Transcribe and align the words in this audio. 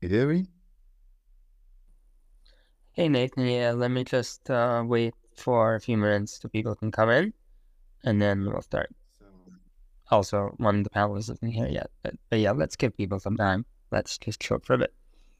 You 0.00 0.08
hear 0.08 0.28
me? 0.28 0.46
Hey 2.92 3.08
Nathan, 3.08 3.46
yeah, 3.46 3.72
let 3.72 3.90
me 3.90 4.04
just 4.04 4.48
uh, 4.48 4.84
wait 4.86 5.14
for 5.36 5.74
a 5.74 5.80
few 5.80 5.96
minutes 5.96 6.38
so 6.40 6.48
people 6.48 6.76
can 6.76 6.92
come 6.92 7.10
in, 7.10 7.32
and 8.04 8.22
then 8.22 8.44
we'll 8.44 8.62
start. 8.62 8.94
Also, 10.10 10.54
one 10.58 10.78
of 10.78 10.84
the 10.84 10.90
panelists 10.90 11.30
isn't 11.30 11.50
here 11.50 11.66
yet, 11.66 11.90
but, 12.02 12.14
but 12.30 12.38
yeah, 12.38 12.52
let's 12.52 12.76
give 12.76 12.96
people 12.96 13.18
some 13.18 13.36
time. 13.36 13.66
Let's 13.90 14.18
just 14.18 14.40
chill 14.40 14.60
for 14.60 14.74
a 14.74 14.78
bit. 14.78 14.94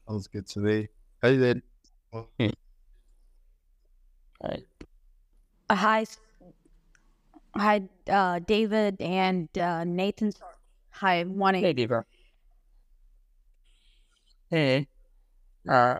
Sounds 0.07 0.27
good 0.27 0.45
to 0.47 0.59
me. 0.59 0.89
Hey 1.21 1.37
then. 1.37 1.61
All 2.11 2.27
right. 4.43 4.65
Uh, 5.69 5.75
hi, 5.75 6.05
hi, 7.55 7.81
uh, 8.09 8.39
David 8.39 9.01
and 9.01 9.47
uh, 9.57 9.85
Nathan. 9.85 10.33
Hi, 10.91 11.23
morning. 11.23 11.63
Hey, 11.63 11.73
Deepa. 11.73 12.03
Hey. 14.49 14.87
Uh, 15.67 15.99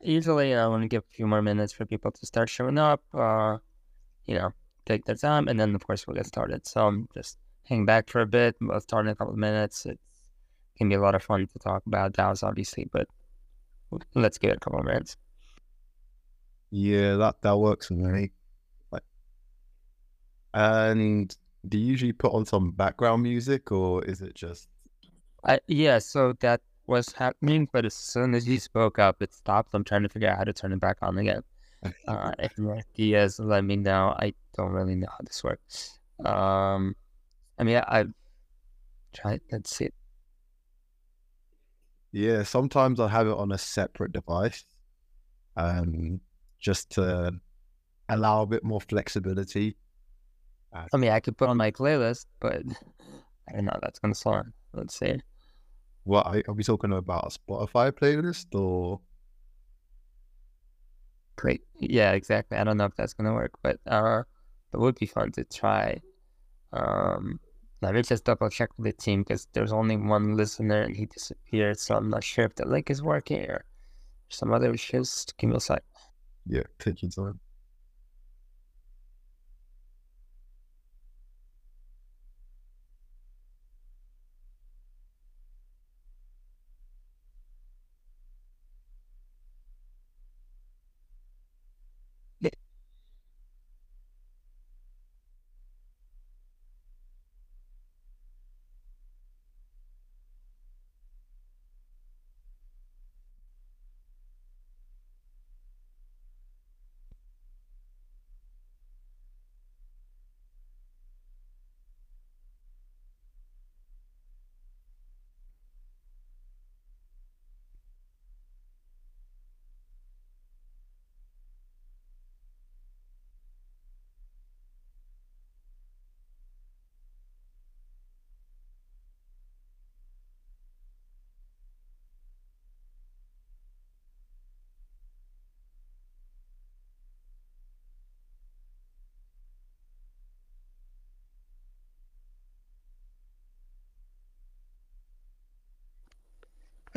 usually 0.00 0.54
I 0.54 0.66
want 0.68 0.82
to 0.82 0.88
give 0.88 1.02
a 1.02 1.14
few 1.14 1.26
more 1.26 1.42
minutes 1.42 1.72
for 1.72 1.84
people 1.84 2.12
to 2.12 2.26
start 2.26 2.48
showing 2.48 2.78
up, 2.78 3.02
uh, 3.12 3.58
you 4.26 4.36
know, 4.36 4.52
take 4.86 5.04
their 5.04 5.16
time, 5.16 5.48
and 5.48 5.58
then 5.58 5.74
of 5.74 5.84
course 5.84 6.06
we'll 6.06 6.14
get 6.14 6.26
started. 6.26 6.66
So 6.66 6.86
I'm 6.86 7.08
just 7.12 7.38
hang 7.64 7.84
back 7.84 8.08
for 8.08 8.20
a 8.20 8.26
bit. 8.26 8.56
We'll 8.60 8.80
start 8.80 9.06
in 9.06 9.10
a 9.12 9.16
couple 9.16 9.32
of 9.32 9.38
minutes. 9.38 9.84
It 9.84 9.98
can 10.76 10.88
be 10.88 10.94
a 10.94 11.00
lot 11.00 11.16
of 11.16 11.22
fun 11.22 11.46
to 11.46 11.58
talk 11.58 11.84
about 11.86 12.12
DAOs, 12.12 12.42
obviously, 12.42 12.88
but 12.92 13.08
let's 14.14 14.38
give 14.38 14.50
it 14.50 14.58
a 14.58 14.60
couple 14.60 14.78
of 14.78 14.86
minutes. 14.86 15.16
Yeah, 16.70 17.16
that 17.16 17.42
that 17.42 17.58
works 17.58 17.86
for 17.86 17.94
me. 17.94 18.30
Like, 18.92 19.02
and 20.54 21.34
do 21.68 21.78
you 21.78 21.86
usually 21.86 22.12
put 22.12 22.32
on 22.32 22.44
some 22.44 22.70
background 22.70 23.22
music, 23.22 23.72
or 23.72 24.04
is 24.04 24.20
it 24.20 24.34
just? 24.34 24.68
I, 25.44 25.60
yeah, 25.66 25.98
so 25.98 26.34
that 26.40 26.60
was 26.88 27.12
happening, 27.12 27.68
but 27.72 27.84
as 27.84 27.94
soon 27.94 28.34
as 28.34 28.48
you 28.48 28.58
spoke 28.58 28.98
up, 28.98 29.22
it 29.22 29.32
stopped. 29.32 29.74
I'm 29.74 29.84
trying 29.84 30.02
to 30.02 30.08
figure 30.08 30.28
out 30.28 30.38
how 30.38 30.44
to 30.44 30.52
turn 30.52 30.72
it 30.72 30.80
back 30.80 30.98
on 31.02 31.18
again. 31.18 31.42
Uh, 32.08 32.32
if 32.40 32.58
you 32.58 32.66
have 32.70 32.78
ideas, 32.78 33.38
let 33.38 33.62
me 33.62 33.76
know. 33.76 34.12
I 34.18 34.34
don't 34.56 34.72
really 34.72 34.96
know 34.96 35.06
how 35.10 35.18
this 35.24 35.44
works. 35.44 36.00
Um, 36.24 36.96
I 37.56 37.62
mean, 37.62 37.76
I, 37.76 37.84
I've 38.00 38.12
tried. 39.14 39.42
Let's 39.52 39.76
see. 39.76 39.90
Yeah, 42.10 42.42
sometimes 42.42 42.98
I 42.98 43.06
have 43.06 43.28
it 43.28 43.36
on 43.36 43.52
a 43.52 43.58
separate 43.58 44.12
device, 44.12 44.64
um, 45.56 46.20
just 46.58 46.90
to 46.94 47.38
allow 48.08 48.42
a 48.42 48.46
bit 48.46 48.64
more 48.64 48.80
flexibility. 48.80 49.76
I 50.72 50.96
mean, 50.96 51.10
I 51.10 51.20
could 51.20 51.36
put 51.36 51.48
on 51.48 51.56
my 51.56 51.70
playlist, 51.70 52.26
but 52.40 52.62
I 53.48 53.52
don't 53.52 53.66
know. 53.66 53.78
That's 53.80 54.00
gonna 54.00 54.16
sound. 54.16 54.52
Let's 54.72 54.98
see. 54.98 55.20
What 56.08 56.26
are 56.26 56.54
we 56.54 56.64
talking 56.64 56.94
about? 56.94 57.26
A 57.26 57.38
Spotify 57.38 57.92
playlist 57.92 58.46
or? 58.54 59.00
Great. 61.36 61.60
Yeah, 61.78 62.12
exactly. 62.12 62.56
I 62.56 62.64
don't 62.64 62.78
know 62.78 62.86
if 62.86 62.96
that's 62.96 63.12
gonna 63.12 63.34
work, 63.34 63.52
but 63.62 63.78
uh, 63.86 64.22
it 64.72 64.78
would 64.78 64.94
be 64.94 65.04
fun 65.04 65.32
to 65.32 65.44
try. 65.44 66.00
Um, 66.72 67.40
let 67.82 67.94
me 67.94 68.00
just 68.00 68.24
double 68.24 68.48
check 68.48 68.70
with 68.78 68.86
the 68.86 68.92
team 68.94 69.22
because 69.22 69.48
there's 69.52 69.70
only 69.70 69.98
one 69.98 70.34
listener 70.34 70.80
and 70.80 70.96
he 70.96 71.04
disappeared, 71.04 71.78
so 71.78 71.96
I'm 71.96 72.08
not 72.08 72.24
sure 72.24 72.46
if 72.46 72.54
the 72.54 72.66
link 72.66 72.88
is 72.88 73.02
working 73.02 73.44
or 73.44 73.66
some 74.30 74.50
other 74.54 74.72
issues. 74.72 75.26
Give 75.36 75.50
me 75.50 75.56
a 75.56 75.60
sec. 75.60 75.84
Yeah, 76.46 76.62
take 76.78 77.02
your 77.02 77.10
time. 77.10 77.38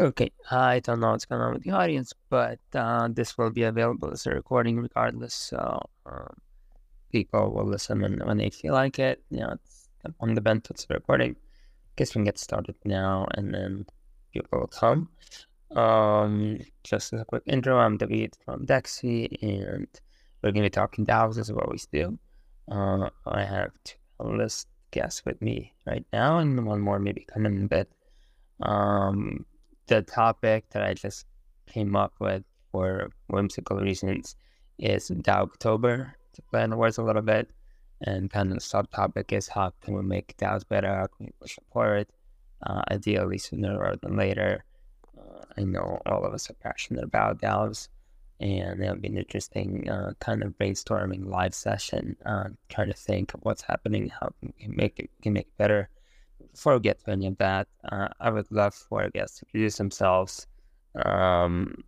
Okay, 0.02 0.32
I 0.50 0.80
don't 0.80 1.00
know 1.00 1.12
what's 1.12 1.26
going 1.26 1.42
on 1.42 1.54
with 1.54 1.62
the 1.62 1.70
audience, 1.70 2.12
but 2.32 2.58
uh, 2.74 3.08
this 3.12 3.38
will 3.38 3.52
be 3.52 3.62
available 3.62 4.10
as 4.10 4.26
a 4.26 4.32
recording 4.32 4.78
regardless. 4.78 5.36
So 5.36 5.80
um, 6.08 6.38
people 7.12 7.52
will 7.52 7.68
listen 7.68 8.02
when, 8.02 8.18
when 8.26 8.38
they 8.38 8.50
feel 8.50 8.74
like 8.74 8.98
it. 8.98 9.22
You 9.30 9.42
know, 9.42 9.58
it's 9.62 9.90
on 10.20 10.34
the 10.34 10.42
benefits 10.42 10.86
of 10.86 10.90
recording. 10.90 11.36
Guess 11.98 12.10
we 12.10 12.14
can 12.14 12.24
get 12.24 12.40
started 12.40 12.74
now, 12.84 13.28
and 13.36 13.54
then 13.54 13.86
people 14.34 14.62
will 14.62 14.68
come. 14.68 15.08
Um, 15.70 16.58
just 16.84 17.14
as 17.14 17.22
a 17.22 17.26
quick 17.26 17.44
intro, 17.46 17.78
I'm 17.78 17.98
David 17.98 18.36
from 18.44 18.66
DeXe, 18.66 19.38
and 19.44 19.88
we're 20.42 20.52
going 20.52 20.64
to 20.64 20.72
be 20.72 20.72
talking 20.72 21.06
DAOs 21.06 21.38
as 21.38 21.52
we 21.52 21.60
always 21.60 21.86
do. 21.86 22.18
Uh, 22.72 23.08
I 23.28 23.44
have 23.44 23.70
two 23.84 23.98
panelist 24.20 24.66
guests 24.90 25.24
with 25.26 25.40
me 25.44 25.76
right 25.86 26.08
now, 26.12 26.40
and 26.40 26.66
one 26.66 26.82
more 26.82 26.98
maybe 26.98 27.28
coming 27.32 27.56
in 27.56 27.66
a 27.66 27.68
bit. 27.68 27.92
Um, 28.64 29.46
the 29.92 30.02
topic 30.02 30.70
that 30.70 30.84
I 30.84 30.94
just 30.94 31.26
came 31.68 31.98
up 31.98 32.14
with 32.20 32.44
for 32.72 33.12
whimsical 33.28 33.78
reasons 33.78 34.38
is 34.80 35.10
DAOctober 35.10 36.14
to 36.34 36.42
play 36.44 36.64
on 36.64 36.70
the 36.70 36.78
words 36.78 36.98
a 36.98 37.04
little 37.04 37.22
bit. 37.22 37.50
And 38.02 38.32
kind 38.32 38.52
of 38.52 38.56
the 38.56 38.62
subtopic 38.62 39.34
is 39.34 39.50
how 39.50 39.74
can 39.82 39.94
we 39.94 40.02
make 40.02 40.38
DAOs 40.38 40.68
better? 40.68 40.88
How 40.88 41.08
can 41.08 41.26
we 41.26 41.32
push 41.42 41.58
forward? 41.72 42.08
Uh, 42.66 42.82
ideally 42.90 43.38
sooner 43.38 43.78
rather 43.78 44.00
than 44.02 44.16
later. 44.16 44.64
Uh, 45.20 45.42
I 45.58 45.64
know 45.64 46.00
all 46.06 46.24
of 46.24 46.34
us 46.34 46.50
are 46.50 46.54
passionate 46.54 47.04
about 47.04 47.42
DAOs, 47.42 47.90
and 48.40 48.82
it'll 48.82 48.96
be 48.96 49.10
an 49.10 49.18
interesting 49.18 49.90
uh, 49.90 50.14
kind 50.20 50.42
of 50.42 50.58
brainstorming 50.58 51.26
live 51.28 51.54
session, 51.54 52.16
uh, 52.26 52.46
trying 52.70 52.88
to 52.88 52.94
think 52.94 53.34
of 53.34 53.42
what's 53.44 53.64
happening, 53.64 54.10
how 54.10 54.32
we 54.42 54.54
can 54.58 54.76
make 54.76 55.00
it, 55.00 55.10
can 55.22 55.34
make 55.34 55.48
it 55.48 55.58
better 55.58 55.90
before 56.52 56.74
we 56.76 56.82
get 56.82 57.00
to 57.04 57.12
any 57.12 57.28
of 57.28 57.38
that, 57.38 57.68
uh, 57.92 58.10
I 58.20 58.30
would 58.30 58.52
love 58.52 58.74
for 58.74 59.04
our 59.04 59.10
guests 59.10 59.40
to 59.40 59.46
introduce 59.48 59.78
themselves. 59.78 60.48
Um, 61.06 61.84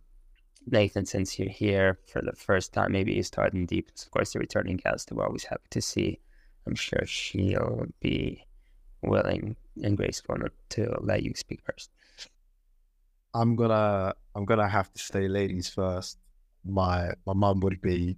Nathan, 0.66 1.04
since 1.04 1.38
you're 1.38 1.48
here 1.48 1.98
for 2.10 2.22
the 2.22 2.32
first 2.32 2.72
time, 2.72 2.92
maybe 2.92 3.12
you 3.12 3.22
start 3.22 3.52
in 3.52 3.66
deep. 3.66 3.90
Of 3.90 4.10
course, 4.10 4.32
the 4.32 4.38
returning 4.38 4.76
guest, 4.76 5.12
we're 5.12 5.26
always 5.26 5.44
happy 5.44 5.66
to 5.70 5.82
see. 5.82 6.20
I'm 6.66 6.74
sure 6.74 7.04
she'll 7.04 7.86
be 8.00 8.44
willing 9.02 9.56
and 9.82 9.96
graceful 9.96 10.36
to 10.70 10.96
let 11.00 11.22
you 11.22 11.34
speak 11.34 11.60
first. 11.62 11.90
I'm 13.34 13.56
gonna 13.56 14.14
I'm 14.34 14.44
gonna 14.44 14.68
have 14.68 14.92
to 14.94 15.02
stay 15.02 15.28
ladies 15.28 15.68
first. 15.68 16.18
My 16.64 17.10
my 17.26 17.34
mum 17.34 17.60
would 17.60 17.82
be 17.82 18.16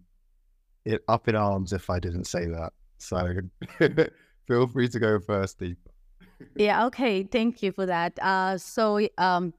up 1.08 1.26
in 1.28 1.34
arms 1.34 1.72
if 1.72 1.90
I 1.90 1.98
didn't 1.98 2.26
say 2.26 2.46
that. 2.46 2.72
So 2.98 3.40
feel 4.46 4.68
free 4.68 4.88
to 4.88 4.98
go 5.00 5.18
first, 5.18 5.58
Deepa. 5.58 5.95
Yeah, 6.56 6.86
okay. 6.86 7.22
Thank 7.24 7.62
you 7.62 7.72
for 7.72 7.86
that. 7.86 8.18
Uh, 8.20 8.58
so, 8.58 9.06
um, 9.18 9.54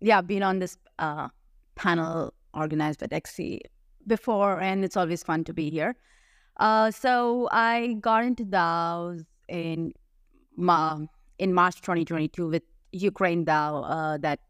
yeah, 0.00 0.20
been 0.20 0.42
on 0.42 0.58
this 0.58 0.76
uh, 0.98 1.28
panel 1.74 2.34
organized 2.54 3.00
by 3.00 3.06
DeXe 3.06 3.60
before, 4.06 4.60
and 4.60 4.84
it's 4.84 4.96
always 4.96 5.22
fun 5.22 5.44
to 5.44 5.52
be 5.52 5.70
here. 5.70 5.96
Uh, 6.58 6.90
so, 6.90 7.48
I 7.52 7.96
got 8.00 8.24
into 8.24 8.44
DAOs 8.44 9.24
in 9.48 9.92
Ma- 10.56 11.06
in 11.38 11.54
March 11.54 11.76
2022 11.76 12.48
with 12.48 12.62
Ukraine 12.92 13.44
DAO 13.44 13.84
uh, 13.88 14.18
that 14.18 14.40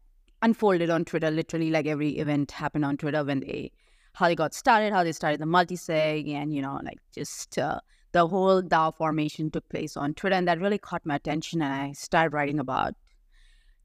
unfolded 0.41 0.89
on 0.89 1.05
Twitter. 1.05 1.29
Literally, 1.31 1.69
like 1.69 1.85
every 1.85 2.17
event 2.17 2.51
happened 2.51 2.85
on 2.85 2.97
Twitter 2.97 3.23
when 3.23 3.41
they 3.41 3.71
how 4.13 4.27
they 4.27 4.35
got 4.35 4.53
started, 4.53 4.91
how 4.91 5.03
they 5.03 5.11
started 5.11 5.39
the 5.39 5.45
multi-sig, 5.45 6.27
and 6.27 6.53
you 6.53 6.61
know, 6.61 6.79
like 6.83 6.97
just 7.13 7.57
uh, 7.57 7.79
the 8.11 8.27
whole 8.27 8.61
DAO 8.61 8.95
formation 8.95 9.51
took 9.51 9.67
place 9.69 9.95
on 9.95 10.13
Twitter, 10.13 10.35
and 10.35 10.47
that 10.47 10.59
really 10.59 10.77
caught 10.77 11.05
my 11.05 11.15
attention. 11.15 11.61
And 11.61 11.73
I 11.73 11.91
started 11.93 12.33
writing 12.33 12.59
about 12.59 12.95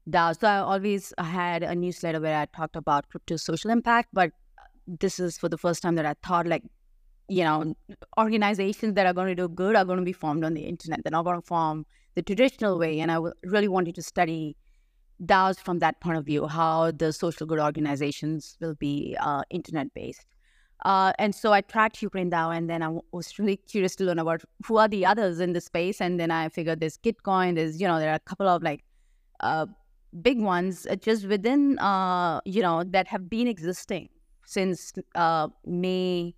DAOs. 0.09 0.39
So 0.39 0.47
I 0.47 0.57
always 0.57 1.13
had 1.17 1.63
a 1.63 1.75
newsletter 1.75 2.19
where 2.19 2.37
I 2.37 2.45
talked 2.45 2.75
about 2.75 3.09
crypto 3.09 3.37
social 3.37 3.71
impact, 3.71 4.09
but 4.13 4.31
this 4.87 5.19
is 5.19 5.37
for 5.37 5.49
the 5.49 5.57
first 5.57 5.81
time 5.81 5.95
that 5.95 6.05
I 6.05 6.15
thought 6.23 6.47
like, 6.47 6.63
you 7.27 7.43
know, 7.43 7.75
organizations 8.19 8.93
that 8.95 9.07
are 9.07 9.13
going 9.13 9.27
to 9.27 9.35
do 9.35 9.47
good 9.47 9.75
are 9.75 9.85
going 9.85 9.99
to 9.99 10.05
be 10.05 10.13
formed 10.13 10.43
on 10.43 10.53
the 10.53 10.61
internet. 10.61 11.01
They're 11.03 11.11
not 11.11 11.25
going 11.25 11.41
to 11.41 11.45
form 11.45 11.85
the 12.13 12.21
traditional 12.21 12.77
way. 12.77 12.99
And 12.99 13.11
I 13.11 13.19
really 13.43 13.67
wanted 13.67 13.95
to 13.95 14.03
study 14.03 14.55
DAOs 15.23 15.59
from 15.59 15.79
that 15.79 15.99
point 16.01 16.17
of 16.17 16.25
view, 16.25 16.47
how 16.47 16.91
the 16.91 17.13
social 17.13 17.47
good 17.47 17.59
organizations 17.59 18.57
will 18.61 18.75
be 18.75 19.17
uh, 19.19 19.43
internet 19.49 19.93
based. 19.93 20.25
Uh, 20.83 21.13
and 21.17 21.33
so 21.33 21.53
I 21.53 21.61
tracked 21.61 22.01
Ukraine 22.01 22.29
DAO, 22.29 22.55
and 22.55 22.69
then 22.69 22.83
I 22.83 22.99
was 23.11 23.39
really 23.39 23.57
curious 23.57 23.95
to 23.97 24.03
learn 24.03 24.19
about 24.19 24.43
who 24.65 24.77
are 24.77 24.87
the 24.87 25.05
others 25.05 25.39
in 25.39 25.53
the 25.53 25.61
space. 25.61 26.01
And 26.01 26.19
then 26.19 26.31
I 26.31 26.49
figured 26.49 26.79
there's 26.79 26.97
Gitcoin, 26.97 27.55
there's, 27.55 27.79
you 27.79 27.87
know, 27.87 27.99
there 27.99 28.11
are 28.11 28.15
a 28.15 28.19
couple 28.19 28.47
of 28.47 28.61
like 28.61 28.83
uh, 29.39 29.67
big 30.21 30.39
ones 30.41 30.85
uh, 30.89 30.95
just 30.95 31.27
within, 31.27 31.79
uh, 31.79 32.41
you 32.45 32.61
know, 32.61 32.83
that 32.83 33.07
have 33.07 33.29
been 33.29 33.47
existing 33.47 34.09
since 34.45 34.93
uh, 35.15 35.47
May 35.65 36.35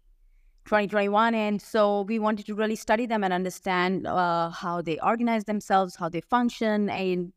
2021. 0.66 1.34
And 1.34 1.62
so 1.62 2.02
we 2.02 2.20
wanted 2.20 2.46
to 2.46 2.56
really 2.56 2.76
study 2.76 3.06
them 3.06 3.24
and 3.24 3.34
understand 3.34 4.06
uh, 4.06 4.50
how 4.50 4.82
they 4.82 5.00
organize 5.00 5.46
themselves, 5.46 5.96
how 5.96 6.10
they 6.10 6.22
function, 6.22 6.90
and 6.90 7.34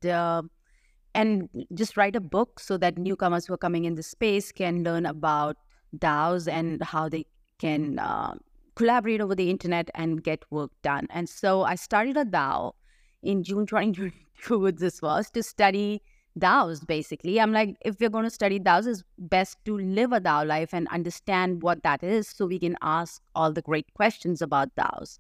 and 1.12 1.49
just 1.75 1.96
write 1.96 2.14
a 2.14 2.20
book 2.20 2.61
so 2.61 2.76
that 2.79 2.96
newcomers 2.96 3.46
who 3.46 3.55
are 3.55 3.58
coming 3.58 3.85
in 3.85 3.96
the 3.96 4.03
space 4.03 4.53
can 4.53 4.85
learn 4.85 5.06
about 5.06 5.56
DAOs 5.96 6.50
and 6.50 6.82
how 6.82 7.08
they 7.08 7.26
can 7.58 7.98
uh, 7.98 8.34
collaborate 8.75 9.20
over 9.20 9.34
the 9.34 9.50
internet 9.50 9.90
and 9.94 10.22
get 10.22 10.44
work 10.50 10.70
done. 10.82 11.06
And 11.10 11.28
so 11.28 11.62
I 11.62 11.75
started 11.75 12.16
a 12.16 12.25
DAO 12.25 12.72
in 13.22 13.42
June 13.42 13.66
2022. 13.66 14.72
This 14.72 15.02
was 15.02 15.31
to 15.32 15.42
study 15.42 16.02
DAOs 16.38 16.87
basically. 16.87 17.40
I'm 17.40 17.52
like, 17.52 17.76
if 17.82 18.00
we're 18.00 18.08
going 18.10 18.25
to 18.25 18.31
study 18.31 18.58
DAOs, 18.58 18.87
it's 18.87 19.02
best 19.19 19.58
to 19.66 19.76
live 19.76 20.12
a 20.12 20.20
DAO 20.20 20.46
life 20.46 20.72
and 20.72 20.88
understand 20.88 21.62
what 21.62 21.82
that 21.82 22.02
is 22.02 22.28
so 22.28 22.46
we 22.46 22.58
can 22.58 22.76
ask 22.81 23.20
all 23.34 23.52
the 23.52 23.62
great 23.62 23.93
questions 23.94 24.40
about 24.40 24.75
DAOs. 24.76 25.19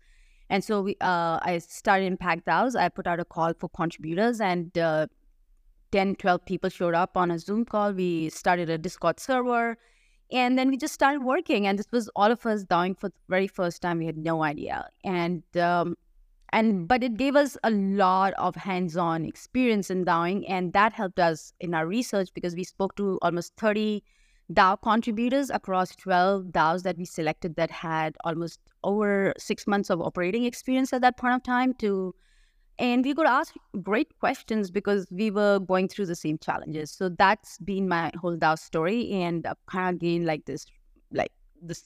And 0.48 0.64
so 0.64 0.82
we, 0.82 0.96
uh, 1.00 1.38
I 1.42 1.58
started 1.58 2.06
Impact 2.06 2.46
DAOs. 2.46 2.74
I 2.74 2.88
put 2.88 3.06
out 3.06 3.20
a 3.20 3.24
call 3.24 3.54
for 3.54 3.68
contributors, 3.68 4.40
and 4.40 4.76
uh, 4.76 5.06
10, 5.92 6.16
12 6.16 6.44
people 6.44 6.70
showed 6.70 6.94
up 6.94 7.16
on 7.16 7.30
a 7.30 7.38
Zoom 7.38 7.64
call. 7.64 7.92
We 7.92 8.30
started 8.30 8.68
a 8.68 8.76
Discord 8.76 9.20
server, 9.20 9.78
and 10.32 10.58
then 10.58 10.68
we 10.68 10.76
just 10.76 10.94
started 10.94 11.22
working. 11.22 11.66
And 11.66 11.78
this 11.78 11.90
was 11.92 12.08
all 12.16 12.30
of 12.30 12.44
us 12.46 12.64
DAOing 12.64 12.98
for 12.98 13.08
the 13.08 13.14
very 13.28 13.46
first 13.46 13.82
time. 13.82 13.98
We 13.98 14.06
had 14.06 14.16
no 14.16 14.42
idea. 14.42 14.88
And 15.04 15.42
um, 15.56 15.96
and 16.52 16.88
but 16.88 17.02
it 17.02 17.16
gave 17.16 17.36
us 17.36 17.56
a 17.62 17.70
lot 17.70 18.34
of 18.34 18.56
hands-on 18.56 19.24
experience 19.24 19.90
in 19.90 20.04
DAOing, 20.04 20.44
and 20.48 20.72
that 20.72 20.92
helped 20.92 21.20
us 21.20 21.52
in 21.60 21.74
our 21.74 21.86
research 21.86 22.30
because 22.34 22.54
we 22.54 22.64
spoke 22.64 22.96
to 22.96 23.18
almost 23.22 23.54
30 23.56 24.02
DAO 24.52 24.76
contributors 24.82 25.48
across 25.50 25.94
12 25.94 26.46
DAOs 26.46 26.82
that 26.82 26.98
we 26.98 27.04
selected 27.04 27.54
that 27.54 27.70
had 27.70 28.16
almost 28.24 28.58
over 28.82 29.32
six 29.38 29.66
months 29.66 29.90
of 29.90 30.00
operating 30.00 30.44
experience 30.44 30.92
at 30.92 31.02
that 31.02 31.16
point 31.16 31.34
of 31.34 31.42
time 31.44 31.72
to 31.74 32.14
and 32.80 33.04
we 33.04 33.14
could 33.14 33.26
ask 33.26 33.54
great 33.82 34.18
questions 34.18 34.70
because 34.70 35.06
we 35.10 35.30
were 35.30 35.60
going 35.60 35.86
through 35.86 36.06
the 36.06 36.16
same 36.16 36.38
challenges 36.38 36.90
so 36.90 37.08
that's 37.08 37.58
been 37.58 37.88
my 37.88 38.10
whole 38.20 38.36
DAO 38.36 38.58
story 38.58 39.10
and 39.12 39.46
kind 39.66 39.94
of 39.94 40.00
gained 40.00 40.26
like 40.26 40.44
this 40.46 40.66
like 41.12 41.32
this 41.62 41.84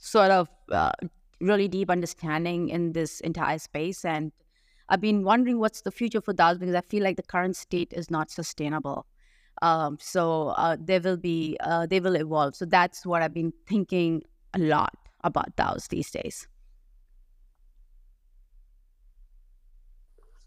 sort 0.00 0.30
of 0.30 0.48
uh, 0.72 0.92
really 1.40 1.68
deep 1.68 1.90
understanding 1.90 2.68
in 2.68 2.92
this 2.92 3.20
entire 3.20 3.58
space. 3.58 4.04
And 4.04 4.32
I've 4.88 5.00
been 5.00 5.24
wondering 5.24 5.58
what's 5.58 5.82
the 5.82 5.90
future 5.90 6.20
for 6.20 6.34
DAOs 6.34 6.58
because 6.58 6.74
I 6.74 6.80
feel 6.82 7.02
like 7.02 7.16
the 7.16 7.22
current 7.22 7.56
state 7.56 7.92
is 7.92 8.10
not 8.10 8.30
sustainable. 8.30 9.06
Um, 9.62 9.98
so 10.00 10.48
uh, 10.48 10.76
they 10.80 10.98
will 10.98 11.16
be, 11.16 11.56
uh, 11.60 11.86
they 11.86 12.00
will 12.00 12.16
evolve. 12.16 12.56
So 12.56 12.64
that's 12.64 13.04
what 13.04 13.22
I've 13.22 13.34
been 13.34 13.52
thinking 13.66 14.22
a 14.54 14.58
lot 14.58 14.94
about 15.22 15.54
DAOs 15.56 15.88
these 15.88 16.10
days. 16.10 16.48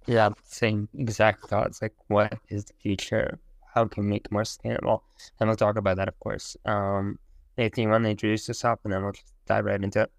Yeah, 0.05 0.29
same 0.43 0.89
exact 0.97 1.47
thoughts. 1.47 1.81
Like, 1.81 1.93
what 2.07 2.37
is 2.49 2.65
the 2.65 2.73
future? 2.81 3.39
How 3.73 3.85
can 3.85 4.03
we 4.03 4.09
make 4.09 4.25
it 4.25 4.31
more 4.31 4.45
sustainable? 4.45 5.03
And 5.39 5.49
we'll 5.49 5.57
talk 5.57 5.77
about 5.77 5.97
that, 5.97 6.07
of 6.07 6.19
course. 6.19 6.57
Um, 6.65 7.17
Nathan, 7.57 7.83
you 7.83 7.89
want 7.89 8.03
to 8.03 8.09
introduce 8.09 8.47
yourself, 8.47 8.79
and 8.83 8.93
then 8.93 9.03
we'll 9.03 9.13
dive 9.47 9.65
right 9.65 9.81
into 9.81 10.01
it. 10.01 10.11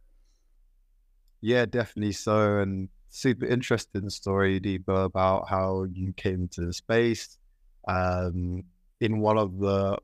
Yeah, 1.41 1.67
definitely 1.67 2.13
so. 2.13 2.59
And 2.59 2.89
super 3.11 3.47
interesting 3.47 4.09
story, 4.09 4.59
Deepa, 4.59 5.05
about 5.05 5.49
how 5.49 5.85
you 5.93 6.13
came 6.15 6.49
to 6.49 6.67
the 6.67 6.73
space 6.73 7.39
um, 7.87 8.65
in 9.01 9.21
one 9.21 9.39
of 9.39 9.59
the 9.59 9.99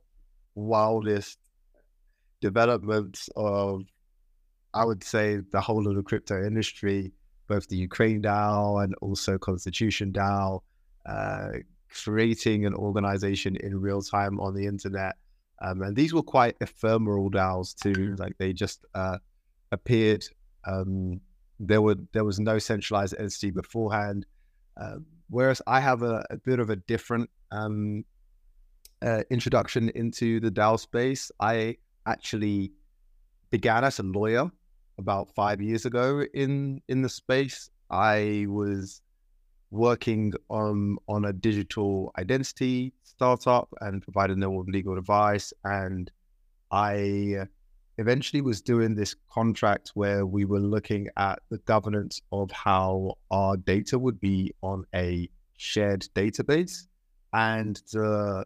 wildest 0.55 1.39
developments 2.41 3.29
of, 3.37 3.83
I 4.75 4.85
would 4.85 5.03
say, 5.03 5.39
the 5.51 5.61
whole 5.61 5.89
of 5.89 5.97
the 5.97 6.03
crypto 6.03 6.45
industry, 6.45 7.13
both 7.51 7.67
the 7.69 7.77
Ukraine 7.77 8.23
DAO 8.23 8.83
and 8.83 8.95
also 9.03 9.37
Constitution 9.37 10.13
DAO, 10.13 10.61
uh, 11.05 11.51
creating 12.03 12.65
an 12.65 12.75
organization 12.75 13.57
in 13.57 13.81
real 13.81 14.03
time 14.03 14.39
on 14.41 14.55
the 14.55 14.67
internet. 14.67 15.17
Um, 15.61 15.83
and 15.83 15.95
these 15.95 16.15
were 16.15 16.23
quite 16.23 16.57
ephemeral 16.61 17.29
DAOs 17.31 17.75
too. 17.75 18.15
Like 18.23 18.39
they 18.39 18.53
just 18.53 18.79
uh, 18.95 19.19
appeared 19.73 20.25
um, 20.65 21.21
there 21.59 21.83
were 21.83 21.97
there 22.13 22.25
was 22.25 22.39
no 22.41 22.59
centralized 22.59 23.15
entity 23.19 23.51
beforehand. 23.51 24.27
Uh, 24.81 24.97
whereas 25.29 25.61
I 25.67 25.81
have 25.81 26.03
a, 26.03 26.25
a, 26.31 26.37
bit 26.37 26.59
of 26.59 26.71
a 26.71 26.77
different 26.77 27.29
um, 27.51 28.05
uh, 29.03 29.23
introduction 29.31 29.91
into 29.91 30.41
the 30.41 30.51
DAO 30.51 30.79
space. 30.79 31.31
I 31.39 31.77
actually 32.07 32.73
began 33.51 33.85
as 33.85 33.99
a 33.99 34.03
lawyer 34.03 34.51
about 35.01 35.35
five 35.35 35.61
years 35.61 35.85
ago 35.85 36.25
in 36.33 36.81
in 36.89 37.03
the 37.03 37.09
space. 37.09 37.71
I 37.91 38.47
was 38.49 39.03
working 39.73 40.33
on 40.49 40.99
on 41.09 41.25
a 41.25 41.33
digital 41.33 42.13
identity 42.19 42.93
startup 43.03 43.69
and 43.81 44.03
providing 44.03 44.41
them 44.41 44.55
with 44.55 44.69
legal 44.69 44.97
advice, 44.97 45.53
and 45.65 46.11
I 46.71 47.47
eventually 47.99 48.41
was 48.41 48.63
doing 48.63 48.95
this 48.95 49.15
contract 49.31 49.91
where 49.95 50.25
we 50.25 50.45
were 50.45 50.61
looking 50.61 51.09
at 51.17 51.41
the 51.51 51.59
governance 51.59 52.23
of 52.33 52.51
how 52.51 53.15
our 53.31 53.57
data 53.57 53.99
would 53.99 54.19
be 54.21 54.55
on 54.63 54.85
a 54.95 55.29
shared 55.59 56.09
database. 56.15 56.87
And 57.33 57.77
the 57.93 58.45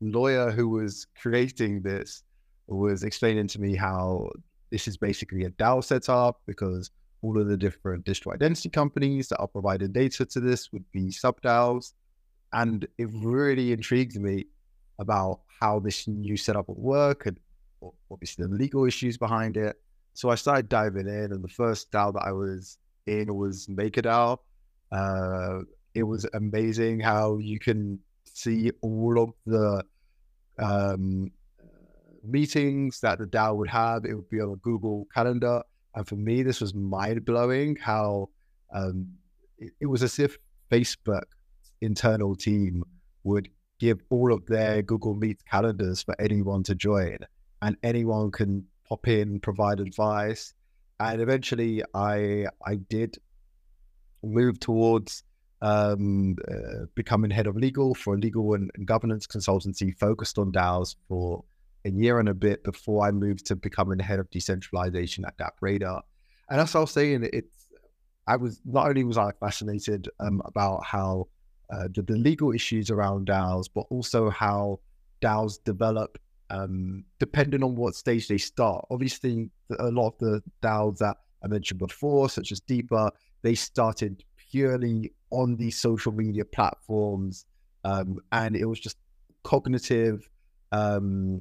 lawyer 0.00 0.50
who 0.50 0.68
was 0.68 1.06
creating 1.20 1.82
this 1.82 2.24
was 2.66 3.04
explaining 3.04 3.46
to 3.48 3.60
me 3.60 3.76
how 3.76 4.30
this 4.70 4.88
is 4.88 4.96
basically 4.96 5.44
a 5.44 5.50
DAO 5.50 5.82
setup 5.82 6.40
because 6.46 6.90
all 7.22 7.38
of 7.40 7.48
the 7.48 7.56
different 7.56 8.04
digital 8.04 8.32
identity 8.32 8.68
companies 8.68 9.28
that 9.28 9.38
are 9.38 9.48
providing 9.48 9.92
data 9.92 10.24
to 10.24 10.40
this 10.40 10.72
would 10.72 10.84
be 10.92 11.10
sub 11.10 11.40
DAOs. 11.42 11.92
And 12.52 12.86
it 12.98 13.08
really 13.12 13.72
intrigued 13.72 14.18
me 14.18 14.46
about 14.98 15.40
how 15.60 15.80
this 15.80 16.08
new 16.08 16.36
setup 16.36 16.68
would 16.68 16.78
work 16.78 17.26
and 17.26 17.38
obviously 18.10 18.46
the 18.46 18.54
legal 18.54 18.84
issues 18.84 19.16
behind 19.16 19.56
it. 19.56 19.76
So 20.14 20.30
I 20.30 20.34
started 20.34 20.68
diving 20.68 21.06
in, 21.06 21.32
and 21.32 21.42
the 21.42 21.48
first 21.48 21.90
DAO 21.92 22.12
that 22.14 22.22
I 22.24 22.32
was 22.32 22.78
in 23.06 23.34
was 23.34 23.66
MakerDAO. 23.68 24.38
Uh, 24.90 25.60
it 25.94 26.02
was 26.02 26.26
amazing 26.34 27.00
how 27.00 27.38
you 27.38 27.58
can 27.58 27.98
see 28.24 28.70
all 28.80 29.22
of 29.22 29.32
the 29.46 29.84
um, 30.58 31.30
meetings 32.24 33.00
that 33.00 33.18
the 33.18 33.26
DAO 33.26 33.56
would 33.56 33.68
have. 33.68 34.04
It 34.04 34.14
would 34.14 34.30
be 34.30 34.40
on 34.40 34.52
a 34.52 34.56
Google 34.56 35.06
Calendar, 35.14 35.62
and 35.94 36.06
for 36.06 36.16
me, 36.16 36.42
this 36.42 36.60
was 36.60 36.74
mind 36.74 37.24
blowing. 37.24 37.76
How 37.76 38.28
um, 38.72 39.08
it, 39.58 39.72
it 39.80 39.86
was 39.86 40.02
as 40.02 40.18
if 40.18 40.38
Facebook 40.70 41.24
internal 41.80 42.36
team 42.36 42.84
would 43.24 43.48
give 43.78 44.00
all 44.10 44.32
of 44.32 44.46
their 44.46 44.82
Google 44.82 45.14
Meet 45.14 45.44
calendars 45.46 46.02
for 46.02 46.14
anyone 46.20 46.62
to 46.64 46.74
join 46.74 47.18
and 47.62 47.76
anyone 47.82 48.30
can 48.30 48.64
pop 48.88 49.08
in, 49.08 49.40
provide 49.40 49.80
advice. 49.80 50.54
And 50.98 51.20
eventually, 51.20 51.82
I 51.94 52.46
I 52.64 52.76
did 52.76 53.16
move 54.22 54.60
towards 54.60 55.22
um, 55.62 56.36
uh, 56.50 56.86
becoming 56.94 57.30
head 57.30 57.46
of 57.46 57.56
legal 57.56 57.94
for 57.94 58.14
a 58.14 58.18
legal 58.18 58.54
and, 58.54 58.70
and, 58.74 58.86
governance 58.86 59.26
consultancy 59.26 59.94
focused 59.98 60.38
on 60.38 60.52
DAOs 60.52 60.96
for 61.08 61.44
a 61.84 61.90
year 61.90 62.18
and 62.20 62.28
a 62.28 62.34
bit 62.34 62.62
before 62.64 63.06
I 63.06 63.10
moved 63.10 63.46
to 63.46 63.56
becoming 63.56 63.98
the 63.98 64.04
head 64.04 64.18
of 64.18 64.30
decentralization 64.30 65.24
at 65.24 65.36
DappRadar. 65.38 66.00
And 66.48 66.60
as 66.60 66.74
I 66.74 66.80
was 66.80 66.90
saying, 66.90 67.28
it's 67.32 67.66
I 68.26 68.36
was 68.36 68.60
not 68.64 68.88
only 68.88 69.04
was 69.04 69.18
I 69.18 69.32
fascinated 69.40 70.08
um, 70.20 70.42
about 70.44 70.84
how 70.84 71.28
uh, 71.72 71.88
the, 71.94 72.02
the, 72.02 72.16
legal 72.16 72.52
issues 72.52 72.90
around 72.90 73.28
DAOs, 73.28 73.66
but 73.72 73.86
also 73.90 74.28
how 74.30 74.80
DAOs 75.22 75.62
develop 75.64 76.18
um, 76.50 77.04
depending 77.18 77.62
on 77.62 77.76
what 77.76 77.94
stage 77.94 78.28
they 78.28 78.38
start. 78.38 78.84
Obviously, 78.90 79.50
a 79.78 79.90
lot 79.90 80.08
of 80.08 80.18
the 80.18 80.42
DAOs 80.62 80.98
that 80.98 81.16
I 81.42 81.48
mentioned 81.48 81.78
before, 81.78 82.28
such 82.28 82.52
as 82.52 82.60
Deepa, 82.60 83.10
they 83.42 83.54
started 83.54 84.22
purely 84.50 85.12
on 85.30 85.56
these 85.56 85.78
social 85.78 86.12
media 86.12 86.44
platforms, 86.44 87.46
um, 87.84 88.18
and 88.32 88.56
it 88.56 88.66
was 88.66 88.80
just 88.80 88.96
cognitive, 89.44 90.28
um, 90.72 91.40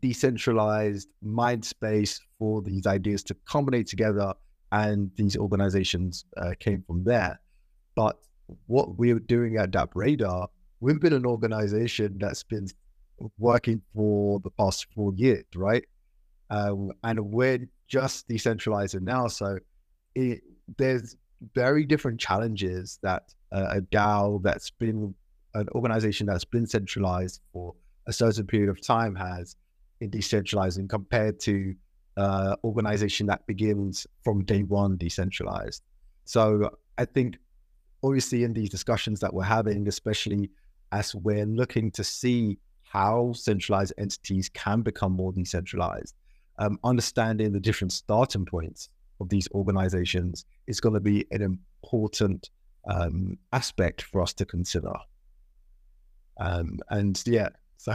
decentralized 0.00 1.08
mind 1.22 1.64
space 1.64 2.20
for 2.38 2.62
these 2.62 2.86
ideas 2.86 3.22
to 3.24 3.36
combine 3.46 3.84
together, 3.84 4.34
and 4.70 5.10
these 5.16 5.36
organizations 5.36 6.24
uh, 6.36 6.52
came 6.58 6.82
from 6.86 7.04
there. 7.04 7.38
But 7.94 8.18
what 8.66 8.96
we're 8.96 9.18
doing 9.18 9.56
at 9.56 9.70
DappRadar, 9.70 10.48
we've 10.80 11.00
been 11.00 11.12
an 11.12 11.26
organization 11.26 12.16
that's 12.18 12.42
been 12.42 12.68
working 13.38 13.82
for 13.94 14.40
the 14.40 14.50
past 14.50 14.86
four 14.94 15.12
years, 15.14 15.44
right? 15.54 15.84
Um, 16.50 16.92
and 17.04 17.32
we're 17.32 17.68
just 17.88 18.28
decentralizing 18.28 19.02
now. 19.02 19.28
So 19.28 19.58
it, 20.14 20.40
there's 20.78 21.16
very 21.54 21.84
different 21.84 22.20
challenges 22.20 22.98
that 23.02 23.34
uh, 23.52 23.76
a 23.76 23.80
DAO 23.80 24.42
that's 24.42 24.70
been 24.70 25.14
an 25.54 25.68
organization 25.74 26.26
that's 26.26 26.44
been 26.44 26.66
centralized 26.66 27.40
for 27.52 27.74
a 28.06 28.12
certain 28.12 28.46
period 28.46 28.70
of 28.70 28.84
time 28.84 29.14
has 29.14 29.56
in 30.02 30.10
decentralizing 30.10 30.88
compared 30.88 31.38
to 31.40 31.74
uh, 32.16 32.56
organization 32.64 33.26
that 33.26 33.46
begins 33.46 34.06
from 34.24 34.44
day 34.44 34.62
one 34.62 34.96
decentralized. 34.96 35.82
So 36.24 36.70
I 36.98 37.04
think 37.04 37.38
obviously 38.02 38.44
in 38.44 38.52
these 38.52 38.68
discussions 38.68 39.20
that 39.20 39.32
we're 39.32 39.44
having, 39.44 39.88
especially 39.88 40.50
as 40.90 41.14
we're 41.14 41.46
looking 41.46 41.90
to 41.92 42.04
see 42.04 42.58
how 42.82 43.32
centralized 43.34 43.94
entities 43.96 44.50
can 44.50 44.82
become 44.82 45.12
more 45.12 45.32
decentralized, 45.32 46.14
um, 46.58 46.78
understanding 46.84 47.52
the 47.52 47.60
different 47.60 47.92
starting 47.92 48.44
points 48.44 48.88
of 49.20 49.28
these 49.28 49.48
organizations 49.52 50.44
is 50.66 50.80
going 50.80 50.94
to 50.94 51.00
be 51.00 51.24
an 51.30 51.42
important 51.42 52.50
um, 52.86 53.38
aspect 53.52 54.02
for 54.02 54.20
us 54.20 54.34
to 54.34 54.44
consider. 54.44 54.92
Um, 56.38 56.80
and 56.90 57.22
yeah, 57.24 57.50
so 57.78 57.92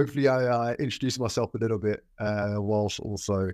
hopefully 0.00 0.28
I 0.28 0.46
uh, 0.46 0.74
introduced 0.78 1.20
myself 1.20 1.52
a 1.54 1.58
little 1.58 1.78
bit 1.78 2.02
uh, 2.18 2.54
whilst 2.56 3.00
also 3.00 3.50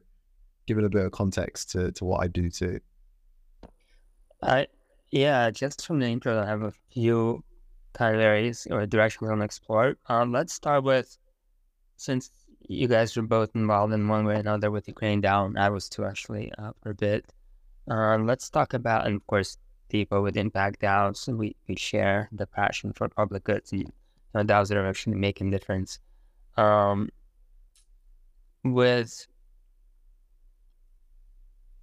giving 0.69 0.85
a 0.85 0.89
bit 0.89 1.05
of 1.05 1.11
context 1.11 1.73
to, 1.73 1.91
to 1.93 2.05
what 2.05 2.23
I 2.23 2.29
do 2.29 2.51
too. 2.51 2.79
Uh, 4.43 4.65
yeah, 5.11 5.51
just 5.51 5.85
from 5.85 5.99
the 5.99 6.07
intro, 6.07 6.41
I 6.41 6.47
have 6.47 6.63
a 6.63 6.73
few 6.93 7.43
kind 7.95 8.15
of 8.15 8.21
areas 8.21 8.67
or 8.71 8.87
directions 8.87 9.29
I 9.29 9.31
want 9.31 9.41
to 9.41 9.45
explore. 9.45 9.97
Um, 10.07 10.31
let's 10.31 10.53
start 10.53 10.85
with 10.85 11.19
since 11.97 12.31
you 12.69 12.87
guys 12.87 13.17
are 13.17 13.23
both 13.23 13.51
involved 13.57 13.93
in 13.93 14.07
one 14.07 14.25
way 14.25 14.35
or 14.37 14.39
another 14.39 14.71
with 14.71 14.87
Ukraine 14.87 15.21
DAO. 15.21 15.57
I 15.59 15.69
was 15.71 15.89
too 15.89 16.05
actually 16.05 16.53
uh, 16.59 16.71
for 16.81 16.91
a 16.91 16.95
bit. 16.95 17.25
Um, 17.89 18.27
let's 18.27 18.51
talk 18.51 18.75
about, 18.75 19.07
and 19.07 19.17
of 19.17 19.27
course, 19.27 19.59
people 19.89 20.23
with 20.23 20.37
Impact 20.37 20.81
DAOs. 20.81 21.17
So 21.17 21.35
we, 21.35 21.57
we 21.69 21.75
share 21.77 22.29
the 22.31 22.47
passion 22.47 22.93
for 22.93 23.09
public 23.09 23.43
goods 23.43 23.73
and 23.73 23.81
you 23.81 23.89
know, 24.35 24.45
that 24.45 24.71
are 24.71 24.87
actually 24.87 25.17
making 25.17 25.51
difference. 25.51 25.99
Um, 26.57 27.11
with 28.65 29.27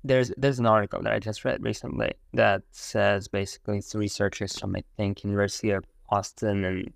there's 0.04 0.32
there's 0.38 0.60
an 0.60 0.66
article 0.66 1.02
that 1.02 1.14
I 1.14 1.20
just 1.20 1.46
read 1.46 1.64
recently 1.64 2.14
that 2.34 2.64
says 2.72 3.28
basically 3.28 3.78
it's 3.78 3.96
researchers 3.96 4.60
from 4.60 4.76
I 4.76 4.84
think 4.98 5.24
University 5.24 5.72
of 5.72 5.86
Austin 6.10 6.66
and 6.66 6.94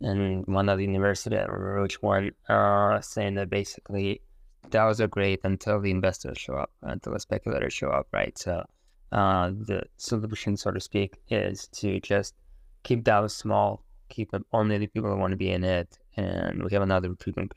and 0.00 0.46
one 0.46 0.68
other 0.68 0.82
university, 0.82 1.38
I 1.38 1.46
which 1.80 2.02
one, 2.02 2.32
uh, 2.48 3.00
saying 3.00 3.34
that 3.34 3.48
basically 3.48 4.20
DAOs 4.68 5.00
are 5.00 5.06
great 5.06 5.40
until 5.44 5.80
the 5.80 5.90
investors 5.90 6.38
show 6.38 6.54
up, 6.54 6.70
until 6.82 7.12
the 7.12 7.20
speculators 7.20 7.72
show 7.72 7.90
up, 7.90 8.08
right? 8.12 8.36
So 8.36 8.64
uh, 9.12 9.50
the 9.50 9.84
solution, 9.96 10.56
so 10.56 10.72
to 10.72 10.80
speak, 10.80 11.16
is 11.30 11.68
to 11.68 12.00
just 12.00 12.34
keep 12.82 13.04
DAOs 13.04 13.30
small, 13.30 13.82
keep 14.08 14.32
only 14.52 14.78
the 14.78 14.86
people 14.86 15.10
who 15.10 15.16
want 15.16 15.30
to 15.30 15.36
be 15.36 15.50
in 15.50 15.64
it. 15.64 15.98
And 16.16 16.62
we 16.62 16.72
have 16.72 16.82
another 16.82 17.10
recruitment 17.10 17.52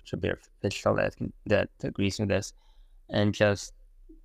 Fishel, 0.62 0.96
that, 0.96 1.16
that 1.46 1.70
agrees 1.84 2.20
with 2.20 2.30
this, 2.30 2.54
and 3.10 3.34
just 3.34 3.74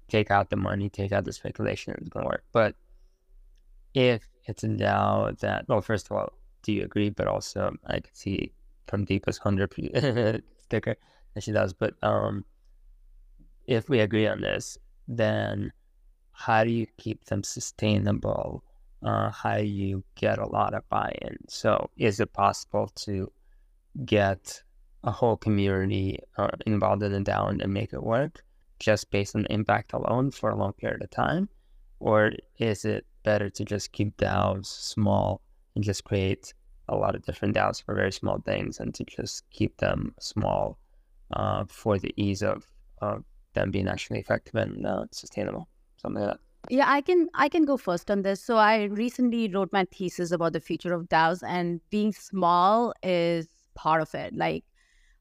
take 0.08 0.30
out 0.30 0.50
the 0.50 0.56
money, 0.56 0.88
take 0.88 1.12
out 1.12 1.24
the 1.24 1.32
speculation, 1.32 1.94
it's 1.98 2.08
going 2.08 2.24
to 2.24 2.28
work. 2.28 2.44
But 2.52 2.74
if 3.94 4.26
it's 4.46 4.64
a 4.64 4.68
DAO 4.68 5.38
that, 5.40 5.66
well, 5.68 5.80
first 5.80 6.06
of 6.06 6.12
all, 6.16 6.32
do 6.62 6.72
you 6.72 6.84
agree? 6.84 7.10
But 7.10 7.26
also, 7.26 7.74
I 7.86 8.00
can 8.00 8.14
see 8.14 8.52
from 8.86 9.04
Deepa's 9.04 9.38
hundred 9.38 9.72
sticker 10.58 10.96
that 11.34 11.42
she 11.42 11.52
does. 11.52 11.72
But 11.72 11.94
um, 12.02 12.44
if 13.66 13.88
we 13.88 14.00
agree 14.00 14.26
on 14.26 14.40
this, 14.40 14.78
then 15.08 15.72
how 16.32 16.64
do 16.64 16.70
you 16.70 16.86
keep 16.98 17.24
them 17.24 17.42
sustainable? 17.42 18.64
Uh, 19.02 19.30
how 19.30 19.56
you 19.56 20.04
get 20.14 20.38
a 20.38 20.46
lot 20.46 20.74
of 20.74 20.88
buy-in? 20.88 21.36
So, 21.48 21.90
is 21.96 22.20
it 22.20 22.32
possible 22.32 22.88
to 23.04 23.32
get 24.04 24.62
a 25.04 25.10
whole 25.10 25.36
community 25.36 26.18
uh, 26.38 26.48
involved 26.66 27.02
in 27.02 27.12
the 27.12 27.30
DAO 27.30 27.48
and 27.48 27.72
make 27.72 27.92
it 27.92 28.02
work 28.02 28.44
just 28.78 29.10
based 29.10 29.36
on 29.36 29.46
impact 29.50 29.92
alone 29.92 30.30
for 30.30 30.50
a 30.50 30.56
long 30.56 30.72
period 30.72 31.02
of 31.02 31.10
time? 31.10 31.48
Or 32.00 32.32
is 32.58 32.84
it 32.84 33.06
better 33.22 33.48
to 33.50 33.64
just 33.64 33.92
keep 33.92 34.16
DAOs 34.16 34.66
small 34.66 35.40
and 35.74 35.84
just 35.84 36.04
create 36.04 36.52
a 36.88 36.96
lot 36.96 37.14
of 37.14 37.24
different 37.24 37.54
DAOs 37.56 37.82
for 37.82 37.94
very 37.94 38.12
small 38.12 38.40
things 38.40 38.80
and 38.80 38.94
to 38.94 39.04
just 39.04 39.48
keep 39.50 39.76
them 39.78 40.14
small 40.20 40.78
uh, 41.32 41.64
for 41.68 41.98
the 41.98 42.12
ease 42.16 42.42
of 42.42 42.66
them 43.54 43.70
being 43.70 43.88
actually 43.88 44.18
effective 44.18 44.54
and 44.54 44.86
uh, 44.86 45.04
sustainable, 45.10 45.68
something 45.96 46.22
like 46.22 46.32
that. 46.32 46.40
Yeah, 46.70 46.84
I 46.88 47.00
can 47.00 47.28
I 47.34 47.48
can 47.48 47.64
go 47.64 47.76
first 47.76 48.10
on 48.10 48.22
this. 48.22 48.40
So 48.40 48.56
I 48.56 48.84
recently 48.84 49.48
wrote 49.48 49.72
my 49.72 49.84
thesis 49.84 50.30
about 50.30 50.52
the 50.52 50.60
future 50.60 50.92
of 50.92 51.08
DAOs, 51.08 51.42
and 51.44 51.80
being 51.90 52.12
small 52.12 52.94
is 53.02 53.48
part 53.74 54.02
of 54.02 54.14
it. 54.14 54.34
Like 54.34 54.64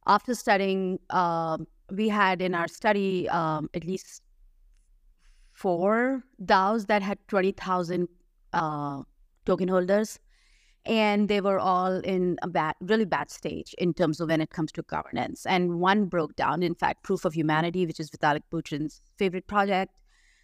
after 0.07 0.35
studying, 0.35 0.99
um, 1.09 1.67
we 1.91 2.09
had 2.09 2.41
in 2.41 2.55
our 2.55 2.67
study 2.67 3.29
um, 3.29 3.69
at 3.73 3.85
least 3.85 4.21
four 5.53 6.23
DAOs 6.43 6.87
that 6.87 7.01
had 7.01 7.19
twenty 7.27 7.51
thousand 7.51 8.07
uh, 8.53 9.03
token 9.45 9.67
holders 9.67 10.19
and 10.85 11.29
they 11.29 11.41
were 11.41 11.59
all 11.59 11.99
in 11.99 12.37
a 12.41 12.47
bad, 12.47 12.75
really 12.81 13.05
bad 13.05 13.29
stage 13.29 13.75
in 13.77 13.93
terms 13.93 14.19
of 14.19 14.29
when 14.29 14.41
it 14.41 14.49
comes 14.49 14.71
to 14.73 14.81
governance. 14.83 15.45
And 15.45 15.79
one 15.79 16.05
broke 16.05 16.35
down. 16.35 16.63
In 16.63 16.73
fact, 16.73 17.03
Proof 17.03 17.25
of 17.25 17.33
Humanity, 17.33 17.85
which 17.85 17.99
is 17.99 18.09
Vitalik 18.09 18.41
Buterin's 18.51 19.01
favorite 19.17 19.47
project, 19.47 19.93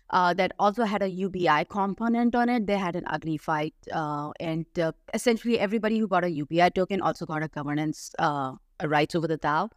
uh, 0.10 0.34
that 0.34 0.54
also 0.60 0.84
had 0.84 1.02
a 1.02 1.10
UBI 1.10 1.66
component 1.70 2.36
on 2.36 2.50
it. 2.50 2.68
They 2.68 2.78
had 2.78 2.96
an 2.96 3.04
ugly 3.08 3.38
fight, 3.38 3.74
uh, 3.92 4.32
and 4.40 4.66
uh, 4.80 4.92
essentially 5.14 5.60
everybody 5.60 6.00
who 6.00 6.08
got 6.08 6.24
a 6.24 6.30
UBI 6.30 6.70
token 6.70 7.02
also 7.02 7.26
got 7.26 7.44
a 7.44 7.48
governance 7.48 8.12
uh, 8.20 8.54
rights 8.84 9.16
over 9.16 9.28
the 9.28 9.38
DAO. 9.38 9.70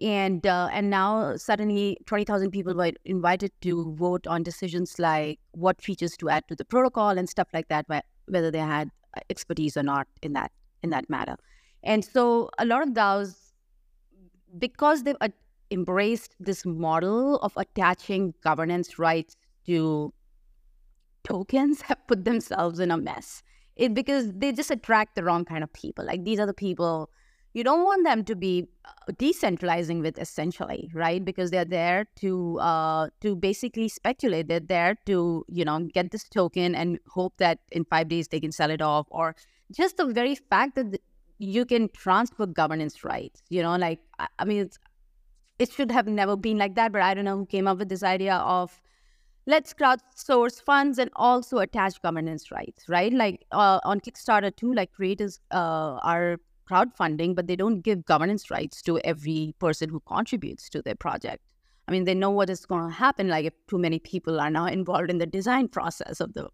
And 0.00 0.46
uh, 0.46 0.68
and 0.72 0.90
now 0.90 1.36
suddenly 1.36 1.98
twenty 2.06 2.24
thousand 2.24 2.52
people 2.52 2.74
were 2.74 2.92
invited 3.04 3.50
to 3.62 3.94
vote 3.96 4.28
on 4.28 4.44
decisions 4.44 4.98
like 4.98 5.40
what 5.52 5.82
features 5.82 6.16
to 6.18 6.28
add 6.28 6.46
to 6.48 6.54
the 6.54 6.64
protocol 6.64 7.18
and 7.18 7.28
stuff 7.28 7.48
like 7.52 7.66
that, 7.68 7.86
whether 8.26 8.50
they 8.52 8.58
had 8.58 8.90
expertise 9.28 9.76
or 9.76 9.82
not 9.82 10.06
in 10.22 10.34
that 10.34 10.52
in 10.82 10.90
that 10.90 11.10
matter. 11.10 11.36
And 11.82 12.04
so 12.04 12.50
a 12.58 12.64
lot 12.64 12.82
of 12.82 12.90
DAOs, 12.90 13.52
because 14.58 15.02
they've 15.02 15.16
uh, 15.20 15.28
embraced 15.70 16.34
this 16.38 16.64
model 16.64 17.36
of 17.36 17.52
attaching 17.56 18.34
governance 18.42 18.98
rights 18.98 19.36
to 19.66 20.12
tokens, 21.24 21.82
have 21.88 22.06
put 22.06 22.24
themselves 22.24 22.78
in 22.80 22.90
a 22.90 22.96
mess. 22.96 23.42
It 23.76 23.94
because 23.94 24.32
they 24.32 24.52
just 24.52 24.70
attract 24.70 25.14
the 25.14 25.22
wrong 25.22 25.44
kind 25.44 25.62
of 25.62 25.72
people. 25.72 26.04
Like 26.04 26.24
these 26.24 26.40
are 26.40 26.46
the 26.46 26.54
people 26.54 27.10
you 27.54 27.64
don't 27.64 27.84
want 27.84 28.04
them 28.04 28.24
to 28.24 28.36
be 28.36 28.68
uh, 28.84 29.12
decentralizing 29.12 30.00
with 30.00 30.18
essentially 30.18 30.90
right 30.94 31.24
because 31.24 31.50
they're 31.50 31.64
there 31.64 32.06
to 32.16 32.58
uh, 32.60 33.08
to 33.20 33.34
basically 33.34 33.88
speculate 33.88 34.48
they're 34.48 34.60
there 34.60 34.96
to 35.06 35.44
you 35.48 35.64
know 35.64 35.80
get 35.92 36.10
this 36.10 36.24
token 36.28 36.74
and 36.74 36.98
hope 37.08 37.36
that 37.38 37.58
in 37.72 37.84
five 37.84 38.08
days 38.08 38.28
they 38.28 38.40
can 38.40 38.52
sell 38.52 38.70
it 38.70 38.82
off 38.82 39.06
or 39.10 39.34
just 39.72 39.96
the 39.96 40.06
very 40.06 40.34
fact 40.34 40.74
that 40.74 41.00
you 41.38 41.64
can 41.64 41.88
transfer 41.90 42.46
governance 42.46 43.04
rights 43.04 43.42
you 43.48 43.62
know 43.62 43.76
like 43.76 44.00
i, 44.18 44.28
I 44.38 44.44
mean 44.44 44.70
it 45.58 45.72
should 45.72 45.90
have 45.90 46.06
never 46.06 46.36
been 46.36 46.58
like 46.58 46.74
that 46.74 46.92
but 46.92 47.02
i 47.02 47.14
don't 47.14 47.24
know 47.24 47.38
who 47.38 47.46
came 47.46 47.66
up 47.66 47.78
with 47.78 47.88
this 47.88 48.02
idea 48.02 48.36
of 48.36 48.80
let's 49.48 49.74
crowdsource 49.74 50.62
funds 50.62 50.98
and 50.98 51.10
also 51.16 51.58
attach 51.58 52.00
governance 52.02 52.50
rights 52.52 52.88
right 52.88 53.12
like 53.12 53.44
uh, 53.50 53.80
on 53.82 53.98
kickstarter 53.98 54.54
too 54.54 54.72
like 54.74 54.92
creators 54.92 55.40
uh, 55.50 55.98
are 56.02 56.38
crowdfunding, 56.68 57.34
but 57.34 57.46
they 57.46 57.56
don't 57.56 57.80
give 57.80 58.04
governance 58.04 58.50
rights 58.50 58.82
to 58.82 58.98
every 59.00 59.54
person 59.58 59.88
who 59.88 60.00
contributes 60.00 60.68
to 60.70 60.82
their 60.82 60.94
project. 60.94 61.42
I 61.86 61.92
mean, 61.92 62.04
they 62.04 62.14
know 62.14 62.30
what 62.30 62.50
is 62.50 62.66
going 62.66 62.86
to 62.88 62.94
happen. 62.94 63.28
Like 63.28 63.46
if 63.46 63.54
too 63.68 63.78
many 63.78 63.98
people 63.98 64.40
are 64.40 64.50
now 64.50 64.66
involved 64.66 65.10
in 65.10 65.18
the 65.18 65.26
design 65.26 65.68
process 65.68 66.20
of 66.20 66.34
the 66.34 66.48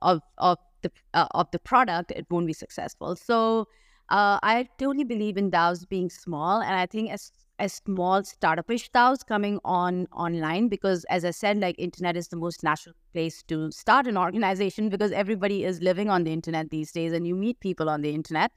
of 0.00 0.20
of 0.38 0.58
the 0.82 0.90
uh, 1.14 1.28
of 1.32 1.50
the 1.52 1.60
product, 1.60 2.10
it 2.10 2.26
won't 2.30 2.46
be 2.46 2.52
successful. 2.52 3.14
So 3.14 3.68
uh, 4.08 4.38
I 4.42 4.68
totally 4.78 5.04
believe 5.04 5.36
in 5.36 5.50
DAOs 5.50 5.88
being 5.88 6.10
small, 6.10 6.60
and 6.60 6.74
I 6.74 6.86
think 6.86 7.12
as 7.12 7.30
as 7.62 7.74
small 7.74 8.22
startupish 8.22 8.90
DAOs 8.90 9.24
coming 9.24 9.60
on 9.64 10.06
online 10.12 10.68
because, 10.68 11.04
as 11.04 11.24
I 11.24 11.30
said, 11.30 11.60
like 11.60 11.76
internet 11.78 12.16
is 12.16 12.28
the 12.28 12.36
most 12.36 12.64
natural 12.64 12.96
place 13.12 13.42
to 13.44 13.70
start 13.70 14.08
an 14.08 14.16
organization 14.16 14.88
because 14.88 15.12
everybody 15.12 15.64
is 15.64 15.80
living 15.80 16.10
on 16.10 16.24
the 16.24 16.32
internet 16.32 16.70
these 16.70 16.90
days, 16.90 17.12
and 17.12 17.24
you 17.24 17.36
meet 17.36 17.60
people 17.60 17.88
on 17.88 18.02
the 18.02 18.12
internet. 18.12 18.50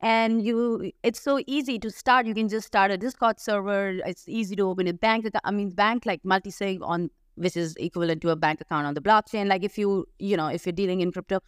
And 0.00 0.44
you 0.46 0.92
it's 1.02 1.20
so 1.20 1.40
easy 1.48 1.78
to 1.80 1.90
start. 1.90 2.26
You 2.26 2.34
can 2.34 2.48
just 2.48 2.66
start 2.68 2.92
a 2.92 2.96
discord 2.96 3.40
server. 3.40 3.98
It's 4.06 4.28
easy 4.28 4.54
to 4.56 4.68
open 4.70 4.86
a 4.86 4.92
bank 4.92 5.28
i 5.42 5.50
mean 5.50 5.70
bank 5.70 6.06
like 6.06 6.22
multisig 6.22 6.80
on 6.94 7.10
which 7.34 7.56
is 7.56 7.74
equivalent 7.76 8.22
to 8.22 8.30
a 8.30 8.36
bank 8.36 8.60
account 8.60 8.86
on 8.86 8.94
the 8.94 9.00
blockchain. 9.00 9.48
Like 9.48 9.64
if 9.64 9.78
you 9.78 10.06
you 10.18 10.36
know 10.36 10.48
if 10.58 10.66
you're 10.66 10.80
dealing 10.82 11.00
in 11.00 11.10
crypto 11.10 11.40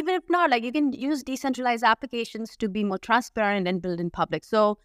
even 0.00 0.14
if 0.14 0.24
not 0.28 0.50
like 0.50 0.64
you 0.64 0.72
can 0.72 0.92
use 0.92 1.22
decentralized 1.22 1.84
applications 1.84 2.56
to 2.56 2.68
be 2.68 2.82
more 2.82 2.98
transparent 2.98 3.68
and 3.68 3.80
build 3.80 4.00
in 4.00 4.10
public. 4.10 4.44
So 4.44 4.78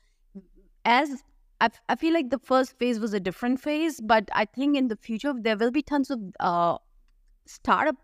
as 0.86 1.24
I, 1.62 1.70
I 1.90 1.96
feel 1.96 2.14
like 2.14 2.30
the 2.30 2.40
first 2.40 2.78
phase 2.78 3.00
was 3.00 3.14
a 3.14 3.20
different 3.20 3.60
phase 3.60 4.00
but 4.02 4.30
i 4.34 4.46
think 4.46 4.78
in 4.78 4.88
the 4.88 4.96
future 4.96 5.34
there 5.38 5.58
will 5.58 5.72
be 5.72 5.82
tons 5.82 6.10
of 6.10 6.20
uh, 6.40 6.78
startup 7.46 7.96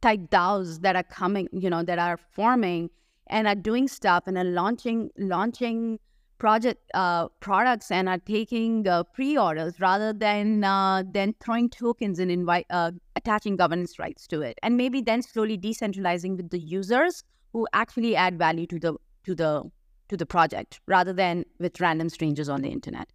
type 0.00 0.30
DAOs 0.30 0.80
that 0.82 0.96
are 0.96 1.02
coming, 1.02 1.48
you 1.52 1.70
know, 1.70 1.82
that 1.82 1.98
are 1.98 2.16
forming 2.16 2.90
and 3.26 3.46
are 3.46 3.54
doing 3.54 3.88
stuff 3.88 4.24
and 4.26 4.38
are 4.38 4.44
launching 4.44 5.10
launching 5.18 5.98
project 6.38 6.80
uh, 6.94 7.28
products 7.40 7.90
and 7.90 8.08
are 8.08 8.18
taking 8.18 8.86
uh, 8.86 9.02
pre-orders 9.02 9.80
rather 9.80 10.12
than 10.12 10.62
uh, 10.62 11.02
throwing 11.40 11.68
tokens 11.68 12.18
and 12.20 12.30
invite 12.30 12.66
uh, 12.70 12.92
attaching 13.16 13.56
governance 13.56 13.98
rights 13.98 14.26
to 14.28 14.40
it, 14.42 14.58
and 14.62 14.76
maybe 14.76 15.00
then 15.00 15.20
slowly 15.20 15.58
decentralizing 15.58 16.36
with 16.36 16.50
the 16.50 16.60
users 16.60 17.24
who 17.52 17.66
actually 17.72 18.14
add 18.14 18.38
value 18.38 18.66
to 18.66 18.78
the 18.78 18.94
to 19.24 19.34
the 19.34 19.62
to 20.08 20.16
the 20.16 20.26
project 20.26 20.80
rather 20.86 21.12
than 21.12 21.44
with 21.58 21.80
random 21.80 22.08
strangers 22.08 22.48
on 22.48 22.62
the 22.62 22.68
internet. 22.68 23.08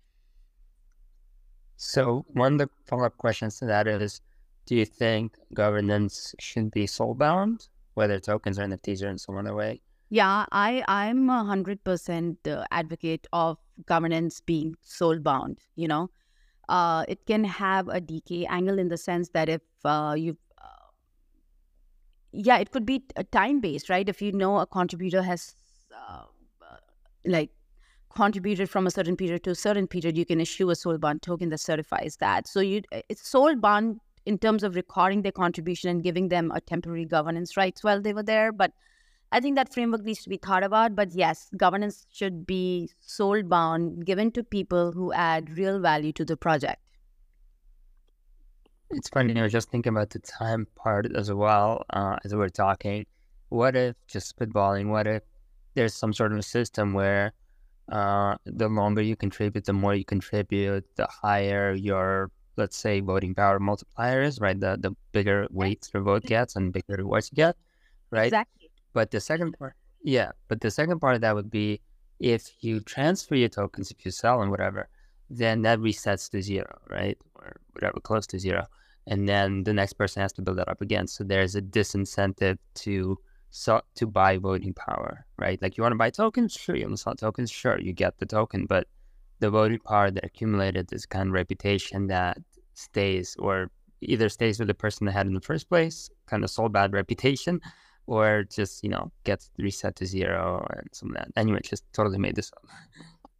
So 1.77 2.25
one 2.29 2.53
of 2.53 2.59
the 2.59 2.69
follow-up 2.85 3.17
questions 3.17 3.59
to 3.59 3.65
that 3.65 3.87
is 3.87 4.21
do 4.65 4.75
you 4.75 4.85
think 4.85 5.37
governance 5.53 6.33
should 6.39 6.71
be 6.71 6.87
soul 6.87 7.13
bound, 7.13 7.67
whether 7.95 8.19
tokens 8.19 8.57
or 8.57 8.63
NFTs 8.63 9.03
or 9.03 9.09
in 9.09 9.17
some 9.17 9.37
other 9.37 9.53
way? 9.53 9.81
Yeah, 10.09 10.45
I 10.51 10.83
I'm 10.87 11.29
a 11.29 11.43
hundred 11.43 11.83
percent 11.83 12.37
advocate 12.71 13.27
of 13.33 13.57
governance 13.85 14.39
being 14.41 14.75
soul 14.81 15.19
bound. 15.19 15.59
You 15.75 15.87
know, 15.87 16.09
uh, 16.69 17.03
it 17.07 17.25
can 17.25 17.43
have 17.43 17.87
a 17.87 17.99
decay 17.99 18.45
angle 18.45 18.79
in 18.79 18.89
the 18.89 18.97
sense 18.97 19.29
that 19.29 19.49
if 19.49 19.61
uh, 19.83 20.15
you, 20.17 20.37
uh, 20.61 20.91
yeah, 22.31 22.59
it 22.59 22.71
could 22.71 22.85
be 22.85 23.03
time 23.31 23.59
based, 23.59 23.89
right? 23.89 24.07
If 24.07 24.21
you 24.21 24.31
know 24.31 24.59
a 24.59 24.67
contributor 24.67 25.23
has 25.23 25.55
uh, 25.97 26.25
like 27.25 27.49
contributed 28.15 28.69
from 28.69 28.85
a 28.85 28.91
certain 28.91 29.17
period 29.17 29.43
to 29.43 29.51
a 29.51 29.55
certain 29.55 29.87
period, 29.87 30.17
you 30.17 30.25
can 30.25 30.39
issue 30.39 30.69
a 30.69 30.75
soul 30.75 30.97
bound 30.97 31.21
token 31.21 31.49
that 31.49 31.59
certifies 31.59 32.17
that. 32.17 32.47
So 32.47 32.59
you, 32.59 32.81
it's 32.91 33.27
soul 33.27 33.55
bound 33.55 33.99
in 34.25 34.37
terms 34.37 34.63
of 34.63 34.75
recording 34.75 35.21
their 35.21 35.31
contribution 35.31 35.89
and 35.89 36.03
giving 36.03 36.29
them 36.29 36.51
a 36.51 36.61
temporary 36.61 37.05
governance 37.05 37.57
rights 37.57 37.83
while 37.83 38.01
they 38.01 38.13
were 38.13 38.23
there. 38.23 38.51
But 38.51 38.71
I 39.31 39.39
think 39.39 39.55
that 39.55 39.73
framework 39.73 40.03
needs 40.03 40.21
to 40.23 40.29
be 40.29 40.37
thought 40.37 40.63
about. 40.63 40.95
But 40.95 41.11
yes, 41.13 41.49
governance 41.57 42.05
should 42.11 42.45
be 42.45 42.89
soul 42.99 43.41
bound, 43.43 44.05
given 44.05 44.31
to 44.33 44.43
people 44.43 44.91
who 44.91 45.11
add 45.11 45.57
real 45.57 45.79
value 45.79 46.13
to 46.13 46.23
the 46.23 46.37
project. 46.37 46.79
It's 48.91 49.09
funny, 49.09 49.37
I 49.39 49.41
was 49.41 49.51
just 49.51 49.71
thinking 49.71 49.89
about 49.89 50.11
the 50.11 50.19
time 50.19 50.67
part 50.75 51.07
as 51.15 51.33
well 51.33 51.83
uh, 51.89 52.17
as 52.23 52.35
we 52.35 52.43
are 52.43 52.49
talking. 52.49 53.07
What 53.49 53.75
if, 53.75 53.95
just 54.07 54.37
spitballing, 54.37 54.89
what 54.89 55.07
if 55.07 55.23
there's 55.73 55.93
some 55.93 56.13
sort 56.13 56.31
of 56.31 56.37
a 56.39 56.43
system 56.43 56.93
where 56.93 57.33
uh, 57.91 58.35
the 58.45 58.67
longer 58.67 59.01
you 59.01 59.15
contribute, 59.15 59.65
the 59.65 59.73
more 59.73 59.95
you 59.95 60.05
contribute, 60.05 60.85
the 60.95 61.07
higher 61.07 61.73
your 61.73 62.31
let's 62.55 62.77
say 62.77 62.99
voting 62.99 63.33
power 63.33 63.59
multiplier 63.59 64.21
is, 64.21 64.39
right? 64.39 64.59
The 64.59 64.77
the 64.79 64.95
bigger 65.11 65.47
weights 65.49 65.89
your 65.93 66.03
vote 66.03 66.23
gets 66.23 66.55
and 66.55 66.71
bigger 66.71 66.95
rewards 66.97 67.29
you 67.31 67.35
get, 67.35 67.55
right? 68.11 68.27
Exactly. 68.27 68.69
But 68.93 69.11
the 69.11 69.19
second 69.19 69.57
part, 69.57 69.73
yeah, 70.03 70.31
but 70.47 70.61
the 70.61 70.71
second 70.71 70.99
part 70.99 71.15
of 71.15 71.21
that 71.21 71.35
would 71.35 71.49
be 71.49 71.81
if 72.19 72.51
you 72.61 72.79
transfer 72.79 73.35
your 73.35 73.49
tokens, 73.49 73.91
if 73.91 74.05
you 74.05 74.11
sell 74.11 74.41
and 74.41 74.51
whatever, 74.51 74.87
then 75.29 75.63
that 75.63 75.79
resets 75.79 76.29
to 76.31 76.41
zero, 76.41 76.79
right? 76.89 77.17
Or 77.35 77.55
whatever, 77.73 77.99
close 77.99 78.27
to 78.27 78.39
zero. 78.39 78.65
And 79.07 79.27
then 79.27 79.63
the 79.63 79.73
next 79.73 79.93
person 79.93 80.21
has 80.21 80.31
to 80.33 80.41
build 80.41 80.57
that 80.59 80.69
up 80.69 80.81
again. 80.81 81.07
So 81.07 81.23
there's 81.23 81.55
a 81.55 81.61
disincentive 81.61 82.57
to 82.75 83.17
so 83.55 83.81
to 83.93 84.07
buy 84.07 84.35
voting 84.37 84.73
power, 84.73 85.27
right? 85.37 85.61
Like 85.61 85.77
you 85.77 85.83
want 85.83 85.91
to 85.91 85.97
buy 85.97 86.09
tokens, 86.09 86.53
sure. 86.53 86.75
You 86.75 86.85
want 86.85 86.97
to 86.97 87.03
sell 87.03 87.13
tokens, 87.13 87.51
sure. 87.51 87.79
You 87.79 87.93
get 87.93 88.17
the 88.17 88.25
token, 88.25 88.65
but 88.65 88.87
the 89.41 89.51
voting 89.51 89.77
power 89.77 90.09
that 90.09 90.25
accumulated 90.25 90.87
this 90.87 91.05
kind 91.05 91.29
of 91.29 91.33
reputation 91.33 92.07
that 92.07 92.39
stays 92.73 93.35
or 93.37 93.69
either 94.01 94.27
stays 94.27 94.57
with 94.57 94.69
the 94.69 94.73
person 94.73 95.05
that 95.05 95.11
had 95.11 95.27
in 95.27 95.35
the 95.35 95.39
first 95.39 95.69
place, 95.69 96.09
kind 96.25 96.43
of 96.43 96.49
soul 96.49 96.67
bound 96.67 96.93
reputation, 96.93 97.61
or 98.07 98.43
just, 98.49 98.83
you 98.83 98.89
know, 98.89 99.11
gets 99.23 99.51
reset 99.59 99.95
to 99.97 100.07
zero 100.07 100.65
and 100.75 100.87
some 100.91 101.09
of 101.09 101.15
that. 101.15 101.27
Anyway, 101.35 101.59
just 101.63 101.83
totally 101.93 102.17
made 102.17 102.35
this 102.35 102.51
up. 102.57 102.65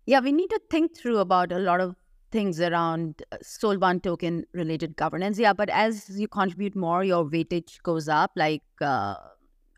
Yeah, 0.06 0.20
we 0.20 0.32
need 0.32 0.52
to 0.52 0.62
think 0.70 0.96
through 0.96 1.18
about 1.18 1.52
a 1.52 1.58
lot 1.58 1.82
of 1.82 1.96
things 2.32 2.62
around 2.62 3.24
uh, 3.32 3.38
soul 3.42 3.78
bound 3.78 4.04
token 4.04 4.46
related 4.54 4.96
governance. 4.96 5.40
Yeah, 5.40 5.54
but 5.54 5.72
as 5.72 6.08
you 6.20 6.28
contribute 6.28 6.76
more, 6.76 7.04
your 7.04 7.26
weightage 7.26 7.82
goes 7.82 8.08
up, 8.08 8.32
like 8.36 8.62
uh, 8.80 9.16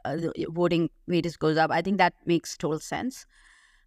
uh, 0.06 0.18
voting 0.50 0.90
weightage 1.10 1.40
goes 1.40 1.58
up. 1.58 1.72
I 1.72 1.82
think 1.82 1.98
that 1.98 2.14
makes 2.26 2.58
total 2.58 2.80
sense. 2.80 3.26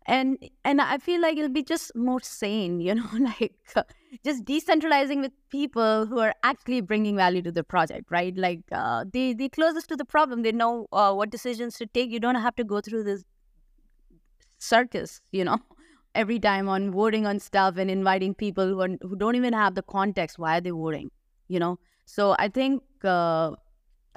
And 0.06 0.38
and 0.64 0.80
i 0.80 0.96
feel 0.96 1.20
like 1.20 1.36
it'll 1.36 1.50
be 1.50 1.62
just 1.62 1.94
more 1.94 2.20
sane 2.22 2.80
you 2.86 2.94
know 2.94 3.08
like 3.20 3.54
uh, 3.76 3.82
just 4.24 4.44
decentralizing 4.46 5.20
with 5.20 5.32
people 5.50 6.06
who 6.06 6.18
are 6.18 6.32
actually 6.42 6.80
bringing 6.80 7.14
value 7.16 7.42
to 7.42 7.52
the 7.52 7.62
project 7.62 8.10
right? 8.10 8.36
Like 8.36 8.62
uh, 8.72 9.04
they 9.12 9.34
they 9.34 9.48
closest 9.50 9.88
to 9.90 9.96
the 9.96 10.06
problem. 10.06 10.42
They 10.42 10.52
know 10.52 10.86
uh, 10.92 11.12
what 11.14 11.30
decisions 11.30 11.76
to 11.78 11.86
take. 11.86 12.10
You 12.10 12.20
don't 12.20 12.36
have 12.36 12.56
to 12.56 12.64
go 12.64 12.80
through 12.80 13.04
this 13.04 13.24
circus 14.58 15.20
you 15.30 15.44
know 15.44 15.58
every 16.14 16.38
time 16.38 16.68
on 16.68 16.90
voting 16.90 17.26
on 17.26 17.38
stuff 17.38 17.76
and 17.76 17.90
inviting 17.90 18.34
people 18.34 18.66
who, 18.66 18.80
are, 18.80 18.88
who 19.02 19.16
don't 19.16 19.36
even 19.36 19.52
have 19.52 19.74
the 19.74 19.82
context 19.82 20.38
why 20.38 20.58
are 20.58 20.60
they 20.60 20.70
voting 20.70 21.10
you 21.50 21.58
know? 21.58 21.78
So 22.04 22.34
i 22.38 22.48
think 22.48 22.82
uh, 23.04 23.52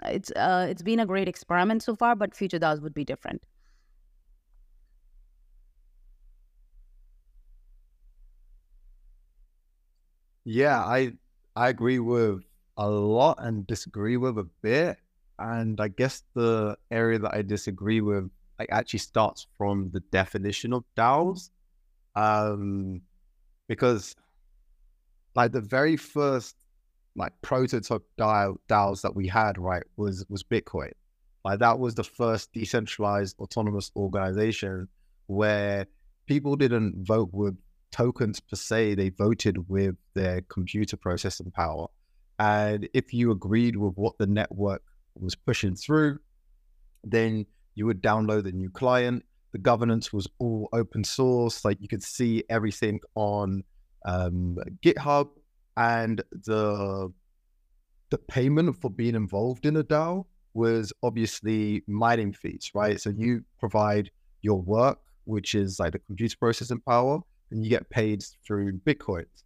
it's 0.05 0.31
uh, 0.31 0.67
it's 0.69 0.81
been 0.81 0.99
a 0.99 1.05
great 1.05 1.27
experiment 1.27 1.83
so 1.83 1.95
far 1.95 2.15
but 2.15 2.35
future 2.35 2.59
DAOs 2.59 2.81
would 2.81 2.93
be 2.93 3.05
different 3.05 3.43
Yeah, 10.43 10.79
I 10.79 11.13
I 11.55 11.69
agree 11.69 11.99
with 11.99 12.41
a 12.77 12.89
lot 12.89 13.37
and 13.39 13.65
disagree 13.67 14.17
with 14.17 14.37
a 14.37 14.43
bit. 14.61 14.97
And 15.39 15.79
I 15.81 15.87
guess 15.87 16.23
the 16.33 16.77
area 16.91 17.19
that 17.19 17.33
I 17.33 17.41
disagree 17.41 18.01
with 18.01 18.29
like 18.59 18.69
actually 18.71 18.99
starts 18.99 19.47
from 19.57 19.91
the 19.91 19.99
definition 20.11 20.73
of 20.73 20.83
DAOs. 20.95 21.51
Um 22.15 23.01
because 23.67 24.15
like 25.35 25.51
the 25.51 25.61
very 25.61 25.97
first 25.97 26.60
like 27.15 27.33
prototype 27.41 28.03
DAO 28.17 28.55
DAOs 28.69 29.01
that 29.01 29.15
we 29.15 29.27
had, 29.27 29.57
right, 29.57 29.83
was 29.97 30.25
was 30.29 30.43
Bitcoin. 30.43 30.91
Like 31.43 31.59
that 31.59 31.79
was 31.79 31.95
the 31.95 32.03
first 32.03 32.53
decentralized 32.53 33.39
autonomous 33.39 33.91
organization 33.95 34.87
where 35.27 35.87
people 36.27 36.55
didn't 36.55 37.05
vote 37.05 37.29
with 37.31 37.57
tokens 37.91 38.39
per 38.39 38.55
se, 38.55 38.95
they 38.95 39.09
voted 39.09 39.69
with 39.69 39.95
their 40.13 40.41
computer 40.41 40.97
processing 40.97 41.51
power. 41.51 41.87
And 42.39 42.87
if 42.93 43.13
you 43.13 43.31
agreed 43.31 43.75
with 43.75 43.93
what 43.95 44.17
the 44.17 44.27
network 44.27 44.81
was 45.15 45.35
pushing 45.35 45.75
through, 45.75 46.19
then 47.03 47.45
you 47.75 47.85
would 47.85 48.01
download 48.01 48.43
the 48.43 48.51
new 48.51 48.69
client. 48.69 49.23
The 49.51 49.59
governance 49.59 50.13
was 50.13 50.27
all 50.39 50.69
open 50.73 51.03
source. 51.03 51.65
Like 51.65 51.81
you 51.81 51.87
could 51.87 52.03
see 52.03 52.43
everything 52.49 52.99
on 53.15 53.63
um, 54.05 54.57
GitHub 54.83 55.29
and 55.77 56.21
the 56.31 57.11
the 58.09 58.17
payment 58.17 58.75
for 58.81 58.89
being 58.89 59.15
involved 59.15 59.65
in 59.65 59.77
a 59.77 59.83
DAO 59.83 60.25
was 60.53 60.91
obviously 61.01 61.81
mining 61.87 62.33
fees, 62.33 62.69
right? 62.73 62.99
So 62.99 63.09
you 63.09 63.45
provide 63.57 64.11
your 64.41 64.61
work, 64.61 64.99
which 65.23 65.55
is 65.55 65.79
like 65.79 65.93
the 65.93 65.99
computer 65.99 66.35
processing 66.37 66.81
power, 66.81 67.19
and 67.51 67.63
you 67.63 67.69
get 67.69 67.89
paid 67.89 68.23
through 68.45 68.79
Bitcoins. 68.79 69.43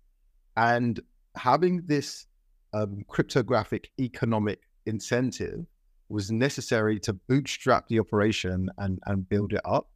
And 0.57 0.99
having 1.35 1.83
this 1.85 2.25
um, 2.73 3.03
cryptographic 3.07 3.91
economic 3.99 4.61
incentive 4.87 5.65
was 6.09 6.31
necessary 6.31 6.99
to 7.01 7.13
bootstrap 7.13 7.87
the 7.87 7.99
operation 7.99 8.69
and, 8.77 8.99
and 9.05 9.27
build 9.29 9.53
it 9.53 9.61
up. 9.65 9.89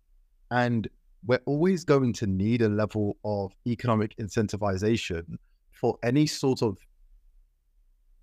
And 0.51 0.87
we're 1.25 1.41
always 1.45 1.83
going 1.83 2.13
to 2.13 2.27
need 2.27 2.61
a 2.61 2.69
level 2.69 3.17
of 3.23 3.51
economic 3.67 4.15
incentivization 4.17 5.37
for 5.79 5.97
any 6.03 6.27
sort 6.27 6.61
of 6.61 6.77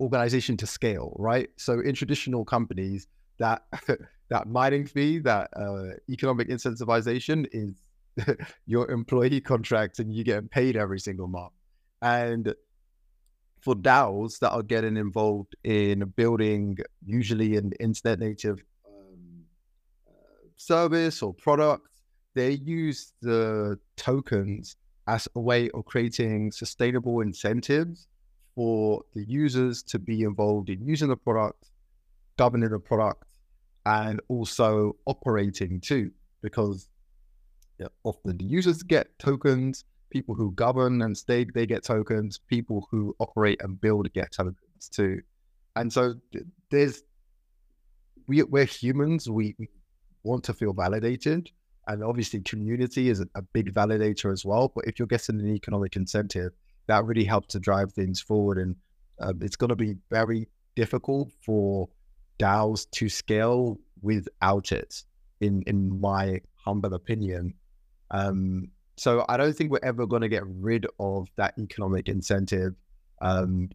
organization 0.01 0.57
to 0.59 0.67
scale, 0.67 1.17
right? 1.19 1.49
So 1.57 1.81
in 1.81 1.95
traditional 1.95 2.45
companies, 2.45 3.07
that 3.39 3.63
that 4.31 4.49
mining 4.49 4.87
fee, 4.87 5.19
that 5.21 5.49
uh, 5.57 5.95
economic 6.11 6.49
incentivization 6.49 7.47
is 7.53 7.83
your 8.67 8.91
employee 8.91 9.41
contract 9.41 9.99
and 9.99 10.13
you 10.13 10.25
get 10.25 10.51
paid 10.51 10.77
every 10.77 10.99
single 10.99 11.29
month. 11.29 11.53
And 12.03 12.55
for 13.61 13.75
DAOs 13.75 14.39
that 14.41 14.51
are 14.51 14.63
getting 14.63 14.97
involved 14.97 15.57
in 15.65 16.13
building 16.17 16.79
usually 17.05 17.57
an 17.57 17.73
internet 17.81 18.19
native 18.19 18.63
um, 18.87 19.45
uh, 20.07 20.49
service 20.57 21.23
or 21.23 21.35
product, 21.35 21.89
they 22.35 22.53
use 22.53 23.13
the 23.23 23.79
tokens 23.97 24.77
as 25.07 25.29
a 25.37 25.41
way 25.41 25.71
of 25.71 25.85
creating 25.85 26.51
sustainable 26.53 27.21
incentives 27.21 28.09
for 28.55 29.03
the 29.15 29.25
users 29.29 29.83
to 29.83 29.99
be 29.99 30.23
involved 30.23 30.71
in 30.71 30.85
using 30.85 31.09
the 31.09 31.17
product, 31.17 31.71
governing 32.37 32.71
the 32.71 32.79
product, 32.79 33.25
and 33.85 34.21
also 34.29 34.97
operating 35.07 35.81
too, 35.81 36.11
because 36.43 36.89
often 38.05 38.37
the 38.37 38.45
users 38.45 38.83
get 38.83 39.17
tokens, 39.19 39.85
people 40.11 40.35
who 40.35 40.51
govern 40.53 41.03
and 41.03 41.17
stake 41.17 41.53
they 41.53 41.67
get 41.67 41.85
tokens, 41.85 42.39
people 42.39 42.89
who 42.91 43.15
operate 43.19 43.61
and 43.63 43.81
build 43.81 44.13
get 44.13 44.33
tokens 44.33 44.89
too, 44.91 45.21
and 45.77 45.93
so 45.93 46.15
there's 46.71 47.03
we 48.27 48.43
we're 48.43 48.65
humans, 48.65 49.31
we, 49.31 49.55
we 49.59 49.69
want 50.25 50.43
to 50.45 50.55
feel 50.55 50.73
validated, 50.73 51.51
and 51.89 52.03
obviously 52.03 52.41
community 52.41 53.09
is 53.09 53.21
a 53.35 53.43
big 53.43 53.73
validator 53.73 54.33
as 54.33 54.45
well. 54.45 54.73
But 54.75 54.87
if 54.87 54.99
you're 54.99 55.07
getting 55.07 55.41
an 55.41 55.55
economic 55.55 55.97
incentive, 55.97 56.53
that 56.87 57.05
really 57.05 57.25
helps 57.25 57.49
to 57.49 57.61
drive 57.61 57.93
things 57.93 58.21
forward, 58.21 58.59
and 58.59 58.77
um, 59.21 59.41
it's 59.43 59.57
going 59.57 59.71
to 59.71 59.77
be 59.77 59.97
very 60.11 60.49
difficult 60.75 61.33
for 61.45 61.89
DAOs 62.39 62.89
to 62.93 63.09
scale 63.09 63.79
without 64.03 64.73
it, 64.73 65.03
in 65.41 65.63
in 65.67 66.01
my 66.01 66.41
humble 66.55 66.95
opinion. 66.95 67.55
Um, 68.11 68.69
so 68.97 69.25
I 69.29 69.37
don't 69.37 69.55
think 69.55 69.71
we're 69.71 69.79
ever 69.83 70.07
going 70.07 70.23
to 70.23 70.29
get 70.29 70.45
rid 70.47 70.87
of 70.99 71.29
that 71.37 71.55
economic 71.59 72.09
incentive 72.09 72.75
um, 73.21 73.71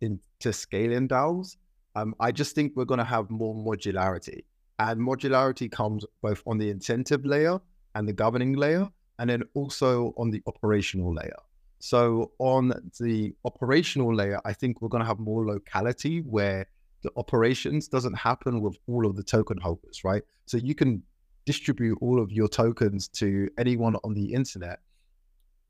into 0.00 0.52
scaling 0.52 1.08
DAOs. 1.08 1.56
Um, 1.94 2.14
I 2.20 2.30
just 2.30 2.54
think 2.54 2.72
we're 2.76 2.84
going 2.84 2.98
to 2.98 3.04
have 3.04 3.30
more 3.30 3.54
modularity, 3.54 4.44
and 4.78 5.00
modularity 5.00 5.70
comes 5.70 6.04
both 6.22 6.42
on 6.46 6.58
the 6.58 6.70
incentive 6.70 7.24
layer 7.24 7.60
and 7.94 8.06
the 8.06 8.12
governing 8.12 8.54
layer, 8.54 8.88
and 9.18 9.30
then 9.30 9.42
also 9.54 10.12
on 10.18 10.30
the 10.30 10.42
operational 10.46 11.14
layer. 11.14 11.36
So 11.78 12.32
on 12.38 12.72
the 13.00 13.34
operational 13.44 14.14
layer, 14.14 14.40
I 14.44 14.52
think 14.52 14.80
we're 14.80 14.88
going 14.88 15.02
to 15.02 15.06
have 15.06 15.18
more 15.18 15.46
locality 15.46 16.20
where 16.20 16.66
the 17.02 17.10
operations 17.16 17.88
doesn't 17.88 18.14
happen 18.14 18.60
with 18.60 18.76
all 18.88 19.06
of 19.06 19.16
the 19.16 19.22
token 19.22 19.58
holders, 19.58 20.04
right? 20.04 20.22
So 20.46 20.56
you 20.56 20.74
can 20.74 21.02
distribute 21.44 21.98
all 22.00 22.20
of 22.20 22.32
your 22.32 22.48
tokens 22.48 23.08
to 23.08 23.48
anyone 23.58 23.96
on 24.04 24.14
the 24.14 24.34
internet. 24.34 24.80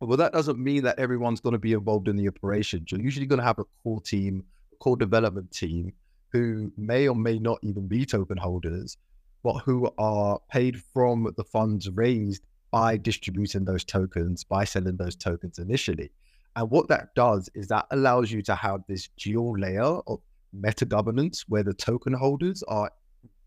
Well, 0.00 0.16
that 0.16 0.32
doesn't 0.32 0.58
mean 0.58 0.82
that 0.84 0.98
everyone's 0.98 1.40
going 1.40 1.52
to 1.52 1.58
be 1.58 1.72
involved 1.72 2.08
in 2.08 2.16
the 2.16 2.28
operations. 2.28 2.90
You're 2.90 3.00
usually 3.00 3.26
going 3.26 3.40
to 3.40 3.44
have 3.44 3.58
a 3.58 3.64
core 3.82 4.00
team, 4.00 4.44
a 4.72 4.76
core 4.76 4.96
development 4.96 5.50
team 5.50 5.92
who 6.32 6.72
may 6.76 7.08
or 7.08 7.16
may 7.16 7.38
not 7.38 7.58
even 7.62 7.86
be 7.86 8.04
token 8.04 8.36
holders, 8.36 8.96
but 9.42 9.58
who 9.58 9.90
are 9.98 10.40
paid 10.50 10.80
from 10.92 11.32
the 11.36 11.44
funds 11.44 11.88
raised 11.90 12.42
by 12.70 12.96
distributing 12.96 13.64
those 13.64 13.84
tokens, 13.84 14.44
by 14.44 14.64
selling 14.64 14.96
those 14.96 15.16
tokens 15.16 15.58
initially. 15.58 16.10
And 16.56 16.70
what 16.70 16.88
that 16.88 17.14
does 17.14 17.48
is 17.54 17.68
that 17.68 17.86
allows 17.90 18.32
you 18.32 18.42
to 18.42 18.54
have 18.54 18.80
this 18.88 19.08
dual 19.16 19.58
layer 19.58 20.00
of 20.06 20.20
meta 20.52 20.84
governance 20.84 21.44
where 21.48 21.62
the 21.62 21.74
token 21.74 22.12
holders 22.12 22.62
are 22.66 22.90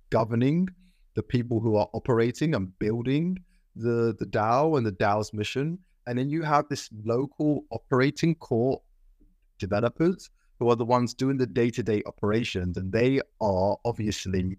governing 0.10 0.70
the 1.15 1.24
people 1.24 1.60
who 1.60 1.76
are 1.76 1.89
operating 1.94 2.56
and 2.56 2.78
building 2.80 3.38
the, 3.76 4.15
the 4.20 4.26
DAO 4.26 4.78
and 4.78 4.86
the 4.86 4.92
DAO's 4.92 5.34
mission. 5.34 5.80
And 6.08 6.18
then 6.18 6.30
you 6.30 6.44
have 6.44 6.65
this 6.70 6.89
local 7.04 7.65
operating 7.72 8.36
core 8.36 8.82
developers 9.58 10.30
who 10.60 10.69
are 10.69 10.76
the 10.76 10.86
ones 10.86 11.13
doing 11.13 11.38
the 11.38 11.48
day 11.48 11.69
to 11.72 11.82
day 11.82 12.04
operations. 12.06 12.78
And 12.78 12.91
they 12.91 13.22
are 13.41 13.78
obviously 13.86 14.58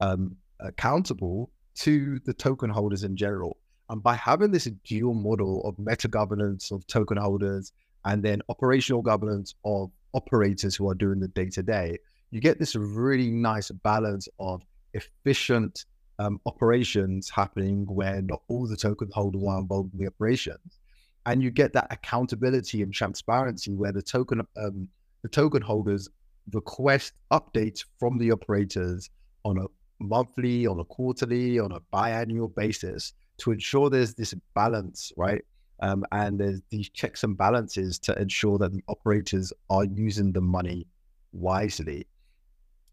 um, 0.00 0.36
accountable 0.60 1.50
to 1.76 2.18
the 2.24 2.32
token 2.32 2.70
holders 2.70 3.04
in 3.04 3.16
general. 3.16 3.58
And 3.90 4.02
by 4.02 4.14
having 4.14 4.50
this 4.50 4.68
dual 4.84 5.14
model 5.14 5.62
of 5.66 5.78
meta 5.78 6.08
governance 6.08 6.70
of 6.70 6.86
token 6.86 7.18
holders 7.18 7.72
and 8.06 8.22
then 8.22 8.40
operational 8.48 9.02
governance 9.02 9.54
of 9.64 9.90
operators 10.14 10.74
who 10.74 10.88
are 10.88 10.94
doing 10.94 11.20
the 11.20 11.28
day 11.28 11.50
to 11.50 11.62
day, 11.62 11.98
you 12.30 12.40
get 12.40 12.58
this 12.58 12.74
really 12.74 13.30
nice 13.30 13.70
balance 13.70 14.28
of 14.38 14.62
efficient 14.94 15.84
um, 16.18 16.40
operations 16.46 17.28
happening 17.28 17.84
where 17.86 18.22
not 18.22 18.42
all 18.48 18.66
the 18.66 18.76
token 18.76 19.10
holders 19.12 19.42
are 19.46 19.60
involved 19.60 19.92
in 19.92 20.00
the 20.00 20.06
operations. 20.06 20.78
And 21.26 21.42
you 21.42 21.50
get 21.50 21.72
that 21.72 21.88
accountability 21.90 22.82
and 22.82 22.92
transparency 22.92 23.74
where 23.74 23.92
the 23.92 24.02
token 24.02 24.42
um, 24.56 24.88
the 25.24 25.28
token 25.30 25.62
holders 25.62 26.08
request 26.52 27.14
updates 27.32 27.82
from 27.98 28.18
the 28.18 28.30
operators 28.30 29.08
on 29.44 29.56
a 29.58 29.64
monthly, 29.98 30.66
on 30.66 30.78
a 30.78 30.84
quarterly, 30.84 31.58
on 31.58 31.72
a 31.72 31.80
biannual 31.92 32.54
basis 32.54 33.14
to 33.38 33.50
ensure 33.50 33.88
there's 33.88 34.14
this 34.14 34.34
balance, 34.54 35.12
right? 35.16 35.42
Um, 35.80 36.04
and 36.12 36.38
there's 36.38 36.60
these 36.68 36.90
checks 36.90 37.24
and 37.24 37.38
balances 37.38 37.98
to 38.00 38.14
ensure 38.20 38.58
that 38.58 38.72
the 38.72 38.82
operators 38.86 39.50
are 39.70 39.86
using 39.86 40.30
the 40.30 40.42
money 40.42 40.86
wisely. 41.32 42.06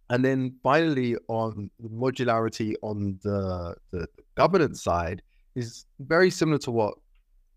And 0.09 0.23
then 0.23 0.55
finally, 0.63 1.17
on 1.27 1.69
the 1.81 1.89
modularity 1.89 2.75
on 2.81 3.19
the, 3.23 3.75
the 3.91 4.07
governance 4.35 4.81
side 4.81 5.21
is 5.55 5.85
very 5.99 6.31
similar 6.31 6.59
to 6.59 6.71
what 6.71 6.93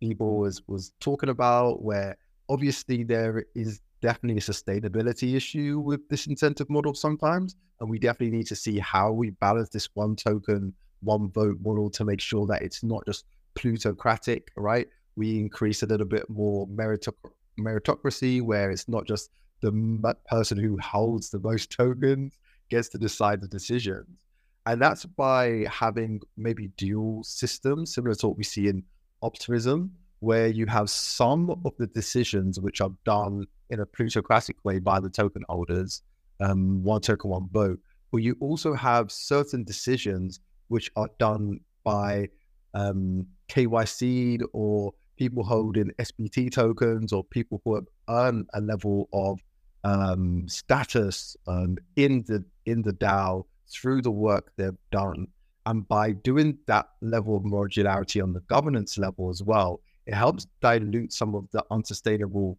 Ebor 0.02 0.36
was 0.36 0.62
was 0.66 0.92
talking 0.98 1.28
about, 1.28 1.82
where 1.82 2.16
obviously 2.48 3.04
there 3.04 3.44
is 3.54 3.80
definitely 4.04 4.36
a 4.36 4.52
sustainability 4.52 5.34
issue 5.34 5.80
with 5.82 6.06
this 6.10 6.26
incentive 6.26 6.68
model 6.68 6.92
sometimes, 6.92 7.56
and 7.80 7.88
we 7.88 7.98
definitely 7.98 8.36
need 8.36 8.46
to 8.46 8.54
see 8.54 8.78
how 8.78 9.10
we 9.10 9.30
balance 9.30 9.70
this 9.70 9.88
one 9.94 10.14
token, 10.14 10.74
one 11.00 11.30
vote 11.30 11.56
model 11.64 11.88
to 11.88 12.04
make 12.04 12.20
sure 12.20 12.46
that 12.46 12.60
it's 12.60 12.84
not 12.84 13.02
just 13.06 13.24
plutocratic, 13.54 14.50
right? 14.58 14.86
We 15.16 15.38
increase 15.38 15.82
a 15.82 15.86
little 15.86 16.06
bit 16.06 16.28
more 16.28 16.66
meritocracy, 16.68 18.42
where 18.42 18.70
it's 18.70 18.88
not 18.90 19.06
just 19.06 19.30
the 19.62 20.14
person 20.26 20.58
who 20.58 20.76
holds 20.78 21.30
the 21.30 21.38
most 21.38 21.72
tokens 21.72 22.36
gets 22.68 22.90
to 22.90 22.98
decide 22.98 23.40
the 23.40 23.48
decisions. 23.48 24.18
And 24.66 24.82
that's 24.82 25.06
by 25.06 25.66
having 25.70 26.20
maybe 26.36 26.68
dual 26.76 27.24
systems, 27.24 27.94
similar 27.94 28.14
to 28.16 28.28
what 28.28 28.36
we 28.36 28.44
see 28.44 28.68
in 28.68 28.82
optimism, 29.22 29.92
where 30.24 30.48
you 30.48 30.66
have 30.66 30.88
some 30.88 31.50
of 31.50 31.72
the 31.78 31.86
decisions 31.86 32.58
which 32.58 32.80
are 32.80 32.92
done 33.04 33.46
in 33.70 33.80
a 33.80 33.86
plutocratic 33.86 34.56
way 34.64 34.78
by 34.78 34.98
the 34.98 35.10
token 35.10 35.42
holders, 35.48 36.02
um, 36.40 36.82
one 36.82 37.00
token, 37.00 37.30
one 37.30 37.48
vote. 37.52 37.78
But 38.10 38.18
you 38.18 38.36
also 38.40 38.72
have 38.74 39.12
certain 39.12 39.64
decisions 39.64 40.40
which 40.68 40.90
are 40.96 41.10
done 41.18 41.60
by 41.84 42.28
um, 42.72 43.26
KYC 43.48 44.42
or 44.52 44.92
people 45.16 45.44
holding 45.44 45.90
SBT 45.98 46.50
tokens 46.50 47.12
or 47.12 47.22
people 47.24 47.60
who 47.64 47.74
have 47.74 47.86
earned 48.08 48.48
a 48.54 48.60
level 48.60 49.08
of 49.12 49.38
um, 49.84 50.48
status 50.48 51.36
um, 51.46 51.76
in 51.96 52.24
the 52.26 52.42
in 52.64 52.80
the 52.82 52.92
DAO 52.94 53.44
through 53.70 54.00
the 54.00 54.10
work 54.10 54.52
they've 54.56 54.72
done. 54.90 55.26
And 55.66 55.86
by 55.86 56.12
doing 56.12 56.58
that 56.66 56.88
level 57.00 57.36
of 57.36 57.42
modularity 57.42 58.22
on 58.22 58.32
the 58.32 58.40
governance 58.40 58.98
level 58.98 59.30
as 59.30 59.42
well, 59.42 59.80
it 60.06 60.14
helps 60.14 60.46
dilute 60.60 61.12
some 61.12 61.34
of 61.34 61.46
the 61.52 61.64
unsustainable 61.70 62.58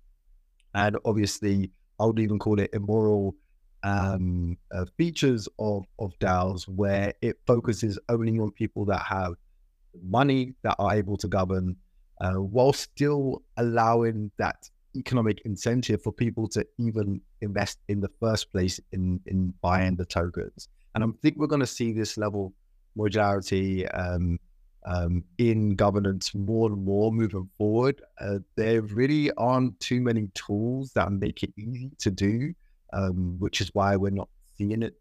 and 0.73 0.97
obviously 1.05 1.71
I 1.99 2.05
would 2.05 2.19
even 2.19 2.39
call 2.39 2.59
it 2.59 2.69
immoral 2.73 3.35
um, 3.83 4.57
uh, 4.73 4.85
features 4.97 5.47
of 5.59 5.85
of 5.99 6.17
DAOs 6.19 6.67
where 6.67 7.13
it 7.21 7.37
focuses 7.45 7.99
only 8.09 8.39
on 8.39 8.51
people 8.51 8.83
that 8.85 9.01
have 9.03 9.35
money 10.03 10.53
that 10.63 10.75
are 10.79 10.93
able 10.93 11.17
to 11.17 11.27
govern, 11.27 11.75
uh, 12.19 12.33
while 12.33 12.73
still 12.73 13.43
allowing 13.57 14.31
that 14.37 14.69
economic 14.95 15.41
incentive 15.45 16.01
for 16.01 16.11
people 16.11 16.47
to 16.47 16.65
even 16.79 17.21
invest 17.41 17.79
in 17.87 17.99
the 18.01 18.09
first 18.19 18.51
place 18.51 18.79
in 18.91 19.19
in 19.27 19.53
buying 19.61 19.95
the 19.95 20.05
tokens. 20.05 20.67
And 20.95 21.03
I 21.03 21.07
think 21.21 21.37
we're 21.37 21.47
going 21.47 21.61
to 21.61 21.67
see 21.67 21.91
this 21.91 22.17
level 22.17 22.53
modularity 22.97 23.87
um, 23.93 24.39
um, 24.85 25.23
in 25.37 25.75
governance 25.75 26.33
more 26.35 26.69
and 26.69 26.83
more 26.85 27.11
moving 27.11 27.49
forward. 27.57 28.01
Uh, 28.19 28.39
there 28.55 28.81
really 28.81 29.31
aren't 29.33 29.79
too 29.79 29.99
many 29.99 30.27
tools 30.33 30.93
that 30.93 31.11
make 31.11 31.43
it 31.43 31.53
easy 31.57 31.91
to 31.99 32.11
do, 32.11 32.53
um, 32.93 33.35
which 33.39 33.61
is 33.61 33.69
why 33.73 33.95
we're 33.95 34.11
not 34.11 34.29
seeing 34.57 34.83
it 34.83 34.95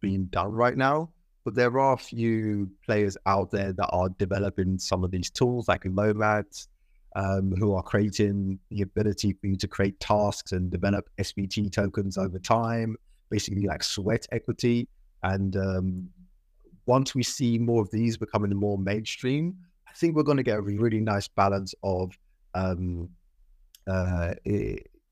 being 0.00 0.26
done 0.26 0.52
right 0.52 0.76
now. 0.76 1.10
But 1.44 1.54
there 1.54 1.78
are 1.78 1.94
a 1.94 1.98
few 1.98 2.70
players 2.84 3.16
out 3.24 3.50
there 3.50 3.72
that 3.72 3.88
are 3.88 4.10
developing 4.10 4.78
some 4.78 5.04
of 5.04 5.10
these 5.10 5.30
tools, 5.30 5.68
like 5.68 5.86
Nomads, 5.86 6.68
um, 7.16 7.52
who 7.56 7.74
are 7.74 7.82
creating 7.82 8.58
the 8.70 8.82
ability 8.82 9.32
for 9.32 9.46
you 9.46 9.56
to 9.56 9.66
create 9.66 9.98
tasks 10.00 10.52
and 10.52 10.70
develop 10.70 11.08
SBT 11.18 11.72
tokens 11.72 12.18
over 12.18 12.38
time, 12.38 12.94
basically 13.30 13.62
like 13.66 13.82
sweat 13.82 14.26
equity. 14.32 14.86
And 15.22 15.56
um, 15.56 16.08
once 16.86 17.14
we 17.14 17.22
see 17.22 17.58
more 17.58 17.82
of 17.82 17.90
these 17.90 18.16
becoming 18.16 18.54
more 18.56 18.78
mainstream, 18.78 19.56
I 19.88 19.92
think 19.92 20.14
we're 20.14 20.22
going 20.22 20.36
to 20.36 20.42
get 20.42 20.58
a 20.58 20.62
really 20.62 21.00
nice 21.00 21.28
balance 21.28 21.74
of 21.82 22.16
um, 22.54 23.08
uh, 23.86 24.34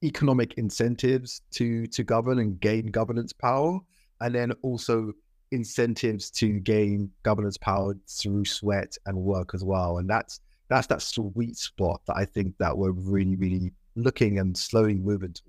economic 0.03 0.55
incentives 0.55 1.43
to 1.53 1.87
to 1.89 2.05
govern 2.05 2.39
and 2.39 2.61
gain 2.61 2.87
governance 2.87 3.33
power, 3.33 3.79
and 4.21 4.35
then 4.35 4.53
also 4.63 5.13
incentives 5.51 6.31
to 6.31 6.61
gain 6.61 7.11
governance 7.23 7.57
power 7.57 7.97
through 8.09 8.45
sweat 8.45 8.97
and 9.07 9.17
work 9.17 9.55
as 9.55 9.65
well. 9.65 9.99
And 9.99 10.09
that's 10.09 10.41
that's 10.69 10.87
that 10.89 11.03
sweet 11.03 11.57
spot 11.57 12.03
that 12.07 12.17
I 12.17 12.25
think 12.25 12.57
that 12.59 12.77
we're 12.77 12.91
really, 12.91 13.37
really 13.37 13.73
looking 13.97 14.39
and 14.39 14.57
slowly 14.57 14.95
moving 14.95 15.33
towards. 15.33 15.48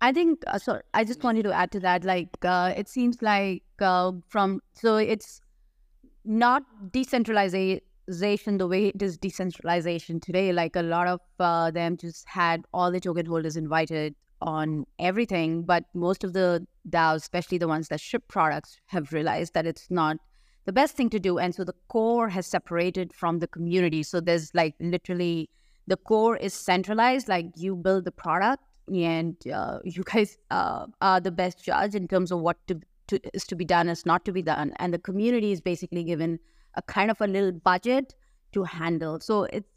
I 0.00 0.12
think 0.12 0.44
uh. 0.46 0.58
I 0.94 1.04
just 1.04 1.22
wanted 1.24 1.42
to 1.44 1.52
add 1.52 1.72
to 1.72 1.80
that. 1.80 2.04
Like, 2.04 2.30
uh, 2.42 2.72
it 2.76 2.88
seems 2.88 3.20
like 3.22 3.62
uh, 3.80 4.12
from 4.28 4.60
so 4.74 4.96
it's 4.96 5.40
not 6.24 6.62
decentralization 6.92 8.58
the 8.58 8.66
way 8.66 8.86
it 8.86 9.02
is 9.02 9.18
decentralization 9.18 10.20
today. 10.20 10.52
Like 10.52 10.76
a 10.76 10.82
lot 10.82 11.08
of 11.08 11.20
uh, 11.40 11.70
them 11.70 11.96
just 11.96 12.28
had 12.28 12.62
all 12.72 12.90
the 12.90 13.00
token 13.00 13.26
holders 13.26 13.56
invited 13.56 14.14
on 14.40 14.84
everything, 14.98 15.62
but 15.62 15.84
most 15.94 16.22
of 16.22 16.32
the 16.32 16.66
DAOs, 16.88 17.16
especially 17.16 17.58
the 17.58 17.68
ones 17.68 17.88
that 17.88 18.00
ship 18.00 18.22
products, 18.28 18.78
have 18.86 19.12
realized 19.12 19.54
that 19.54 19.66
it's 19.66 19.90
not 19.90 20.16
the 20.64 20.72
best 20.72 20.96
thing 20.96 21.10
to 21.10 21.18
do. 21.18 21.38
And 21.38 21.54
so 21.54 21.64
the 21.64 21.74
core 21.88 22.28
has 22.28 22.46
separated 22.46 23.12
from 23.12 23.40
the 23.40 23.48
community. 23.48 24.02
So 24.02 24.20
there's 24.20 24.54
like 24.54 24.74
literally 24.80 25.50
the 25.86 25.96
core 25.96 26.36
is 26.36 26.54
centralized, 26.54 27.28
like 27.28 27.46
you 27.56 27.74
build 27.74 28.04
the 28.04 28.12
product 28.12 28.62
and 28.94 29.36
uh, 29.48 29.78
you 29.84 30.02
guys 30.04 30.38
uh, 30.50 30.86
are 31.00 31.20
the 31.20 31.30
best 31.30 31.64
judge 31.64 31.94
in 31.94 32.08
terms 32.08 32.32
of 32.32 32.40
what 32.40 32.56
to, 32.68 32.80
to, 33.08 33.20
is 33.34 33.44
to 33.46 33.56
be 33.56 33.64
done, 33.64 33.88
is 33.88 34.06
not 34.06 34.24
to 34.24 34.32
be 34.32 34.42
done. 34.42 34.72
And 34.76 34.92
the 34.92 34.98
community 34.98 35.52
is 35.52 35.60
basically 35.60 36.04
given 36.04 36.38
a 36.74 36.82
kind 36.82 37.10
of 37.10 37.20
a 37.20 37.26
little 37.26 37.52
budget 37.52 38.14
to 38.52 38.64
handle. 38.64 39.20
So 39.20 39.44
it's, 39.44 39.68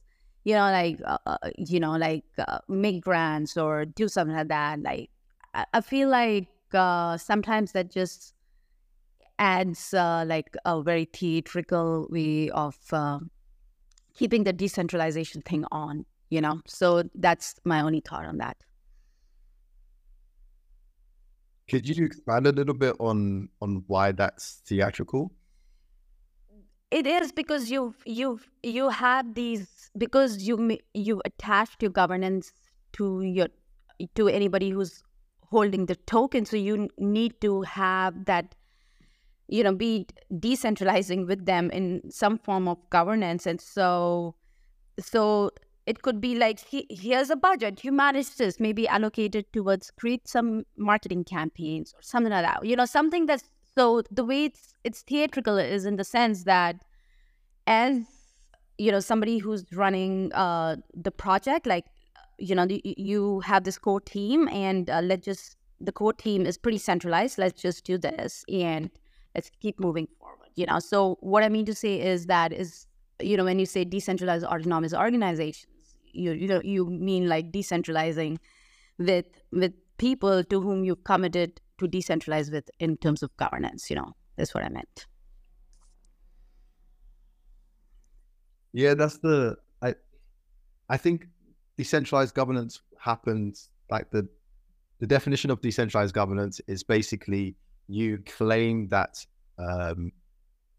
you 0.43 0.56
know, 0.56 0.71
like, 0.71 1.00
uh, 1.06 1.17
uh 1.26 1.38
you 1.58 1.80
know, 1.80 1.91
like 1.97 2.24
uh, 2.38 2.60
make 2.67 3.04
grants 3.04 3.58
or 3.58 3.86
do 3.86 4.08
something 4.08 4.36
like 4.36 4.47
that. 4.47 4.82
Like, 4.82 5.10
I, 5.54 5.65
I 5.74 5.82
feel 5.82 6.10
like 6.10 6.47
uh, 6.74 7.17
sometimes 7.17 7.74
that 7.74 7.91
just 7.91 8.34
adds 9.39 9.93
like 9.93 10.56
a 10.65 10.82
very 10.82 11.06
theatrical 11.06 12.08
way 12.10 12.50
of 12.52 12.78
uh, 12.91 13.19
keeping 14.13 14.43
the 14.43 14.54
decentralization 14.54 15.41
thing 15.41 15.65
on, 15.71 16.06
you 16.30 16.41
know? 16.41 16.62
So 16.67 17.04
that's 17.15 17.56
my 17.65 17.82
only 17.82 18.02
thought 18.02 18.26
on 18.26 18.38
that. 18.38 18.58
Could 21.71 21.88
you 21.88 22.05
expand 22.05 22.47
a 22.47 22.51
little 22.51 22.73
bit 22.73 22.95
on 22.99 23.49
on 23.62 23.84
why 23.88 24.12
that's 24.12 24.62
theatrical? 24.65 25.31
It 26.91 27.07
is 27.07 27.31
because 27.31 27.71
you've 27.71 27.95
you've 28.05 28.47
you 28.62 28.89
have 28.89 29.34
these 29.36 29.89
because 29.97 30.43
you 30.43 30.77
you 30.93 31.21
attached 31.25 31.81
your 31.81 31.91
governance 31.91 32.51
to 32.93 33.21
your 33.21 33.47
to 34.15 34.27
anybody 34.27 34.69
who's 34.71 35.03
holding 35.43 35.86
the 35.86 35.95
token, 35.95 36.45
so 36.45 36.57
you 36.57 36.89
need 36.97 37.39
to 37.41 37.62
have 37.62 38.25
that 38.25 38.55
you 39.51 39.63
know, 39.65 39.75
be 39.75 40.07
decentralizing 40.34 41.27
with 41.27 41.45
them 41.45 41.69
in 41.71 42.01
some 42.10 42.38
form 42.38 42.69
of 42.69 42.77
governance. 42.89 43.45
And 43.45 43.60
so, 43.60 44.34
so 44.97 45.51
it 45.85 46.01
could 46.01 46.21
be 46.21 46.35
like, 46.35 46.59
he, 46.59 46.85
here's 46.89 47.29
a 47.29 47.35
budget, 47.35 47.83
you 47.83 47.91
manage 47.91 48.35
this, 48.35 48.59
maybe 48.59 48.87
allocate 48.87 49.35
it 49.35 49.51
towards 49.51 49.91
create 49.91 50.27
some 50.27 50.63
marketing 50.77 51.23
campaigns 51.23 51.93
or 51.93 52.01
something 52.01 52.31
like 52.31 52.45
that. 52.45 52.65
You 52.65 52.75
know, 52.75 52.85
something 52.85 53.25
that's 53.25 53.49
so 53.75 54.03
the 54.11 54.23
way 54.23 54.45
it's 54.45 54.73
it's 54.83 55.01
theatrical 55.01 55.57
is 55.57 55.85
in 55.85 55.95
the 55.95 56.03
sense 56.03 56.43
that 56.43 56.75
as 57.67 57.99
you 58.77 58.91
know 58.91 58.99
somebody 58.99 59.37
who's 59.37 59.65
running 59.73 60.31
uh 60.33 60.75
the 60.93 61.11
project 61.11 61.65
like 61.65 61.85
you 62.37 62.55
know 62.55 62.67
you 62.69 63.39
have 63.41 63.63
this 63.63 63.77
core 63.77 64.01
team 64.01 64.47
and 64.49 64.89
uh, 64.89 64.99
let's 65.01 65.23
just 65.23 65.55
the 65.79 65.91
core 65.91 66.13
team 66.13 66.45
is 66.45 66.57
pretty 66.57 66.77
centralized 66.77 67.37
let's 67.37 67.61
just 67.61 67.85
do 67.85 67.97
this 67.97 68.43
and 68.51 68.89
let's 69.35 69.51
keep 69.61 69.79
moving 69.79 70.07
forward 70.19 70.49
you 70.55 70.65
know 70.65 70.79
so 70.79 71.17
what 71.21 71.43
i 71.43 71.49
mean 71.49 71.65
to 71.65 71.75
say 71.75 71.99
is 71.99 72.25
that 72.25 72.51
is 72.51 72.87
you 73.21 73.37
know 73.37 73.43
when 73.43 73.59
you 73.59 73.65
say 73.65 73.83
decentralized 73.83 74.45
autonomous 74.45 74.93
organizations 74.93 75.70
you 76.13 76.32
you 76.32 76.47
know 76.47 76.62
you 76.63 76.86
mean 76.86 77.28
like 77.28 77.52
decentralizing 77.52 78.38
with 78.97 79.26
with 79.52 79.74
people 79.97 80.43
to 80.43 80.62
whom 80.62 80.84
you've 80.84 81.04
committed 81.04 81.62
to 81.78 81.88
decentralize 81.88 82.52
with 82.52 82.69
in 82.80 82.97
terms 82.97 83.24
of 83.24 83.36
governance 83.38 83.89
you 83.89 83.95
know 83.95 84.13
that's 84.38 84.54
what 84.54 84.63
i 84.63 84.69
meant. 84.69 85.06
Yeah 88.74 88.93
that's 88.93 89.17
the 89.17 89.58
i 89.82 89.95
i 90.89 90.97
think 90.97 91.28
decentralized 91.78 92.34
governance 92.34 92.82
happens 93.00 93.69
like 93.89 94.10
the 94.12 94.28
the 95.00 95.08
definition 95.08 95.50
of 95.52 95.62
decentralized 95.62 96.13
governance 96.13 96.62
is 96.67 96.84
basically 96.84 97.56
you 97.88 98.19
claim 98.19 98.88
that 98.88 99.26
um, 99.58 100.12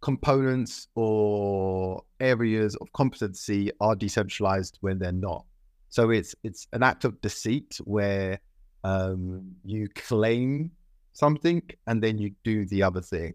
components 0.03 0.89
or 0.97 2.03
areas 2.21 2.77
of 2.77 2.93
competency 2.93 3.71
are 3.81 3.95
decentralized 3.95 4.77
when 4.81 4.99
they're 4.99 5.13
not. 5.13 5.47
So 5.89 6.11
it's 6.11 6.35
it's 6.43 6.67
an 6.73 6.83
act 6.83 7.05
of 7.05 7.21
deceit 7.21 7.79
where 7.85 8.41
um, 8.85 9.53
you 9.65 9.89
claim 9.95 10.73
something 11.13 11.63
and 11.87 12.03
then 12.03 12.19
you 12.19 12.35
do 12.45 12.67
the 12.67 12.83
other 12.83 13.01
thing, 13.01 13.35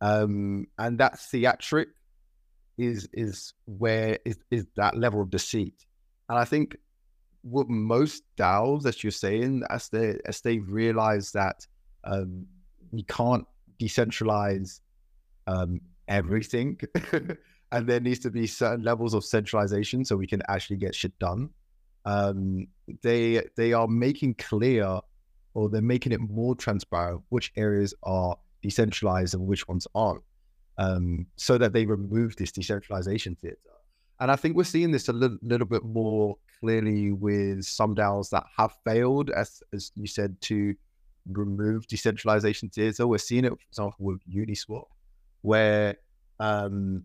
um, 0.00 0.66
and 0.78 0.98
that 0.98 1.18
theatric 1.18 1.88
is 2.76 3.08
is 3.12 3.54
where 3.64 4.18
is, 4.24 4.38
is 4.50 4.66
that 4.76 4.96
level 4.96 5.22
of 5.22 5.30
deceit. 5.30 5.84
And 6.28 6.38
I 6.38 6.44
think 6.44 6.76
what 7.42 7.68
most 7.68 8.22
DAOs, 8.36 8.86
as 8.86 9.02
you're 9.02 9.10
saying, 9.10 9.62
as 9.70 9.88
they 9.88 10.18
as 10.26 10.40
they 10.42 10.58
realize 10.58 11.32
that 11.32 11.66
um, 12.04 12.46
we 12.92 13.02
can't 13.04 13.46
decentralize 13.80 14.80
um, 15.48 15.80
everything. 16.06 16.78
and 17.72 17.86
there 17.86 18.00
needs 18.00 18.20
to 18.20 18.30
be 18.30 18.46
certain 18.46 18.84
levels 18.84 19.14
of 19.14 19.24
centralization 19.24 20.04
so 20.04 20.16
we 20.16 20.26
can 20.26 20.42
actually 20.48 20.76
get 20.76 20.94
shit 20.94 21.18
done. 21.18 21.50
Um, 22.04 22.68
they 23.02 23.42
they 23.56 23.72
are 23.72 23.88
making 23.88 24.34
clear 24.34 25.00
or 25.54 25.68
they're 25.68 25.82
making 25.82 26.12
it 26.12 26.20
more 26.20 26.54
transparent 26.54 27.22
which 27.30 27.52
areas 27.56 27.92
are 28.02 28.36
decentralized 28.62 29.34
and 29.34 29.46
which 29.46 29.66
ones 29.66 29.86
aren't. 29.94 30.22
Um, 30.78 31.26
so 31.34 31.58
that 31.58 31.72
they 31.72 31.86
remove 31.86 32.36
this 32.36 32.52
decentralization 32.52 33.36
theater. 33.42 33.58
And 34.20 34.30
I 34.30 34.36
think 34.36 34.54
we're 34.54 34.62
seeing 34.62 34.92
this 34.92 35.08
a 35.08 35.12
little, 35.12 35.36
little 35.42 35.66
bit 35.66 35.84
more 35.84 36.36
clearly 36.60 37.10
with 37.10 37.64
some 37.64 37.96
DAOs 37.96 38.30
that 38.30 38.44
have 38.56 38.76
failed, 38.84 39.30
as 39.30 39.60
as 39.72 39.90
you 39.96 40.06
said, 40.06 40.40
to 40.42 40.74
remove 41.26 41.86
decentralization 41.88 42.68
theater. 42.68 43.06
We're 43.06 43.18
seeing 43.18 43.44
it, 43.44 43.50
for 43.50 43.68
example, 43.70 43.96
with 43.98 44.20
Uniswap, 44.32 44.84
where 45.42 45.96
um, 46.40 47.02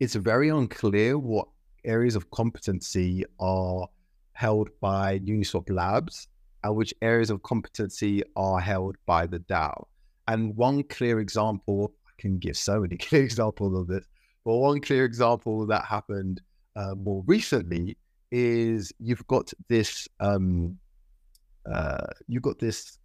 it's 0.00 0.14
very 0.14 0.48
unclear 0.48 1.18
what 1.18 1.48
areas 1.84 2.16
of 2.16 2.30
competency 2.30 3.24
are 3.38 3.88
held 4.32 4.68
by 4.80 5.18
Uniswap 5.20 5.70
Labs 5.70 6.28
and 6.64 6.76
which 6.76 6.92
areas 7.00 7.30
of 7.30 7.42
competency 7.42 8.22
are 8.34 8.60
held 8.60 8.96
by 9.06 9.26
the 9.26 9.38
DAO. 9.40 9.86
And 10.28 10.56
one 10.56 10.82
clear 10.82 11.20
example, 11.20 11.92
I 12.06 12.10
can 12.20 12.38
give 12.38 12.56
so 12.56 12.80
many 12.80 12.96
clear 13.06 13.22
examples 13.22 13.78
of 13.78 13.86
this, 13.86 14.04
but 14.44 14.56
one 14.56 14.80
clear 14.80 15.04
example 15.04 15.66
that 15.66 15.84
happened 15.84 16.42
uh, 16.74 16.94
more 16.94 17.22
recently 17.26 17.96
is 18.30 18.92
you've 18.98 19.26
got 19.28 19.52
this 19.68 20.08
um, 20.20 20.76
uh, 21.70 22.06
you've 22.28 22.42
got 22.42 22.58
this 22.58 22.98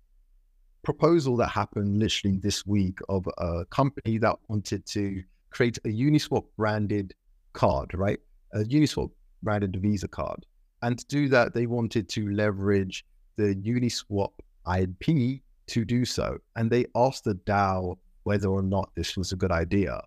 proposal 0.84 1.38
that 1.38 1.50
happened 1.50 2.00
literally 2.00 2.38
this 2.38 2.65
week 2.65 3.00
of 3.10 3.28
a 3.38 3.65
company 3.65 4.17
that 4.17 4.36
wanted 4.48 4.86
to 4.88 5.24
create 5.52 5.78
a 5.86 5.89
Uniswap 5.89 6.46
branded 6.58 7.13
card, 7.54 7.94
right? 7.94 8.20
A 8.54 8.60
Uniswap 8.60 9.12
branded 9.44 9.78
Visa 9.82 10.08
card. 10.08 10.46
And 10.82 10.98
to 10.98 11.06
do 11.08 11.30
that, 11.30 11.54
they 11.54 11.67
wanted 11.67 12.10
to 12.10 12.32
leverage 12.32 13.06
the 13.38 13.56
Uniswap 13.56 14.32
IP 14.80 15.41
to 15.67 15.86
do 15.86 16.06
so. 16.06 16.38
And 16.56 16.70
they 16.72 16.86
asked 16.96 17.26
the 17.26 17.36
DAO 17.36 17.98
whether 18.24 18.48
or 18.48 18.62
not 18.62 18.91
this 18.96 19.17
was 19.17 19.32
a 19.32 19.36
good 19.36 19.52
idea. 19.52 20.02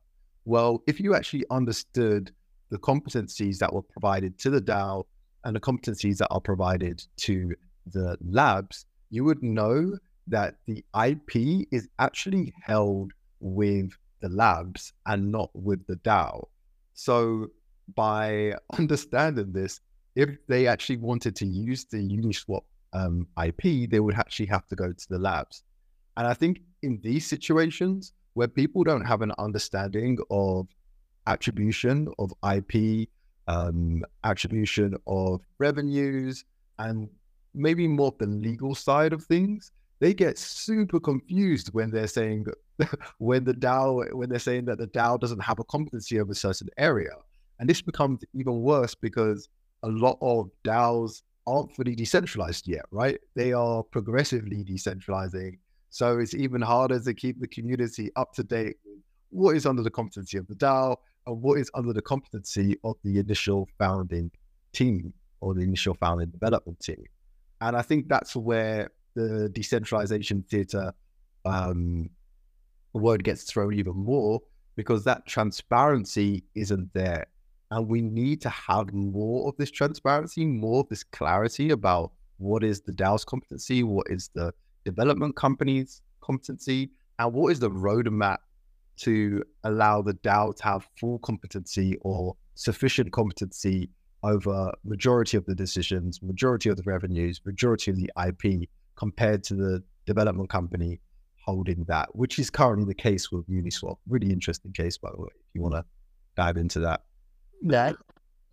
Well, 0.45 0.83
if 0.87 1.01
you 1.01 1.15
actually 1.15 1.45
understood 1.51 2.33
the 2.71 2.79
competencies 2.79 3.59
that 3.59 3.73
were 3.73 3.83
provided 3.83 4.39
to 4.41 4.51
the 4.51 4.61
DAO 4.61 5.05
and 5.45 5.55
the 5.55 5.61
competencies 5.61 6.19
that 6.19 6.29
are 6.31 6.41
provided 6.41 7.05
to 7.19 7.55
the 7.87 8.17
labs, 8.25 8.87
you 9.11 9.25
would 9.25 9.43
know 9.43 9.97
that 10.29 10.57
the 10.67 10.85
IP 11.07 11.67
is 11.71 11.89
actually 11.99 12.53
held 12.63 13.13
with 13.41 13.91
the 14.21 14.29
labs 14.29 14.93
and 15.07 15.31
not 15.31 15.51
with 15.55 15.87
the 15.87 15.97
DAO. 15.97 16.49
So 16.95 17.49
by 17.95 18.55
understanding 18.79 19.53
this, 19.53 19.81
if 20.17 20.31
they 20.49 20.67
actually 20.67 20.99
wanted 20.99 21.37
to 21.37 21.47
use 21.47 21.85
the 21.87 21.99
Uniswap 21.99 22.63
um, 22.93 23.27
IP, 23.45 23.91
they 23.91 24.01
would 24.01 24.15
actually 24.15 24.47
have 24.47 24.67
to 24.69 24.77
go 24.77 24.93
to 24.93 25.07
the 25.09 25.19
labs. 25.19 25.63
And 26.17 26.27
I 26.27 26.35
think 26.35 26.61
in 26.83 27.01
these 27.03 27.27
situations 27.27 28.13
where 28.35 28.49
people 28.49 28.85
don't 28.85 29.05
have 29.05 29.23
an 29.23 29.33
understanding 29.39 30.19
of 30.31 30.69
attribution 31.27 32.09
of 32.19 32.33
IP, 32.55 33.09
um, 33.49 34.03
attribution 34.23 34.95
of 35.07 35.41
revenues, 35.59 36.45
and 36.79 37.09
maybe 37.55 37.87
more 37.89 38.15
the 38.19 38.27
legal 38.27 38.75
side 38.75 39.13
of 39.13 39.25
things, 39.25 39.73
they 40.01 40.15
get 40.15 40.39
super 40.39 41.01
confused 41.01 41.69
when 41.73 41.91
they're 41.91 42.07
saying 42.07 42.47
when 43.19 43.45
the 43.45 43.55
DAO 43.55 44.13
when 44.13 44.29
they're 44.29 44.39
saying 44.39 44.65
that 44.67 44.79
the 44.79 44.89
DAO 44.89 45.19
doesn't 45.19 45.43
have 45.43 45.59
a 45.59 45.65
competency 45.65 46.17
of 46.19 46.31
a 46.31 46.35
certain 46.35 46.69
area. 46.77 47.13
And 47.61 47.69
this 47.69 47.81
becomes 47.81 48.21
even 48.35 48.61
worse 48.63 48.95
because 48.95 49.49
a 49.83 49.89
lot 49.89 50.19
of 50.21 50.51
DAOs 50.65 51.23
aren't 51.47 51.75
fully 51.77 51.95
decentralized 51.95 52.67
yet, 52.67 52.85
right? 52.91 53.21
They 53.35 53.53
are 53.53 53.83
progressively 53.83 54.65
decentralizing. 54.65 55.59
So 55.91 56.19
it's 56.19 56.35
even 56.35 56.61
harder 56.63 56.99
to 56.99 57.15
keep 57.15 57.41
the 57.41 57.47
community 57.47 58.11
up 58.17 58.33
to 58.35 58.43
date 58.43 58.77
with 58.85 58.99
what 59.31 59.57
is 59.57 59.67
under 59.67 59.83
the 59.83 59.91
competency 59.91 60.39
of 60.39 60.47
the 60.49 60.55
DAO 60.55 60.97
and 61.27 61.41
what 61.41 61.59
is 61.59 61.71
under 61.75 61.93
the 61.93 62.03
competency 62.03 62.77
of 62.83 62.97
the 63.05 63.19
initial 63.19 63.69
founding 63.79 64.31
team 64.73 65.13
or 65.41 65.55
the 65.55 65.61
initial 65.61 65.95
founding 65.95 66.31
development 66.31 66.81
team. 66.81 67.05
And 67.61 67.77
I 67.77 67.83
think 67.83 68.09
that's 68.09 68.35
where 68.35 68.91
the 69.15 69.49
decentralization 69.51 70.45
theater 70.49 70.93
um, 71.45 72.11
word 72.93 73.25
gets 73.25 73.45
thrown 73.45 73.75
even 73.75 73.97
more 73.97 74.41
because 74.77 75.05
that 75.05 75.27
transparency 75.27 76.45
isn't 76.55 76.93
there. 76.95 77.27
And 77.71 77.89
we 77.89 78.03
need 78.03 78.41
to 78.43 78.49
have 78.49 78.93
more 78.93 79.49
of 79.49 79.57
this 79.57 79.71
transparency, 79.71 80.45
more 80.45 80.81
of 80.81 80.89
this 80.89 81.03
clarity 81.03 81.71
about 81.71 82.13
what 82.39 82.63
is 82.63 82.81
the 82.81 82.93
DAO's 82.93 83.25
competency, 83.25 83.83
what 83.83 84.07
is 84.11 84.31
the 84.35 84.53
development 84.85 85.37
company's 85.37 86.03
competency, 86.21 86.91
and 87.19 87.33
what 87.33 87.53
is 87.53 87.61
the 87.61 87.71
roadmap 87.71 88.39
to 88.97 89.43
allow 89.65 90.03
the 90.03 90.15
DAO 90.15 90.55
to 90.57 90.65
have 90.65 90.89
full 90.99 91.19
competency 91.21 91.97
or 92.03 92.37
sufficient 92.55 93.13
competency 93.13 93.89
over 94.23 94.73
majority 94.85 95.37
of 95.37 95.45
the 95.45 95.55
decisions, 95.55 96.23
majority 96.23 96.69
of 96.69 96.77
the 96.77 96.83
revenues, 96.85 97.41
majority 97.45 97.91
of 97.91 97.97
the 97.97 98.11
IP 98.27 98.69
compared 98.97 99.45
to 99.45 99.55
the 99.55 99.83
development 100.07 100.51
company 100.51 101.01
holding 101.45 101.85
that, 101.85 102.15
which 102.15 102.39
is 102.39 102.51
currently 102.51 102.87
the 102.87 102.95
case 102.95 103.31
with 103.31 103.47
Uniswap. 103.49 103.97
Really 104.09 104.31
interesting 104.31 104.73
case, 104.73 104.97
by 104.97 105.11
the 105.11 105.21
way, 105.21 105.29
if 105.35 105.55
you 105.55 105.63
want 105.63 105.75
to 105.75 105.85
dive 106.37 106.57
into 106.57 106.81
that. 106.81 107.03
That 107.63 107.97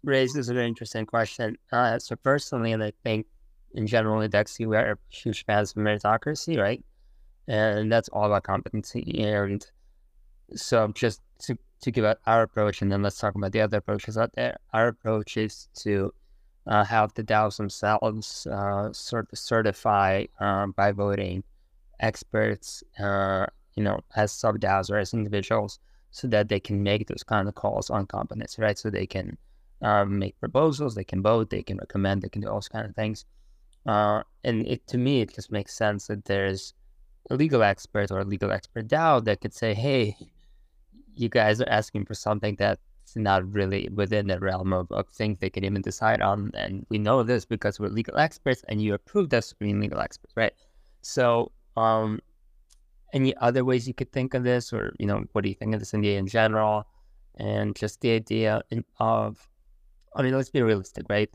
raises 0.04 0.50
an 0.50 0.58
interesting 0.58 1.06
question. 1.06 1.58
Uh, 1.72 2.00
so 2.00 2.16
personally, 2.16 2.72
and 2.72 2.84
I 2.84 2.92
think 3.04 3.28
in 3.74 3.88
general 3.88 4.22
at 4.22 4.32
DeXe, 4.32 4.68
we 4.68 4.76
are 4.76 5.00
huge 5.10 5.46
fans 5.46 5.72
of 5.72 5.78
meritocracy, 5.78 6.60
right? 6.60 6.84
And 7.48 7.92
that's 7.92 8.10
all 8.10 8.26
about 8.26 8.44
competency. 8.44 9.24
And 9.24 9.66
so 10.56 10.90
just 10.90 11.22
to, 11.44 11.58
to 11.82 11.92
give 11.92 12.06
out 12.06 12.18
our 12.26 12.44
approach, 12.44 12.82
and 12.82 12.92
then 12.92 13.02
let's 13.02 13.18
talk 13.18 13.36
about 13.36 13.52
the 13.52 13.62
other 13.62 13.78
approaches 13.78 14.18
out 14.18 14.32
there. 14.36 14.58
Our 14.74 14.88
approach 14.88 15.38
is 15.38 15.70
to 15.80 16.14
uh, 16.68 16.84
have 16.84 17.14
the 17.14 17.24
DAOs 17.24 17.58
themselves 17.58 18.48
uh, 18.48 18.90
of 18.90 19.28
certify 19.34 20.26
um, 20.40 20.72
by 20.72 20.92
voting 20.92 21.44
experts, 22.00 22.84
uh, 23.00 23.46
you 23.76 23.84
know, 23.84 24.00
as 24.16 24.32
sub 24.32 24.60
DAOs 24.60 24.92
or 24.92 24.98
as 24.98 25.14
individuals 25.14 25.80
so 26.12 26.28
that 26.28 26.50
they 26.50 26.60
can 26.60 26.84
make 26.84 27.08
those 27.08 27.24
kind 27.24 27.48
of 27.48 27.56
calls 27.56 27.90
on 27.90 28.06
competence, 28.06 28.60
right? 28.60 28.78
So 28.78 28.90
they 28.90 29.08
can 29.08 29.38
um, 29.82 30.20
make 30.20 30.40
proposals, 30.40 30.94
they 30.94 31.04
can 31.04 31.22
vote, 31.22 31.50
they 31.50 31.64
can 31.64 31.78
recommend, 31.78 32.22
they 32.22 32.30
can 32.30 32.42
do 32.42 32.48
all 32.48 32.56
those 32.56 32.68
kind 32.68 32.86
of 32.86 32.96
things. 32.96 33.26
Uh, 33.86 34.22
and 34.44 34.68
it 34.68 34.86
to 34.88 34.98
me, 34.98 35.22
it 35.22 35.34
just 35.34 35.52
makes 35.52 35.74
sense 35.74 36.08
that 36.08 36.26
there's 36.26 36.74
a 37.30 37.36
legal 37.36 37.64
expert 37.64 38.12
or 38.12 38.20
a 38.20 38.26
legal 38.26 38.52
expert 38.52 38.88
DAO 38.88 39.24
that 39.24 39.42
could 39.42 39.54
say, 39.54 39.74
hey, 39.74 40.16
you 41.16 41.30
guys 41.30 41.62
are 41.62 41.70
asking 41.70 42.06
for 42.06 42.14
something 42.14 42.56
that's 43.12 43.24
not 43.24 43.54
really 43.54 43.90
within 43.94 44.28
the 44.28 44.40
realm 44.40 44.74
of, 44.74 44.92
of 44.92 45.08
things 45.10 45.38
they 45.40 45.50
can 45.50 45.64
even 45.64 45.82
decide 45.82 46.22
on. 46.22 46.52
And 46.54 46.86
we 46.90 46.98
know 46.98 47.24
this 47.24 47.46
because 47.46 47.80
we're 47.80 47.90
legal 47.90 48.18
experts 48.18 48.64
and 48.68 48.82
you 48.82 48.94
approved 48.94 49.34
us 49.34 49.54
being 49.54 49.80
legal 49.80 50.00
experts, 50.00 50.34
right? 50.36 50.54
So 51.02 51.52
um, 51.76 52.20
any 53.14 53.36
other 53.38 53.66
ways 53.66 53.88
you 53.88 53.94
could 53.94 54.12
think 54.12 54.34
of 54.34 54.44
this, 54.44 54.72
or 54.72 54.94
you 55.00 55.06
know, 55.06 55.24
what 55.34 55.44
do 55.44 55.50
you 55.50 55.56
think 55.56 55.74
of 55.74 55.80
this 55.80 55.94
idea 55.94 56.20
in 56.20 56.28
general, 56.28 56.88
and 57.36 57.76
just 57.76 58.02
the 58.02 58.12
idea 58.12 58.62
of, 59.00 59.50
I 60.16 60.22
mean, 60.22 60.36
let's 60.36 60.50
be 60.50 60.62
realistic, 60.62 61.06
right? 61.10 61.30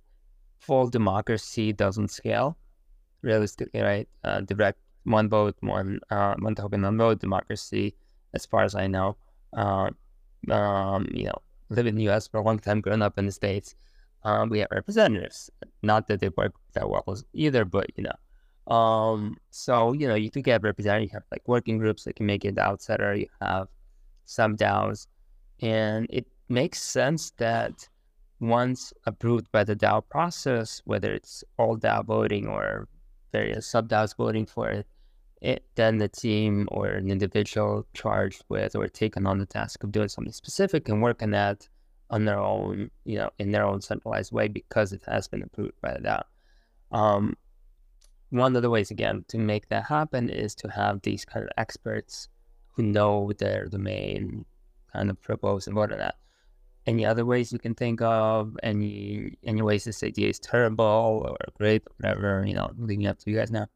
Full 0.61 0.89
democracy 0.89 1.73
doesn't 1.73 2.11
scale, 2.11 2.57
realistically, 3.23 3.81
right? 3.81 4.09
Uh, 4.25 4.41
direct 4.41 4.79
one 5.05 5.29
vote, 5.29 5.57
one 5.61 6.01
uh, 6.11 6.35
one 6.39 6.55
token, 6.55 6.83
one 6.83 6.99
vote 6.99 7.21
democracy, 7.21 7.95
as 8.35 8.47
far 8.47 8.65
as 8.65 8.75
I 8.75 8.87
know. 8.87 9.17
Uh, 9.57 9.91
um, 10.51 11.07
you 11.13 11.25
know, 11.25 11.43
live 11.69 11.87
in 11.87 11.95
the 11.97 12.05
U.S. 12.05 12.27
for 12.27 12.39
a 12.39 12.43
long 12.43 12.59
time, 12.59 12.81
growing 12.81 13.03
up 13.03 13.19
in 13.19 13.27
the 13.27 13.33
states. 13.33 13.75
Um, 14.23 14.49
we 14.49 14.59
have 14.61 14.69
representatives. 14.71 15.51
Not 15.83 16.09
that 16.09 16.21
they 16.21 16.31
work 16.31 16.55
that 16.73 16.89
well 16.89 17.05
either, 17.33 17.65
but 17.65 17.87
you 17.97 18.05
know, 18.05 18.75
um, 18.75 19.37
so 19.51 19.93
you 19.93 20.09
know, 20.09 20.15
you 20.15 20.31
do 20.31 20.43
get 20.43 20.63
represented. 20.63 21.05
You 21.05 21.11
have 21.13 21.23
like 21.31 21.47
working 21.47 21.79
groups 21.79 22.05
that 22.05 22.17
can 22.17 22.27
make 22.27 22.45
it 22.45 22.59
outsider. 22.59 23.15
You 23.15 23.29
have 23.41 23.69
some 24.25 24.57
DAOs, 24.57 25.07
and 25.61 26.07
it 26.11 26.27
makes 26.49 26.83
sense 26.83 27.31
that 27.39 27.89
once 28.41 28.93
approved 29.07 29.51
by 29.53 29.65
the 29.65 29.77
DAO 29.77 30.03
process, 30.09 30.83
whether 30.85 31.15
it's 31.15 31.45
all 31.59 31.77
DAO 31.77 32.05
voting 32.05 32.47
or 32.47 32.89
various 33.33 33.67
sub 33.67 33.89
DAOs 33.89 34.17
voting 34.17 34.47
for 34.47 34.69
it, 34.69 34.87
it, 35.47 35.65
then 35.77 35.99
the 35.99 36.09
team 36.09 36.69
or 36.73 36.89
an 36.89 37.09
individual 37.09 37.87
charged 37.95 38.43
with 38.49 38.75
or 38.75 38.89
taken 38.89 39.27
on 39.27 39.39
the 39.39 39.47
task 39.47 39.85
of 39.85 39.93
doing 39.93 40.09
something 40.09 40.33
specific 40.33 40.89
and 40.89 41.01
working 41.01 41.31
that 41.31 41.69
on 42.11 42.25
their 42.25 42.39
own, 42.39 42.91
you 43.05 43.17
know, 43.19 43.31
in 43.39 43.53
their 43.53 43.65
own 43.65 43.81
centralized 43.81 44.33
way 44.33 44.49
because 44.49 44.93
it 44.93 45.03
has 45.07 45.29
been 45.29 45.43
approved 45.43 45.81
by 45.81 45.93
the 45.93 46.01
DAO. 46.01 46.23
Um, 46.91 47.37
one 48.31 48.57
of 48.57 48.63
the 48.63 48.71
ways 48.71 48.91
again 48.91 49.25
to 49.29 49.39
make 49.39 49.69
that 49.69 49.85
happen 49.85 50.29
is 50.29 50.53
to 50.57 50.69
have 50.69 51.03
these 51.03 51.25
kind 51.25 51.45
of 51.45 51.53
experts 51.57 52.29
who 52.75 52.83
know 52.83 53.31
their 53.39 53.67
domain 53.67 54.45
kind 54.93 55.11
of 55.11 55.23
propose 55.23 55.69
and 55.69 55.77
vote 55.77 55.93
on 55.93 55.99
that. 55.99 56.17
Any 56.87 57.07
other 57.07 57.25
ways 57.25 57.53
you 57.53 57.61
can 57.61 57.75
think 57.75 58.01
of? 58.03 58.57
Any 58.65 59.39
any 59.45 59.63
ways 59.63 59.85
this 59.85 60.03
idea 60.03 60.29
is 60.29 60.41
terrible 60.41 61.25
or 61.25 61.37
great, 61.57 61.83
or 61.87 61.93
whatever, 61.99 62.45
you 62.47 62.55
know, 62.55 62.71
leaving 62.79 63.07
up 63.07 63.19
to 63.21 63.31
you 63.31 63.37
guys 63.39 63.51
now. 63.51 63.67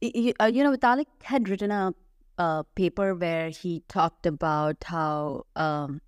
You, 0.00 0.34
uh, 0.40 0.50
you 0.52 0.62
know, 0.62 0.76
Vitalik 0.76 1.06
had 1.22 1.48
written 1.48 1.70
a, 1.70 1.94
a, 2.38 2.64
paper 2.74 3.14
where 3.14 3.48
he 3.48 3.82
talked 3.88 4.26
about 4.26 4.76
how 4.84 5.46
um, 5.56 6.00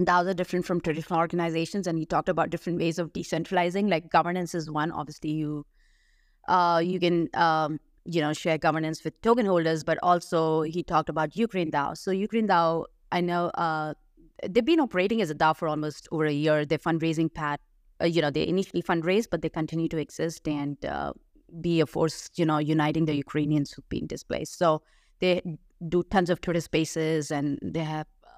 DAOs 0.00 0.26
are 0.26 0.34
different 0.34 0.66
from 0.66 0.80
traditional 0.80 1.18
organizations, 1.18 1.86
and 1.86 1.98
he 1.98 2.06
talked 2.06 2.28
about 2.28 2.50
different 2.50 2.78
ways 2.78 2.98
of 2.98 3.12
decentralizing. 3.12 3.88
Like 3.88 4.10
governance 4.10 4.54
is 4.54 4.70
one. 4.70 4.90
Obviously, 4.90 5.30
you 5.30 5.66
uh, 6.48 6.82
you 6.84 6.98
can 6.98 7.28
um, 7.34 7.78
you 8.04 8.20
know 8.20 8.32
share 8.32 8.58
governance 8.58 9.04
with 9.04 9.20
token 9.22 9.46
holders, 9.46 9.84
but 9.84 9.98
also 10.02 10.62
he 10.62 10.82
talked 10.82 11.08
about 11.08 11.36
Ukraine 11.36 11.70
DAO. 11.70 11.96
So 11.96 12.10
Ukraine 12.10 12.48
DAO, 12.48 12.86
I 13.12 13.20
know 13.20 13.46
uh, 13.54 13.94
they've 14.48 14.64
been 14.64 14.80
operating 14.80 15.20
as 15.22 15.30
a 15.30 15.34
DAO 15.34 15.56
for 15.56 15.68
almost 15.68 16.08
over 16.10 16.24
a 16.24 16.32
year. 16.32 16.64
Their 16.64 16.78
fundraising 16.78 17.32
path, 17.32 17.60
uh, 18.00 18.06
you 18.06 18.22
know, 18.22 18.30
they 18.30 18.46
initially 18.46 18.82
fundraised, 18.82 19.28
but 19.30 19.42
they 19.42 19.48
continue 19.48 19.88
to 19.88 19.98
exist 19.98 20.48
and 20.48 20.84
uh, 20.84 21.12
be 21.60 21.80
a 21.80 21.86
force, 21.86 22.30
you 22.36 22.46
know, 22.46 22.58
uniting 22.58 23.04
the 23.04 23.14
Ukrainians 23.14 23.72
who've 23.72 23.88
been 23.88 24.06
displaced. 24.06 24.58
So 24.58 24.82
they 25.20 25.42
do 25.88 26.02
tons 26.04 26.30
of 26.30 26.40
Twitter 26.40 26.60
spaces 26.60 27.30
and 27.30 27.58
they 27.62 27.84
have 27.84 28.06
uh, 28.24 28.28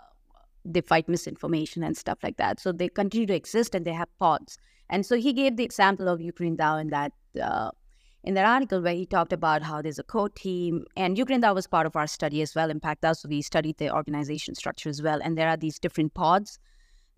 they 0.64 0.80
fight 0.80 1.08
misinformation 1.08 1.82
and 1.82 1.96
stuff 1.96 2.18
like 2.22 2.36
that. 2.38 2.60
So 2.60 2.72
they 2.72 2.88
continue 2.88 3.26
to 3.26 3.34
exist 3.34 3.74
and 3.74 3.84
they 3.84 3.92
have 3.92 4.08
pods. 4.18 4.58
And 4.90 5.04
so 5.06 5.16
he 5.16 5.32
gave 5.32 5.56
the 5.56 5.64
example 5.64 6.08
of 6.08 6.20
Ukraine 6.20 6.56
DAO 6.56 6.80
in 6.80 6.88
that 6.88 7.12
uh, 7.40 7.70
in 8.22 8.34
that 8.34 8.46
article 8.46 8.80
where 8.80 8.94
he 8.94 9.04
talked 9.04 9.34
about 9.34 9.62
how 9.62 9.82
there's 9.82 9.98
a 9.98 10.02
core 10.02 10.30
team 10.30 10.84
and 10.96 11.18
Ukraine 11.18 11.40
that 11.40 11.54
was 11.54 11.66
part 11.66 11.86
of 11.86 11.94
our 11.94 12.06
study 12.06 12.40
as 12.40 12.54
well, 12.54 12.70
Impact 12.70 13.02
DAOs. 13.02 13.18
So 13.18 13.28
we 13.28 13.42
studied 13.42 13.76
the 13.78 13.94
organization 13.94 14.54
structure 14.54 14.88
as 14.88 15.02
well. 15.02 15.20
And 15.22 15.36
there 15.36 15.48
are 15.48 15.58
these 15.58 15.78
different 15.78 16.14
pods 16.14 16.58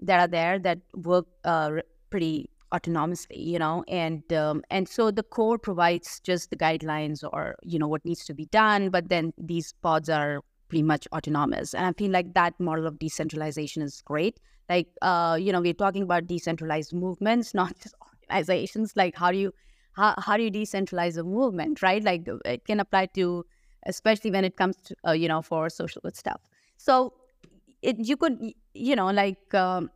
that 0.00 0.18
are 0.20 0.26
there 0.26 0.58
that 0.58 0.78
work 0.94 1.26
uh, 1.44 1.70
pretty 2.10 2.50
autonomously, 2.76 3.36
you 3.36 3.58
know, 3.58 3.84
and 3.88 4.32
um, 4.32 4.62
and 4.70 4.88
so 4.88 5.10
the 5.10 5.22
core 5.22 5.58
provides 5.58 6.20
just 6.20 6.50
the 6.50 6.56
guidelines 6.56 7.24
or 7.32 7.56
you 7.62 7.78
know 7.78 7.88
what 7.88 8.04
needs 8.04 8.24
to 8.26 8.34
be 8.34 8.46
done, 8.46 8.90
but 8.90 9.08
then 9.08 9.32
these 9.38 9.72
pods 9.82 10.08
are 10.08 10.40
pretty 10.68 10.82
much 10.82 11.06
autonomous, 11.12 11.74
and 11.74 11.86
I 11.86 11.92
feel 11.92 12.10
like 12.10 12.34
that 12.34 12.58
model 12.58 12.86
of 12.86 12.98
decentralization 12.98 13.82
is 13.82 14.02
great. 14.02 14.40
Like, 14.68 14.88
uh, 15.00 15.38
you 15.40 15.52
know, 15.52 15.60
we're 15.60 15.74
talking 15.74 16.02
about 16.02 16.26
decentralized 16.26 16.92
movements, 16.92 17.54
not 17.62 17.78
just 17.80 17.94
organizations. 18.28 18.94
Like, 18.96 19.16
how 19.16 19.30
do 19.30 19.38
you 19.38 19.52
how, 19.92 20.14
how 20.18 20.36
do 20.36 20.42
you 20.42 20.50
decentralize 20.50 21.16
a 21.16 21.24
movement, 21.24 21.82
right? 21.82 22.02
Like 22.02 22.28
uh, 22.28 22.36
it 22.44 22.64
can 22.66 22.80
apply 22.80 23.06
to, 23.14 23.44
especially 23.86 24.30
when 24.30 24.44
it 24.44 24.56
comes 24.56 24.76
to, 24.76 24.96
uh, 25.06 25.12
you 25.12 25.28
know, 25.28 25.42
for 25.42 25.70
social 25.70 26.02
good 26.02 26.16
stuff. 26.16 26.40
So 26.76 27.14
it, 27.82 27.96
you 27.98 28.16
could, 28.16 28.52
you 28.74 28.96
know, 28.96 29.10
like, 29.10 29.54
um, 29.54 29.90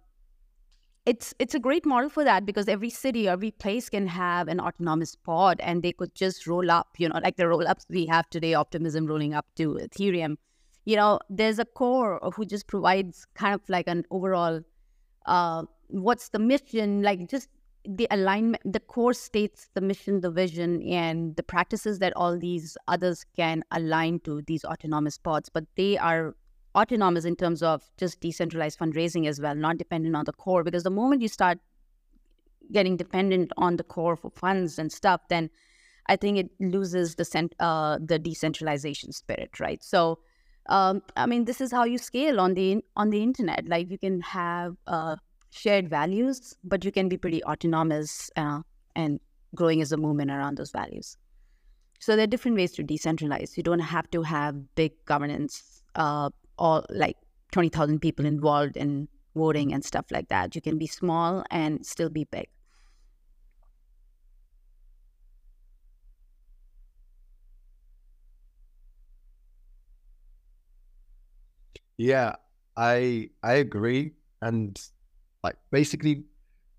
it's 1.06 1.34
it's 1.38 1.54
a 1.54 1.58
great 1.58 1.86
model 1.86 2.10
for 2.10 2.24
that 2.24 2.44
because 2.44 2.68
every 2.68 2.90
city, 2.90 3.26
every 3.26 3.50
place 3.50 3.88
can 3.88 4.06
have 4.06 4.48
an 4.48 4.60
autonomous 4.60 5.16
pod, 5.16 5.60
and 5.60 5.82
they 5.82 5.92
could 5.92 6.14
just 6.14 6.46
roll 6.46 6.70
up, 6.70 6.88
you 6.98 7.08
know, 7.08 7.20
like 7.22 7.36
the 7.36 7.48
roll 7.48 7.66
ups 7.66 7.86
we 7.88 8.06
have 8.06 8.28
today, 8.30 8.54
Optimism 8.54 9.06
rolling 9.06 9.34
up 9.34 9.46
to 9.56 9.78
Ethereum. 9.82 10.36
You 10.84 10.96
know, 10.96 11.18
there's 11.28 11.58
a 11.58 11.64
core 11.64 12.20
who 12.34 12.44
just 12.44 12.66
provides 12.66 13.26
kind 13.34 13.54
of 13.54 13.60
like 13.68 13.86
an 13.86 14.04
overall, 14.10 14.60
uh, 15.26 15.64
what's 15.88 16.30
the 16.30 16.38
mission, 16.38 17.02
like 17.02 17.28
just 17.28 17.48
the 17.84 18.06
alignment, 18.10 18.62
the 18.70 18.80
core 18.80 19.14
states, 19.14 19.70
the 19.74 19.80
mission, 19.80 20.20
the 20.20 20.30
vision, 20.30 20.82
and 20.82 21.36
the 21.36 21.42
practices 21.42 21.98
that 21.98 22.12
all 22.14 22.38
these 22.38 22.76
others 22.88 23.24
can 23.36 23.62
align 23.70 24.20
to 24.20 24.42
these 24.46 24.64
autonomous 24.64 25.16
pods, 25.16 25.48
but 25.48 25.64
they 25.76 25.96
are 25.96 26.34
autonomous 26.74 27.24
in 27.24 27.36
terms 27.36 27.62
of 27.62 27.82
just 27.96 28.20
decentralized 28.20 28.78
fundraising 28.78 29.26
as 29.26 29.40
well, 29.40 29.54
not 29.54 29.78
dependent 29.78 30.16
on 30.16 30.24
the 30.24 30.32
core. 30.32 30.64
Because 30.64 30.82
the 30.82 30.90
moment 30.90 31.22
you 31.22 31.28
start 31.28 31.58
getting 32.72 32.96
dependent 32.96 33.52
on 33.56 33.76
the 33.76 33.82
core 33.82 34.16
for 34.16 34.30
funds 34.30 34.78
and 34.78 34.92
stuff, 34.92 35.20
then 35.28 35.50
I 36.06 36.16
think 36.16 36.38
it 36.38 36.50
loses 36.60 37.16
the 37.16 37.24
cent- 37.24 37.54
uh, 37.60 37.98
the 38.04 38.18
decentralization 38.18 39.12
spirit, 39.12 39.60
right? 39.60 39.82
So, 39.82 40.18
um, 40.66 41.02
I 41.16 41.26
mean, 41.26 41.44
this 41.44 41.60
is 41.60 41.72
how 41.72 41.84
you 41.84 41.98
scale 41.98 42.40
on 42.40 42.54
the 42.54 42.84
on 42.96 43.10
the 43.10 43.22
internet. 43.22 43.68
Like 43.68 43.90
you 43.90 43.98
can 43.98 44.20
have 44.20 44.76
uh, 44.86 45.16
shared 45.50 45.88
values, 45.88 46.56
but 46.64 46.84
you 46.84 46.92
can 46.92 47.08
be 47.08 47.16
pretty 47.16 47.42
autonomous 47.44 48.30
uh, 48.36 48.60
and 48.94 49.20
growing 49.54 49.80
as 49.80 49.92
a 49.92 49.96
movement 49.96 50.30
around 50.30 50.56
those 50.56 50.70
values. 50.70 51.16
So 51.98 52.16
there 52.16 52.24
are 52.24 52.28
different 52.28 52.56
ways 52.56 52.72
to 52.72 52.82
decentralize. 52.82 53.56
You 53.56 53.62
don't 53.62 53.80
have 53.80 54.10
to 54.12 54.22
have 54.22 54.74
big 54.74 54.92
governance, 55.04 55.82
uh, 55.96 56.30
all 56.60 56.86
like 56.90 57.18
twenty 57.52 57.70
thousand 57.70 58.00
people 58.00 58.26
involved 58.26 58.76
in 58.78 59.08
voting 59.36 59.72
and 59.74 59.84
stuff 59.84 60.06
like 60.12 60.28
that. 60.28 60.54
You 60.56 60.62
can 60.62 60.78
be 60.78 60.86
small 60.88 61.44
and 61.50 61.84
still 61.86 62.10
be 62.10 62.24
big. 62.24 62.48
Yeah, 71.96 72.36
I 72.76 73.30
I 73.42 73.54
agree, 73.54 74.14
and 74.40 74.78
like 75.44 75.56
basically, 75.70 76.24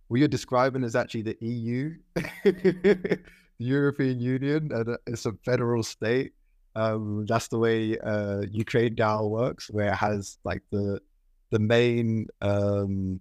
what 0.07 0.19
you're 0.19 0.27
describing 0.29 0.83
is 0.83 0.95
actually 0.95 1.23
the 1.23 1.37
EU, 1.41 1.97
the 2.43 3.21
European 3.59 4.19
Union, 4.19 4.71
and 4.71 4.89
uh, 4.89 4.97
it's 5.07 5.25
a 5.25 5.33
federal 5.45 5.83
state. 5.83 6.33
Um, 6.75 7.25
that's 7.27 7.47
the 7.49 7.59
way 7.59 7.97
uh, 7.99 8.41
Ukraine 8.49 8.95
DAO 8.95 9.29
works, 9.29 9.69
where 9.69 9.91
it 9.91 9.95
has 9.95 10.37
like 10.43 10.63
the 10.71 11.01
the 11.49 11.59
main 11.59 12.27
um, 12.41 13.19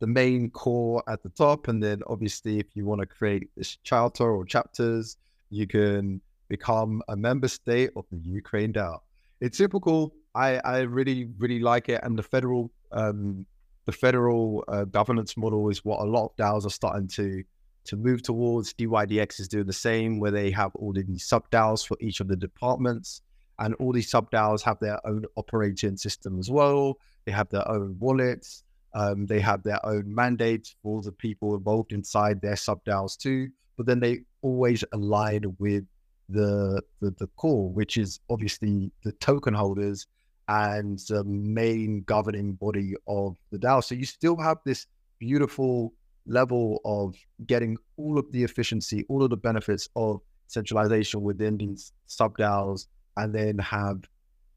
the 0.00 0.06
main 0.06 0.50
core 0.50 1.02
at 1.08 1.22
the 1.22 1.30
top, 1.30 1.68
and 1.68 1.82
then 1.82 2.02
obviously, 2.06 2.58
if 2.58 2.66
you 2.74 2.84
want 2.86 3.00
to 3.00 3.06
create 3.06 3.48
this 3.56 3.76
charter 3.82 4.30
or 4.30 4.44
chapters, 4.44 5.16
you 5.50 5.66
can 5.66 6.20
become 6.48 7.02
a 7.08 7.16
member 7.16 7.48
state 7.48 7.90
of 7.96 8.04
the 8.10 8.18
Ukraine 8.18 8.72
DAO. 8.72 9.00
It's 9.40 9.56
super 9.56 9.80
cool 9.80 10.12
I 10.34 10.60
I 10.64 10.78
really 10.80 11.28
really 11.38 11.60
like 11.60 11.88
it, 11.88 12.00
and 12.02 12.18
the 12.18 12.22
federal 12.22 12.70
um, 12.92 13.46
the 13.86 13.92
federal 13.92 14.64
uh, 14.68 14.84
governance 14.84 15.36
model 15.36 15.68
is 15.68 15.84
what 15.84 16.00
a 16.00 16.04
lot 16.04 16.26
of 16.26 16.36
DAOs 16.36 16.66
are 16.66 16.70
starting 16.70 17.08
to 17.08 17.44
to 17.84 17.96
move 17.96 18.22
towards. 18.22 18.72
DYDX 18.74 19.40
is 19.40 19.48
doing 19.48 19.66
the 19.66 19.72
same, 19.72 20.18
where 20.18 20.30
they 20.30 20.50
have 20.50 20.74
all 20.74 20.92
these 20.92 21.26
sub 21.26 21.50
DAOs 21.50 21.86
for 21.86 21.96
each 22.00 22.20
of 22.20 22.28
the 22.28 22.36
departments, 22.36 23.22
and 23.58 23.74
all 23.76 23.92
these 23.92 24.10
sub 24.10 24.30
DAOs 24.30 24.62
have 24.62 24.78
their 24.80 25.04
own 25.06 25.24
operating 25.36 25.96
system 25.96 26.38
as 26.38 26.50
well. 26.50 26.98
They 27.24 27.32
have 27.32 27.48
their 27.50 27.68
own 27.68 27.96
wallets. 27.98 28.64
Um, 28.94 29.26
they 29.26 29.40
have 29.40 29.62
their 29.62 29.84
own 29.84 30.14
mandates 30.14 30.76
for 30.82 31.02
the 31.02 31.12
people 31.12 31.56
involved 31.56 31.92
inside 31.92 32.40
their 32.40 32.56
sub 32.56 32.84
DAOs 32.84 33.16
too. 33.16 33.48
But 33.76 33.86
then 33.86 34.00
they 34.00 34.20
always 34.42 34.84
align 34.92 35.56
with 35.58 35.84
the, 36.28 36.80
the 37.00 37.10
the 37.18 37.26
core, 37.36 37.70
which 37.72 37.96
is 37.96 38.20
obviously 38.30 38.92
the 39.02 39.12
token 39.12 39.52
holders 39.52 40.06
and 40.48 40.98
the 41.08 41.24
main 41.24 42.02
governing 42.06 42.54
body 42.54 42.94
of 43.06 43.36
the 43.50 43.58
DAO. 43.58 43.82
So 43.82 43.94
you 43.94 44.04
still 44.04 44.36
have 44.36 44.58
this 44.64 44.86
beautiful 45.18 45.92
level 46.26 46.80
of 46.84 47.14
getting 47.46 47.76
all 47.96 48.18
of 48.18 48.30
the 48.32 48.42
efficiency, 48.42 49.04
all 49.08 49.22
of 49.22 49.30
the 49.30 49.36
benefits 49.36 49.88
of 49.96 50.20
centralization 50.46 51.22
within 51.22 51.56
these 51.56 51.92
sub 52.06 52.36
DAOs, 52.36 52.86
and 53.16 53.34
then 53.34 53.58
have 53.58 54.02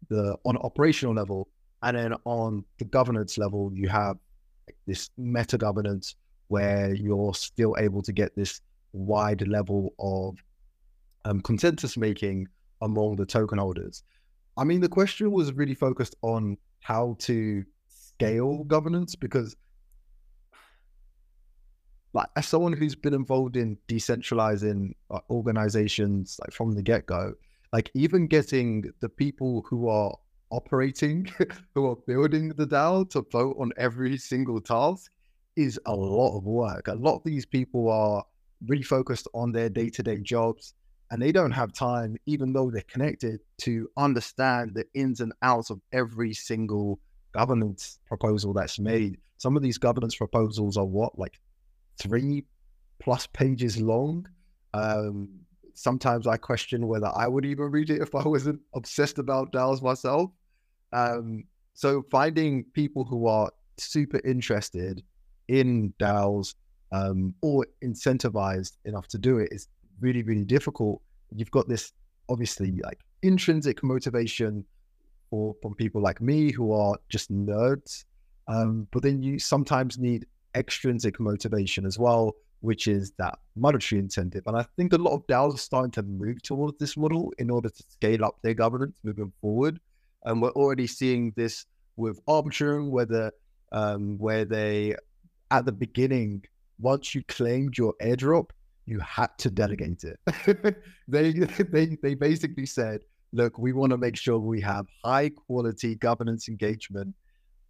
the 0.09 0.35
on 0.45 0.57
operational 0.57 1.13
level, 1.13 1.47
and 1.83 1.97
then 1.97 2.13
on 2.25 2.63
the 2.79 2.85
governance 2.85 3.37
level, 3.37 3.71
you 3.73 3.87
have 3.87 4.17
this 4.85 5.09
meta 5.17 5.57
governance 5.57 6.15
where 6.47 6.93
you're 6.93 7.33
still 7.33 7.75
able 7.77 8.01
to 8.01 8.13
get 8.13 8.35
this 8.35 8.61
wide 8.93 9.45
level 9.47 9.93
of 9.99 10.37
um, 11.25 11.41
consensus 11.41 11.97
making 11.97 12.47
among 12.81 13.15
the 13.15 13.25
token 13.25 13.57
holders. 13.57 14.03
I 14.57 14.63
mean, 14.63 14.81
the 14.81 14.89
question 14.89 15.31
was 15.31 15.53
really 15.53 15.75
focused 15.75 16.15
on 16.21 16.57
how 16.81 17.17
to 17.19 17.63
scale 17.87 18.63
governance 18.63 19.15
because, 19.15 19.55
like, 22.17 22.29
as 22.35 22.47
someone 22.47 22.73
who's 22.73 22.95
been 22.95 23.13
involved 23.13 23.55
in 23.57 23.77
decentralizing 23.87 24.93
uh, 25.11 25.19
organizations 25.29 26.39
like 26.41 26.51
from 26.51 26.71
the 26.73 26.81
get 26.81 27.05
go, 27.05 27.35
like 27.71 27.91
even 27.93 28.25
getting 28.25 28.91
the 29.01 29.09
people 29.09 29.63
who 29.69 29.87
are 29.87 30.15
operating, 30.49 31.31
who 31.75 31.85
are 31.85 31.95
building 32.07 32.49
the 32.49 32.65
DAO 32.65 33.07
to 33.11 33.21
vote 33.31 33.55
on 33.59 33.71
every 33.77 34.17
single 34.17 34.59
task 34.59 35.11
is 35.55 35.79
a 35.85 35.93
lot 35.95 36.35
of 36.35 36.43
work. 36.43 36.87
A 36.87 36.95
lot 36.95 37.17
of 37.17 37.23
these 37.23 37.45
people 37.45 37.87
are 37.87 38.23
really 38.65 38.81
focused 38.81 39.27
on 39.35 39.51
their 39.51 39.69
day 39.69 39.89
to 39.91 40.01
day 40.01 40.17
jobs 40.17 40.73
and 41.11 41.21
they 41.21 41.31
don't 41.31 41.51
have 41.51 41.71
time, 41.71 42.17
even 42.25 42.51
though 42.51 42.71
they're 42.71 42.81
connected, 42.81 43.41
to 43.59 43.87
understand 43.95 44.73
the 44.73 44.85
ins 44.95 45.21
and 45.21 45.33
outs 45.43 45.69
of 45.69 45.79
every 45.93 46.33
single 46.33 46.99
governance 47.31 47.99
proposal 48.07 48.53
that's 48.53 48.79
made. 48.79 49.19
Some 49.37 49.55
of 49.55 49.61
these 49.61 49.77
governance 49.77 50.15
proposals 50.15 50.77
are 50.77 50.85
what, 50.85 51.19
like 51.19 51.39
three 51.99 52.45
plus 52.99 53.27
pages 53.27 53.79
long. 53.79 54.27
Um, 54.73 55.29
sometimes 55.73 56.27
I 56.27 56.37
question 56.37 56.87
whether 56.87 57.11
I 57.15 57.27
would 57.27 57.45
even 57.45 57.71
read 57.71 57.89
it 57.89 58.01
if 58.01 58.15
I 58.15 58.27
wasn't 58.27 58.59
obsessed 58.73 59.19
about 59.19 59.51
DAOs 59.51 59.81
myself. 59.81 60.31
Um, 60.93 61.43
so 61.73 62.03
finding 62.09 62.63
people 62.73 63.03
who 63.03 63.27
are 63.27 63.51
super 63.77 64.19
interested 64.25 65.03
in 65.47 65.93
DAOs 65.99 66.55
um, 66.91 67.33
or 67.41 67.67
incentivized 67.83 68.77
enough 68.85 69.07
to 69.09 69.17
do 69.17 69.37
it 69.37 69.49
is 69.51 69.67
really, 69.99 70.23
really 70.23 70.45
difficult. 70.45 71.01
You've 71.35 71.51
got 71.51 71.67
this 71.67 71.93
obviously 72.29 72.71
like 72.83 72.99
intrinsic 73.21 73.83
motivation 73.83 74.65
for 75.29 75.55
from 75.61 75.75
people 75.75 76.01
like 76.01 76.21
me 76.21 76.51
who 76.51 76.71
are 76.71 76.97
just 77.09 77.31
nerds. 77.31 78.05
Um, 78.47 78.87
but 78.91 79.03
then 79.03 79.21
you 79.21 79.39
sometimes 79.39 79.97
need 79.97 80.25
extrinsic 80.57 81.19
motivation 81.19 81.85
as 81.85 81.97
well, 81.97 82.35
which 82.61 82.87
is 82.87 83.11
that 83.17 83.37
monetary 83.55 83.99
incentive. 83.99 84.43
And 84.47 84.57
I 84.57 84.65
think 84.75 84.93
a 84.93 84.97
lot 84.97 85.13
of 85.13 85.27
DAOs 85.27 85.55
are 85.55 85.57
starting 85.57 85.91
to 85.91 86.03
move 86.03 86.41
towards 86.41 86.77
this 86.79 86.97
model 86.97 87.33
in 87.37 87.49
order 87.49 87.69
to 87.69 87.83
scale 87.89 88.25
up 88.25 88.37
their 88.41 88.53
governance 88.53 88.95
moving 89.03 89.31
forward. 89.41 89.79
And 90.25 90.41
we're 90.41 90.51
already 90.51 90.87
seeing 90.87 91.33
this 91.35 91.65
with 91.95 92.23
Arbitrum, 92.25 92.89
where 92.89 93.31
um, 93.71 94.17
where 94.17 94.45
they 94.45 94.95
at 95.51 95.65
the 95.65 95.71
beginning, 95.71 96.43
once 96.79 97.15
you 97.15 97.23
claimed 97.23 97.77
your 97.77 97.93
airdrop, 98.01 98.49
you 98.85 98.99
had 98.99 99.29
to 99.39 99.49
delegate 99.49 100.03
it. 100.03 100.19
they, 101.07 101.31
they, 101.31 101.97
they 102.01 102.15
basically 102.15 102.65
said, 102.65 103.01
look, 103.33 103.57
we 103.57 103.73
want 103.73 103.91
to 103.91 103.97
make 103.97 104.15
sure 104.15 104.39
we 104.39 104.61
have 104.61 104.85
high 105.03 105.29
quality 105.29 105.95
governance 105.95 106.47
engagement. 106.47 107.13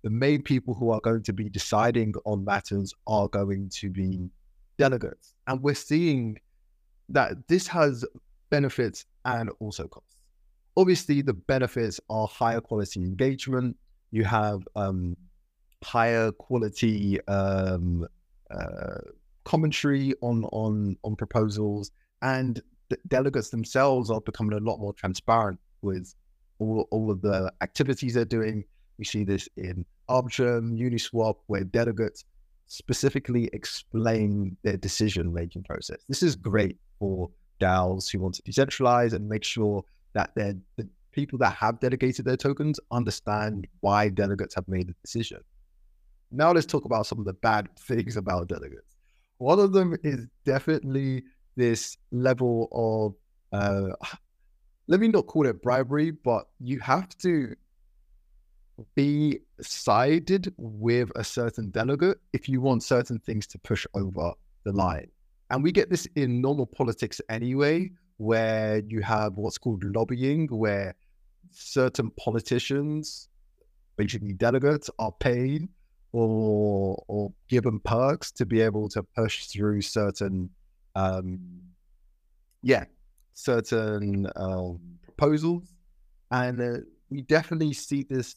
The 0.08 0.12
main 0.12 0.42
people 0.42 0.74
who 0.74 0.92
are 0.92 1.02
going 1.02 1.24
to 1.24 1.34
be 1.34 1.50
deciding 1.50 2.14
on 2.24 2.46
matters 2.46 2.94
are 3.08 3.28
going 3.28 3.68
to 3.74 3.90
be 3.90 4.30
delegates. 4.78 5.34
And 5.48 5.62
we're 5.62 5.76
seeing 5.76 6.38
that 7.10 7.50
this 7.50 7.68
has 7.68 8.06
benefits 8.50 9.04
and 9.26 9.50
also 9.60 9.86
costs. 9.90 10.22
Obviously, 10.78 11.22
the 11.22 11.34
benefits 11.34 12.00
are 12.10 12.26
higher 12.26 12.62
quality 12.62 13.02
engagement. 13.02 13.76
You 14.12 14.24
have 14.24 14.62
um, 14.78 15.18
higher 15.84 16.32
quality 16.32 17.20
um, 17.28 18.08
uh, 18.50 19.00
commentary 19.44 20.14
on 20.22 20.46
on 20.54 20.96
on 21.04 21.18
proposals, 21.18 21.92
and 22.22 22.62
the 22.88 22.98
delegates 23.10 23.50
themselves 23.50 24.10
are 24.10 24.22
becoming 24.22 24.58
a 24.58 24.62
lot 24.62 24.78
more 24.78 24.94
transparent 24.94 25.60
with 25.82 26.16
all 26.60 26.88
all 26.92 27.12
of 27.12 27.22
the 27.22 27.52
activities 27.60 28.14
they're 28.14 28.24
doing. 28.24 28.64
We 28.98 29.04
see 29.04 29.26
this 29.26 29.50
in 29.58 29.86
Arbitrum, 30.10 30.78
Uniswap, 30.78 31.36
where 31.48 31.64
delegates 31.64 32.26
specifically 32.68 33.50
explain 33.54 34.58
their 34.64 34.78
decision 34.78 35.34
making 35.34 35.64
process. 35.64 36.04
This 36.08 36.22
is 36.22 36.36
great 36.36 36.78
for 37.00 37.30
DAOs 37.60 38.12
who 38.12 38.20
want 38.20 38.36
to 38.36 38.44
decentralize 38.44 39.14
and 39.14 39.28
make 39.28 39.44
sure 39.44 39.84
that 40.14 40.34
the 40.36 40.60
people 41.12 41.40
that 41.40 41.54
have 41.54 41.80
delegated 41.80 42.26
their 42.26 42.38
tokens 42.38 42.80
understand 42.92 43.68
why 43.80 44.10
delegates 44.10 44.54
have 44.56 44.68
made 44.68 44.88
the 44.88 44.96
decision. 45.04 45.40
Now 46.32 46.52
let's 46.52 46.66
talk 46.66 46.86
about 46.86 47.08
some 47.08 47.20
of 47.20 47.26
the 47.26 47.34
bad 47.34 47.70
things 47.80 48.18
about 48.18 48.50
delegates. 48.50 48.96
One 49.38 49.60
of 49.60 49.72
them 49.72 49.96
is 50.04 50.28
definitely 50.46 51.24
this 51.56 51.98
level 52.12 52.68
of, 52.72 53.60
uh, 53.60 53.94
let 54.88 55.00
me 55.00 55.08
not 55.08 55.28
call 55.28 55.48
it 55.48 55.62
bribery, 55.62 56.12
but 56.12 56.48
you 56.60 56.80
have 56.80 57.10
to 57.20 57.56
be 58.96 59.40
sided 59.62 60.54
with 60.58 61.12
a 61.16 61.24
certain 61.24 61.70
delegate 61.70 62.20
if 62.34 62.48
you 62.48 62.62
want 62.62 62.84
certain 62.84 63.20
things 63.20 63.48
to 63.48 63.60
push 63.60 63.86
over 63.94 64.34
the 64.64 64.72
line. 64.72 65.08
And 65.50 65.64
we 65.64 65.72
get 65.72 65.90
this 65.90 66.08
in 66.16 66.42
normal 66.42 66.66
politics 66.66 67.22
anyway, 67.30 67.92
where 68.18 68.80
you 68.80 69.02
have 69.02 69.38
what's 69.38 69.58
called 69.58 69.84
lobbying, 69.84 70.48
where 70.48 70.96
certain 71.52 72.12
politicians, 72.12 73.30
basically 73.96 74.34
delegates, 74.34 74.90
are 75.00 75.14
paid 75.20 75.68
or 76.12 77.04
or 77.08 77.32
given 77.50 77.80
perks 77.80 78.32
to 78.32 78.46
be 78.46 78.62
able 78.62 78.88
to 78.90 79.04
push 79.04 79.46
through 79.48 79.82
certain 79.82 80.50
um 80.96 81.40
yeah 82.64 82.86
certain 83.34 84.28
um, 84.36 84.80
proposals 85.04 85.74
and 86.32 86.60
uh, 86.60 86.78
we 87.10 87.22
definitely 87.22 87.72
see 87.72 88.04
this 88.04 88.36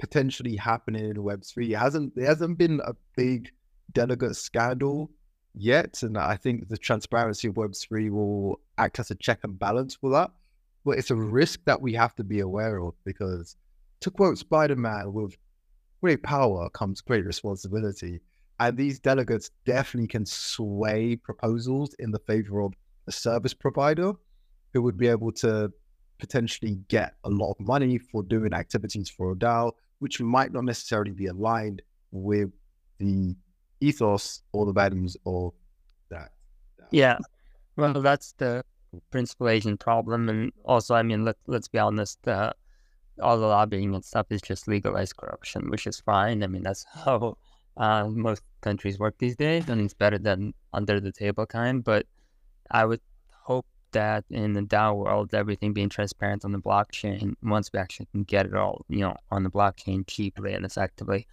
potentially 0.00 0.56
happening 0.56 1.04
in 1.04 1.16
web3 1.16 1.70
it 1.70 1.76
hasn't 1.76 2.14
there 2.16 2.26
hasn't 2.26 2.56
been 2.58 2.80
a 2.84 2.94
big 3.16 3.50
delegate 3.92 4.34
scandal 4.34 5.10
yet 5.54 6.02
and 6.02 6.16
i 6.16 6.36
think 6.36 6.68
the 6.68 6.76
transparency 6.76 7.48
of 7.48 7.54
web3 7.54 8.10
will 8.10 8.58
act 8.78 8.98
as 8.98 9.10
a 9.10 9.14
check 9.16 9.40
and 9.44 9.58
balance 9.58 9.94
for 9.94 10.10
that 10.10 10.30
but 10.84 10.98
it's 10.98 11.10
a 11.10 11.16
risk 11.16 11.60
that 11.66 11.80
we 11.80 11.92
have 11.92 12.14
to 12.14 12.24
be 12.24 12.40
aware 12.40 12.78
of 12.78 12.94
because 13.04 13.56
to 14.00 14.10
quote 14.10 14.38
spider-man 14.38 15.12
with 15.12 15.36
great 16.00 16.22
power 16.22 16.68
comes 16.70 17.00
great 17.00 17.24
responsibility. 17.24 18.20
And 18.58 18.76
these 18.76 18.98
delegates 18.98 19.50
definitely 19.64 20.08
can 20.08 20.26
sway 20.26 21.16
proposals 21.16 21.94
in 21.98 22.10
the 22.10 22.18
favor 22.20 22.60
of 22.60 22.72
a 23.06 23.12
service 23.12 23.54
provider 23.54 24.12
who 24.72 24.82
would 24.82 24.96
be 24.96 25.08
able 25.08 25.32
to 25.32 25.72
potentially 26.18 26.78
get 26.88 27.14
a 27.24 27.30
lot 27.30 27.52
of 27.52 27.60
money 27.60 27.98
for 27.98 28.22
doing 28.22 28.52
activities 28.52 29.08
for 29.08 29.32
a 29.32 29.34
DAO, 29.34 29.72
which 30.00 30.20
might 30.20 30.52
not 30.52 30.64
necessarily 30.64 31.12
be 31.12 31.26
aligned 31.26 31.80
with 32.10 32.50
the 32.98 33.34
ethos 33.80 34.42
or 34.52 34.66
the 34.66 34.72
values 34.72 35.16
of 35.24 35.52
that. 36.10 36.32
Yeah. 36.90 37.18
Well, 37.76 37.94
that's 37.94 38.32
the 38.32 38.64
principal 39.10 39.48
agent 39.48 39.80
problem. 39.80 40.28
And 40.28 40.52
also, 40.64 40.94
I 40.94 41.02
mean, 41.02 41.24
let, 41.24 41.36
let's 41.46 41.68
be 41.68 41.78
honest, 41.78 42.26
uh, 42.26 42.52
all 43.22 43.38
the 43.38 43.46
lobbying 43.46 43.94
and 43.94 44.04
stuff 44.04 44.26
is 44.30 44.42
just 44.42 44.68
legalized 44.68 45.16
corruption, 45.16 45.70
which 45.70 45.86
is 45.86 46.00
fine. 46.00 46.42
I 46.42 46.46
mean, 46.46 46.62
that's 46.62 46.84
how 47.04 47.36
uh, 47.76 48.08
most 48.08 48.42
countries 48.60 48.98
work 48.98 49.16
these 49.18 49.36
days, 49.36 49.68
and 49.68 49.80
it's 49.80 49.94
better 49.94 50.18
than 50.18 50.52
under 50.72 51.00
the 51.00 51.12
table 51.12 51.46
kind. 51.46 51.82
But 51.84 52.06
I 52.70 52.84
would 52.84 53.00
that 53.92 54.24
in 54.30 54.52
the 54.52 54.62
DAO 54.62 54.96
world, 54.96 55.34
everything 55.34 55.72
being 55.72 55.88
transparent 55.88 56.44
on 56.44 56.52
the 56.52 56.58
blockchain, 56.58 57.34
once 57.42 57.70
we 57.72 57.78
actually 57.78 58.06
can 58.06 58.24
get 58.24 58.46
it 58.46 58.54
all, 58.54 58.84
you 58.88 59.00
know, 59.00 59.16
on 59.30 59.42
the 59.42 59.50
blockchain 59.50 60.06
cheaply 60.06 60.52
and 60.52 60.64
effectively. 60.64 61.26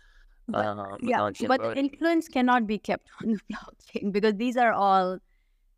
But, 0.48 0.66
um, 0.66 0.98
yeah, 1.02 1.30
but 1.46 1.78
influence 1.78 2.30
cannot 2.30 2.68
be 2.68 2.78
kept 2.78 3.10
on 3.22 3.34
the 3.34 3.40
blockchain 3.54 4.12
because 4.14 4.36
these 4.36 4.56
are 4.56 4.72
all 4.72 5.20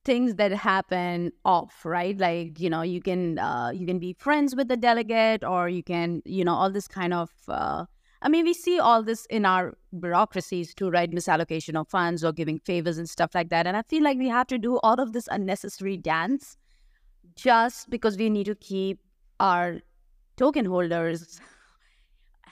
things 0.05 0.36
that 0.36 0.51
happen 0.51 1.32
off 1.43 1.86
right? 1.86 2.17
Like 2.17 2.59
you 2.59 2.69
know 2.69 2.82
you 2.82 3.01
can 3.01 3.39
uh, 3.39 3.71
you 3.73 3.86
can 3.86 3.99
be 3.99 4.15
friends 4.19 4.55
with 4.55 4.67
the 4.67 4.77
delegate 4.77 5.43
or 5.43 5.69
you 5.69 5.84
can 5.84 6.21
you 6.25 6.43
know 6.43 6.53
all 6.53 6.71
this 6.71 6.88
kind 6.88 7.13
of 7.13 7.30
uh, 7.47 7.86
i 8.21 8.30
mean 8.30 8.45
we 8.45 8.53
see 8.53 8.80
all 8.80 9.03
this 9.03 9.25
in 9.27 9.45
our 9.45 9.77
bureaucracies 9.99 10.73
too 10.73 10.89
right? 10.89 11.11
Misallocation 11.11 11.80
of 11.80 11.88
funds 11.88 12.23
or 12.23 12.32
giving 12.32 12.59
favors 12.59 12.97
and 12.97 13.09
stuff 13.09 13.36
like 13.36 13.49
that. 13.49 13.67
And 13.67 13.75
i 13.75 13.82
feel 13.82 14.03
like 14.03 14.17
we 14.17 14.30
have 14.30 14.47
to 14.47 14.57
do 14.57 14.80
all 14.80 14.99
of 14.99 15.13
this 15.13 15.27
unnecessary 15.32 15.97
dance 15.97 16.57
just 17.41 17.89
because 17.89 18.17
we 18.17 18.29
need 18.29 18.45
to 18.45 18.55
keep 18.55 18.99
our 19.39 19.79
token 20.37 20.65
holders 20.65 21.39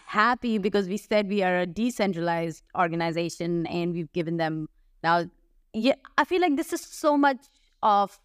happy 0.06 0.58
because 0.58 0.88
we 0.88 0.98
said 0.98 1.28
we 1.28 1.44
are 1.44 1.60
a 1.60 1.66
decentralized 1.66 2.64
organization 2.78 3.66
and 3.68 3.94
we've 3.94 4.12
given 4.14 4.38
them 4.38 4.68
now 5.04 5.26
yeah, 5.74 5.96
I 6.18 6.26
feel 6.26 6.42
like 6.42 6.56
this 6.56 6.74
is 6.74 6.82
so 6.82 7.18
much 7.18 7.38
of 7.84 8.20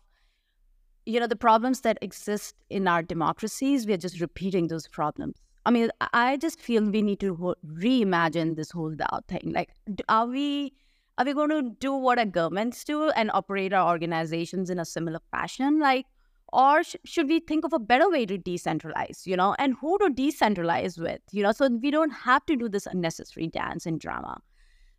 you 1.05 1.19
know 1.19 1.27
the 1.27 1.37
problems 1.37 1.81
that 1.81 1.99
exist 2.01 2.55
in 2.71 2.87
our 2.89 3.03
democracies. 3.03 3.87
We 3.87 3.93
are 3.93 3.99
just 3.99 4.21
repeating 4.21 4.69
those 4.69 4.87
problems. 4.87 5.37
I 5.65 5.71
mean, 5.71 5.91
I 6.13 6.37
just 6.37 6.61
feel 6.61 6.85
we 6.85 7.03
need 7.03 7.21
to 7.21 7.55
reimagine 7.67 8.57
this 8.57 8.71
whole 8.71 8.93
DAO 8.93 9.25
thing. 9.29 9.53
Like, 9.55 9.71
are 10.09 10.27
we 10.27 10.73
are 11.19 11.25
we 11.25 11.35
going 11.35 11.51
to 11.51 11.71
do 11.79 11.93
what 11.93 12.19
our 12.19 12.25
governments 12.25 12.85
do 12.85 13.11
and 13.11 13.31
operate 13.35 13.73
our 13.73 13.89
organizations 13.89 14.71
in 14.71 14.79
a 14.79 14.85
similar 14.85 15.21
fashion? 15.31 15.79
Like, 15.79 16.07
or 16.53 16.83
sh- 16.83 16.97
should 17.05 17.29
we 17.29 17.41
think 17.41 17.65
of 17.65 17.73
a 17.73 17.79
better 17.79 18.11
way 18.11 18.27
to 18.27 18.39
decentralize? 18.39 19.27
You 19.27 19.37
know, 19.37 19.55
and 19.59 19.75
who 19.81 19.99
to 19.99 20.07
decentralize 20.07 20.99
with? 20.99 21.21
You 21.33 21.43
know, 21.43 21.53
so 21.53 21.69
we 21.69 21.91
don't 21.91 22.11
have 22.11 22.45
to 22.47 22.57
do 22.57 22.69
this 22.69 22.87
unnecessary 22.87 23.47
dance 23.49 23.87
and 23.87 23.99
drama. 23.99 24.41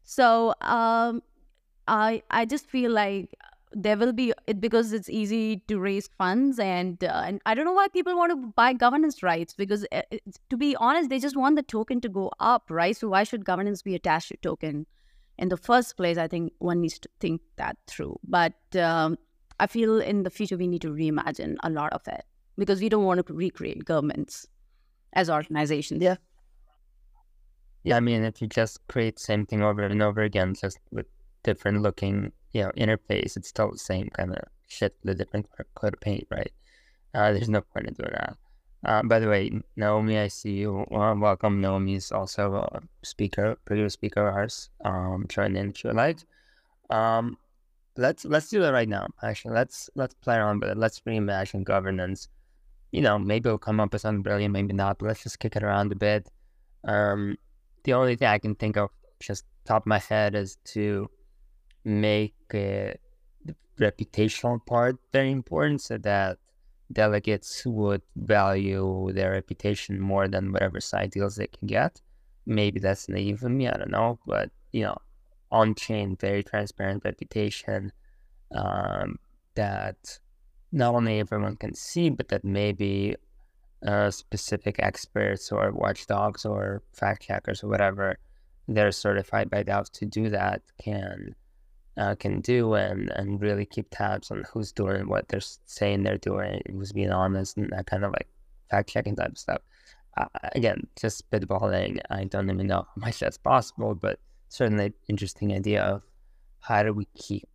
So, 0.03 0.53
um, 0.61 1.21
I 1.87 2.23
I 2.29 2.45
just 2.45 2.67
feel 2.67 2.91
like 2.91 3.35
there 3.75 3.97
will 3.97 4.13
be 4.13 4.33
because 4.59 4.93
it's 4.93 5.09
easy 5.09 5.57
to 5.67 5.79
raise 5.79 6.07
funds 6.17 6.59
and 6.59 7.03
uh, 7.03 7.23
and 7.25 7.41
I 7.45 7.55
don't 7.55 7.65
know 7.65 7.73
why 7.73 7.87
people 7.87 8.15
want 8.15 8.31
to 8.31 8.53
buy 8.55 8.73
governance 8.73 9.23
rights 9.23 9.53
because 9.53 9.85
it, 9.91 10.21
to 10.49 10.57
be 10.57 10.75
honest 10.75 11.09
they 11.09 11.19
just 11.19 11.35
want 11.35 11.55
the 11.55 11.63
token 11.63 11.99
to 12.01 12.09
go 12.09 12.31
up 12.39 12.65
right 12.69 12.95
so 12.95 13.09
why 13.09 13.23
should 13.23 13.45
governance 13.45 13.81
be 13.81 13.95
attached 13.95 14.29
to 14.29 14.37
token 14.37 14.85
in 15.37 15.49
the 15.49 15.57
first 15.57 15.97
place 15.97 16.17
I 16.17 16.27
think 16.27 16.53
one 16.59 16.81
needs 16.81 16.99
to 16.99 17.09
think 17.19 17.41
that 17.57 17.77
through 17.87 18.19
but 18.23 18.53
um, 18.75 19.17
I 19.63 19.67
feel 19.67 20.01
in 20.11 20.23
the 20.23 20.29
future 20.37 20.57
we 20.57 20.67
need 20.67 20.83
to 20.87 20.93
reimagine 20.99 21.55
a 21.63 21.69
lot 21.69 21.93
of 21.93 22.07
it 22.07 22.23
because 22.57 22.81
we 22.85 22.89
don't 22.89 23.05
want 23.09 23.25
to 23.25 23.33
recreate 23.33 23.85
governments 23.85 24.47
as 25.13 25.29
organizations 25.29 26.01
yeah 26.07 26.17
yeah 27.83 27.97
I 27.97 28.01
mean 28.07 28.23
if 28.29 28.41
you 28.41 28.47
just 28.47 28.85
create 28.87 29.19
same 29.19 29.45
thing 29.45 29.61
over 29.69 29.83
and 29.83 30.01
over 30.09 30.21
again 30.21 30.55
just 30.63 30.79
with 30.91 31.07
different 31.43 31.81
looking, 31.81 32.31
you 32.53 32.63
know, 32.63 32.71
interface, 32.71 33.37
it's 33.37 33.49
still 33.49 33.71
the 33.71 33.77
same 33.77 34.09
kind 34.09 34.31
of 34.31 34.43
shit 34.67 34.95
with 35.03 35.17
different 35.17 35.47
coat 35.75 35.93
of 35.93 35.99
paint, 36.01 36.25
right? 36.31 36.51
Uh, 37.13 37.31
there's 37.31 37.49
no 37.49 37.61
point 37.61 37.87
in 37.87 37.93
doing 37.93 38.13
that. 38.13 38.37
Uh, 38.85 39.03
by 39.03 39.19
the 39.19 39.29
way, 39.29 39.51
Naomi, 39.77 40.17
I 40.17 40.27
see 40.27 40.53
you. 40.53 40.85
Well, 40.89 41.15
welcome. 41.17 41.61
Naomi 41.61 41.95
is 41.95 42.11
also 42.11 42.55
a 42.55 42.81
speaker, 43.03 43.57
previous 43.65 43.93
speaker 43.93 44.27
of 44.27 44.35
ours. 44.35 44.69
Um, 44.83 45.25
in 45.37 45.55
if 45.69 45.83
you 45.83 45.93
like. 45.93 46.17
Um, 46.89 47.37
let's 47.97 48.25
let's 48.25 48.49
do 48.49 48.59
that 48.61 48.73
right 48.73 48.89
now. 48.89 49.07
Actually, 49.21 49.55
let's 49.55 49.89
let's 49.95 50.13
play 50.15 50.35
around 50.35 50.61
with 50.61 50.71
it. 50.71 50.77
Let's 50.77 50.99
reimagine 51.01 51.63
governance. 51.63 52.27
You 52.91 53.01
know, 53.01 53.17
maybe 53.17 53.49
we'll 53.49 53.57
come 53.57 53.79
up 53.79 53.93
with 53.93 54.01
something 54.01 54.21
brilliant, 54.21 54.53
maybe 54.53 54.73
not. 54.73 54.99
But 54.99 55.07
let's 55.07 55.23
just 55.23 55.39
kick 55.39 55.55
it 55.55 55.63
around 55.63 55.91
a 55.91 55.95
bit. 55.95 56.29
Um, 56.85 57.37
the 57.83 57.93
only 57.93 58.15
thing 58.15 58.27
I 58.27 58.39
can 58.39 58.55
think 58.55 58.77
of, 58.77 58.89
just 59.19 59.45
top 59.65 59.83
of 59.83 59.87
my 59.87 59.99
head, 59.99 60.35
is 60.35 60.57
to 60.65 61.09
make 61.83 62.35
uh, 62.53 62.93
the 63.45 63.55
reputational 63.79 64.63
part 64.65 64.97
very 65.11 65.31
important 65.31 65.81
so 65.81 65.97
that 65.97 66.37
delegates 66.91 67.65
would 67.65 68.01
value 68.15 69.11
their 69.13 69.31
reputation 69.31 69.99
more 69.99 70.27
than 70.27 70.51
whatever 70.51 70.79
side 70.79 71.11
deals 71.11 71.35
they 71.35 71.47
can 71.47 71.67
get. 71.67 72.01
Maybe 72.45 72.79
that's 72.79 73.09
naive 73.09 73.43
of 73.43 73.51
me, 73.51 73.67
I 73.67 73.77
don't 73.77 73.91
know, 73.91 74.19
but 74.27 74.51
you 74.71 74.83
know, 74.83 74.97
on 75.53 75.75
chain, 75.75 76.17
very 76.19 76.43
transparent 76.43 77.03
reputation 77.05 77.91
um, 78.53 79.19
that 79.55 80.19
not 80.71 80.95
only 80.95 81.19
everyone 81.19 81.55
can 81.55 81.73
see, 81.73 82.09
but 82.09 82.27
that 82.29 82.43
maybe 82.43 83.15
uh, 83.85 84.09
specific 84.09 84.77
experts 84.79 85.51
or 85.51 85.71
watchdogs 85.71 86.45
or 86.45 86.81
fact 86.93 87.21
checkers 87.23 87.63
or 87.63 87.67
whatever 87.67 88.17
they're 88.67 88.91
certified 88.91 89.49
by 89.49 89.63
DAOs 89.63 89.91
to 89.91 90.05
do 90.05 90.29
that 90.29 90.61
can 90.81 91.35
uh, 91.97 92.15
can 92.15 92.41
do 92.41 92.73
and, 92.73 93.09
and 93.15 93.41
really 93.41 93.65
keep 93.65 93.87
tabs 93.91 94.31
on 94.31 94.43
who's 94.51 94.71
doing 94.71 95.07
what 95.07 95.27
they're 95.27 95.41
saying 95.65 96.01
they're 96.01 96.17
doing, 96.17 96.59
who's 96.71 96.91
being 96.91 97.11
honest, 97.11 97.55
and 97.57 97.69
that 97.71 97.85
kind 97.85 98.03
of 98.03 98.11
like 98.11 98.27
fact 98.71 98.89
checking 98.89 99.15
type 99.15 99.29
of 99.29 99.37
stuff. 99.37 99.61
Uh, 100.17 100.25
again, 100.53 100.87
just 100.99 101.29
spitballing. 101.29 101.99
I 102.09 102.23
don't 102.23 102.49
even 102.49 102.67
know 102.67 102.87
how 102.95 103.05
much 103.05 103.19
that's 103.19 103.37
possible, 103.37 103.93
but 103.93 104.19
certainly 104.53 104.93
interesting 105.09 105.51
idea 105.51 105.81
of 105.81 106.03
how 106.59 106.83
do 106.83 106.93
we 106.93 107.05
keep 107.15 107.47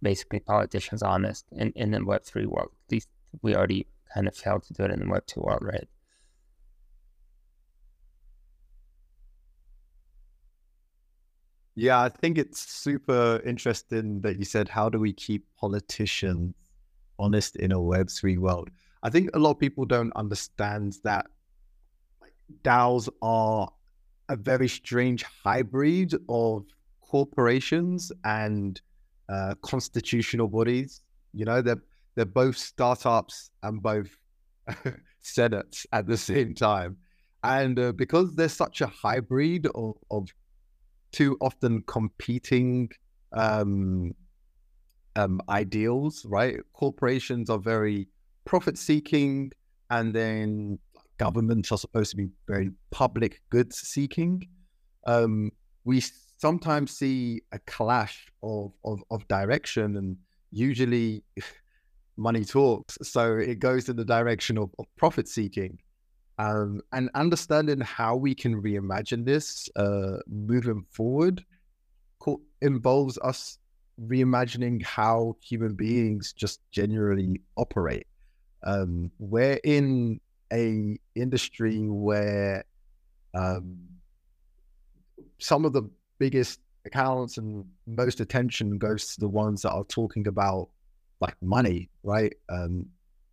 basically 0.00 0.40
politicians 0.40 1.02
honest 1.02 1.44
in, 1.52 1.70
in 1.76 1.90
the 1.90 1.98
Web3 1.98 2.46
world. 2.46 2.70
At 2.86 2.92
least 2.92 3.08
we 3.42 3.54
already 3.54 3.86
kind 4.12 4.26
of 4.26 4.34
failed 4.34 4.62
to 4.64 4.72
do 4.72 4.84
it 4.84 4.90
in 4.90 5.00
the 5.00 5.06
Web2 5.06 5.36
world, 5.36 5.62
right? 5.62 5.86
Yeah, 11.74 12.00
I 12.00 12.08
think 12.08 12.38
it's 12.38 12.60
super 12.60 13.42
interesting 13.44 14.22
that 14.22 14.38
you 14.38 14.46
said, 14.46 14.70
how 14.70 14.88
do 14.88 14.98
we 14.98 15.12
keep 15.12 15.44
politicians 15.60 16.54
honest 17.18 17.56
in 17.56 17.70
a 17.70 17.78
Web3 17.78 18.38
world? 18.38 18.70
I 19.02 19.10
think 19.10 19.28
a 19.34 19.38
lot 19.38 19.50
of 19.50 19.58
people 19.58 19.84
don't 19.84 20.12
understand 20.16 20.96
that 21.04 21.26
DAOs 22.62 23.10
are 23.20 23.68
a 24.28 24.36
very 24.36 24.68
strange 24.68 25.24
hybrid 25.44 26.14
of 26.28 26.64
corporations 27.00 28.10
and 28.24 28.80
uh, 29.28 29.54
constitutional 29.62 30.48
bodies. 30.48 31.02
You 31.32 31.44
know, 31.44 31.62
they're 31.62 31.82
they're 32.14 32.24
both 32.24 32.56
startups 32.56 33.50
and 33.62 33.82
both 33.82 34.08
senates 35.20 35.86
at 35.92 36.06
the 36.06 36.16
same 36.16 36.54
time. 36.54 36.96
And 37.44 37.78
uh, 37.78 37.92
because 37.92 38.34
there's 38.34 38.54
such 38.54 38.80
a 38.80 38.86
hybrid 38.86 39.68
of, 39.74 39.96
of 40.10 40.28
two 41.12 41.36
often 41.40 41.82
competing 41.86 42.88
um, 43.32 44.14
um, 45.14 45.40
ideals, 45.48 46.24
right? 46.26 46.56
Corporations 46.72 47.50
are 47.50 47.58
very 47.58 48.08
profit 48.44 48.78
seeking, 48.78 49.52
and 49.90 50.14
then 50.14 50.78
governments 51.18 51.72
are 51.72 51.78
supposed 51.78 52.10
to 52.10 52.16
be 52.16 52.28
very 52.46 52.70
public 52.90 53.40
goods 53.50 53.78
seeking. 53.78 54.48
Um, 55.06 55.50
we 55.84 56.02
sometimes 56.38 56.96
see 56.96 57.42
a 57.52 57.58
clash 57.60 58.26
of, 58.42 58.72
of, 58.84 59.00
of 59.10 59.26
direction, 59.28 59.96
and 59.96 60.16
usually 60.50 61.22
money 62.16 62.44
talks. 62.44 62.98
So 63.02 63.36
it 63.36 63.58
goes 63.58 63.88
in 63.88 63.96
the 63.96 64.04
direction 64.04 64.58
of, 64.58 64.70
of 64.78 64.86
profit 64.96 65.28
seeking. 65.28 65.78
Um, 66.38 66.82
and 66.92 67.08
understanding 67.14 67.80
how 67.80 68.16
we 68.16 68.34
can 68.34 68.60
reimagine 68.62 69.24
this 69.24 69.70
uh, 69.76 70.18
moving 70.28 70.84
forward 70.90 71.42
co- 72.18 72.42
involves 72.60 73.18
us 73.22 73.58
reimagining 74.00 74.84
how 74.84 75.36
human 75.40 75.74
beings 75.74 76.34
just 76.34 76.60
generally 76.70 77.40
operate. 77.56 78.06
Um, 78.64 79.10
we're 79.18 79.60
in 79.64 80.20
a 80.52 80.98
industry 81.14 81.88
where 81.88 82.64
um, 83.34 83.78
some 85.38 85.64
of 85.64 85.72
the 85.72 85.82
biggest 86.18 86.60
accounts 86.84 87.36
and 87.36 87.64
most 87.86 88.20
attention 88.20 88.78
goes 88.78 89.14
to 89.14 89.20
the 89.20 89.28
ones 89.28 89.62
that 89.62 89.70
are 89.70 89.84
talking 89.84 90.26
about 90.28 90.68
like 91.20 91.36
money, 91.42 91.90
right? 92.02 92.32
Um, 92.48 92.86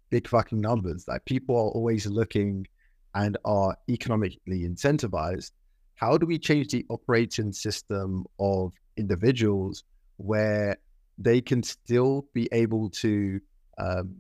big 0.10 0.28
fucking 0.28 0.60
numbers. 0.60 1.06
Like 1.08 1.24
people 1.26 1.56
are 1.56 1.70
always 1.70 2.06
looking 2.06 2.68
and 3.16 3.38
are 3.46 3.78
economically 3.90 4.68
incentivized. 4.68 5.52
How 5.96 6.18
do 6.18 6.26
we 6.26 6.40
change 6.40 6.70
the 6.70 6.86
operating 6.90 7.54
system 7.54 8.26
of 8.40 8.74
individuals 8.98 9.84
where 10.18 10.78
they 11.18 11.42
can 11.42 11.62
still 11.62 12.26
be 12.34 12.50
able 12.52 12.90
to 12.90 13.40
um, 13.78 14.16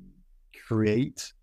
create 0.67 1.33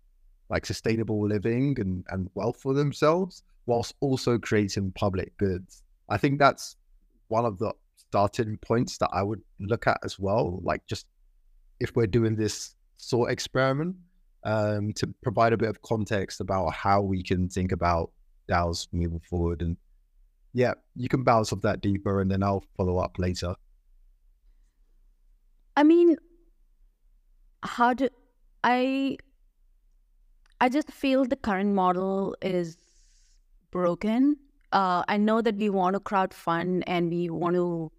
like 0.51 0.67
sustainable 0.67 1.27
living 1.27 1.75
and, 1.79 2.05
and 2.09 2.29
wealth 2.35 2.61
for 2.61 2.75
themselves 2.75 3.41
whilst 3.65 3.95
also 4.01 4.37
creating 4.37 4.91
public 4.91 5.35
goods? 5.37 5.81
I 6.09 6.17
think 6.17 6.37
that's 6.37 6.75
one 7.29 7.45
of 7.45 7.57
the 7.57 7.73
starting 7.95 8.57
points 8.57 8.99
that 8.99 9.09
I 9.11 9.23
would 9.23 9.41
look 9.59 9.87
at 9.87 9.97
as 10.03 10.19
well. 10.19 10.59
Like 10.61 10.85
just 10.85 11.07
if 11.79 11.95
we're 11.95 12.05
doing 12.05 12.35
this 12.35 12.75
sort 12.97 13.31
experiment, 13.31 13.95
um, 14.43 14.93
to 14.93 15.07
provide 15.21 15.53
a 15.53 15.57
bit 15.57 15.69
of 15.69 15.81
context 15.81 16.41
about 16.41 16.73
how 16.73 17.01
we 17.01 17.23
can 17.23 17.49
think 17.49 17.71
about 17.71 18.11
DAOs 18.49 18.87
moving 18.91 19.21
forward. 19.29 19.61
And 19.61 19.77
yeah, 20.53 20.73
you 20.95 21.09
can 21.09 21.23
bounce 21.23 21.53
off 21.53 21.61
that 21.61 21.81
deeper 21.81 22.21
and 22.21 22.29
then 22.29 22.43
I'll 22.43 22.63
follow 22.75 22.97
up 22.97 23.17
later. 23.17 23.55
I 25.77 25.83
mean, 25.83 26.17
how 27.63 27.93
do 27.93 28.09
I? 28.63 29.17
I 30.61 30.69
just 30.69 30.91
feel 30.91 31.25
the 31.25 31.35
current 31.35 31.73
model 31.73 32.35
is 32.39 32.77
broken. 33.71 34.37
Uh, 34.71 35.03
I 35.07 35.17
know 35.17 35.41
that 35.41 35.55
we 35.55 35.71
want 35.71 35.95
to 35.95 35.99
crowd 35.99 36.35
fund 36.35 36.83
and 36.85 37.09
we 37.09 37.31
want 37.31 37.55
to 37.55 37.91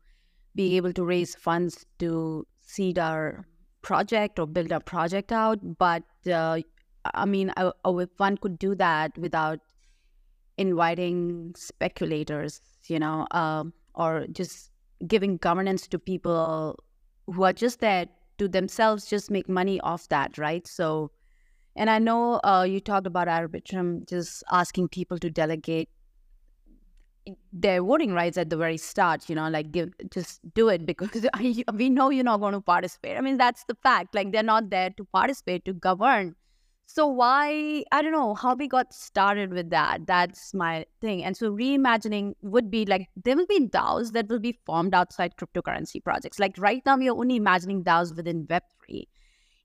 be 0.54 0.76
able 0.76 0.92
to 0.92 1.04
raise 1.04 1.34
funds 1.34 1.84
to 1.98 2.46
seed 2.60 3.00
our 3.00 3.44
project 3.82 4.38
or 4.38 4.46
build 4.46 4.70
a 4.70 4.78
project 4.78 5.32
out. 5.32 5.58
But 5.76 6.04
uh, 6.32 6.60
I 7.12 7.24
mean, 7.24 7.52
I, 7.56 7.72
if 7.84 8.10
one 8.18 8.36
could 8.36 8.60
do 8.60 8.76
that 8.76 9.18
without 9.18 9.58
inviting 10.56 11.54
speculators, 11.56 12.60
you 12.86 13.00
know, 13.00 13.26
uh, 13.32 13.64
or 13.96 14.26
just 14.30 14.70
giving 15.08 15.36
governance 15.36 15.88
to 15.88 15.98
people 15.98 16.78
who 17.26 17.42
are 17.42 17.52
just 17.52 17.80
there 17.80 18.06
to 18.38 18.46
themselves, 18.46 19.06
just 19.06 19.32
make 19.32 19.48
money 19.48 19.80
off 19.80 20.08
that, 20.10 20.38
right? 20.38 20.64
So, 20.64 21.10
and 21.74 21.88
I 21.88 21.98
know 21.98 22.40
uh, 22.44 22.66
you 22.68 22.80
talked 22.80 23.06
about 23.06 23.28
Arbitrum, 23.28 24.08
just 24.08 24.44
asking 24.50 24.88
people 24.88 25.18
to 25.18 25.30
delegate 25.30 25.88
their 27.52 27.82
voting 27.82 28.12
rights 28.12 28.36
at 28.36 28.50
the 28.50 28.56
very 28.56 28.76
start 28.76 29.28
you 29.28 29.34
know 29.36 29.48
like 29.48 29.70
give 29.70 29.90
just 30.10 30.40
do 30.54 30.68
it 30.68 30.84
because 30.84 31.24
we 31.74 31.88
know 31.88 32.10
you're 32.10 32.24
not 32.24 32.40
going 32.40 32.52
to 32.52 32.60
participate. 32.60 33.16
I 33.16 33.20
mean 33.20 33.36
that's 33.36 33.64
the 33.68 33.76
fact 33.76 34.14
like 34.14 34.32
they're 34.32 34.42
not 34.42 34.70
there 34.70 34.90
to 34.90 35.04
participate 35.04 35.64
to 35.66 35.72
govern. 35.72 36.34
So 36.86 37.06
why 37.06 37.84
i 37.92 38.02
don't 38.02 38.12
know 38.12 38.34
how 38.34 38.54
we 38.56 38.66
got 38.66 38.92
started 38.92 39.52
with 39.52 39.70
that 39.70 40.04
that's 40.06 40.52
my 40.52 40.84
thing. 41.00 41.22
And 41.22 41.36
so 41.36 41.52
reimagining 41.52 42.34
would 42.42 42.70
be 42.70 42.84
like 42.86 43.08
there 43.14 43.36
will 43.36 43.46
be 43.46 43.68
daos 43.68 44.12
that 44.12 44.28
will 44.28 44.40
be 44.40 44.58
formed 44.66 44.92
outside 44.92 45.36
cryptocurrency 45.36 46.02
projects. 46.02 46.40
Like 46.40 46.56
right 46.58 46.82
now 46.84 46.96
we 46.96 47.08
are 47.08 47.16
only 47.16 47.36
imagining 47.36 47.84
daos 47.84 48.16
within 48.16 48.46
web3 48.48 49.06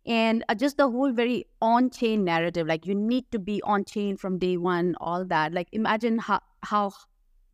and 0.08 0.44
uh, 0.50 0.56
just 0.56 0.78
the 0.78 0.90
whole 0.90 1.12
very 1.12 1.46
on-chain 1.62 2.24
narrative 2.24 2.66
like 2.66 2.86
you 2.86 2.96
need 2.96 3.30
to 3.32 3.38
be 3.38 3.62
on 3.64 3.84
chain 3.84 4.18
from 4.18 4.40
day 4.40 4.58
one 4.58 4.96
all 5.00 5.26
that 5.26 5.54
like 5.54 5.68
imagine 5.72 6.18
how 6.18 6.40
how 6.64 6.92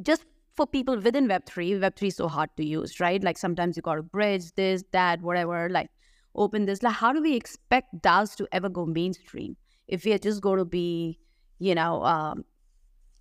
just 0.02 0.26
for 0.56 0.68
people 0.68 1.00
within 1.00 1.28
Web3, 1.28 1.80
Web3 1.80 2.08
is 2.08 2.16
so 2.16 2.28
hard 2.28 2.50
to 2.58 2.66
use, 2.66 3.00
right? 3.00 3.24
Like 3.24 3.38
sometimes 3.38 3.76
you 3.76 3.82
got 3.82 3.96
to 3.96 4.04
bridge 4.04 4.54
this, 4.56 4.84
that, 4.92 5.22
whatever, 5.22 5.70
like 5.70 5.90
open 6.36 6.66
this. 6.66 6.84
Like, 6.84 6.94
how 6.94 7.12
do 7.12 7.22
we 7.22 7.36
expect 7.36 8.02
DAOs 8.02 8.36
to 8.38 8.48
ever 8.52 8.70
go 8.70 8.86
mainstream 8.86 9.58
if 9.88 10.06
we 10.06 10.14
are 10.14 10.18
just 10.18 10.42
going 10.42 10.60
to 10.60 10.66
be, 10.66 11.20
you 11.60 11.76
know, 11.76 12.04
um, 12.04 12.46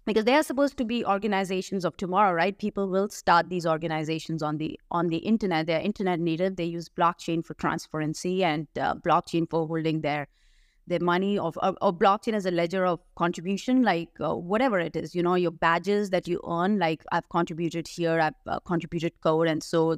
because 0.04 0.24
they 0.24 0.34
are 0.34 0.42
supposed 0.42 0.76
to 0.78 0.84
be 0.84 1.04
organizations 1.04 1.84
of 1.84 1.96
tomorrow, 1.96 2.32
right? 2.32 2.58
People 2.58 2.88
will 2.88 3.08
start 3.08 3.48
these 3.48 3.66
organizations 3.66 4.42
on 4.42 4.58
the 4.58 4.78
on 4.90 5.08
the 5.08 5.18
internet. 5.18 5.66
They're 5.66 5.80
internet 5.80 6.20
native. 6.20 6.56
They 6.56 6.64
use 6.64 6.88
blockchain 6.88 7.44
for 7.44 7.54
transparency 7.54 8.42
and 8.42 8.66
uh, 8.78 8.94
blockchain 8.96 9.48
for 9.48 9.66
holding 9.66 10.00
their 10.00 10.28
their 10.86 11.00
money 11.00 11.38
of 11.38 11.56
or, 11.62 11.74
or, 11.80 11.92
blockchain 11.92 12.34
as 12.34 12.46
a 12.46 12.50
ledger 12.50 12.84
of 12.84 13.00
contribution 13.14 13.82
like 13.82 14.08
uh, 14.20 14.34
whatever 14.34 14.80
it 14.80 14.96
is 14.96 15.14
you 15.14 15.22
know 15.22 15.34
your 15.36 15.50
badges 15.50 16.10
that 16.10 16.26
you 16.26 16.40
earn 16.48 16.78
like 16.78 17.04
i've 17.12 17.28
contributed 17.28 17.86
here 17.86 18.20
i've 18.20 18.34
uh, 18.46 18.58
contributed 18.60 19.12
code 19.20 19.46
and 19.46 19.62
so 19.62 19.96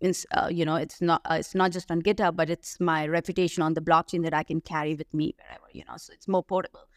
it's, 0.00 0.26
uh, 0.32 0.48
you 0.50 0.64
know 0.64 0.76
it's 0.76 1.00
not 1.02 1.20
uh, 1.26 1.36
it's 1.38 1.54
not 1.54 1.70
just 1.70 1.90
on 1.90 2.00
github 2.00 2.34
but 2.34 2.48
it's 2.48 2.80
my 2.80 3.06
reputation 3.06 3.62
on 3.62 3.74
the 3.74 3.80
blockchain 3.80 4.22
that 4.22 4.32
i 4.32 4.42
can 4.42 4.60
carry 4.60 4.94
with 4.94 5.12
me 5.12 5.34
wherever 5.38 5.66
you 5.72 5.84
know 5.86 5.96
so 5.96 6.12
it's 6.14 6.26
more 6.26 6.42
portable 6.42 6.88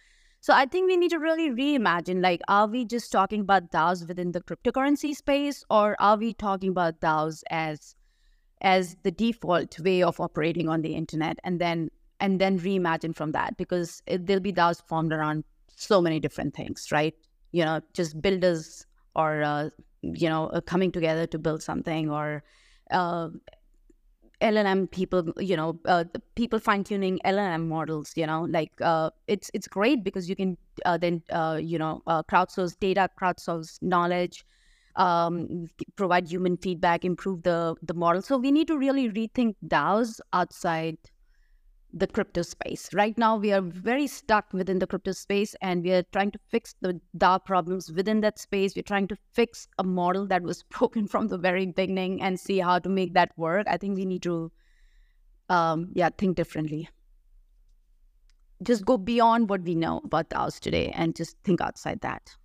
so 0.46 0.54
i 0.54 0.66
think 0.66 0.88
we 0.92 0.98
need 1.02 1.14
to 1.16 1.20
really 1.26 1.50
reimagine 1.60 2.22
like 2.22 2.42
are 2.48 2.68
we 2.68 2.86
just 2.94 3.12
talking 3.18 3.42
about 3.48 3.70
daos 3.76 4.08
within 4.08 4.32
the 4.38 4.42
cryptocurrency 4.42 5.14
space 5.20 5.64
or 5.70 5.96
are 6.00 6.18
we 6.24 6.34
talking 6.34 6.70
about 6.78 7.00
daos 7.06 7.44
as 7.50 7.96
as 8.62 8.96
the 9.04 9.12
default 9.12 9.80
way 9.80 10.02
of 10.04 10.20
operating 10.20 10.70
on 10.70 10.82
the 10.82 10.96
internet 10.96 11.40
and 11.44 11.62
then 11.62 11.90
and 12.20 12.40
then 12.40 12.60
reimagine 12.60 13.16
from 13.16 13.32
that 13.32 13.58
because 13.58 14.02
it, 14.08 14.26
there'll 14.26 14.42
be 14.42 14.54
DAOs 14.54 14.82
formed 14.88 15.12
around 15.12 15.44
so 15.76 16.02
many 16.02 16.20
different 16.20 16.56
things, 16.56 16.88
right? 16.92 17.14
You 17.52 17.66
know, 17.66 17.82
just 17.94 18.22
builders 18.22 18.86
or, 19.16 19.44
uh, 19.44 19.70
you 20.02 20.30
know, 20.30 20.48
uh, 20.48 20.62
coming 20.62 20.92
together 20.92 21.28
to 21.28 21.40
build 21.40 21.62
something 21.62 22.10
or 22.10 22.44
uh, 22.92 23.30
LLM 24.42 24.88
people, 24.88 25.34
you 25.38 25.56
know, 25.56 25.80
uh, 25.86 26.04
people 26.36 26.60
fine 26.60 26.84
tuning 26.84 27.20
LLM 27.26 27.68
models, 27.68 28.14
you 28.16 28.26
know, 28.28 28.44
like 28.44 28.72
uh, 28.82 29.10
it's 29.28 29.50
it's 29.54 29.68
great 29.68 30.04
because 30.04 30.30
you 30.30 30.36
can 30.36 30.58
uh, 30.86 30.98
then, 30.98 31.24
uh, 31.32 31.60
you 31.62 31.78
know, 31.78 32.02
uh, 32.08 32.24
crowdsource 32.24 32.78
data, 32.80 33.10
crowdsource 33.20 33.82
knowledge, 33.82 34.46
um, 34.96 35.68
provide 35.96 36.28
human 36.28 36.58
feedback, 36.58 37.06
improve 37.06 37.44
the 37.44 37.76
the 37.82 37.94
model. 37.94 38.22
So 38.22 38.38
we 38.38 38.52
need 38.52 38.68
to 38.68 38.78
really 38.78 39.10
rethink 39.10 39.56
DAOs 39.66 40.20
outside 40.34 40.98
the 41.96 42.08
crypto 42.08 42.42
space. 42.42 42.94
Right 42.94 43.18
now, 43.18 43.38
we 43.38 43.54
are 43.54 43.62
very 43.62 44.06
stuck 44.06 44.52
within 44.52 44.80
the 44.80 44.88
crypto 44.88 45.14
space 45.14 45.56
and 45.62 45.82
we 45.82 45.94
are 45.94 46.04
trying 46.12 46.30
to 46.32 46.40
fix 46.50 46.76
the 46.82 47.00
DAO 47.18 47.44
problems 47.44 47.90
within 47.90 48.20
that 48.20 48.38
space. 48.38 48.76
We're 48.76 48.84
trying 48.84 49.08
to 49.08 49.18
fix 49.32 49.70
a 49.80 49.84
model 49.84 50.28
that 50.28 50.44
was 50.44 50.64
broken 50.78 51.08
from 51.08 51.30
the 51.30 51.38
very 51.38 51.66
beginning 51.66 52.22
and 52.22 52.38
see 52.38 52.60
how 52.60 52.80
to 52.80 52.90
make 52.90 53.14
that 53.14 53.32
work. 53.38 53.66
I 53.70 53.78
think 53.78 53.96
we 53.96 54.06
need 54.06 54.24
to, 54.24 54.52
um, 55.48 55.90
yeah, 55.94 56.10
think 56.18 56.36
differently. 56.36 56.90
Just 58.62 58.86
go 58.86 58.98
beyond 58.98 59.50
what 59.50 59.62
we 59.62 59.74
know 59.74 60.02
about 60.04 60.30
DAOs 60.30 60.60
today 60.60 60.92
and 60.96 61.16
just 61.16 61.38
think 61.46 61.62
outside 61.62 62.02
that. 62.02 62.36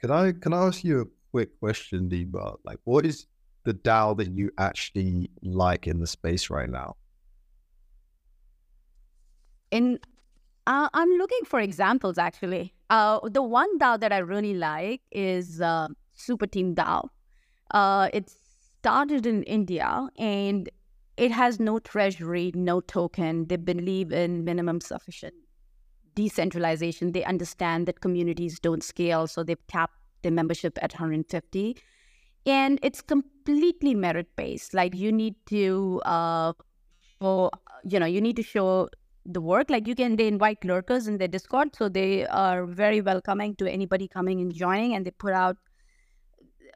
Can 0.00 0.10
I 0.10 0.32
can 0.32 0.52
I 0.52 0.66
ask 0.66 0.84
you 0.84 1.00
a 1.00 1.06
quick 1.30 1.58
question, 1.58 2.08
Deepa? 2.08 2.58
Like, 2.64 2.78
what 2.84 3.06
is 3.06 3.26
the 3.64 3.74
DAO 3.74 4.16
that 4.16 4.30
you 4.30 4.50
actually 4.58 5.30
like 5.42 5.86
in 5.86 6.00
the 6.00 6.08
space 6.08 6.50
right 6.50 6.68
now? 6.68 6.96
In 9.72 9.98
uh, 10.66 10.88
I'm 10.94 11.08
looking 11.18 11.44
for 11.44 11.58
examples 11.58 12.18
actually. 12.18 12.74
Uh, 12.90 13.18
the 13.28 13.42
one 13.42 13.78
DAO 13.78 13.98
that 13.98 14.12
I 14.12 14.18
really 14.18 14.54
like 14.54 15.00
is 15.10 15.60
uh, 15.60 15.88
Superteam 16.16 16.74
DAO. 16.74 17.08
Uh, 17.72 18.08
it 18.12 18.30
started 18.78 19.26
in 19.26 19.42
India 19.44 20.08
and 20.18 20.68
it 21.16 21.32
has 21.32 21.58
no 21.58 21.78
treasury, 21.78 22.52
no 22.54 22.80
token. 22.80 23.46
They 23.48 23.56
believe 23.56 24.12
in 24.12 24.44
minimum 24.44 24.80
sufficient 24.80 25.34
decentralization. 26.14 27.12
They 27.12 27.24
understand 27.24 27.88
that 27.88 28.00
communities 28.00 28.60
don't 28.60 28.84
scale, 28.84 29.26
so 29.26 29.42
they've 29.42 29.66
capped 29.68 29.96
their 30.22 30.32
membership 30.32 30.78
at 30.82 30.92
150. 30.92 31.76
And 32.44 32.78
it's 32.82 33.00
completely 33.00 33.94
merit 33.94 34.28
based. 34.36 34.74
Like 34.74 34.94
you 34.94 35.10
need 35.12 35.34
to, 35.46 36.02
uh, 36.04 36.52
you 37.20 37.98
know, 37.98 38.06
you 38.06 38.20
need 38.20 38.36
to 38.36 38.42
show 38.42 38.88
the 39.24 39.40
work. 39.40 39.70
Like 39.70 39.86
you 39.86 39.94
can, 39.94 40.16
they 40.16 40.28
invite 40.28 40.64
lurkers 40.64 41.06
in 41.06 41.18
their 41.18 41.28
Discord, 41.28 41.74
so 41.76 41.88
they 41.88 42.26
are 42.26 42.66
very 42.66 43.00
welcoming 43.00 43.56
to 43.56 43.70
anybody 43.70 44.08
coming 44.08 44.40
and 44.40 44.52
joining, 44.52 44.94
and 44.94 45.06
they 45.06 45.10
put 45.10 45.32
out 45.32 45.56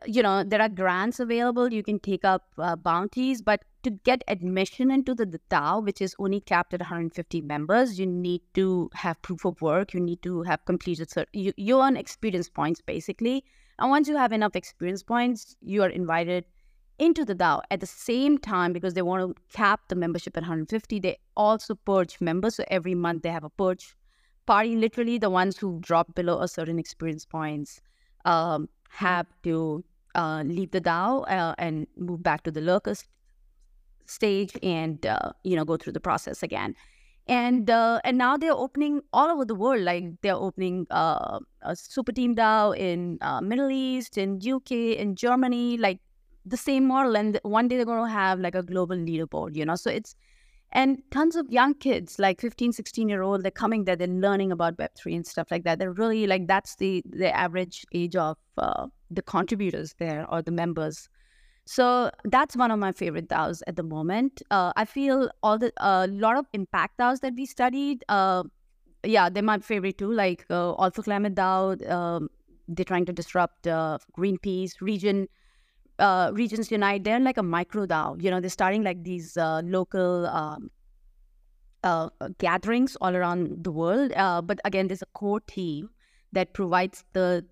you 0.04 0.22
know 0.22 0.44
there 0.44 0.60
are 0.60 0.68
grants 0.68 1.18
available 1.20 1.72
you 1.72 1.82
can 1.82 1.98
take 1.98 2.22
up 2.22 2.42
uh, 2.58 2.76
bounties 2.76 3.40
but 3.40 3.62
to 3.86 3.90
get 4.02 4.24
admission 4.26 4.90
into 4.90 5.14
the, 5.14 5.24
the 5.24 5.38
DAO, 5.48 5.80
which 5.84 6.00
is 6.02 6.16
only 6.18 6.40
capped 6.40 6.74
at 6.74 6.80
150 6.80 7.40
members, 7.42 8.00
you 8.00 8.04
need 8.04 8.42
to 8.54 8.90
have 8.94 9.22
proof 9.22 9.44
of 9.44 9.62
work. 9.62 9.94
You 9.94 10.00
need 10.00 10.22
to 10.22 10.42
have 10.42 10.64
completed, 10.64 11.08
cert- 11.08 11.28
you, 11.32 11.52
you 11.56 11.80
earn 11.80 11.96
experience 11.96 12.48
points 12.48 12.80
basically. 12.80 13.44
And 13.78 13.88
once 13.88 14.08
you 14.08 14.16
have 14.16 14.32
enough 14.32 14.56
experience 14.56 15.04
points, 15.04 15.54
you 15.60 15.84
are 15.84 15.88
invited 15.88 16.46
into 16.98 17.24
the 17.24 17.34
DAO. 17.34 17.62
At 17.70 17.80
the 17.80 17.86
same 17.86 18.38
time, 18.38 18.72
because 18.72 18.94
they 18.94 19.02
want 19.02 19.22
to 19.22 19.42
cap 19.52 19.80
the 19.88 19.94
membership 19.94 20.36
at 20.36 20.42
150, 20.42 21.00
they 21.00 21.18
also 21.36 21.74
purge 21.74 22.20
members. 22.20 22.56
So 22.56 22.64
every 22.68 22.94
month 22.94 23.22
they 23.22 23.30
have 23.30 23.44
a 23.44 23.50
purge 23.50 23.96
party. 24.46 24.76
Literally, 24.76 25.18
the 25.18 25.30
ones 25.30 25.58
who 25.58 25.78
drop 25.80 26.14
below 26.14 26.40
a 26.40 26.48
certain 26.48 26.78
experience 26.78 27.24
points 27.24 27.80
um, 28.24 28.68
have 28.90 29.26
to 29.42 29.84
uh, 30.14 30.42
leave 30.46 30.70
the 30.70 30.80
DAO 30.80 31.30
uh, 31.30 31.54
and 31.58 31.86
move 31.96 32.22
back 32.22 32.42
to 32.44 32.50
the 32.50 32.60
lurkers 32.60 33.04
stage 34.06 34.56
and 34.62 35.04
uh, 35.04 35.32
you 35.44 35.56
know 35.56 35.64
go 35.64 35.76
through 35.76 35.92
the 35.92 36.00
process 36.00 36.42
again 36.42 36.74
and 37.26 37.68
uh, 37.68 38.00
and 38.04 38.16
now 38.16 38.36
they're 38.36 38.52
opening 38.52 39.02
all 39.12 39.30
over 39.30 39.44
the 39.44 39.54
world 39.54 39.82
like 39.82 40.04
they're 40.22 40.34
opening 40.34 40.86
uh, 40.90 41.40
a 41.62 41.72
Superteam 41.72 42.36
DAO 42.36 42.76
in 42.76 43.18
uh, 43.20 43.40
middle 43.40 43.70
east 43.70 44.16
in 44.16 44.40
uk 44.52 44.70
in 44.70 45.16
germany 45.16 45.76
like 45.76 45.98
the 46.46 46.56
same 46.56 46.86
model 46.86 47.16
and 47.16 47.38
one 47.42 47.68
day 47.68 47.76
they're 47.76 47.84
going 47.84 48.04
to 48.04 48.10
have 48.10 48.40
like 48.40 48.54
a 48.54 48.62
global 48.62 48.96
leaderboard 48.96 49.54
you 49.54 49.64
know 49.64 49.74
so 49.74 49.90
it's 49.90 50.14
and 50.72 51.02
tons 51.10 51.36
of 51.36 51.50
young 51.50 51.74
kids 51.74 52.18
like 52.18 52.40
15 52.40 52.72
16 52.72 53.08
year 53.08 53.22
old 53.22 53.42
they're 53.42 53.50
coming 53.50 53.84
there 53.84 53.96
they're 53.96 54.08
learning 54.08 54.52
about 54.52 54.76
web3 54.76 55.16
and 55.16 55.26
stuff 55.26 55.50
like 55.50 55.64
that 55.64 55.78
they're 55.78 55.92
really 55.92 56.26
like 56.26 56.46
that's 56.46 56.76
the 56.76 57.02
the 57.08 57.34
average 57.34 57.84
age 57.92 58.16
of 58.16 58.36
uh, 58.58 58.86
the 59.10 59.22
contributors 59.22 59.94
there 59.98 60.26
or 60.30 60.42
the 60.42 60.50
members 60.50 61.08
so 61.66 62.12
that's 62.24 62.56
one 62.56 62.70
of 62.70 62.78
my 62.78 62.92
favorite 62.92 63.28
DAOs 63.28 63.60
at 63.66 63.74
the 63.74 63.82
moment. 63.82 64.40
Uh, 64.52 64.72
I 64.76 64.84
feel 64.84 65.28
all 65.42 65.58
the 65.58 65.72
a 65.78 65.84
uh, 65.84 66.06
lot 66.08 66.38
of 66.38 66.46
impact 66.52 66.98
DAOs 66.98 67.20
that 67.20 67.34
we 67.34 67.44
studied. 67.44 68.04
Uh, 68.08 68.44
yeah, 69.02 69.28
they're 69.28 69.42
my 69.42 69.58
favorite 69.58 69.98
too. 69.98 70.12
Like 70.12 70.46
uh, 70.48 70.74
All4 70.76 71.02
Climate 71.02 71.34
DAO, 71.34 71.90
um, 71.90 72.30
they're 72.68 72.84
trying 72.84 73.04
to 73.06 73.12
disrupt 73.12 73.66
uh, 73.66 73.98
Greenpeace 74.16 74.80
region. 74.80 75.28
Uh, 75.98 76.30
Regens 76.32 76.70
Unite, 76.70 77.04
they're 77.04 77.20
like 77.20 77.38
a 77.38 77.42
micro 77.42 77.86
DAO. 77.86 78.22
You 78.22 78.30
know, 78.30 78.40
they're 78.40 78.50
starting 78.50 78.82
like 78.82 79.02
these 79.02 79.36
uh, 79.36 79.62
local 79.64 80.26
um, 80.26 80.70
uh, 81.82 82.10
gatherings 82.38 82.96
all 83.00 83.16
around 83.16 83.64
the 83.64 83.72
world. 83.72 84.12
Uh, 84.14 84.42
but 84.42 84.60
again, 84.64 84.88
there's 84.88 85.02
a 85.02 85.12
core 85.14 85.40
team 85.40 85.90
that 86.32 86.52
provides 86.52 87.04
the 87.12 87.44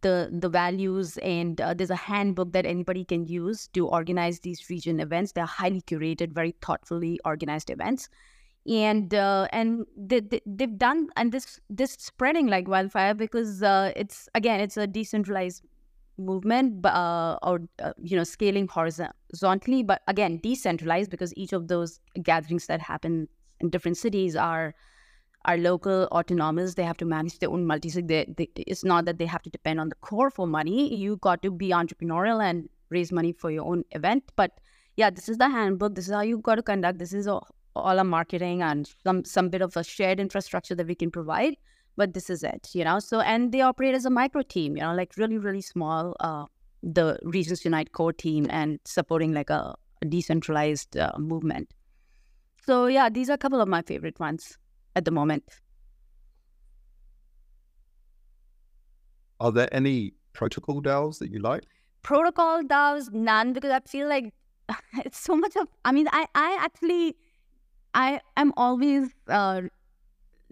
the 0.00 0.30
the 0.32 0.48
values 0.48 1.18
and 1.18 1.60
uh, 1.60 1.74
there's 1.74 1.90
a 1.90 1.96
handbook 1.96 2.52
that 2.52 2.64
anybody 2.64 3.04
can 3.04 3.26
use 3.26 3.68
to 3.68 3.86
organize 3.86 4.40
these 4.40 4.70
region 4.70 5.00
events 5.00 5.32
they're 5.32 5.44
highly 5.44 5.82
curated 5.82 6.32
very 6.32 6.54
thoughtfully 6.62 7.20
organized 7.26 7.68
events 7.68 8.08
and 8.66 9.12
uh, 9.12 9.46
and 9.52 9.84
they, 9.96 10.20
they, 10.20 10.40
they've 10.46 10.78
done 10.78 11.08
and 11.16 11.32
this 11.32 11.60
this 11.68 11.92
spreading 11.92 12.46
like 12.46 12.68
wildfire 12.68 13.12
because 13.12 13.62
uh, 13.62 13.92
it's 13.94 14.28
again 14.34 14.60
it's 14.60 14.76
a 14.76 14.86
decentralized 14.86 15.62
movement 16.18 16.84
uh, 16.84 17.38
or 17.42 17.60
uh, 17.82 17.92
you 18.02 18.16
know 18.16 18.24
scaling 18.24 18.68
horizontally 18.68 19.82
but 19.82 20.02
again 20.08 20.38
decentralized 20.42 21.10
because 21.10 21.32
each 21.36 21.52
of 21.52 21.68
those 21.68 22.00
gatherings 22.22 22.66
that 22.66 22.80
happen 22.80 23.28
in 23.60 23.70
different 23.70 23.96
cities 23.96 24.36
are 24.36 24.74
are 25.44 25.56
local 25.56 26.04
autonomous. 26.12 26.74
They 26.74 26.84
have 26.84 26.96
to 26.98 27.04
manage 27.04 27.38
their 27.38 27.50
own 27.50 27.64
multi. 27.66 27.90
They, 27.90 28.26
they, 28.36 28.48
it's 28.56 28.84
not 28.84 29.04
that 29.06 29.18
they 29.18 29.26
have 29.26 29.42
to 29.42 29.50
depend 29.50 29.80
on 29.80 29.88
the 29.88 29.96
core 29.96 30.30
for 30.30 30.46
money. 30.46 30.94
You 30.94 31.16
got 31.16 31.42
to 31.42 31.50
be 31.50 31.70
entrepreneurial 31.70 32.42
and 32.42 32.68
raise 32.90 33.12
money 33.12 33.32
for 33.32 33.50
your 33.50 33.64
own 33.64 33.84
event. 33.90 34.24
But 34.36 34.52
yeah, 34.96 35.10
this 35.10 35.28
is 35.28 35.38
the 35.38 35.48
handbook. 35.48 35.94
This 35.94 36.06
is 36.06 36.14
how 36.14 36.20
you 36.20 36.38
got 36.38 36.56
to 36.56 36.62
conduct. 36.62 36.98
This 36.98 37.12
is 37.12 37.26
all, 37.26 37.48
all 37.74 37.98
our 37.98 38.04
marketing 38.04 38.62
and 38.62 38.88
some 39.02 39.24
some 39.24 39.48
bit 39.48 39.62
of 39.62 39.76
a 39.76 39.82
shared 39.82 40.20
infrastructure 40.20 40.74
that 40.74 40.86
we 40.86 40.94
can 40.94 41.10
provide. 41.10 41.56
But 41.96 42.14
this 42.14 42.30
is 42.30 42.42
it, 42.42 42.70
you 42.72 42.84
know. 42.84 42.98
So 42.98 43.20
and 43.20 43.52
they 43.52 43.60
operate 43.60 43.94
as 43.94 44.04
a 44.04 44.10
micro 44.10 44.42
team, 44.42 44.76
you 44.76 44.82
know, 44.82 44.94
like 44.94 45.16
really 45.16 45.38
really 45.38 45.60
small. 45.60 46.16
Uh, 46.20 46.46
the 46.82 47.18
Regens 47.24 47.64
Unite 47.64 47.92
core 47.92 48.12
team 48.12 48.46
and 48.50 48.80
supporting 48.84 49.32
like 49.32 49.50
a, 49.50 49.74
a 50.00 50.04
decentralized 50.04 50.96
uh, 50.96 51.12
movement. 51.16 51.72
So 52.64 52.86
yeah, 52.86 53.08
these 53.08 53.30
are 53.30 53.34
a 53.34 53.38
couple 53.38 53.60
of 53.60 53.68
my 53.68 53.82
favorite 53.82 54.18
ones 54.18 54.58
at 54.96 55.04
the 55.04 55.10
moment. 55.10 55.44
Are 59.40 59.52
there 59.52 59.68
any 59.72 60.14
protocol 60.32 60.80
DAOs 60.80 61.18
that 61.18 61.30
you 61.30 61.40
like? 61.40 61.64
Protocol 62.02 62.62
DAOs, 62.62 63.12
none, 63.12 63.52
because 63.52 63.70
I 63.70 63.80
feel 63.80 64.08
like 64.08 64.32
it's 65.04 65.18
so 65.18 65.36
much 65.36 65.56
of. 65.56 65.68
I 65.84 65.92
mean, 65.92 66.08
I 66.12 66.26
I 66.34 66.56
actually 66.60 67.16
I 67.94 68.20
am 68.36 68.52
always 68.56 69.10
uh, 69.28 69.62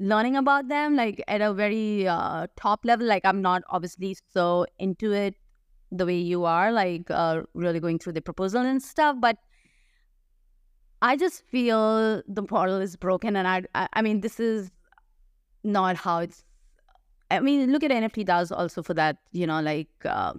learning 0.01 0.35
about 0.35 0.69
them, 0.69 0.97
like 0.97 1.23
at 1.29 1.41
a 1.41 1.53
very 1.53 2.09
uh, 2.09 2.47
top 2.57 2.85
level. 2.85 3.07
Like 3.07 3.25
I'm 3.25 3.43
not 3.43 3.63
obviously 3.69 4.17
so 4.33 4.67
into 4.79 5.13
it 5.13 5.35
the 5.93 6.07
way 6.07 6.17
you 6.17 6.45
are, 6.45 6.73
like 6.73 7.11
uh, 7.11 7.43
really 7.55 7.81
going 7.81 7.99
through 7.99 8.15
the 8.15 8.23
proposal 8.23 8.63
and 8.63 8.83
stuff, 8.83 9.17
but 9.21 9.37
I 11.03 11.17
just 11.17 11.43
feel 11.49 12.23
the 12.27 12.43
model 12.51 12.81
is 12.81 12.97
broken, 12.97 13.37
and 13.37 13.47
I, 13.47 13.63
I, 13.75 13.89
I 13.95 14.03
mean, 14.03 14.21
this 14.21 14.41
is 14.41 14.71
not 15.65 15.97
how 15.97 16.21
it's. 16.21 16.45
I 17.31 17.41
mean, 17.41 17.71
look 17.71 17.85
at 17.85 17.91
NFT 17.91 18.27
DAOs 18.27 18.51
also 18.55 18.83
for 18.83 18.95
that. 18.95 19.17
You 19.33 19.47
know, 19.47 19.61
like 19.61 19.89
uh, 20.05 20.35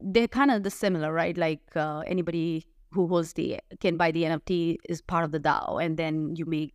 they're 0.00 0.28
kind 0.28 0.50
of 0.50 0.62
the 0.62 0.70
similar, 0.70 1.12
right? 1.12 1.36
Like 1.36 1.62
uh, 1.76 2.00
anybody 2.06 2.66
who 2.92 3.06
holds 3.08 3.32
the 3.32 3.58
can 3.80 3.96
buy 3.96 4.10
the 4.10 4.24
NFT 4.24 4.76
is 4.88 5.00
part 5.00 5.24
of 5.24 5.32
the 5.32 5.40
DAO, 5.40 5.82
and 5.82 5.96
then 5.96 6.36
you 6.36 6.44
make 6.44 6.74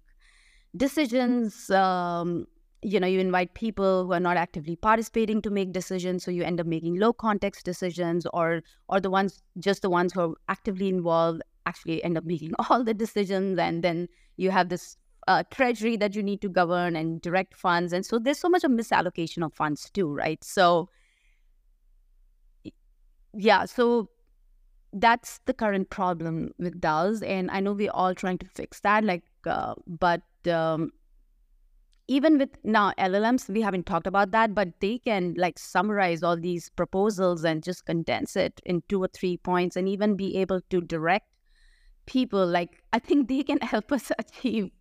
decisions. 0.75 1.69
Um, 1.69 2.47
you 2.81 2.99
know, 2.99 3.07
you 3.07 3.19
invite 3.19 3.55
people 3.55 4.05
who 4.05 4.13
are 4.13 4.21
not 4.21 4.37
actively 4.37 4.77
participating 4.77 5.41
to 5.41 5.49
make 5.49 5.73
decisions, 5.73 6.23
so 6.23 6.31
you 6.31 6.43
end 6.43 6.61
up 6.61 6.65
making 6.65 6.97
low 6.97 7.11
context 7.11 7.65
decisions, 7.65 8.25
or 8.33 8.61
or 8.87 9.01
the 9.01 9.09
ones 9.09 9.41
just 9.59 9.81
the 9.81 9.89
ones 9.89 10.13
who 10.13 10.21
are 10.21 10.33
actively 10.47 10.87
involved 10.87 11.41
actually 11.65 12.03
end 12.03 12.17
up 12.17 12.25
making 12.33 12.51
all 12.69 12.83
the 12.83 12.93
decisions 12.93 13.57
and 13.59 13.83
then 13.83 14.07
you 14.37 14.51
have 14.51 14.69
this 14.69 14.97
uh, 15.27 15.43
treasury 15.51 15.95
that 15.97 16.15
you 16.15 16.23
need 16.23 16.41
to 16.41 16.49
govern 16.49 16.95
and 16.95 17.21
direct 17.21 17.53
funds 17.53 17.93
and 17.93 18.05
so 18.05 18.17
there's 18.17 18.39
so 18.39 18.49
much 18.49 18.63
of 18.63 18.71
misallocation 18.71 19.45
of 19.45 19.53
funds 19.53 19.89
too 19.91 20.11
right 20.11 20.43
so 20.43 20.89
yeah 23.33 23.65
so 23.65 24.09
that's 24.93 25.39
the 25.45 25.53
current 25.53 25.91
problem 25.91 26.51
with 26.57 26.81
DAOs 26.81 27.21
and 27.21 27.51
I 27.51 27.59
know 27.59 27.73
we're 27.73 27.91
all 27.91 28.15
trying 28.15 28.39
to 28.39 28.47
fix 28.47 28.79
that 28.79 29.03
like 29.03 29.23
uh, 29.45 29.75
but 29.85 30.21
um, 30.47 30.91
even 32.09 32.39
with 32.39 32.49
now 32.63 32.91
LLMs, 32.97 33.47
we 33.49 33.61
haven't 33.61 33.85
talked 33.85 34.07
about 34.07 34.31
that, 34.31 34.55
but 34.55 34.69
they 34.79 34.97
can 34.97 35.35
like 35.37 35.59
summarize 35.59 36.23
all 36.23 36.35
these 36.35 36.69
proposals 36.69 37.43
and 37.43 37.63
just 37.63 37.85
condense 37.85 38.35
it 38.35 38.59
in 38.65 38.81
two 38.89 39.03
or 39.03 39.09
three 39.13 39.37
points 39.37 39.75
and 39.75 39.87
even 39.87 40.15
be 40.15 40.37
able 40.37 40.59
to 40.71 40.81
direct 40.81 41.27
people. 42.07 42.45
Like 42.45 42.81
i 42.93 42.99
think 42.99 43.27
they 43.27 43.43
can 43.43 43.59
help 43.73 43.91
us 43.91 44.11
achieve 44.17 44.71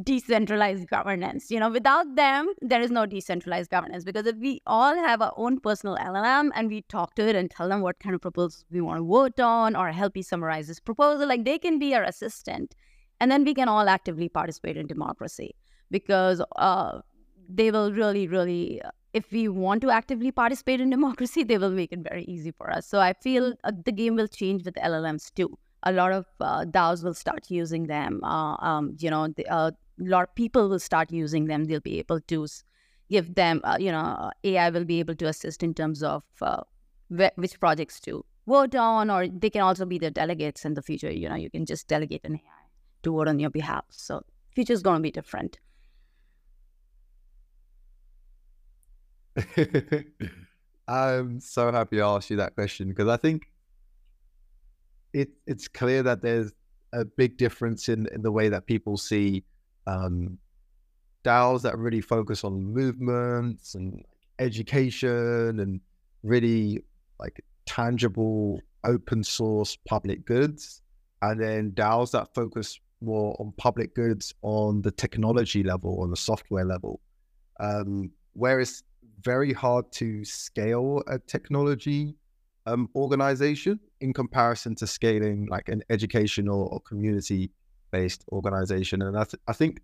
decentralized 0.00 0.88
governance. 0.88 1.50
You 1.50 1.58
know 1.58 1.68
without 1.70 2.14
them 2.14 2.52
there 2.62 2.80
is 2.80 2.92
no 2.92 3.06
decentralized 3.06 3.70
governance 3.70 4.04
because 4.04 4.26
if 4.26 4.36
we 4.36 4.60
all 4.64 4.94
have 4.94 5.20
our 5.20 5.32
own 5.36 5.58
personal 5.58 5.96
llm 5.96 6.50
and 6.54 6.68
we 6.68 6.82
talk 6.82 7.14
to 7.16 7.26
it 7.28 7.34
and 7.34 7.50
tell 7.50 7.68
them 7.68 7.80
what 7.80 7.98
kind 7.98 8.14
of 8.14 8.20
proposals 8.20 8.64
we 8.70 8.80
want 8.80 8.98
to 8.98 9.04
vote 9.04 9.40
on 9.40 9.74
or 9.74 9.90
help 9.90 10.16
you 10.16 10.22
summarize 10.22 10.68
this 10.68 10.78
proposal 10.78 11.26
like 11.26 11.44
they 11.44 11.58
can 11.58 11.78
be 11.80 11.94
our 11.94 12.04
assistant 12.04 12.76
and 13.20 13.30
then 13.30 13.44
we 13.44 13.54
can 13.54 13.68
all 13.68 13.88
actively 13.88 14.28
participate 14.28 14.76
in 14.76 14.86
democracy 14.86 15.54
because 15.90 16.42
uh, 16.56 17.00
they 17.48 17.70
will 17.70 17.92
really 17.92 18.26
really 18.28 18.80
if 19.14 19.30
we 19.32 19.48
want 19.48 19.80
to 19.80 19.90
actively 19.90 20.30
participate 20.30 20.80
in 20.80 20.90
democracy 20.90 21.42
they 21.42 21.58
will 21.58 21.70
make 21.70 21.92
it 21.92 22.00
very 22.00 22.24
easy 22.24 22.50
for 22.50 22.70
us 22.70 22.86
so 22.86 23.00
i 23.00 23.12
feel 23.12 23.54
uh, 23.64 23.72
the 23.84 23.92
game 23.92 24.14
will 24.16 24.28
change 24.28 24.64
with 24.64 24.74
llms 24.74 25.32
too 25.34 25.56
a 25.84 25.92
lot 25.92 26.12
of 26.12 26.26
uh, 26.40 26.64
DAOs 26.64 27.04
will 27.04 27.14
start 27.14 27.50
using 27.50 27.86
them. 27.86 28.20
Uh, 28.24 28.56
um, 28.56 28.96
you 28.98 29.10
know, 29.10 29.28
the, 29.28 29.46
uh, 29.46 29.70
a 29.70 30.04
lot 30.04 30.24
of 30.24 30.34
people 30.34 30.68
will 30.68 30.78
start 30.78 31.12
using 31.12 31.46
them. 31.46 31.64
They'll 31.64 31.80
be 31.80 31.98
able 31.98 32.20
to 32.20 32.46
give 33.10 33.34
them, 33.34 33.60
uh, 33.64 33.76
you 33.78 33.92
know, 33.92 34.30
AI 34.44 34.70
will 34.70 34.84
be 34.84 35.00
able 35.00 35.14
to 35.16 35.26
assist 35.26 35.62
in 35.62 35.74
terms 35.74 36.02
of 36.02 36.24
uh, 36.42 36.62
which 37.08 37.58
projects 37.60 38.00
to 38.00 38.24
vote 38.46 38.74
on, 38.74 39.10
or 39.10 39.28
they 39.28 39.50
can 39.50 39.62
also 39.62 39.84
be 39.86 39.98
the 39.98 40.10
delegates 40.10 40.64
in 40.64 40.74
the 40.74 40.82
future. 40.82 41.10
You 41.10 41.28
know, 41.28 41.36
you 41.36 41.50
can 41.50 41.66
just 41.66 41.86
delegate 41.86 42.22
an 42.24 42.34
AI 42.36 42.57
to 43.08 43.16
vote 43.16 43.28
on 43.28 43.38
your 43.38 43.50
behalf. 43.50 43.84
So 43.90 44.24
future 44.54 44.72
is 44.72 44.82
going 44.82 44.96
to 44.98 45.02
be 45.02 45.10
different. 45.10 45.58
I'm 50.88 51.40
so 51.40 51.70
happy 51.70 52.00
I 52.00 52.08
asked 52.08 52.30
you 52.30 52.36
that 52.38 52.54
question 52.54 52.88
because 52.88 53.08
I 53.08 53.16
think 53.16 53.50
it 55.12 55.28
it's 55.46 55.68
clear 55.68 56.02
that 56.02 56.22
there's 56.22 56.52
a 56.92 57.04
big 57.04 57.36
difference 57.36 57.88
in, 57.88 58.08
in 58.14 58.22
the 58.22 58.32
way 58.32 58.48
that 58.48 58.66
people 58.66 58.96
see 58.96 59.44
um, 59.86 60.38
DAOs 61.24 61.62
that 61.62 61.76
really 61.76 62.00
focus 62.00 62.44
on 62.44 62.62
movements 62.62 63.74
and 63.74 64.02
education 64.38 65.60
and 65.60 65.80
really 66.22 66.82
like 67.20 67.44
tangible 67.66 68.60
open 68.84 69.22
source 69.22 69.76
public 69.86 70.24
goods, 70.24 70.80
and 71.20 71.40
then 71.40 71.72
DAOs 71.72 72.12
that 72.12 72.34
focus 72.34 72.80
more 73.00 73.36
on 73.38 73.52
public 73.56 73.94
goods 73.94 74.34
on 74.42 74.82
the 74.82 74.90
technology 74.90 75.62
level, 75.62 76.00
on 76.02 76.10
the 76.10 76.16
software 76.16 76.64
level. 76.64 77.00
Um, 77.60 78.10
where 78.34 78.60
it's 78.60 78.82
very 79.22 79.52
hard 79.52 79.90
to 79.90 80.24
scale 80.24 81.02
a 81.08 81.18
technology 81.18 82.14
um, 82.66 82.88
organization 82.94 83.80
in 84.00 84.12
comparison 84.12 84.74
to 84.76 84.86
scaling 84.86 85.46
like 85.46 85.68
an 85.68 85.82
educational 85.90 86.68
or 86.70 86.80
community 86.80 87.50
based 87.90 88.24
organization. 88.30 89.02
And 89.02 89.16
I, 89.16 89.24
th- 89.24 89.40
I 89.48 89.52
think 89.52 89.80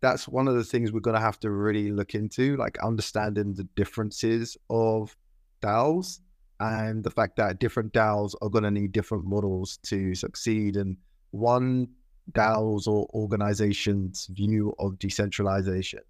that's 0.00 0.26
one 0.26 0.48
of 0.48 0.54
the 0.54 0.64
things 0.64 0.92
we're 0.92 1.00
going 1.00 1.14
to 1.14 1.20
have 1.20 1.38
to 1.40 1.50
really 1.50 1.90
look 1.90 2.14
into, 2.14 2.56
like 2.56 2.78
understanding 2.82 3.54
the 3.54 3.64
differences 3.76 4.56
of 4.70 5.16
DAOs 5.62 6.20
and 6.60 7.04
the 7.04 7.10
fact 7.10 7.36
that 7.36 7.58
different 7.58 7.92
DAOs 7.92 8.34
are 8.42 8.48
going 8.48 8.64
to 8.64 8.70
need 8.70 8.92
different 8.92 9.24
models 9.24 9.78
to 9.84 10.14
succeed. 10.14 10.76
And 10.76 10.96
one 11.30 11.88
DAOs 12.32 12.86
or 12.86 13.08
organization's 13.14 14.26
view 14.32 14.74
of 14.78 14.98
decentralization 14.98 16.00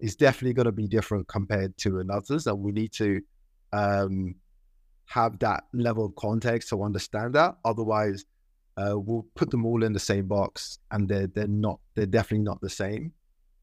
is 0.00 0.16
definitely 0.16 0.54
going 0.54 0.66
to 0.66 0.72
be 0.72 0.88
different 0.88 1.28
compared 1.28 1.76
to 1.78 2.00
another's. 2.00 2.46
And 2.46 2.58
we 2.58 2.72
need 2.72 2.92
to 2.92 3.20
um, 3.72 4.34
have 5.06 5.38
that 5.40 5.64
level 5.72 6.06
of 6.06 6.14
context 6.16 6.70
to 6.70 6.82
understand 6.82 7.34
that. 7.34 7.56
Otherwise, 7.64 8.24
uh, 8.76 8.98
we'll 8.98 9.26
put 9.34 9.50
them 9.50 9.66
all 9.66 9.82
in 9.82 9.92
the 9.92 10.00
same 10.00 10.26
box 10.26 10.78
and 10.90 11.08
they're, 11.08 11.26
they're 11.26 11.46
not, 11.46 11.78
they're 11.94 12.06
definitely 12.06 12.44
not 12.44 12.60
the 12.60 12.70
same. 12.70 13.12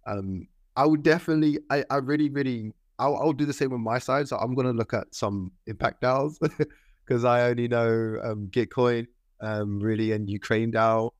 Um, 0.05 0.47
I 0.75 0.85
would 0.85 1.03
definitely, 1.03 1.59
I, 1.69 1.83
I 1.89 1.97
really, 1.97 2.29
really, 2.29 2.71
I'll, 2.99 3.15
I'll 3.17 3.33
do 3.33 3.45
the 3.45 3.53
same 3.53 3.73
on 3.73 3.81
my 3.81 3.99
side. 3.99 4.27
So 4.27 4.37
I'm 4.37 4.53
going 4.53 4.67
to 4.67 4.73
look 4.73 4.93
at 4.93 5.13
some 5.13 5.51
impact 5.65 6.01
DAOs 6.03 6.37
because 7.05 7.25
I 7.25 7.49
only 7.49 7.67
know 7.67 8.19
um, 8.23 8.47
Gitcoin 8.51 9.07
um, 9.41 9.79
really 9.79 10.11
and 10.11 10.29
Ukraine 10.29 10.71
DAO. 10.71 11.11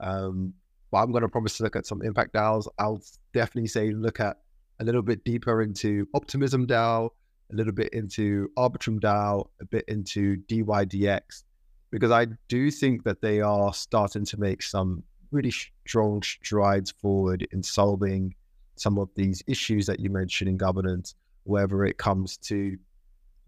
Um, 0.00 0.54
but 0.90 0.98
I'm 0.98 1.10
going 1.10 1.22
to 1.22 1.28
promise 1.28 1.56
to 1.58 1.64
look 1.64 1.76
at 1.76 1.86
some 1.86 2.02
impact 2.02 2.34
DAOs. 2.34 2.66
I'll 2.78 3.02
definitely 3.32 3.68
say 3.68 3.90
look 3.90 4.20
at 4.20 4.38
a 4.80 4.84
little 4.84 5.02
bit 5.02 5.24
deeper 5.24 5.62
into 5.62 6.06
Optimism 6.14 6.66
DAO, 6.66 7.10
a 7.52 7.54
little 7.54 7.72
bit 7.72 7.92
into 7.92 8.48
Arbitrum 8.56 9.00
DAO, 9.00 9.48
a 9.60 9.64
bit 9.64 9.84
into 9.88 10.36
DYDX, 10.48 11.44
because 11.90 12.10
I 12.10 12.26
do 12.48 12.70
think 12.70 13.04
that 13.04 13.20
they 13.20 13.40
are 13.40 13.72
starting 13.72 14.24
to 14.26 14.38
make 14.38 14.62
some 14.62 15.02
really 15.30 15.52
strong 15.86 16.22
strides 16.22 16.90
forward 16.90 17.46
in 17.52 17.62
solving 17.62 18.34
some 18.76 18.98
of 18.98 19.08
these 19.16 19.42
issues 19.46 19.86
that 19.86 20.00
you 20.00 20.10
mentioned 20.10 20.48
in 20.48 20.56
governance, 20.56 21.14
whether 21.44 21.84
it 21.84 21.98
comes 21.98 22.36
to 22.36 22.76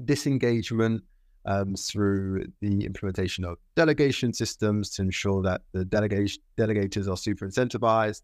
disengagement 0.05 1.03
um, 1.49 1.75
through 1.75 2.45
the 2.61 2.85
implementation 2.85 3.43
of 3.45 3.57
delegation 3.75 4.35
systems 4.35 4.91
to 4.91 5.03
ensure 5.03 5.43
that 5.43 5.63
the 5.73 5.85
delegation 5.85 6.43
delegators 6.59 7.11
are 7.11 7.17
super 7.17 7.49
incentivized, 7.49 8.21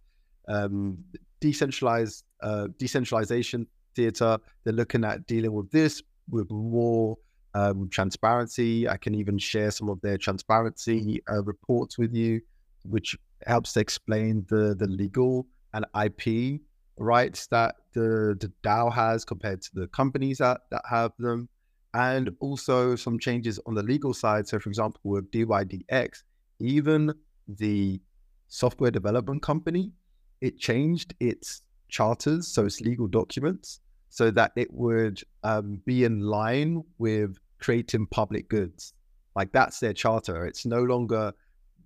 um, 0.46 0.98
decentralized 1.40 2.22
uh, 2.42 2.68
decentralization 2.78 3.66
theater. 3.96 4.36
They're 4.62 4.74
looking 4.74 5.04
at 5.04 5.26
dealing 5.26 5.52
with 5.52 5.70
this 5.70 6.02
with 6.28 6.50
more 6.50 7.16
um, 7.54 7.88
transparency. 7.88 8.86
I 8.86 8.98
can 8.98 9.14
even 9.14 9.38
share 9.38 9.70
some 9.70 9.88
of 9.88 10.02
their 10.02 10.18
transparency 10.18 11.22
uh, 11.32 11.42
reports 11.42 11.96
with 11.96 12.14
you, 12.14 12.42
which 12.82 13.16
helps 13.46 13.72
to 13.72 13.80
explain 13.80 14.44
the 14.50 14.74
the 14.74 14.86
legal 14.86 15.46
and 15.72 15.86
IP 16.04 16.60
rights 16.98 17.46
that 17.46 17.76
the, 17.94 18.36
the 18.38 18.52
DAO 18.62 18.92
has 18.92 19.24
compared 19.24 19.62
to 19.62 19.70
the 19.74 19.88
companies 19.88 20.38
that, 20.38 20.60
that 20.70 20.82
have 20.88 21.12
them. 21.18 21.48
And 21.94 22.30
also 22.40 22.96
some 22.96 23.18
changes 23.18 23.60
on 23.66 23.74
the 23.74 23.82
legal 23.82 24.12
side. 24.12 24.48
So, 24.48 24.58
for 24.58 24.68
example, 24.68 25.00
with 25.04 25.30
DYDX, 25.30 26.24
even 26.60 27.14
the 27.46 28.00
software 28.48 28.90
development 28.90 29.42
company, 29.42 29.92
it 30.40 30.58
changed 30.58 31.14
its 31.20 31.62
charters, 31.88 32.48
so 32.48 32.66
its 32.66 32.80
legal 32.80 33.06
documents, 33.06 33.80
so 34.10 34.30
that 34.32 34.52
it 34.56 34.72
would 34.72 35.20
um, 35.44 35.80
be 35.86 36.04
in 36.04 36.20
line 36.20 36.82
with 36.98 37.38
creating 37.60 38.06
public 38.06 38.48
goods. 38.48 38.92
Like 39.36 39.52
that's 39.52 39.80
their 39.80 39.92
charter. 39.92 40.46
It's 40.46 40.66
no 40.66 40.82
longer 40.82 41.32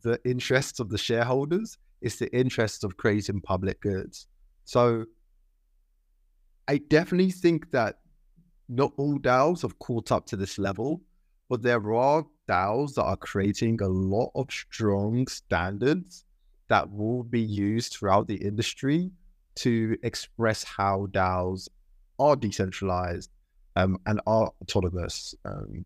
the 0.03 0.19
interests 0.25 0.81
of 0.81 0.91
the 0.91 0.99
shareholders, 0.99 1.77
it's 2.01 2.17
the 2.17 2.35
interests 2.35 2.85
of 2.85 2.97
creating 2.97 3.41
public 3.41 3.81
goods. 3.81 4.27
So 4.65 5.07
I 6.69 6.79
definitely 6.79 7.31
think 7.31 7.71
that 7.73 7.99
not 8.69 8.93
all 8.97 9.19
DAOs 9.19 9.63
have 9.63 9.79
caught 9.79 10.13
up 10.13 10.27
to 10.27 10.37
this 10.37 10.59
level, 10.59 11.01
but 11.49 11.63
there 11.63 11.95
are 11.95 12.27
DAOs 12.49 12.95
that 12.95 13.05
are 13.05 13.17
creating 13.17 13.81
a 13.83 13.89
lot 13.89 14.31
of 14.35 14.51
strong 14.51 15.27
standards 15.27 16.25
that 16.69 16.91
will 16.91 17.23
be 17.23 17.41
used 17.41 17.95
throughout 17.95 18.27
the 18.29 18.37
industry 18.37 19.11
to 19.57 19.97
express 20.03 20.63
how 20.63 21.07
DAOs 21.11 21.69
are 22.19 22.37
decentralized 22.37 23.31
um, 23.77 23.99
and 24.07 24.21
are 24.27 24.53
autonomous. 24.63 25.35
Um, 25.45 25.85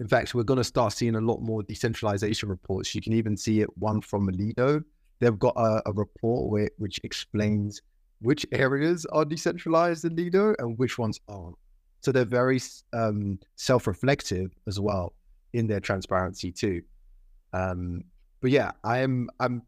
in 0.00 0.08
fact, 0.08 0.34
we're 0.34 0.42
going 0.42 0.58
to 0.58 0.64
start 0.64 0.92
seeing 0.92 1.14
a 1.14 1.20
lot 1.20 1.40
more 1.40 1.62
decentralization 1.62 2.48
reports. 2.48 2.94
You 2.94 3.00
can 3.00 3.12
even 3.12 3.36
see 3.36 3.60
it 3.60 3.78
one 3.78 4.00
from 4.00 4.26
Lido. 4.26 4.82
They've 5.20 5.38
got 5.38 5.54
a, 5.56 5.82
a 5.86 5.92
report 5.92 6.50
where, 6.50 6.70
which 6.78 6.98
explains 7.04 7.80
which 8.20 8.44
areas 8.52 9.06
are 9.06 9.24
decentralized 9.24 10.04
in 10.04 10.16
Lido 10.16 10.54
and 10.58 10.76
which 10.78 10.98
ones 10.98 11.20
aren't. 11.28 11.56
So 12.04 12.12
they're 12.12 12.24
very 12.24 12.60
um, 12.92 13.38
self-reflective 13.56 14.52
as 14.66 14.78
well 14.78 15.14
in 15.52 15.66
their 15.66 15.80
transparency 15.80 16.52
too. 16.52 16.82
Um, 17.52 18.02
but 18.40 18.50
yeah, 18.50 18.72
I'm 18.82 19.30
I'm 19.40 19.62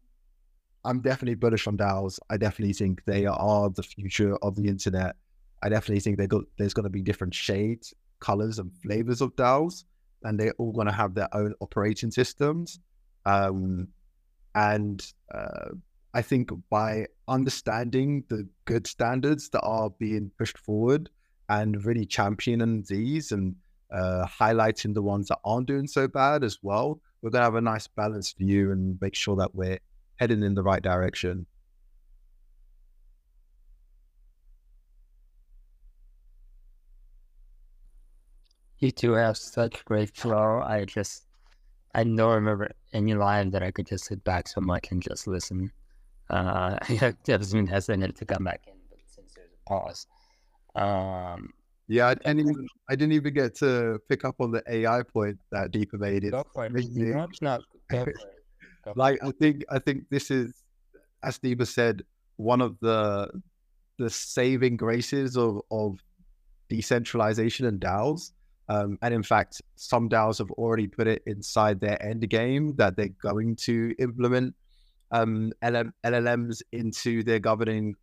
I'm 0.85 1.01
definitely 1.01 1.35
bullish 1.35 1.67
on 1.67 1.77
DAOs. 1.77 2.19
I 2.29 2.37
definitely 2.37 2.73
think 2.73 3.03
they 3.05 3.25
are 3.25 3.69
the 3.69 3.83
future 3.83 4.35
of 4.37 4.55
the 4.55 4.67
internet. 4.67 5.15
I 5.63 5.69
definitely 5.69 6.01
think 6.01 6.17
they 6.17 6.27
got 6.27 6.43
there's 6.57 6.73
going 6.73 6.83
to 6.83 6.89
be 6.89 7.01
different 7.01 7.33
shades, 7.33 7.93
colors, 8.19 8.59
and 8.59 8.71
flavors 8.83 9.21
of 9.21 9.35
DAOs 9.35 9.83
and 10.23 10.39
they're 10.39 10.53
all 10.57 10.71
going 10.71 10.87
to 10.87 10.93
have 10.93 11.13
their 11.13 11.33
own 11.33 11.53
operating 11.59 12.11
systems. 12.11 12.79
Um, 13.25 13.89
and 14.55 15.05
uh, 15.33 15.69
I 16.13 16.21
think 16.21 16.49
by 16.69 17.07
understanding 17.27 18.23
the 18.29 18.47
good 18.65 18.87
standards 18.87 19.49
that 19.49 19.61
are 19.61 19.89
being 19.89 20.31
pushed 20.37 20.57
forward 20.57 21.09
and 21.49 21.83
really 21.85 22.05
championing 22.05 22.83
these 22.87 23.31
and 23.31 23.55
uh, 23.91 24.25
highlighting 24.25 24.93
the 24.93 25.01
ones 25.01 25.27
that 25.27 25.39
aren't 25.45 25.67
doing 25.67 25.87
so 25.87 26.07
bad 26.07 26.43
as 26.43 26.57
well, 26.61 26.99
we're 27.21 27.29
going 27.29 27.41
to 27.41 27.45
have 27.45 27.55
a 27.55 27.61
nice 27.61 27.87
balanced 27.87 28.37
view 28.37 28.71
and 28.71 28.97
make 29.01 29.15
sure 29.15 29.35
that 29.37 29.55
we're 29.55 29.79
heading 30.17 30.43
in 30.43 30.53
the 30.53 30.63
right 30.63 30.81
direction. 30.81 31.45
You 38.79 38.91
two 38.91 39.13
have 39.13 39.37
such 39.37 39.83
great 39.85 40.15
flow. 40.15 40.61
I 40.61 40.85
just, 40.85 41.25
I 41.95 42.03
don't 42.03 42.35
remember 42.35 42.71
any 42.93 43.15
live 43.15 43.51
that 43.51 43.63
I 43.63 43.71
could 43.71 43.87
just 43.87 44.05
sit 44.05 44.23
back 44.23 44.47
so 44.47 44.61
much 44.61 44.91
and 44.91 45.01
just 45.01 45.25
listen. 45.25 45.71
Uh, 46.29 46.77
Jasmine 47.23 47.67
has 47.67 47.89
ended 47.89 48.15
to 48.17 48.25
come 48.25 48.43
back 48.43 48.61
in, 48.67 48.73
but 48.89 48.99
since 49.07 49.33
there's 49.33 49.49
a 49.51 49.69
pause. 49.69 50.05
Um, 50.77 51.53
yeah, 51.87 52.07
I 52.07 52.15
didn't, 52.15 52.39
even, 52.39 52.67
I 52.89 52.95
didn't 52.95 53.13
even 53.13 53.33
get 53.33 53.55
to 53.55 53.99
pick 54.09 54.25
up 54.25 54.35
on 54.39 54.51
the 54.51 54.61
AI 54.67 55.03
point 55.03 55.37
that 55.51 55.71
Deepa 55.71 55.99
made. 55.99 56.23
It 56.25 56.31
go 56.31 56.45
for 56.53 56.65
it. 56.65 56.73
No, 56.91 57.27
not. 57.41 57.61
Like 58.95 59.21
I 59.21 59.31
think, 59.31 59.65
I 59.69 59.79
think 59.79 60.05
this 60.09 60.31
is, 60.31 60.63
as 61.21 61.37
Deepa 61.39 61.67
said, 61.67 62.03
one 62.37 62.61
of 62.61 62.77
the 62.79 63.29
the 63.97 64.09
saving 64.09 64.77
graces 64.77 65.35
of 65.35 65.59
of 65.71 65.99
decentralization 66.69 67.65
and 67.65 67.81
DAOs 67.81 68.31
um, 68.69 68.97
and 69.01 69.13
in 69.13 69.23
fact, 69.23 69.61
some 69.75 70.09
DAOs 70.09 70.39
have 70.39 70.51
already 70.51 70.87
put 70.87 71.07
it 71.07 71.23
inside 71.25 71.79
their 71.79 72.01
end 72.03 72.29
game 72.29 72.75
that 72.75 72.97
they're 72.97 73.09
going 73.21 73.55
to 73.57 73.95
implement 73.97 74.55
um, 75.11 75.53
LM, 75.63 75.93
LLMs 76.05 76.61
into 76.73 77.23
their 77.23 77.39
governing 77.39 77.95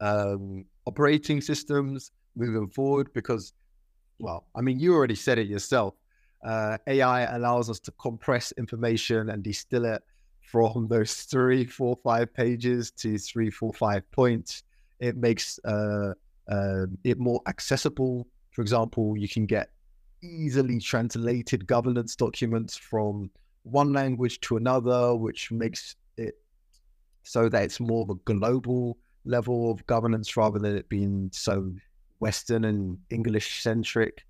um, 0.00 0.64
operating 0.90 1.40
systems 1.40 2.10
moving 2.36 2.68
forward. 2.68 3.08
Because, 3.12 3.52
well, 4.18 4.46
I 4.54 4.60
mean, 4.60 4.78
you 4.78 4.94
already 4.94 5.14
said 5.26 5.38
it 5.38 5.46
yourself. 5.46 5.94
Uh, 6.44 6.78
AI 6.86 7.36
allows 7.36 7.68
us 7.68 7.78
to 7.80 7.92
compress 7.92 8.52
information 8.56 9.30
and 9.30 9.42
distill 9.42 9.84
it 9.84 10.02
from 10.40 10.88
those 10.88 11.14
three, 11.14 11.64
four, 11.64 11.96
five 12.02 12.32
pages 12.34 12.90
to 12.90 13.18
three, 13.18 13.50
four, 13.50 13.72
five 13.72 14.02
points. 14.10 14.62
It 14.98 15.16
makes 15.16 15.58
uh, 15.64 16.12
uh, 16.50 16.86
it 17.04 17.18
more 17.18 17.40
accessible. 17.46 18.26
For 18.50 18.62
example, 18.62 19.16
you 19.16 19.28
can 19.28 19.46
get 19.46 19.68
easily 20.22 20.80
translated 20.80 21.66
governance 21.66 22.16
documents 22.16 22.76
from 22.76 23.30
one 23.62 23.92
language 23.92 24.40
to 24.40 24.56
another, 24.56 25.14
which 25.14 25.52
makes 25.52 25.96
it 26.16 26.34
so 27.22 27.48
that 27.48 27.62
it's 27.62 27.80
more 27.80 28.02
of 28.02 28.10
a 28.10 28.20
global 28.24 28.98
level 29.24 29.70
of 29.70 29.86
governance 29.86 30.36
rather 30.36 30.58
than 30.58 30.76
it 30.76 30.88
being 30.88 31.30
so 31.32 31.72
Western 32.20 32.64
and 32.64 32.98
English 33.10 33.62
centric. 33.62 34.24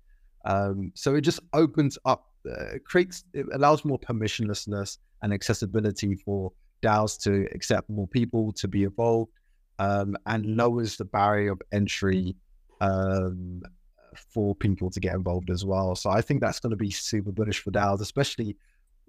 Um, 0.45 0.91
so 0.95 1.15
it 1.15 1.21
just 1.21 1.39
opens 1.53 1.97
up, 2.05 2.29
uh, 2.49 2.77
creates, 2.85 3.23
it 3.33 3.45
allows 3.53 3.85
more 3.85 3.99
permissionlessness 3.99 4.97
and 5.21 5.33
accessibility 5.33 6.15
for 6.15 6.51
DAOs 6.81 7.21
to 7.23 7.47
accept 7.53 7.89
more 7.89 8.07
people 8.07 8.51
to 8.53 8.67
be 8.67 8.83
involved 8.83 9.31
um, 9.79 10.15
and 10.25 10.57
lowers 10.57 10.97
the 10.97 11.05
barrier 11.05 11.51
of 11.51 11.61
entry 11.71 12.35
um, 12.81 13.61
for 14.15 14.55
people 14.55 14.89
to 14.89 14.99
get 14.99 15.15
involved 15.15 15.49
as 15.49 15.63
well. 15.63 15.95
So 15.95 16.09
I 16.09 16.21
think 16.21 16.41
that's 16.41 16.59
going 16.59 16.71
to 16.71 16.77
be 16.77 16.91
super 16.91 17.31
bullish 17.31 17.59
for 17.59 17.71
DAOs, 17.71 18.01
especially 18.01 18.57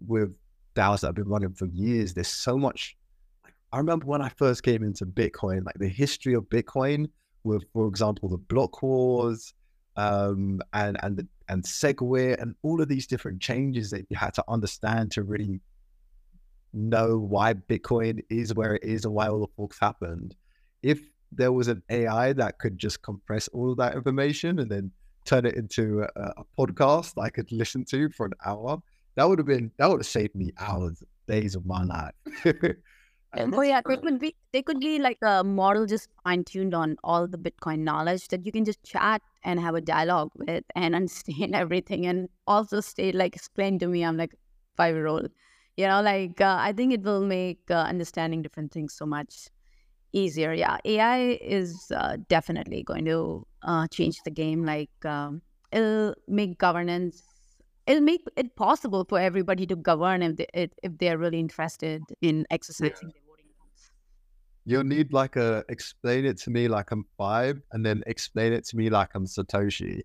with 0.06 0.34
DAOs 0.74 1.00
that 1.00 1.08
have 1.08 1.14
been 1.14 1.28
running 1.28 1.54
for 1.54 1.66
years. 1.66 2.14
There's 2.14 2.28
so 2.28 2.56
much. 2.58 2.96
I 3.72 3.78
remember 3.78 4.06
when 4.06 4.22
I 4.22 4.28
first 4.28 4.62
came 4.62 4.82
into 4.82 5.06
Bitcoin, 5.06 5.64
like 5.64 5.78
the 5.78 5.88
history 5.88 6.34
of 6.34 6.44
Bitcoin 6.44 7.08
with, 7.44 7.64
for 7.72 7.88
example, 7.88 8.28
the 8.28 8.36
block 8.36 8.82
wars 8.82 9.54
um, 9.96 10.60
and 10.72 10.96
and 11.02 11.16
the, 11.16 11.26
and 11.48 11.62
SegWit 11.64 12.40
and 12.40 12.54
all 12.62 12.80
of 12.80 12.88
these 12.88 13.06
different 13.06 13.40
changes 13.40 13.90
that 13.90 14.06
you 14.08 14.16
had 14.16 14.34
to 14.34 14.44
understand 14.48 15.10
to 15.12 15.22
really 15.22 15.60
know 16.72 17.18
why 17.18 17.54
Bitcoin 17.54 18.22
is 18.30 18.54
where 18.54 18.74
it 18.76 18.84
is 18.84 19.04
and 19.04 19.14
why 19.14 19.28
all 19.28 19.40
the 19.40 19.52
forks 19.56 19.78
happened. 19.80 20.34
If 20.82 21.00
there 21.30 21.52
was 21.52 21.68
an 21.68 21.82
AI 21.90 22.32
that 22.34 22.58
could 22.58 22.78
just 22.78 23.02
compress 23.02 23.48
all 23.48 23.72
of 23.72 23.78
that 23.78 23.94
information 23.94 24.58
and 24.58 24.70
then 24.70 24.90
turn 25.24 25.46
it 25.46 25.54
into 25.54 26.04
a, 26.16 26.32
a 26.36 26.44
podcast 26.58 27.20
I 27.22 27.30
could 27.30 27.50
listen 27.52 27.84
to 27.86 28.10
for 28.10 28.26
an 28.26 28.32
hour, 28.44 28.82
that 29.14 29.28
would 29.28 29.38
have 29.38 29.46
been 29.46 29.70
that 29.78 29.88
would 29.88 30.00
have 30.00 30.06
saved 30.06 30.34
me 30.34 30.52
hours, 30.58 31.02
days 31.26 31.54
of 31.54 31.66
my 31.66 31.84
life. 31.84 32.14
and 33.34 33.54
oh 33.54 33.62
yeah, 33.62 33.80
there 33.86 33.96
could 33.96 34.18
be 34.18 34.34
there 34.52 34.62
could 34.62 34.80
be 34.80 34.98
like 34.98 35.18
a 35.22 35.42
model 35.42 35.86
just 35.86 36.08
fine 36.22 36.44
tuned 36.44 36.74
on 36.74 36.96
all 37.02 37.26
the 37.26 37.38
Bitcoin 37.38 37.80
knowledge 37.80 38.28
that 38.28 38.44
you 38.44 38.52
can 38.52 38.64
just 38.64 38.82
chat 38.82 39.22
and 39.44 39.58
have 39.58 39.74
a 39.74 39.80
dialogue 39.80 40.30
with 40.36 40.64
and 40.74 40.94
understand 41.00 41.54
everything 41.54 42.06
and 42.06 42.28
also 42.46 42.80
stay 42.80 43.12
like 43.12 43.34
explain 43.34 43.78
to 43.78 43.86
me. 43.86 44.04
I'm 44.04 44.16
like 44.16 44.34
five 44.76 44.94
year 44.94 45.06
old, 45.06 45.30
you 45.76 45.86
know. 45.86 46.02
Like 46.02 46.40
uh, 46.40 46.58
I 46.60 46.72
think 46.72 46.92
it 46.92 47.02
will 47.02 47.24
make 47.24 47.60
uh, 47.70 47.74
understanding 47.74 48.42
different 48.42 48.72
things 48.72 48.94
so 48.94 49.06
much 49.06 49.48
easier. 50.12 50.52
Yeah, 50.52 50.76
AI 50.84 51.38
is 51.40 51.90
uh, 51.94 52.18
definitely 52.28 52.82
going 52.82 53.06
to 53.06 53.46
uh, 53.62 53.86
change 53.88 54.18
the 54.24 54.30
game. 54.30 54.64
Like 54.66 55.04
um, 55.04 55.40
it'll 55.70 56.14
make 56.28 56.58
governance. 56.58 57.22
It'll 57.86 58.02
make 58.02 58.24
it 58.36 58.54
possible 58.54 59.04
for 59.08 59.18
everybody 59.18 59.66
to 59.66 59.74
govern 59.74 60.22
if 60.22 60.36
they, 60.36 60.46
if 60.54 60.98
they're 60.98 61.18
really 61.18 61.40
interested 61.40 62.02
in 62.20 62.46
exercising 62.50 63.10
yeah. 63.12 63.21
Their 64.66 64.78
voting 64.78 64.88
rights. 64.88 64.90
You'll 64.90 64.96
need 64.96 65.12
like 65.12 65.36
a 65.36 65.64
explain 65.68 66.24
it 66.24 66.38
to 66.38 66.50
me 66.50 66.68
like 66.68 66.90
I'm 66.90 67.04
five, 67.16 67.60
and 67.72 67.84
then 67.84 68.02
explain 68.06 68.52
it 68.52 68.64
to 68.66 68.76
me 68.76 68.90
like 68.90 69.10
I'm 69.14 69.26
Satoshi. 69.26 70.02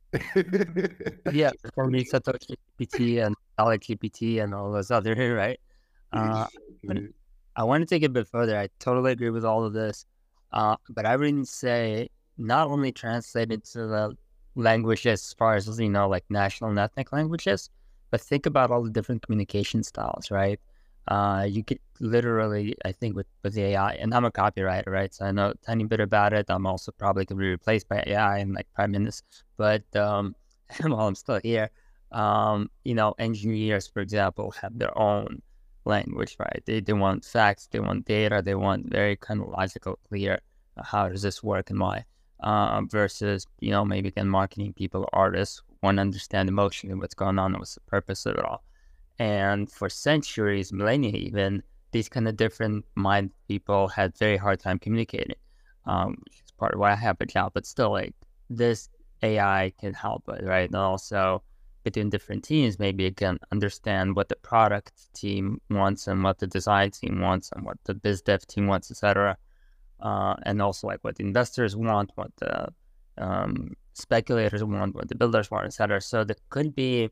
yeah, 1.31 1.51
for 1.75 1.87
me, 1.87 2.03
Satoshi 2.03 2.55
GPT 2.79 3.25
and 3.25 3.35
Alex 3.57 3.87
GPT 3.87 4.43
and 4.43 4.53
all 4.53 4.71
those 4.71 4.91
other 4.91 5.15
right. 5.35 5.59
Uh, 6.11 6.45
I 7.55 7.63
want 7.63 7.81
to 7.81 7.85
take 7.87 8.03
it 8.03 8.07
a 8.07 8.09
bit 8.09 8.27
further. 8.27 8.57
I 8.57 8.69
totally 8.79 9.11
agree 9.13 9.31
with 9.31 9.43
all 9.45 9.65
of 9.65 9.73
this. 9.73 10.05
Uh, 10.53 10.75
but 10.89 11.05
I 11.05 11.15
wouldn't 11.15 11.47
say 11.47 12.09
not 12.37 12.67
only 12.67 12.91
translate 12.91 13.51
it 13.51 13.65
to 13.65 13.87
the 13.87 14.17
languages 14.55 15.23
as 15.23 15.33
far 15.33 15.55
as, 15.55 15.79
you 15.79 15.89
know, 15.89 16.07
like 16.07 16.23
national 16.29 16.69
and 16.69 16.79
ethnic 16.79 17.11
languages, 17.11 17.69
but 18.11 18.21
think 18.21 18.45
about 18.45 18.71
all 18.71 18.83
the 18.83 18.91
different 18.91 19.23
communication 19.23 19.83
styles, 19.83 20.29
right? 20.31 20.59
Uh, 21.07 21.45
you 21.47 21.63
could 21.63 21.79
literally, 21.99 22.75
I 22.85 22.91
think, 22.91 23.15
with, 23.15 23.27
with 23.43 23.53
the 23.53 23.63
AI, 23.63 23.93
and 23.93 24.13
I'm 24.13 24.25
a 24.25 24.31
copywriter, 24.31 24.87
right? 24.87 25.13
So 25.13 25.25
I 25.25 25.31
know 25.31 25.49
a 25.51 25.55
tiny 25.65 25.85
bit 25.85 25.99
about 25.99 26.33
it. 26.33 26.45
I'm 26.49 26.65
also 26.65 26.91
probably 26.91 27.25
going 27.25 27.37
to 27.37 27.41
be 27.41 27.49
replaced 27.49 27.87
by 27.87 28.03
AI 28.05 28.39
in 28.39 28.53
like 28.53 28.67
five 28.75 28.89
minutes. 28.89 29.23
But 29.57 29.83
um, 29.95 30.35
while 30.81 31.07
I'm 31.07 31.15
still 31.15 31.39
here, 31.41 31.69
um, 32.11 32.69
you 32.83 32.93
know, 32.95 33.15
engineers, 33.19 33.87
for 33.87 34.01
example, 34.01 34.51
have 34.61 34.77
their 34.77 34.97
own 34.97 35.41
language, 35.85 36.35
right? 36.39 36.61
They, 36.65 36.81
they 36.81 36.93
want 36.93 37.25
facts, 37.25 37.67
they 37.71 37.79
want 37.79 38.05
data, 38.05 38.41
they 38.43 38.55
want 38.55 38.91
very 38.91 39.15
kind 39.15 39.41
of 39.41 39.49
logical, 39.49 39.99
clear 40.07 40.39
uh, 40.77 40.83
how 40.83 41.09
does 41.09 41.21
this 41.21 41.43
work 41.43 41.69
and 41.69 41.79
why. 41.79 42.05
Uh, 42.41 42.81
versus, 42.91 43.47
you 43.59 43.71
know, 43.71 43.83
maybe 43.83 44.09
again, 44.09 44.27
marketing 44.27 44.73
people, 44.73 45.09
artists 45.11 45.61
want 45.81 45.97
to 45.97 46.01
understand 46.01 46.49
emotionally 46.49 46.95
what's 46.95 47.15
going 47.15 47.39
on 47.39 47.51
and 47.51 47.59
what's 47.59 47.75
the 47.75 47.81
purpose 47.81 48.25
of 48.25 48.35
it 48.35 48.45
all. 48.45 48.63
And 49.20 49.72
for 49.72 49.89
centuries, 49.89 50.72
millennia 50.72 51.11
even, 51.11 51.63
these 51.91 52.09
kind 52.09 52.28
of 52.28 52.38
different 52.38 52.86
mind 52.95 53.32
people 53.47 53.88
had 53.88 54.18
very 54.18 54.38
hard 54.38 54.59
time 54.59 54.78
communicating, 54.80 55.36
um, 55.86 56.22
is 56.32 56.51
part 56.51 56.74
of 56.74 56.80
why 56.80 56.91
I 56.91 56.95
have 56.95 57.18
a 57.20 57.26
job. 57.26 57.53
But 57.53 57.65
still, 57.65 57.91
like 57.91 58.13
this 58.49 58.89
AI 59.24 59.74
can 59.80 59.93
help 59.93 60.24
right? 60.28 60.70
And 60.70 60.76
also, 60.76 61.41
between 61.84 62.09
different 62.09 62.43
teams, 62.43 62.80
maybe 62.80 63.05
it 63.05 63.15
can 63.15 63.39
understand 63.51 64.15
what 64.15 64.28
the 64.28 64.36
product 64.36 65.13
team 65.13 65.61
wants 65.70 66.07
and 66.07 66.22
what 66.22 66.38
the 66.38 66.47
design 66.47 66.91
team 66.91 67.22
wants 67.22 67.49
and 67.53 67.65
what 67.65 67.78
the 67.86 67.93
biz 67.93 68.22
dev 68.22 68.45
team 68.45 68.68
wants, 68.68 68.91
etc. 68.91 69.38
Uh, 70.01 70.36
and 70.43 70.61
also 70.61 70.88
like 70.88 71.01
what 71.03 71.15
the 71.15 71.24
investors 71.24 71.76
want, 71.76 72.11
what 72.15 72.32
the 72.38 72.68
um, 73.18 73.74
speculators 73.93 74.63
want, 74.63 74.95
what 74.95 75.07
the 75.07 75.15
builders 75.15 75.49
want, 75.49 75.65
etc. 75.65 76.01
So 76.01 76.26
there 76.26 76.36
could 76.49 76.76
be 76.76 77.09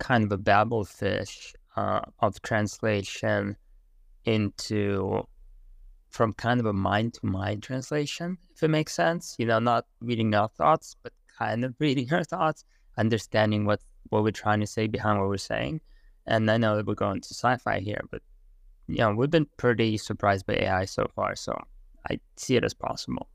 kind 0.00 0.24
of 0.24 0.32
a 0.32 0.38
Babel 0.38 0.84
fish 0.84 1.54
uh, 1.76 2.00
of 2.18 2.42
translation 2.42 3.56
into 4.24 5.24
from 6.10 6.32
kind 6.32 6.58
of 6.58 6.66
a 6.66 6.72
mind 6.72 7.14
to 7.14 7.26
mind 7.26 7.62
translation, 7.62 8.36
if 8.52 8.62
it 8.64 8.68
makes 8.68 8.92
sense. 8.92 9.36
You 9.38 9.46
know, 9.46 9.60
not 9.60 9.86
reading 10.00 10.34
our 10.34 10.48
thoughts, 10.48 10.96
but 11.02 11.12
kind 11.38 11.64
of 11.64 11.74
reading 11.78 12.12
our 12.12 12.24
thoughts 12.24 12.64
understanding 12.98 13.64
what 13.64 13.80
what 14.08 14.22
we're 14.24 14.30
trying 14.30 14.60
to 14.60 14.66
say 14.66 14.86
behind 14.86 15.18
what 15.20 15.28
we're 15.28 15.36
saying. 15.36 15.80
And 16.26 16.50
I 16.50 16.56
know 16.58 16.76
that 16.76 16.86
we're 16.86 16.94
going 16.94 17.20
to 17.20 17.34
sci-fi 17.34 17.78
here, 17.80 18.02
but 18.10 18.22
you 18.88 18.98
know, 18.98 19.14
we've 19.14 19.30
been 19.30 19.48
pretty 19.56 19.96
surprised 19.96 20.46
by 20.46 20.54
AI 20.54 20.84
so 20.84 21.06
far, 21.14 21.36
so 21.36 21.56
I 22.10 22.18
see 22.36 22.56
it 22.56 22.64
as 22.64 22.74
possible. 22.74 23.28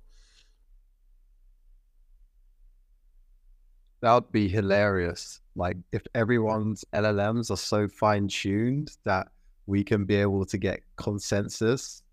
That 4.01 4.13
would 4.13 4.31
be 4.31 4.49
hilarious. 4.49 5.39
Like 5.55 5.77
if 5.91 6.03
everyone's 6.13 6.83
LLMs 6.93 7.49
are 7.49 7.57
so 7.57 7.87
fine 7.87 8.27
tuned 8.27 8.91
that 9.05 9.27
we 9.67 9.83
can 9.83 10.05
be 10.05 10.15
able 10.15 10.45
to 10.45 10.57
get 10.57 10.81
consensus 10.97 12.03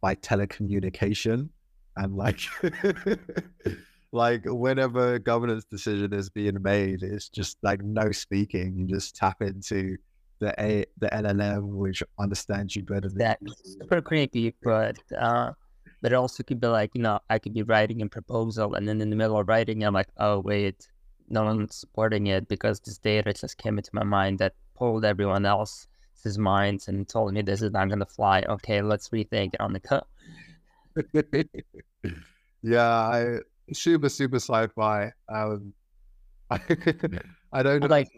by 0.00 0.14
telecommunication 0.16 1.48
and 1.96 2.16
like 2.16 2.40
like 4.12 4.42
whenever 4.44 5.18
governance 5.18 5.64
decision 5.64 6.12
is 6.12 6.30
being 6.30 6.62
made, 6.62 7.02
it's 7.02 7.28
just 7.28 7.58
like 7.62 7.82
no 7.82 8.12
speaking. 8.12 8.76
You 8.76 8.86
just 8.86 9.16
tap 9.16 9.42
into 9.42 9.96
the 10.38 10.54
A 10.58 10.84
the 10.98 11.08
LLM, 11.08 11.64
which 11.64 12.02
understands 12.18 12.76
you 12.76 12.82
better 12.82 13.08
than 13.08 13.18
That's 13.18 13.78
super 13.80 14.00
creepy, 14.00 14.54
but 14.62 14.98
uh 15.18 15.52
but 16.00 16.12
it 16.12 16.16
also 16.16 16.42
could 16.42 16.60
be 16.60 16.66
like, 16.66 16.90
you 16.94 17.02
know, 17.02 17.20
I 17.30 17.38
could 17.38 17.54
be 17.54 17.62
writing 17.62 18.02
a 18.02 18.08
proposal 18.08 18.74
and 18.74 18.88
then 18.88 19.00
in 19.00 19.08
the 19.08 19.16
middle 19.16 19.38
of 19.38 19.48
writing 19.48 19.84
I'm 19.84 19.94
like, 19.94 20.08
oh 20.18 20.40
wait, 20.40 20.88
no 21.32 21.44
one's 21.44 21.74
supporting 21.74 22.26
it 22.26 22.46
because 22.46 22.80
this 22.80 22.98
data 22.98 23.32
just 23.32 23.58
came 23.58 23.78
into 23.78 23.90
my 23.92 24.04
mind 24.04 24.38
that 24.38 24.54
pulled 24.76 25.04
everyone 25.04 25.46
else's 25.46 26.38
minds 26.38 26.88
and 26.88 27.08
told 27.08 27.32
me 27.32 27.42
this 27.42 27.62
is 27.62 27.72
not 27.72 27.88
gonna 27.88 28.06
fly. 28.06 28.42
Okay, 28.48 28.82
let's 28.82 29.08
rethink 29.08 29.54
it 29.54 29.60
on 29.60 29.72
the 29.72 29.80
cut. 29.80 30.06
yeah, 32.62 32.88
I 32.88 33.38
super 33.72 34.08
super 34.08 34.36
sci-fi. 34.36 35.12
Um, 35.28 35.72
I, 36.50 36.60
I 37.52 37.62
don't 37.62 37.80
know 37.80 37.86
like 37.86 38.08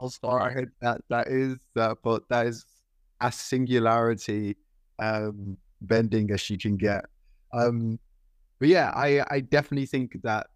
how 0.00 0.08
far 0.08 0.64
that 0.80 1.00
that 1.08 1.28
is 1.28 1.58
that, 1.74 1.98
but 2.02 2.28
that 2.28 2.46
is 2.46 2.64
a 3.20 3.30
singularity 3.30 4.56
um, 4.98 5.56
bending 5.80 6.30
as 6.32 6.50
you 6.50 6.58
can 6.58 6.76
get. 6.76 7.04
Um, 7.52 8.00
but 8.58 8.68
yeah, 8.68 8.90
I 8.94 9.24
I 9.30 9.40
definitely 9.40 9.86
think 9.86 10.20
that 10.24 10.48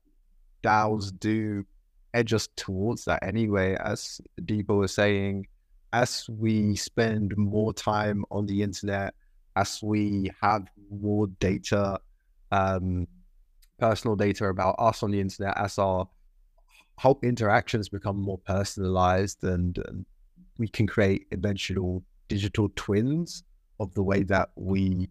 DAOs 0.64 1.12
do 1.16 1.64
edge 2.14 2.32
us 2.32 2.48
towards 2.56 3.04
that 3.04 3.22
anyway. 3.22 3.76
As 3.80 4.20
Deepa 4.40 4.76
was 4.76 4.94
saying, 4.94 5.46
as 5.92 6.28
we 6.28 6.76
spend 6.76 7.36
more 7.36 7.72
time 7.72 8.24
on 8.30 8.46
the 8.46 8.62
internet, 8.62 9.14
as 9.56 9.80
we 9.82 10.30
have 10.40 10.68
more 10.90 11.26
data, 11.40 11.98
um, 12.52 13.06
personal 13.78 14.16
data 14.16 14.46
about 14.46 14.76
us 14.78 15.02
on 15.02 15.10
the 15.10 15.20
internet 15.20 15.56
as 15.58 15.78
our 15.78 16.08
whole 16.98 17.18
interactions 17.22 17.88
become 17.88 18.20
more 18.20 18.38
personalized 18.38 19.42
and, 19.44 19.78
and 19.88 20.04
we 20.58 20.66
can 20.68 20.86
create 20.86 21.26
eventual 21.30 22.02
digital 22.26 22.68
twins 22.74 23.44
of 23.80 23.94
the 23.94 24.02
way 24.02 24.24
that 24.24 24.50
we 24.56 25.08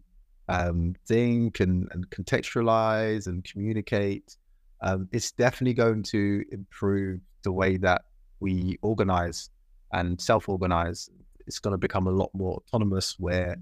um, 0.48 0.94
think 1.06 1.60
and, 1.60 1.88
and 1.92 2.08
contextualize 2.10 3.26
and 3.26 3.44
communicate. 3.44 4.36
Um, 4.80 5.08
it's 5.12 5.32
definitely 5.32 5.74
going 5.74 6.02
to 6.04 6.44
improve 6.52 7.20
the 7.42 7.52
way 7.52 7.76
that 7.78 8.02
we 8.40 8.78
organize 8.82 9.50
and 9.92 10.20
self 10.20 10.48
organize. 10.48 11.10
It's 11.46 11.58
going 11.58 11.72
to 11.72 11.78
become 11.78 12.06
a 12.06 12.12
lot 12.12 12.30
more 12.34 12.56
autonomous. 12.56 13.16
Where, 13.18 13.56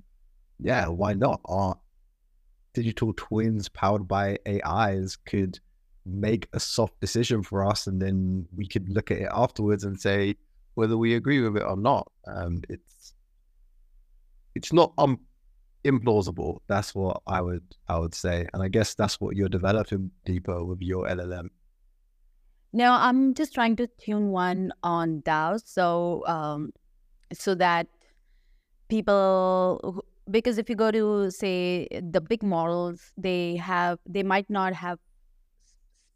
yeah, 0.58 0.88
why 0.88 1.14
not? 1.14 1.40
Our 1.44 1.78
digital 2.74 3.14
twins 3.16 3.68
powered 3.68 4.06
by 4.06 4.38
AIs 4.46 5.16
could 5.16 5.58
make 6.04 6.48
a 6.52 6.60
soft 6.60 7.00
decision 7.00 7.42
for 7.42 7.66
us, 7.66 7.86
and 7.86 8.00
then 8.00 8.46
we 8.54 8.66
could 8.66 8.88
look 8.88 9.10
at 9.10 9.18
it 9.18 9.28
afterwards 9.32 9.84
and 9.84 9.98
say 9.98 10.36
whether 10.74 10.96
we 10.96 11.14
agree 11.14 11.40
with 11.40 11.56
it 11.56 11.64
or 11.66 11.76
not. 11.76 12.10
Um, 12.26 12.62
it's 12.68 13.14
it's 14.54 14.72
not 14.72 14.92
um, 14.98 15.20
implausible. 15.86 16.58
That's 16.66 16.94
what 16.94 17.22
I 17.26 17.40
would 17.40 17.64
I 17.88 17.98
would 17.98 18.14
say, 18.14 18.46
and 18.52 18.62
I 18.62 18.68
guess 18.68 18.94
that's 18.94 19.20
what 19.20 19.36
you're 19.36 19.48
developing 19.48 20.10
Deepa 20.26 20.66
with 20.66 20.80
your 20.82 21.06
LLM. 21.06 21.48
No, 22.72 22.92
I'm 22.92 23.34
just 23.34 23.54
trying 23.54 23.76
to 23.76 23.86
tune 23.86 24.28
one 24.28 24.72
on 24.82 25.22
DAOs, 25.22 25.62
so 25.64 26.24
um, 26.26 26.72
so 27.32 27.54
that 27.54 27.86
people 28.88 30.04
because 30.30 30.58
if 30.58 30.68
you 30.68 30.76
go 30.76 30.90
to 30.90 31.30
say 31.30 31.88
the 31.90 32.20
big 32.20 32.42
models, 32.42 33.12
they 33.16 33.56
have 33.56 33.98
they 34.06 34.22
might 34.22 34.50
not 34.50 34.74
have 34.74 34.98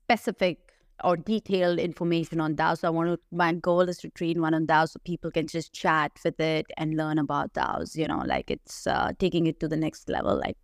specific 0.05 0.70
or 1.05 1.17
detailed 1.17 1.79
information 1.79 2.41
on 2.41 2.55
DAOs. 2.57 2.81
So 2.81 2.89
I 2.89 2.91
want 2.91 3.11
to, 3.11 3.19
my 3.31 3.53
goal 3.53 3.83
is 3.83 3.99
to 3.99 4.11
train 4.11 4.41
one 4.41 4.55
on 4.55 4.67
DAOs 4.67 4.91
so 4.91 5.01
people 5.05 5.31
can 5.31 5.47
just 5.47 5.73
chat 5.73 6.13
with 6.25 6.39
it 6.41 6.67
and 6.77 6.97
learn 6.97 7.19
about 7.19 7.53
DAOs, 7.55 7.97
you 7.97 8.07
know, 8.07 8.23
like 8.27 8.51
it's 8.51 8.87
uh, 8.87 9.13
taking 9.19 9.47
it 9.47 9.61
to 9.61 9.69
the 9.69 9.77
next 9.77 10.09
level. 10.09 10.39
Like, 10.39 10.57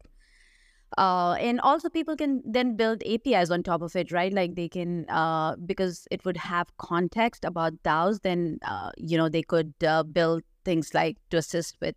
uh, 0.98 1.32
and 1.40 1.60
also 1.60 1.88
people 1.88 2.16
can 2.16 2.42
then 2.44 2.76
build 2.76 3.02
APIs 3.04 3.50
on 3.50 3.62
top 3.62 3.82
of 3.82 3.94
it, 3.96 4.12
right? 4.12 4.32
Like 4.32 4.54
they 4.54 4.68
can, 4.68 5.08
uh, 5.08 5.56
because 5.56 6.06
it 6.10 6.24
would 6.24 6.36
have 6.36 6.74
context 6.78 7.44
about 7.44 7.74
DAOs, 7.82 8.22
then, 8.22 8.58
uh, 8.66 8.90
you 8.96 9.16
know, 9.16 9.28
they 9.28 9.42
could 9.42 9.74
uh, 9.86 10.02
build 10.02 10.42
things 10.64 10.94
like 10.94 11.16
to 11.30 11.38
assist 11.38 11.76
with 11.80 11.94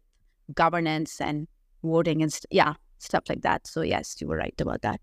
governance 0.53 1.21
and 1.21 1.47
voting 1.83 2.21
and, 2.21 2.33
st- 2.33 2.47
yeah, 2.51 2.73
stuff 2.97 3.23
like 3.29 3.41
that. 3.41 3.67
So, 3.67 3.81
yes, 3.81 4.15
you 4.19 4.27
were 4.27 4.37
right 4.37 4.59
about 4.59 4.81
that. 4.81 4.99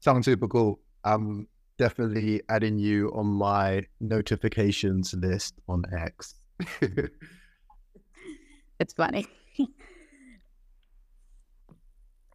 Sounds 0.00 0.24
super 0.24 0.48
cool. 0.48 0.80
I'm 1.04 1.46
definitely 1.78 2.42
adding 2.48 2.78
you 2.78 3.12
on 3.14 3.26
my 3.26 3.84
notifications 4.00 5.14
list 5.14 5.54
on 5.68 5.84
X. 5.92 6.34
it's 8.80 8.94
funny. 8.94 9.26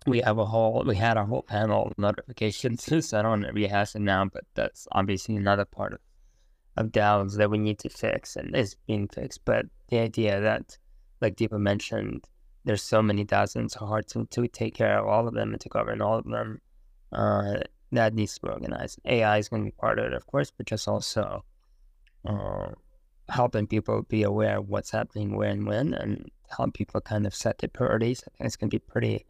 we 0.07 0.21
have 0.21 0.37
a 0.37 0.45
whole 0.45 0.83
we 0.85 0.95
had 0.95 1.17
a 1.17 1.25
whole 1.25 1.41
panel 1.41 1.87
of 1.87 1.97
notifications 1.97 2.83
so 3.07 3.19
i 3.19 3.21
don't 3.21 3.41
rehash 3.53 3.95
it 3.95 3.99
now 4.01 4.25
but 4.25 4.43
that's 4.53 4.87
obviously 4.91 5.35
another 5.35 5.65
part 5.65 5.93
of, 5.93 5.99
of 6.77 6.91
DAOs 6.91 7.37
that 7.37 7.49
we 7.49 7.57
need 7.57 7.79
to 7.79 7.89
fix 7.89 8.35
and 8.35 8.55
is 8.55 8.75
being 8.87 9.07
fixed 9.07 9.43
but 9.45 9.65
the 9.89 9.97
idea 9.97 10.39
that 10.41 10.77
like 11.21 11.35
Deepa 11.35 11.59
mentioned 11.59 12.23
there's 12.65 12.83
so 12.83 13.01
many 13.01 13.25
DAOs 13.25 13.55
and 13.55 13.65
it's 13.65 13.73
hard 13.75 14.07
to, 14.09 14.25
to 14.25 14.47
take 14.47 14.75
care 14.75 14.99
of 14.99 15.07
all 15.07 15.27
of 15.27 15.33
them 15.33 15.53
and 15.53 15.61
to 15.61 15.69
govern 15.69 16.01
all 16.01 16.19
of 16.19 16.25
them 16.25 16.61
uh, 17.11 17.55
that 17.91 18.13
needs 18.13 18.35
to 18.35 18.41
be 18.41 18.49
organized. 18.49 18.99
AI 19.05 19.37
is 19.37 19.49
going 19.49 19.63
to 19.63 19.71
be 19.71 19.75
part 19.77 19.99
of 19.99 20.05
it, 20.05 20.13
of 20.13 20.25
course, 20.27 20.51
but 20.51 20.65
just 20.65 20.87
also 20.87 21.43
uh, 22.25 22.69
helping 23.29 23.67
people 23.67 24.03
be 24.03 24.23
aware 24.23 24.57
of 24.57 24.69
what's 24.69 24.91
happening 24.91 25.35
where 25.35 25.49
and 25.49 25.65
when, 25.65 25.93
and 25.93 26.29
help 26.49 26.73
people 26.73 27.01
kind 27.01 27.25
of 27.25 27.35
set 27.35 27.57
their 27.59 27.69
priorities. 27.69 28.23
I 28.27 28.31
think 28.37 28.47
it's 28.47 28.55
going 28.55 28.69
to 28.69 28.75
be 28.75 28.85
pretty, 28.87 29.25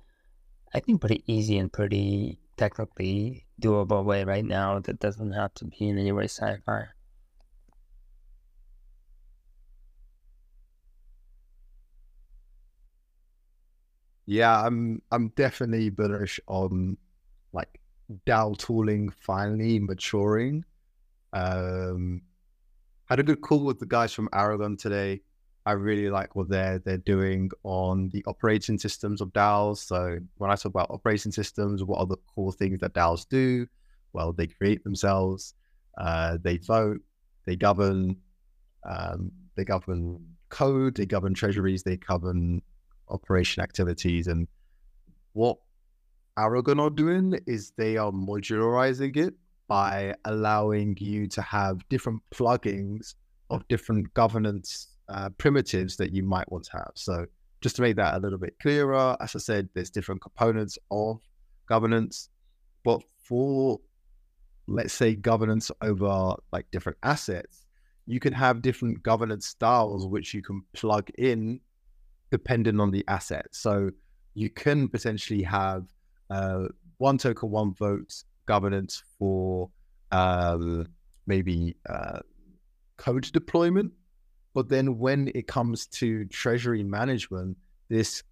I 0.73 0.79
think, 0.79 1.01
pretty 1.01 1.23
easy 1.27 1.57
and 1.57 1.71
pretty 1.71 2.39
technically 2.57 3.45
doable 3.61 4.03
way 4.03 4.23
right 4.23 4.45
now 4.45 4.79
that 4.79 4.99
doesn't 4.99 5.31
have 5.33 5.53
to 5.55 5.65
be 5.65 5.89
in 5.89 5.97
any 5.97 6.11
way 6.11 6.25
sci-fi. 6.25 6.87
Yeah, 14.25 14.65
I'm 14.65 15.01
I'm 15.11 15.29
definitely 15.29 15.89
bullish 15.89 16.39
on 16.47 16.97
like 17.55 17.79
DAO 18.27 18.57
tooling 18.57 19.09
finally 19.09 19.79
maturing. 19.79 20.63
Um, 21.33 22.21
had 23.05 23.19
a 23.19 23.23
good 23.23 23.41
call 23.41 23.63
with 23.63 23.79
the 23.79 23.85
guys 23.85 24.13
from 24.13 24.29
Aragon 24.33 24.77
today. 24.77 25.21
I 25.65 25.71
really 25.71 26.09
like 26.09 26.35
what 26.35 26.47
they're 26.47 26.77
they're 26.79 26.97
doing 26.97 27.49
on 27.63 28.09
the 28.09 28.23
operating 28.27 28.77
systems 28.77 29.19
of 29.19 29.33
DAOs. 29.33 29.77
So 29.77 30.19
when 30.37 30.51
I 30.51 30.55
talk 30.55 30.65
about 30.65 30.91
operating 30.91 31.31
systems, 31.31 31.83
what 31.83 31.99
are 31.99 32.05
the 32.05 32.17
core 32.33 32.53
things 32.53 32.79
that 32.81 32.93
DAOs 32.93 33.27
do? 33.27 33.65
Well, 34.13 34.31
they 34.31 34.47
create 34.47 34.83
themselves, 34.83 35.55
uh, 35.97 36.37
they 36.41 36.57
vote, 36.57 37.01
they 37.45 37.55
govern, 37.55 38.17
um, 38.87 39.31
they 39.55 39.65
govern 39.65 40.23
code, 40.49 40.95
they 40.95 41.05
govern 41.05 41.33
treasuries, 41.33 41.83
they 41.83 41.97
govern 41.97 42.61
operation 43.09 43.63
activities, 43.63 44.27
and 44.27 44.47
what 45.33 45.57
Aragon 46.37 46.79
are 46.79 46.89
doing 46.89 47.39
is 47.47 47.71
they 47.71 47.97
are 47.97 48.11
modularizing 48.11 49.15
it 49.15 49.33
by 49.67 50.13
allowing 50.25 50.95
you 50.99 51.27
to 51.27 51.41
have 51.41 51.87
different 51.89 52.21
plugins 52.31 53.15
of 53.49 53.67
different 53.67 54.13
governance 54.13 54.89
uh, 55.09 55.29
primitives 55.37 55.97
that 55.97 56.11
you 56.11 56.23
might 56.23 56.51
want 56.51 56.65
to 56.65 56.73
have. 56.73 56.91
So 56.95 57.25
just 57.61 57.77
to 57.77 57.81
make 57.81 57.95
that 57.95 58.15
a 58.15 58.19
little 58.19 58.37
bit 58.37 58.55
clearer, 58.61 59.15
as 59.21 59.35
I 59.35 59.39
said, 59.39 59.69
there's 59.73 59.89
different 59.89 60.21
components 60.21 60.77
of 60.91 61.21
governance, 61.67 62.29
but 62.83 63.01
for 63.23 63.79
let's 64.67 64.93
say 64.93 65.15
governance 65.15 65.71
over 65.81 66.35
like 66.51 66.69
different 66.71 66.97
assets, 67.03 67.65
you 68.07 68.19
can 68.19 68.33
have 68.33 68.61
different 68.61 69.01
governance 69.03 69.47
styles 69.47 70.05
which 70.05 70.33
you 70.33 70.41
can 70.41 70.63
plug 70.73 71.09
in 71.17 71.59
depending 72.29 72.79
on 72.79 72.91
the 72.91 73.05
asset. 73.07 73.47
So 73.51 73.91
you 74.33 74.49
can 74.49 74.87
potentially 74.89 75.43
have 75.43 75.85
uh, 76.29 76.67
one 76.97 77.17
token, 77.17 77.49
one 77.49 77.73
vote 77.73 78.23
governance 78.45 79.03
for 79.17 79.69
um, 80.11 80.87
maybe 81.27 81.75
uh, 81.89 82.19
code 82.97 83.29
deployment. 83.31 83.91
But 84.53 84.69
then 84.69 84.97
when 84.97 85.31
it 85.35 85.47
comes 85.47 85.85
to 85.87 86.25
treasury 86.25 86.83
management, 86.83 87.57
this 87.89 88.23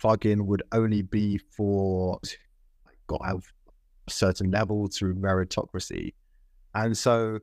plugin 0.00 0.42
would 0.42 0.62
only 0.72 1.02
be 1.02 1.38
for 1.38 2.18
got 3.06 3.24
have 3.24 3.44
a 4.08 4.10
certain 4.10 4.50
level 4.50 4.88
through 4.88 5.14
meritocracy. 5.14 6.14
And 6.74 6.96
so 6.96 7.38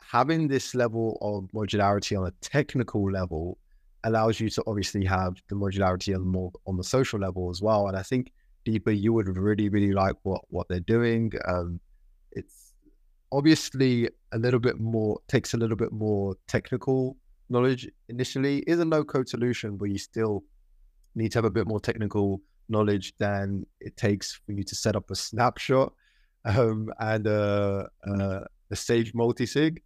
having 0.00 0.48
this 0.48 0.74
level 0.74 1.18
of 1.20 1.50
modularity 1.52 2.18
on 2.18 2.26
a 2.26 2.30
technical 2.40 3.10
level 3.10 3.58
allows 4.04 4.40
you 4.40 4.48
to 4.50 4.62
obviously 4.66 5.04
have 5.04 5.36
the 5.48 5.54
modularity 5.54 6.14
on 6.14 6.26
more 6.26 6.52
on 6.66 6.76
the 6.76 6.84
social 6.84 7.18
level 7.18 7.50
as 7.50 7.60
well. 7.60 7.88
And 7.88 7.96
I 7.96 8.02
think 8.02 8.32
Deepa, 8.68 8.98
you 9.00 9.12
would 9.12 9.28
really, 9.36 9.68
really 9.68 9.92
like 9.92 10.16
what 10.22 10.42
what 10.48 10.68
they're 10.68 10.80
doing. 10.80 11.32
Um, 11.46 11.80
it's 12.32 12.74
obviously 13.32 14.08
a 14.32 14.38
little 14.38 14.60
bit 14.60 14.78
more 14.78 15.20
takes 15.28 15.54
a 15.54 15.56
little 15.56 15.76
bit 15.76 15.92
more 15.92 16.36
technical 16.46 17.16
knowledge 17.48 17.88
initially. 18.08 18.58
Is 18.66 18.80
a 18.80 18.84
no 18.84 19.04
code 19.04 19.28
solution, 19.28 19.76
but 19.76 19.86
you 19.86 19.98
still 19.98 20.44
need 21.14 21.32
to 21.32 21.38
have 21.38 21.44
a 21.44 21.50
bit 21.50 21.66
more 21.66 21.80
technical 21.80 22.40
knowledge 22.68 23.14
than 23.18 23.64
it 23.80 23.96
takes 23.96 24.34
for 24.44 24.52
you 24.52 24.62
to 24.62 24.74
set 24.74 24.94
up 24.94 25.10
a 25.10 25.14
snapshot 25.14 25.92
um, 26.44 26.90
and 27.00 27.26
a, 27.26 27.88
a, 28.04 28.42
a 28.70 28.76
Safe 28.76 29.12
multisig. 29.14 29.78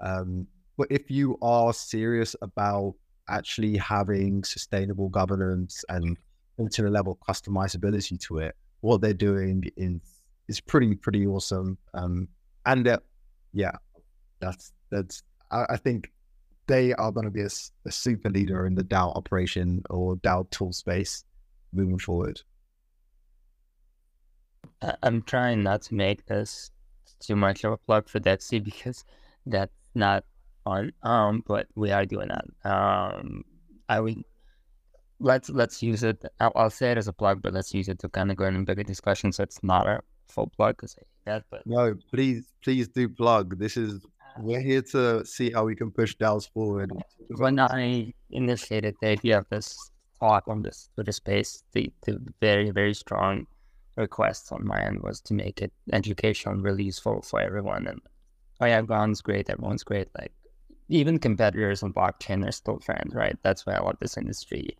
Um, 0.00 0.46
but 0.78 0.88
if 0.90 1.10
you 1.10 1.36
are 1.42 1.74
serious 1.74 2.34
about 2.40 2.94
actually 3.28 3.76
having 3.76 4.42
sustainable 4.42 5.10
governance 5.10 5.84
and 5.90 6.16
to 6.68 6.86
a 6.86 6.90
level 6.90 7.18
of 7.20 7.34
customizability 7.34 8.20
to 8.20 8.38
it. 8.38 8.56
What 8.80 9.00
they're 9.00 9.14
doing 9.14 9.64
is 9.76 10.00
is 10.48 10.60
pretty 10.60 10.94
pretty 10.94 11.26
awesome. 11.26 11.78
Um, 11.94 12.28
and 12.66 12.86
uh, 12.86 12.98
yeah, 13.52 13.76
that's 14.40 14.72
that's 14.90 15.22
I, 15.50 15.64
I 15.70 15.76
think 15.76 16.10
they 16.66 16.92
are 16.94 17.10
going 17.10 17.24
to 17.24 17.30
be 17.30 17.42
a, 17.42 17.50
a, 17.86 17.90
super 17.90 18.30
leader 18.30 18.64
in 18.64 18.76
the 18.76 18.84
DAO 18.84 19.16
operation 19.16 19.82
or 19.90 20.16
DAO 20.16 20.48
tool 20.50 20.72
space 20.72 21.24
moving 21.72 21.98
forward. 21.98 22.40
I'm 25.02 25.22
trying 25.22 25.62
not 25.62 25.82
to 25.82 25.94
make 25.94 26.24
this 26.26 26.70
too 27.18 27.36
much 27.36 27.64
of 27.64 27.72
a 27.72 27.76
plug 27.76 28.08
for 28.08 28.20
DeXe 28.20 28.62
because 28.62 29.04
that's 29.46 29.72
not 29.94 30.24
fun. 30.64 30.92
Um, 31.02 31.42
but 31.46 31.66
we 31.74 31.90
are 31.90 32.06
doing 32.06 32.28
that. 32.28 32.70
Um, 32.70 33.44
I 33.88 34.00
would 34.00 34.22
let's 35.20 35.48
let's 35.50 35.82
use 35.82 36.02
it. 36.02 36.24
I'll, 36.40 36.52
I'll, 36.56 36.70
say 36.70 36.92
it 36.92 36.98
as 36.98 37.08
a 37.08 37.12
plug, 37.12 37.42
but 37.42 37.52
let's 37.52 37.72
use 37.72 37.88
it 37.88 37.98
to 38.00 38.08
kind 38.08 38.30
of 38.30 38.36
go 38.36 38.46
in 38.46 38.56
a 38.56 38.62
bigger 38.62 38.82
discussion. 38.82 39.32
So 39.32 39.42
it's 39.42 39.62
not 39.62 39.86
a 39.86 40.00
full 40.28 40.50
plug 40.56 40.76
because 40.76 40.96
that. 41.26 41.44
But 41.50 41.66
no, 41.66 41.94
please, 42.12 42.52
please 42.62 42.88
do 42.88 43.08
plug. 43.08 43.58
This 43.58 43.76
is 43.76 44.04
we're 44.38 44.60
here 44.60 44.82
to 44.82 45.24
see 45.24 45.50
how 45.50 45.64
we 45.64 45.76
can 45.76 45.90
push 45.90 46.16
DAOs 46.16 46.50
forward. 46.50 46.92
When 47.36 47.58
I 47.58 48.12
initiated 48.30 48.96
the 49.00 49.08
idea 49.08 49.38
of 49.38 49.46
this 49.50 49.76
talk 50.18 50.44
on 50.48 50.62
this 50.62 50.88
Twitter 50.94 51.12
space, 51.12 51.62
the, 51.72 51.92
the 52.06 52.20
very, 52.40 52.70
very 52.70 52.94
strong 52.94 53.46
request 53.96 54.52
on 54.52 54.66
my 54.66 54.80
end 54.82 55.00
was 55.02 55.20
to 55.22 55.34
make 55.34 55.60
it 55.60 55.72
educational 55.92 56.54
really 56.56 56.84
useful 56.84 57.22
for 57.22 57.40
everyone. 57.40 57.86
And 57.86 58.00
oh 58.60 58.66
yeah, 58.66 58.82
Gon's 58.82 59.20
great, 59.20 59.50
everyone's 59.50 59.84
great. 59.84 60.08
Like 60.18 60.32
even 60.88 61.18
competitors 61.18 61.82
on 61.82 61.92
blockchain 61.92 62.46
are 62.46 62.52
still 62.52 62.78
friends, 62.78 63.14
right? 63.14 63.36
That's 63.42 63.66
why 63.66 63.74
I 63.74 63.80
love 63.80 63.96
this 64.00 64.16
industry. 64.16 64.76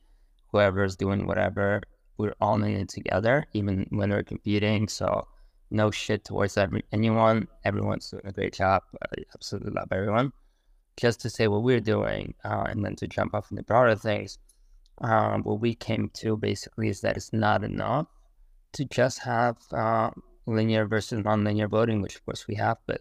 Whoever's 0.52 0.96
doing 0.96 1.26
whatever, 1.26 1.82
we're 2.18 2.34
all 2.40 2.62
in 2.62 2.74
it 2.74 2.88
together, 2.88 3.46
even 3.52 3.86
when 3.90 4.10
we're 4.10 4.22
competing. 4.22 4.88
So 4.88 5.26
no 5.70 5.90
shit 5.90 6.24
towards 6.24 6.56
every, 6.56 6.84
anyone. 6.92 7.48
Everyone's 7.64 8.10
doing 8.10 8.26
a 8.26 8.32
great 8.32 8.54
job. 8.54 8.82
I 9.02 9.22
absolutely 9.34 9.72
love 9.72 9.88
everyone. 9.92 10.32
Just 10.96 11.20
to 11.22 11.30
say 11.30 11.48
what 11.48 11.62
we're 11.62 11.80
doing, 11.80 12.34
uh, 12.44 12.64
and 12.68 12.84
then 12.84 12.96
to 12.96 13.06
jump 13.06 13.34
off 13.34 13.50
into 13.50 13.62
broader 13.62 13.94
things, 13.94 14.38
um, 15.00 15.42
what 15.44 15.60
we 15.60 15.74
came 15.74 16.10
to 16.14 16.36
basically 16.36 16.88
is 16.88 17.00
that 17.00 17.16
it's 17.16 17.32
not 17.32 17.64
enough 17.64 18.06
to 18.72 18.84
just 18.84 19.20
have 19.20 19.56
uh, 19.72 20.10
linear 20.46 20.86
versus 20.86 21.22
nonlinear 21.22 21.68
voting, 21.68 22.02
which 22.02 22.16
of 22.16 22.24
course 22.26 22.46
we 22.46 22.54
have, 22.56 22.76
but 22.86 23.00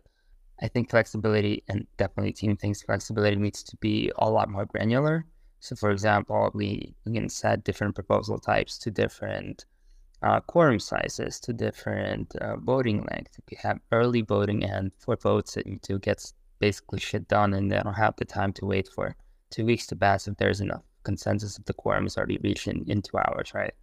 I 0.61 0.67
think 0.67 0.89
flexibility 0.89 1.63
and 1.67 1.87
definitely 1.97 2.33
team 2.33 2.57
thinks 2.57 2.81
flexibility 2.81 3.35
needs 3.37 3.63
to 3.63 3.77
be 3.77 4.11
a 4.17 4.29
lot 4.29 4.49
more 4.49 4.65
granular. 4.65 5.25
So, 5.59 5.75
for 5.75 5.91
example, 5.91 6.51
we, 6.53 6.95
can 7.05 7.29
set 7.29 7.63
different 7.63 7.95
proposal 7.95 8.39
types 8.39 8.77
to 8.79 8.91
different 8.91 9.65
uh, 10.21 10.39
quorum 10.41 10.79
sizes, 10.79 11.39
to 11.41 11.53
different 11.53 12.35
uh, 12.37 12.57
voting 12.57 13.05
length. 13.11 13.39
We 13.49 13.57
have 13.61 13.79
early 13.91 14.21
voting 14.21 14.63
and 14.63 14.91
for 14.97 15.15
votes 15.15 15.57
to 15.81 15.99
get 15.99 16.31
basically 16.59 16.99
shit 16.99 17.27
done 17.27 17.53
and 17.53 17.71
they 17.71 17.79
don't 17.79 17.93
have 17.93 18.15
the 18.17 18.25
time 18.25 18.53
to 18.53 18.65
wait 18.65 18.87
for 18.87 19.15
two 19.49 19.65
weeks 19.65 19.87
to 19.87 19.95
pass 19.95 20.27
if 20.27 20.37
there's 20.37 20.61
enough 20.61 20.83
consensus 21.03 21.57
if 21.57 21.65
the 21.65 21.73
quorum 21.73 22.05
is 22.05 22.17
already 22.17 22.37
reached 22.43 22.67
in, 22.67 22.83
in 22.87 23.01
two 23.01 23.17
hours, 23.17 23.53
right? 23.53 23.73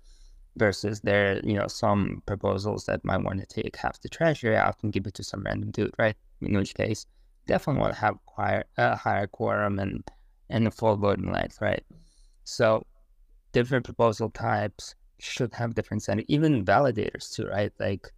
Versus 0.56 1.00
there, 1.00 1.40
you 1.44 1.54
know, 1.54 1.66
some 1.66 2.22
proposals 2.26 2.86
that 2.86 3.04
might 3.04 3.22
want 3.22 3.40
to 3.40 3.46
take 3.46 3.76
half 3.76 4.00
the 4.00 4.08
treasury 4.08 4.56
out 4.56 4.76
and 4.82 4.92
give 4.92 5.06
it 5.06 5.14
to 5.14 5.24
some 5.24 5.42
random 5.42 5.70
dude, 5.70 5.94
right? 5.98 6.16
In 6.40 6.56
which 6.56 6.74
case, 6.74 7.06
definitely 7.46 7.80
want 7.80 7.94
to 7.94 8.00
have 8.00 8.16
a 8.76 8.96
higher 8.96 9.26
quorum 9.26 9.78
and 9.78 10.02
and 10.48 10.72
full 10.72 10.96
voting 10.96 11.32
length, 11.32 11.60
right? 11.60 11.84
So 12.44 12.84
different 13.52 13.84
proposal 13.84 14.30
types 14.30 14.94
should 15.18 15.52
have 15.54 15.74
different 15.74 16.02
standard, 16.02 16.26
even 16.28 16.64
validators 16.64 17.34
too, 17.34 17.46
right? 17.46 17.72
Like 17.78 18.12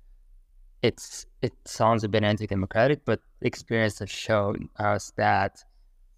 it's 0.82 1.26
it 1.42 1.52
sounds 1.64 2.04
a 2.04 2.08
bit 2.08 2.24
anti-democratic, 2.24 3.04
but 3.04 3.20
experience 3.42 3.98
has 4.00 4.10
shown 4.10 4.68
us 4.78 5.12
that 5.16 5.62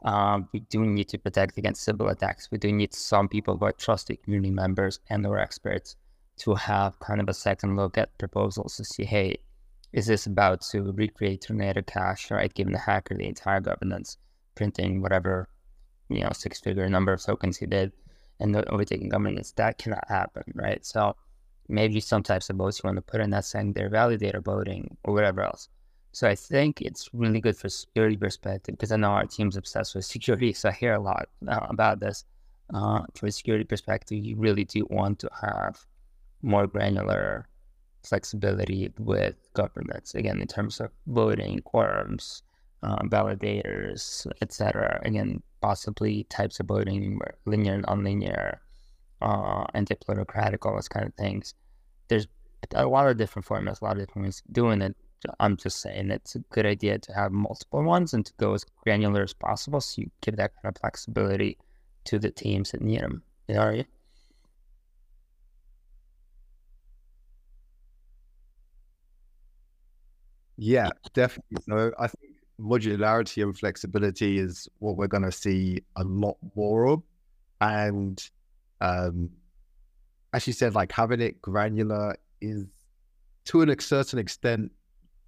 um, 0.02 0.48
we 0.52 0.60
do 0.60 0.84
need 0.84 1.08
to 1.08 1.18
protect 1.18 1.58
against 1.58 1.82
Sybil 1.82 2.08
attacks. 2.08 2.50
We 2.50 2.58
do 2.58 2.72
need 2.72 2.94
some 2.94 3.28
people 3.28 3.56
who 3.56 3.66
are 3.66 3.72
trusted 3.72 4.22
community 4.22 4.50
members 4.50 5.00
and 5.10 5.26
or 5.26 5.38
experts 5.38 5.96
to 6.38 6.54
have 6.54 6.98
kind 7.00 7.20
of 7.20 7.28
a 7.28 7.34
second 7.34 7.76
look 7.76 7.98
at 7.98 8.16
proposals 8.16 8.76
to 8.76 8.84
see, 8.84 9.04
hey, 9.04 9.36
is 9.92 10.06
this 10.06 10.26
about 10.26 10.62
to 10.62 10.92
recreate 10.92 11.42
Tornado 11.42 11.82
Cash, 11.82 12.30
right? 12.30 12.52
Giving 12.54 12.72
the 12.72 12.78
hacker 12.78 13.14
the 13.14 13.26
entire 13.26 13.60
governance, 13.60 14.16
printing 14.54 15.02
whatever, 15.02 15.48
you 16.10 16.20
know, 16.22 16.30
six 16.32 16.60
figure 16.60 16.88
number 16.88 17.12
of 17.12 17.22
tokens 17.22 17.56
he 17.56 17.66
did 17.66 17.92
and 18.40 18.56
overtaking 18.68 19.08
governance, 19.08 19.52
that 19.52 19.78
cannot 19.78 20.04
happen, 20.08 20.44
right? 20.54 20.84
So 20.84 21.14
maybe 21.68 22.00
some 22.00 22.22
types 22.22 22.50
of 22.50 22.56
votes 22.56 22.80
you 22.82 22.88
want 22.88 22.96
to 22.96 23.02
put 23.02 23.20
in 23.20 23.30
that 23.30 23.44
secondary 23.44 23.90
validator 23.90 24.42
voting 24.42 24.96
or 25.04 25.14
whatever 25.14 25.42
else. 25.42 25.68
So 26.12 26.28
I 26.28 26.34
think 26.34 26.80
it's 26.80 27.08
really 27.12 27.40
good 27.40 27.56
for 27.56 27.68
security 27.68 28.16
perspective 28.16 28.74
because 28.74 28.90
I 28.90 28.96
know 28.96 29.10
our 29.10 29.26
team's 29.26 29.56
obsessed 29.56 29.94
with 29.94 30.04
security, 30.04 30.52
so 30.52 30.70
I 30.70 30.72
hear 30.72 30.94
a 30.94 31.00
lot 31.00 31.28
uh, 31.46 31.66
about 31.68 32.00
this. 32.00 32.24
Uh, 32.74 33.02
from 33.14 33.28
a 33.28 33.32
security 33.32 33.64
perspective, 33.64 34.24
you 34.24 34.36
really 34.36 34.64
do 34.64 34.86
want 34.90 35.18
to 35.20 35.30
have 35.40 35.84
more 36.42 36.66
granular 36.66 37.48
flexibility 38.02 38.92
with 38.98 39.34
governance. 39.54 40.14
Again, 40.14 40.40
in 40.40 40.46
terms 40.46 40.80
of 40.80 40.90
voting, 41.06 41.60
quorums, 41.62 42.42
uh, 42.82 43.02
validators, 43.04 44.26
etc. 44.42 45.00
Again, 45.04 45.42
possibly 45.60 46.24
types 46.24 46.60
of 46.60 46.66
voting, 46.66 47.20
linear 47.46 47.74
and 47.74 47.86
nonlinear, 47.86 48.58
uh, 49.22 49.64
anti-plutocratic, 49.74 50.64
all 50.66 50.74
those 50.74 50.88
kind 50.88 51.06
of 51.06 51.14
things. 51.14 51.54
There's 52.08 52.26
a 52.74 52.86
lot 52.86 53.08
of 53.08 53.16
different 53.16 53.46
formats, 53.46 53.80
a 53.80 53.84
lot 53.84 53.98
of 53.98 54.06
different 54.06 54.26
ways 54.26 54.42
of 54.46 54.52
doing 54.54 54.82
it. 54.82 54.96
I'm 55.38 55.56
just 55.56 55.80
saying 55.80 56.10
it's 56.10 56.34
a 56.34 56.40
good 56.50 56.66
idea 56.66 56.98
to 56.98 57.12
have 57.14 57.32
multiple 57.32 57.82
ones 57.82 58.14
and 58.14 58.24
to 58.26 58.32
go 58.38 58.54
as 58.54 58.64
granular 58.84 59.22
as 59.22 59.34
possible 59.34 59.80
so 59.80 60.02
you 60.02 60.10
give 60.22 60.36
that 60.36 60.52
kind 60.62 60.74
of 60.74 60.80
flexibility 60.80 61.58
to 62.04 62.18
the 62.18 62.30
teams 62.30 62.70
that 62.70 62.80
need 62.80 63.00
them. 63.00 63.22
You 63.48 63.54
know, 63.56 63.82
Yeah, 70.56 70.90
definitely. 71.14 71.62
So 71.66 71.92
I 71.98 72.06
think 72.08 72.29
modularity 72.60 73.42
and 73.42 73.56
flexibility 73.56 74.38
is 74.38 74.68
what 74.78 74.96
we're 74.96 75.06
going 75.06 75.22
to 75.22 75.32
see 75.32 75.82
a 75.96 76.04
lot 76.04 76.36
more 76.54 76.86
of. 76.88 77.02
And 77.60 78.22
um, 78.80 79.30
as 80.32 80.46
you 80.46 80.52
said, 80.52 80.74
like 80.74 80.92
having 80.92 81.20
it 81.20 81.40
granular 81.42 82.16
is 82.40 82.66
to 83.46 83.62
a 83.62 83.80
certain 83.80 84.18
extent 84.18 84.70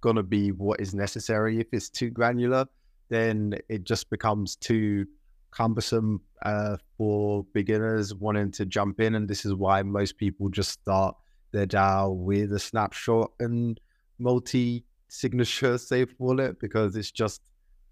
going 0.01 0.15
to 0.15 0.23
be 0.23 0.51
what 0.51 0.79
is 0.79 0.93
necessary. 0.93 1.59
If 1.59 1.67
it's 1.71 1.89
too 1.89 2.09
granular, 2.09 2.65
then 3.09 3.55
it 3.69 3.83
just 3.83 4.09
becomes 4.09 4.55
too 4.55 5.05
cumbersome 5.51 6.21
uh, 6.43 6.77
for 6.97 7.45
beginners 7.53 8.13
wanting 8.13 8.51
to 8.51 8.65
jump 8.65 8.99
in. 8.99 9.15
And 9.15 9.27
this 9.27 9.45
is 9.45 9.53
why 9.53 9.81
most 9.83 10.17
people 10.17 10.49
just 10.49 10.71
start 10.71 11.15
their 11.51 11.67
DAO 11.67 12.15
with 12.15 12.51
a 12.53 12.59
snapshot 12.59 13.31
and 13.39 13.79
multi 14.19 14.83
signature 15.13 15.77
safe 15.77 16.13
wallet 16.17 16.59
because 16.59 16.95
it's 16.95 17.11
just 17.11 17.41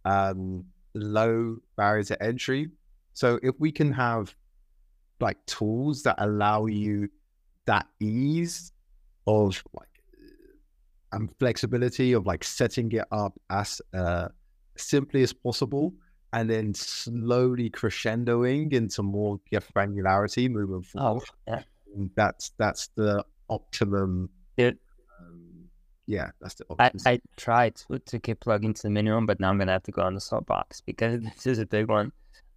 um, 0.05 0.65
low 0.95 1.57
barrier 1.77 2.03
to 2.03 2.23
entry. 2.23 2.69
So 3.13 3.39
if 3.43 3.53
we 3.59 3.71
can 3.71 3.93
have 3.93 4.35
like 5.19 5.37
tools 5.45 6.01
that 6.03 6.15
allow 6.17 6.65
you 6.65 7.09
that 7.65 7.85
ease 7.99 8.71
of 9.27 9.63
like 9.73 9.87
and 11.11 11.29
flexibility 11.37 12.13
of 12.13 12.25
like 12.25 12.43
setting 12.43 12.91
it 12.91 13.05
up 13.11 13.39
as 13.51 13.81
uh, 13.93 14.29
simply 14.75 15.21
as 15.21 15.31
possible 15.31 15.93
and 16.33 16.49
then 16.49 16.73
slowly 16.73 17.69
crescendoing 17.69 18.73
into 18.73 19.03
more 19.03 19.39
granularity 19.51 20.49
moving 20.49 20.83
oh, 20.95 20.99
forward. 20.99 21.23
Oh, 21.47 21.51
yeah. 21.53 21.63
That's 22.15 22.51
that's 22.57 22.87
the 22.95 23.23
optimum. 23.49 24.29
It, 24.57 24.77
yeah, 26.07 26.31
that's 26.39 26.55
the. 26.55 26.65
I, 26.79 26.91
I 27.05 27.21
tried 27.37 27.75
to, 27.75 27.99
to 27.99 28.19
keep 28.19 28.39
plugging 28.39 28.73
to 28.73 28.81
the 28.83 28.89
minimum, 28.89 29.25
but 29.25 29.39
now 29.39 29.49
I'm 29.49 29.57
gonna 29.57 29.71
have 29.71 29.83
to 29.83 29.91
go 29.91 30.01
on 30.01 30.15
the 30.15 30.21
soapbox 30.21 30.81
because 30.81 31.21
this 31.35 31.45
is 31.45 31.59
a 31.59 31.65
big 31.65 31.87
one. 31.87 32.11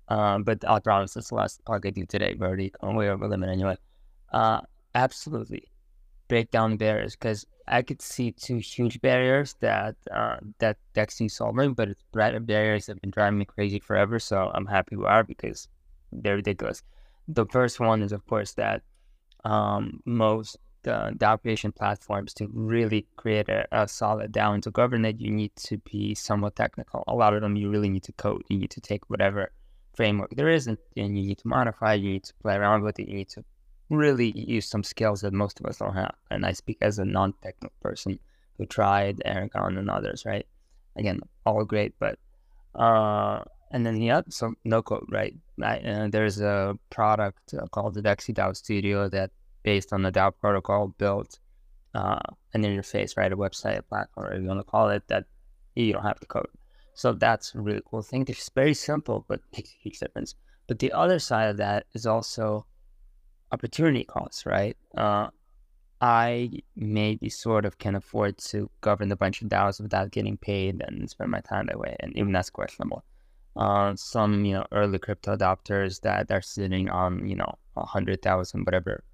Um, 0.09 0.43
but 0.43 0.65
I'll 0.67 0.81
promise 0.81 1.15
this 1.15 1.29
the 1.29 1.37
last 1.37 1.63
talk 1.67 1.87
I 1.87 1.91
do 1.91 2.05
today. 2.05 2.37
We're 2.39 2.49
already 2.49 2.73
on 2.81 2.95
way 2.95 3.09
over 3.09 3.27
limit 3.27 3.49
anyway. 3.49 3.77
Uh, 4.33 4.61
absolutely 4.95 5.69
break 6.29 6.51
down 6.51 6.77
barriers 6.77 7.15
because 7.15 7.47
I 7.67 7.83
could 7.83 8.03
see 8.03 8.33
two 8.33 8.59
huge 8.59 9.01
barriers 9.01 9.55
that 9.61 9.97
uh, 10.13 10.37
that 10.59 10.77
DeXe 10.95 11.31
solving, 11.31 11.75
but 11.75 11.89
it's 11.89 12.03
barriers 12.13 12.87
have 12.89 13.01
been 13.01 13.11
driving 13.11 13.39
me 13.39 13.45
crazy 13.45 13.79
forever. 13.79 14.19
So 14.19 14.51
I'm 14.55 14.67
happy 14.67 14.97
we 14.97 15.07
are 15.07 15.25
because 15.25 15.69
they're 16.13 16.37
ridiculous. 16.37 16.83
The 17.29 17.47
first 17.47 17.81
one 17.81 18.03
is, 18.03 18.13
of 18.13 18.27
course, 18.27 18.53
that 18.55 18.83
um, 19.45 20.01
most 20.05 20.59
uh, 20.87 21.11
DAO 21.13 21.41
creation 21.41 21.73
platforms 21.73 22.35
to 22.35 22.49
really 22.53 23.07
create 23.17 23.49
a, 23.49 23.67
a 23.73 23.89
solid 23.89 24.33
DAO 24.33 24.55
and 24.55 24.63
to 24.63 24.71
govern 24.71 25.05
it, 25.05 25.21
you 25.21 25.31
need 25.31 25.55
to 25.57 25.79
be 25.79 26.15
somewhat 26.15 26.57
technical. 26.57 27.05
A 27.07 27.15
lot 27.15 27.35
of 27.35 27.41
them 27.43 27.57
you 27.57 27.71
really 27.71 27.89
need 27.89 28.05
to 28.05 28.13
code. 28.13 28.43
You 28.49 28.59
need 28.59 28.71
to 28.71 28.81
take 28.81 29.09
whatever 29.11 29.53
framework 29.95 30.31
there 30.37 30.49
is 30.49 30.67
and, 30.67 30.79
and 30.97 31.19
you 31.19 31.27
need 31.27 31.39
to 31.39 31.49
modify. 31.49 31.95
You 31.95 32.13
need 32.13 32.25
to 32.25 32.35
play 32.43 32.55
around 32.55 32.83
with 32.83 32.99
it. 32.99 33.09
You 33.09 33.17
need 33.17 33.29
to 33.31 33.45
really 33.91 34.33
use 34.37 34.67
some 34.67 34.83
skills 34.83 35.21
that 35.21 35.33
most 35.33 35.61
of 35.61 35.67
us 35.67 35.79
don't 35.79 35.95
have. 35.95 36.15
And 36.31 36.45
I 36.45 36.53
speak 36.53 36.79
as 36.81 36.99
a 36.99 37.05
non-technical 37.05 37.77
person 37.81 38.19
who 38.59 38.67
tried 38.67 39.23
Aragon 39.25 39.77
and 39.79 39.91
others, 39.91 40.25
right? 40.25 40.47
Again, 40.97 41.21
all 41.45 41.65
great, 41.65 41.95
but 41.99 42.19
uh, 42.75 43.43
and 43.71 43.85
then 43.85 44.01
yeah, 44.01 44.23
so 44.29 44.55
no 44.65 44.83
code, 44.83 45.07
right? 45.11 45.35
I, 45.63 45.79
uh, 45.79 46.09
there's 46.09 46.41
a 46.41 46.79
product 46.91 47.55
uh, 47.55 47.67
called 47.67 47.95
the 47.95 48.03
DeXe 48.03 48.35
DAO 48.35 48.57
Studio 48.57 49.09
that, 49.09 49.31
based 49.65 49.93
on 49.93 50.03
the 50.03 50.13
DAO 50.13 50.33
protocol, 50.41 50.95
built 50.99 51.41
uh, 51.95 52.21
an 52.53 52.63
interface, 52.63 53.17
right? 53.17 53.33
A 53.33 53.37
website, 53.37 53.79
a 53.79 53.83
platform, 53.83 54.27
whatever 54.27 54.43
you 54.43 54.49
want 54.49 54.61
to 54.61 54.65
call 54.65 54.91
it, 54.91 55.03
that 55.09 55.25
you 55.75 55.93
don't 55.93 56.03
have 56.03 56.21
to 56.21 56.27
code. 56.27 56.47
So 56.95 57.13
that's 57.13 57.55
a 57.57 57.61
really 57.61 57.83
cool 57.91 58.03
thing. 58.03 58.25
It's 58.29 58.49
very 58.51 58.75
simple, 58.75 59.25
but 59.29 59.41
makes 59.53 59.71
a 59.71 59.83
huge 59.83 59.99
difference. 59.99 60.37
But 60.69 60.79
the 60.79 60.93
other 60.93 61.19
side 61.19 61.51
of 61.51 61.57
that 61.57 61.87
is 61.95 62.07
also 62.07 62.67
opportunity 63.53 64.05
costs, 64.05 64.47
right? 64.47 64.77
Uh, 64.97 65.29
I 66.01 66.51
maybe 66.77 67.29
sort 67.31 67.65
of 67.65 67.79
can 67.79 67.95
afford 67.95 68.39
to 68.51 68.71
govern 68.81 69.11
a 69.13 69.17
bunch 69.17 69.43
of 69.43 69.49
DAOs 69.49 69.81
without 69.81 70.11
getting 70.11 70.37
paid 70.37 70.83
and 70.87 71.09
spend 71.09 71.31
my 71.31 71.41
time 71.41 71.67
that 71.67 71.79
way, 71.79 71.97
and 72.01 72.17
even 72.17 72.33
that's 72.33 72.51
questionable. 72.51 73.05
Uh, 73.57 73.95
some 73.95 74.45
you 74.45 74.55
know 74.55 74.67
early 74.73 74.99
crypto 74.99 75.37
adopters 75.37 76.01
that 76.01 76.31
are 76.31 76.43
sitting 76.43 76.91
on 76.91 77.27
you 77.27 77.37
know 77.37 77.55
a 77.77 77.87
hundred 77.87 78.21
thousand, 78.21 78.65
whatever, 78.65 79.05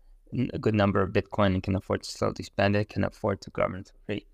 a 0.53 0.59
good 0.59 0.75
number 0.75 1.01
of 1.01 1.13
Bitcoin 1.13 1.55
and 1.55 1.63
can 1.63 1.77
afford 1.77 2.03
to 2.03 2.11
slowly 2.11 2.45
spend 2.45 2.77
it, 2.77 2.89
can 2.89 3.05
afford 3.05 3.41
to 3.43 3.51
govern 3.51 3.85
for 3.85 3.95
free. 4.07 4.27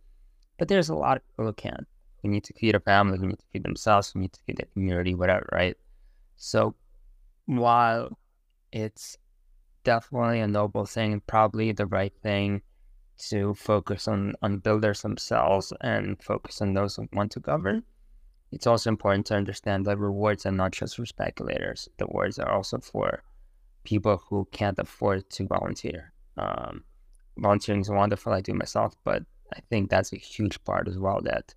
But 0.59 0.69
there's 0.69 0.89
a 0.89 0.95
lot 0.95 1.17
of 1.19 1.27
people 1.29 1.47
who 1.47 1.53
can't. 1.53 1.87
We 2.23 2.31
need 2.31 2.45
to 2.45 2.55
feed 2.55 2.75
a 2.75 2.81
family, 2.81 3.19
we 3.19 3.29
need 3.29 3.39
to 3.39 3.47
feed 3.53 3.65
themselves, 3.65 4.15
we 4.15 4.23
need 4.23 4.33
to 4.33 4.41
feed 4.47 4.57
the 4.57 4.67
community, 4.67 5.15
whatever, 5.15 5.49
right? 5.53 5.77
So 6.37 6.75
while 7.47 8.19
it's 8.73 9.17
definitely 9.85 10.41
a 10.41 10.49
noble 10.49 10.87
thing, 10.87 11.23
probably 11.27 11.73
the 11.73 11.87
right 11.87 12.13
thing 12.23 12.63
to 13.29 13.55
focus 13.55 14.09
on, 14.09 14.35
on 14.43 14.59
builders 14.59 15.03
themselves 15.03 15.73
and 15.81 16.23
focus 16.23 16.61
on 16.61 16.75
those 16.75 16.97
who 16.97 17.09
want 17.13 17.33
to 17.33 17.41
govern. 17.41 17.83
It's 18.53 18.67
also 18.67 18.91
important 18.91 19.27
to 19.27 19.37
understand 19.37 19.87
that 19.87 19.99
rewards 19.99 20.47
are 20.47 20.53
not 20.53 20.73
just 20.73 20.97
for 20.97 21.07
speculators. 21.07 21.89
The 21.99 22.07
rewards 22.07 22.39
are 22.39 22.51
also 22.51 22.79
for 22.79 23.23
people 23.87 24.23
who 24.29 24.47
can't 24.53 24.79
afford 24.79 25.31
to 25.31 25.47
volunteer. 25.47 26.13
Um, 26.37 26.85
volunteering 27.39 27.81
is 27.81 27.89
wonderful. 27.89 28.33
I 28.33 28.43
do 28.43 28.53
myself, 28.53 28.95
but 29.05 29.23
I 29.55 29.61
think 29.71 29.89
that's 29.89 30.13
a 30.13 30.17
huge 30.17 30.63
part 30.65 30.89
as 30.89 30.99
well 30.99 31.21
that 31.23 31.55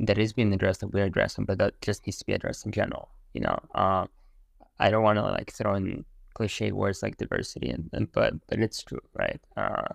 that 0.00 0.18
is 0.18 0.32
being 0.32 0.52
addressed 0.52 0.80
that 0.80 0.92
we're 0.92 1.04
addressing, 1.04 1.44
but 1.44 1.58
that 1.58 1.80
just 1.80 2.06
needs 2.06 2.18
to 2.18 2.26
be 2.26 2.32
addressed 2.32 2.66
in 2.66 2.72
general. 2.72 3.08
You 3.32 3.42
know, 3.42 3.58
uh, 3.74 4.06
I 4.78 4.90
don't 4.90 5.02
want 5.02 5.18
to 5.18 5.22
like 5.22 5.52
throw 5.52 5.74
in 5.74 6.04
cliche 6.34 6.72
words 6.72 7.02
like 7.02 7.16
diversity, 7.16 7.70
and, 7.70 7.90
and 7.92 8.12
but 8.12 8.34
but 8.48 8.58
it's 8.60 8.82
true, 8.82 9.00
right? 9.14 9.40
Uh, 9.56 9.94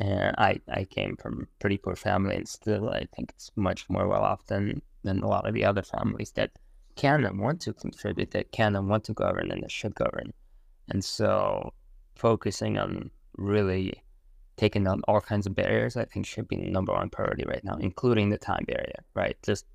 and 0.00 0.34
I 0.38 0.60
I 0.68 0.84
came 0.84 1.16
from 1.16 1.42
a 1.42 1.60
pretty 1.60 1.78
poor 1.78 1.96
family, 1.96 2.36
and 2.36 2.48
still 2.48 2.90
I 2.90 3.06
think 3.14 3.32
it's 3.34 3.50
much 3.56 3.88
more 3.88 4.08
well 4.08 4.22
off 4.22 4.46
than 4.46 4.82
than 5.04 5.22
a 5.22 5.28
lot 5.28 5.46
of 5.46 5.54
the 5.54 5.64
other 5.64 5.82
families 5.82 6.32
that 6.32 6.50
can 6.96 7.24
and 7.24 7.38
want 7.38 7.60
to 7.62 7.72
contribute, 7.72 8.30
that 8.32 8.52
can 8.52 8.76
and 8.76 8.88
want 8.88 9.04
to 9.04 9.14
govern, 9.14 9.50
and 9.50 9.62
that 9.62 9.70
should 9.70 9.94
govern. 9.94 10.32
And 10.88 11.04
so, 11.04 11.72
focusing 12.16 12.78
on 12.78 13.10
really 13.36 14.02
taking 14.56 14.84
down 14.84 15.02
all 15.08 15.20
kinds 15.20 15.46
of 15.46 15.54
barriers, 15.54 15.96
I 15.96 16.04
think 16.04 16.26
should 16.26 16.48
be 16.48 16.56
the 16.56 16.70
number 16.70 16.92
one 16.92 17.08
priority 17.08 17.44
right 17.46 17.64
now, 17.64 17.76
including 17.76 18.30
the 18.30 18.38
time 18.38 18.64
barrier. 18.66 19.04
Right, 19.14 19.36
just 19.42 19.66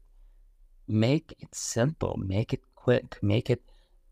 make 0.87 1.33
it 1.39 1.53
simple, 1.53 2.19
make 2.23 2.53
it 2.53 2.61
quick, 2.75 3.17
make 3.21 3.49
it 3.49 3.61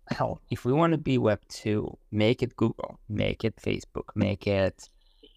hell, 0.10 0.42
if 0.50 0.66
we 0.66 0.74
want 0.74 0.92
to 0.92 0.98
be 0.98 1.18
Web 1.18 1.40
two, 1.50 1.98
make 2.12 2.44
it 2.44 2.56
Google, 2.56 3.00
make 3.10 3.44
it 3.44 3.56
Facebook, 3.58 4.10
make 4.16 4.48
it 4.48 4.90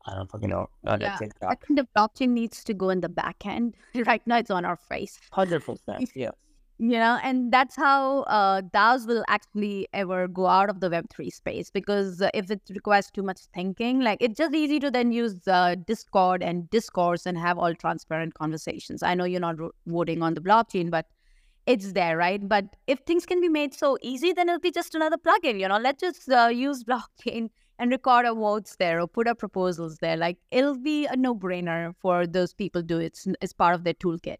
I 0.07 0.15
don't 0.15 0.31
fucking 0.31 0.49
know. 0.49 0.71
Uh, 0.87 0.97
Yeah, 1.01 1.19
I 1.43 1.55
think 1.55 1.77
the 1.77 1.87
blockchain 1.95 2.31
needs 2.31 2.65
to 2.65 2.73
go 2.73 2.89
in 2.89 3.01
the 3.01 3.09
back 3.11 3.45
end. 3.45 3.75
right 4.07 4.23
now, 4.27 4.39
it's 4.39 4.51
on 4.51 4.65
our 4.65 4.77
face. 4.77 5.21
Hundred 5.33 5.65
percent. 5.65 6.11
Yeah. 6.15 6.31
You 6.81 6.97
know 6.99 7.19
and 7.25 7.53
that's 7.53 7.75
how 7.75 8.23
uh, 8.23 8.61
DAOs 8.61 9.07
will 9.07 9.25
actually 9.27 9.89
ever 9.93 10.29
go 10.29 10.47
out 10.47 10.71
of 10.71 10.79
the 10.79 10.89
web3 10.89 11.33
space 11.33 11.71
because 11.71 12.23
uh, 12.23 12.31
if 12.35 12.51
it 12.53 12.61
requires 12.71 13.11
too 13.11 13.23
much 13.23 13.41
thinking 13.53 14.01
like 14.01 14.19
it's 14.21 14.39
just 14.39 14.55
easy 14.55 14.79
to 14.79 14.89
then 14.91 15.11
use 15.11 15.37
uh, 15.49 15.75
discord 15.87 16.41
and 16.41 16.71
discourse 16.71 17.27
and 17.27 17.37
have 17.37 17.59
all 17.59 17.75
transparent 17.75 18.35
conversations. 18.35 19.03
I 19.03 19.15
know 19.15 19.25
you're 19.25 19.41
not 19.41 19.59
ro- 19.59 19.73
voting 19.87 20.23
on 20.23 20.35
the 20.35 20.41
blockchain 20.41 20.89
but 20.89 21.07
it's 21.67 21.93
there 21.95 22.17
right? 22.17 22.49
But 22.49 22.67
if 22.87 23.01
things 23.01 23.27
can 23.27 23.41
be 23.41 23.49
made 23.49 23.75
so 23.75 23.99
easy 24.01 24.33
then 24.33 24.49
it'll 24.49 24.61
be 24.61 24.71
just 24.71 24.95
another 24.95 25.17
plugin 25.17 25.59
you 25.59 25.67
know? 25.67 25.79
Let's 25.79 26.01
just 26.01 26.31
uh, 26.31 26.47
use 26.47 26.85
blockchain 26.91 27.49
and 27.81 27.91
record 27.91 28.25
our 28.25 28.37
votes 28.37 28.77
there 28.79 29.01
or 29.01 29.09
put 29.09 29.27
our 29.27 29.35
proposals 29.35 29.99
there. 29.99 30.17
Like 30.17 30.37
it'll 30.53 30.79
be 30.79 31.07
a 31.07 31.17
no-brainer 31.17 31.95
for 32.01 32.25
those 32.25 32.55
people 32.55 32.83
to 32.83 32.87
do 32.87 32.99
it 32.99 33.07
it's, 33.07 33.27
it's 33.43 33.53
part 33.53 33.75
of 33.75 33.83
their 33.83 33.95
toolkit 33.95 34.37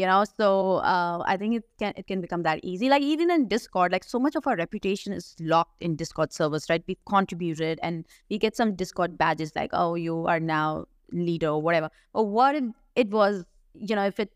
you 0.00 0.06
know 0.06 0.24
so 0.24 0.48
uh, 0.92 1.22
i 1.26 1.36
think 1.36 1.56
it 1.56 1.64
can 1.78 1.92
it 1.96 2.06
can 2.06 2.20
become 2.20 2.42
that 2.42 2.60
easy. 2.62 2.88
Like 2.88 3.02
even 3.02 3.30
in 3.30 3.48
discord 3.48 3.92
like 3.92 4.04
so 4.04 4.18
much 4.18 4.36
of 4.36 4.46
our 4.46 4.56
reputation 4.56 5.12
is 5.12 5.34
locked 5.40 5.82
in 5.82 5.96
discord 5.96 6.32
servers 6.32 6.66
right? 6.70 6.82
We've 6.86 7.04
contributed 7.08 7.80
and 7.82 8.06
we 8.30 8.38
get 8.38 8.56
some 8.56 8.74
discord 8.76 9.18
badges 9.18 9.52
like 9.56 9.70
oh 9.72 9.94
you 9.94 10.26
are 10.26 10.40
now 10.40 10.86
leader 11.12 11.48
or 11.48 11.62
whatever. 11.62 11.90
But 12.12 12.24
what 12.24 12.54
if 12.54 12.64
it 12.96 13.10
was 13.10 13.44
you 13.74 13.96
know 13.96 14.06
if 14.06 14.20
it 14.20 14.32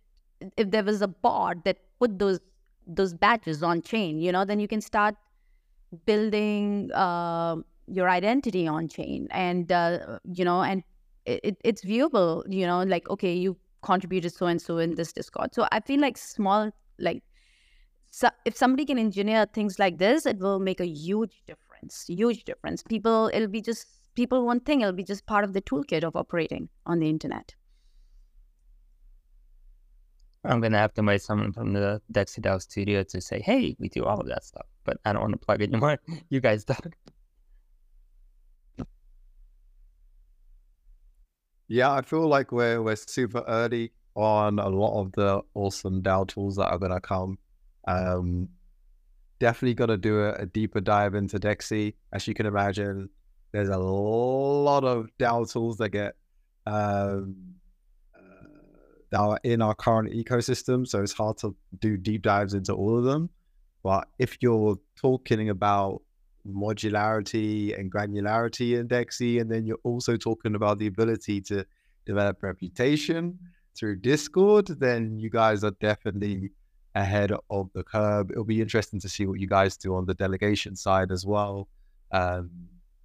if 0.57 0.70
there 0.70 0.85
was 0.85 1.03
a 1.03 1.09
bot 1.09 1.65
that 1.65 1.78
put 1.99 2.19
those 2.19 2.41
those 2.86 3.15
badges 3.15 3.62
on 3.62 3.81
chain 3.82 4.19
you 4.20 4.31
know 4.32 4.45
then 4.45 4.61
you 4.61 4.69
can 4.69 4.81
start 4.81 5.15
building 6.07 6.91
uh, 6.93 7.57
your 7.86 8.09
identity 8.09 8.66
on 8.66 8.89
chain 8.89 9.28
and 9.31 9.70
uh, 9.73 10.19
you 10.32 10.45
know 10.45 10.62
and 10.62 10.82
it, 11.27 11.57
it's 11.65 11.85
viewable 11.85 12.43
you 12.53 12.66
know 12.66 12.82
like 12.82 13.09
okay 13.09 13.35
you 13.35 13.57
contributed 13.89 14.32
so 14.32 14.47
and 14.47 14.61
so 14.61 14.78
in 14.78 14.94
this 14.94 15.12
discord 15.12 15.55
so 15.55 15.66
i 15.73 15.81
feel 15.81 16.01
like 16.01 16.16
small 16.16 16.70
like 16.98 17.23
so 18.11 18.28
if 18.44 18.56
somebody 18.56 18.85
can 18.85 18.98
engineer 18.98 19.47
things 19.59 19.78
like 19.78 19.98
this 19.98 20.27
it 20.27 20.39
will 20.39 20.59
make 20.59 20.81
a 20.81 20.86
huge 20.86 21.43
difference 21.47 22.05
huge 22.06 22.44
difference 22.44 22.82
people 22.82 23.31
it'll 23.35 23.55
be 23.56 23.61
just 23.61 23.86
people 24.15 24.47
one 24.47 24.61
thing 24.61 24.81
it'll 24.81 25.01
be 25.02 25.05
just 25.05 25.27
part 25.27 25.44
of 25.44 25.52
the 25.52 25.62
toolkit 25.62 26.05
of 26.05 26.16
operating 26.16 26.69
on 26.86 26.98
the 27.01 27.09
internet 27.09 27.55
I'm 30.47 30.61
gonna 30.61 30.78
have 30.78 30.93
to 30.94 31.01
invite 31.01 31.23
someone 31.23 31.52
from 31.52 31.73
the 31.73 32.02
DeXe 32.12 32.40
DAO 32.40 32.61
studio 32.61 33.02
to 33.02 33.20
say, 33.20 33.40
"Hey, 33.40 33.77
we 33.78 33.89
do 33.89 34.05
all 34.05 34.20
of 34.20 34.27
that 34.27 34.44
stuff," 34.44 34.66
but 34.85 34.98
I 35.05 35.12
don't 35.12 35.23
want 35.23 35.32
to 35.32 35.39
plug 35.39 35.62
it 35.62 35.70
anymore. 35.70 35.98
You 36.28 36.40
guys 36.40 36.65
do. 36.65 36.74
Yeah, 41.69 41.93
I 41.93 42.03
feel 42.03 42.28
like 42.28 42.53
we're 42.53 42.82
we're 42.82 42.97
super 42.97 43.43
early 43.49 43.93
on 44.15 44.59
a 44.59 44.69
lot 44.69 45.01
of 45.01 45.12
the 45.12 45.43
awesome 45.55 46.03
DAO 46.03 46.27
tools 46.28 46.57
that 46.57 46.69
are 46.69 46.78
gonna 46.78 47.01
come. 47.01 47.39
Um, 47.86 48.49
definitely 49.41 49.74
gonna 49.74 49.97
do 49.97 50.20
a, 50.20 50.32
a 50.35 50.47
deeper 50.47 50.81
dive 50.81 51.15
into 51.15 51.39
DeXe. 51.39 51.95
As 52.12 52.28
you 52.28 52.35
can 52.35 52.47
imagine, 52.47 53.09
there's 53.53 53.70
a 53.70 53.78
lot 53.78 54.85
of 54.85 55.09
DAO 55.19 55.51
tools 55.51 55.78
that 55.78 55.89
get 55.91 56.16
um, 56.66 57.36
uh, 58.15 58.20
that 59.11 59.20
are 59.20 59.41
in 59.43 59.62
our 59.62 59.74
current 59.74 60.12
ecosystem, 60.12 60.86
so 60.86 61.03
it's 61.03 61.12
hard 61.12 61.39
to 61.39 61.57
do 61.78 61.97
deep 61.97 62.23
dives 62.23 62.53
into 62.55 62.74
all 62.74 62.99
of 62.99 63.05
them. 63.05 63.31
But 63.82 64.09
if 64.19 64.39
you're 64.41 64.78
talking 64.97 65.49
about 65.49 66.03
modularity 66.47 67.79
and 67.79 67.93
granularity 67.93 68.79
in 68.79 68.89
DeXe, 68.89 69.41
and 69.41 69.51
then 69.51 69.66
you're 69.66 69.79
also 69.85 70.16
talking 70.16 70.55
about 70.55 70.79
the 70.79 70.87
ability 70.87 71.41
to 71.43 71.65
develop 72.07 72.43
reputation 72.43 73.39
through 73.77 73.97
Discord, 73.97 74.66
then 74.79 75.19
you 75.19 75.31
guys 75.31 75.65
are 75.65 75.73
definitely 75.81 76.51
ahead 76.95 77.33
of 77.51 77.71
the 77.75 77.83
curve. 77.83 78.31
It'll 78.31 78.45
be 78.45 78.61
interesting 78.61 79.01
to 79.01 79.09
see 79.09 79.27
what 79.27 79.41
you 79.41 79.49
guys 79.49 79.77
do 79.77 79.95
on 79.97 80.07
the 80.07 80.15
delegation 80.15 80.77
side 80.77 81.11
as 81.11 81.27
well. 81.27 81.69
Um, 82.12 82.51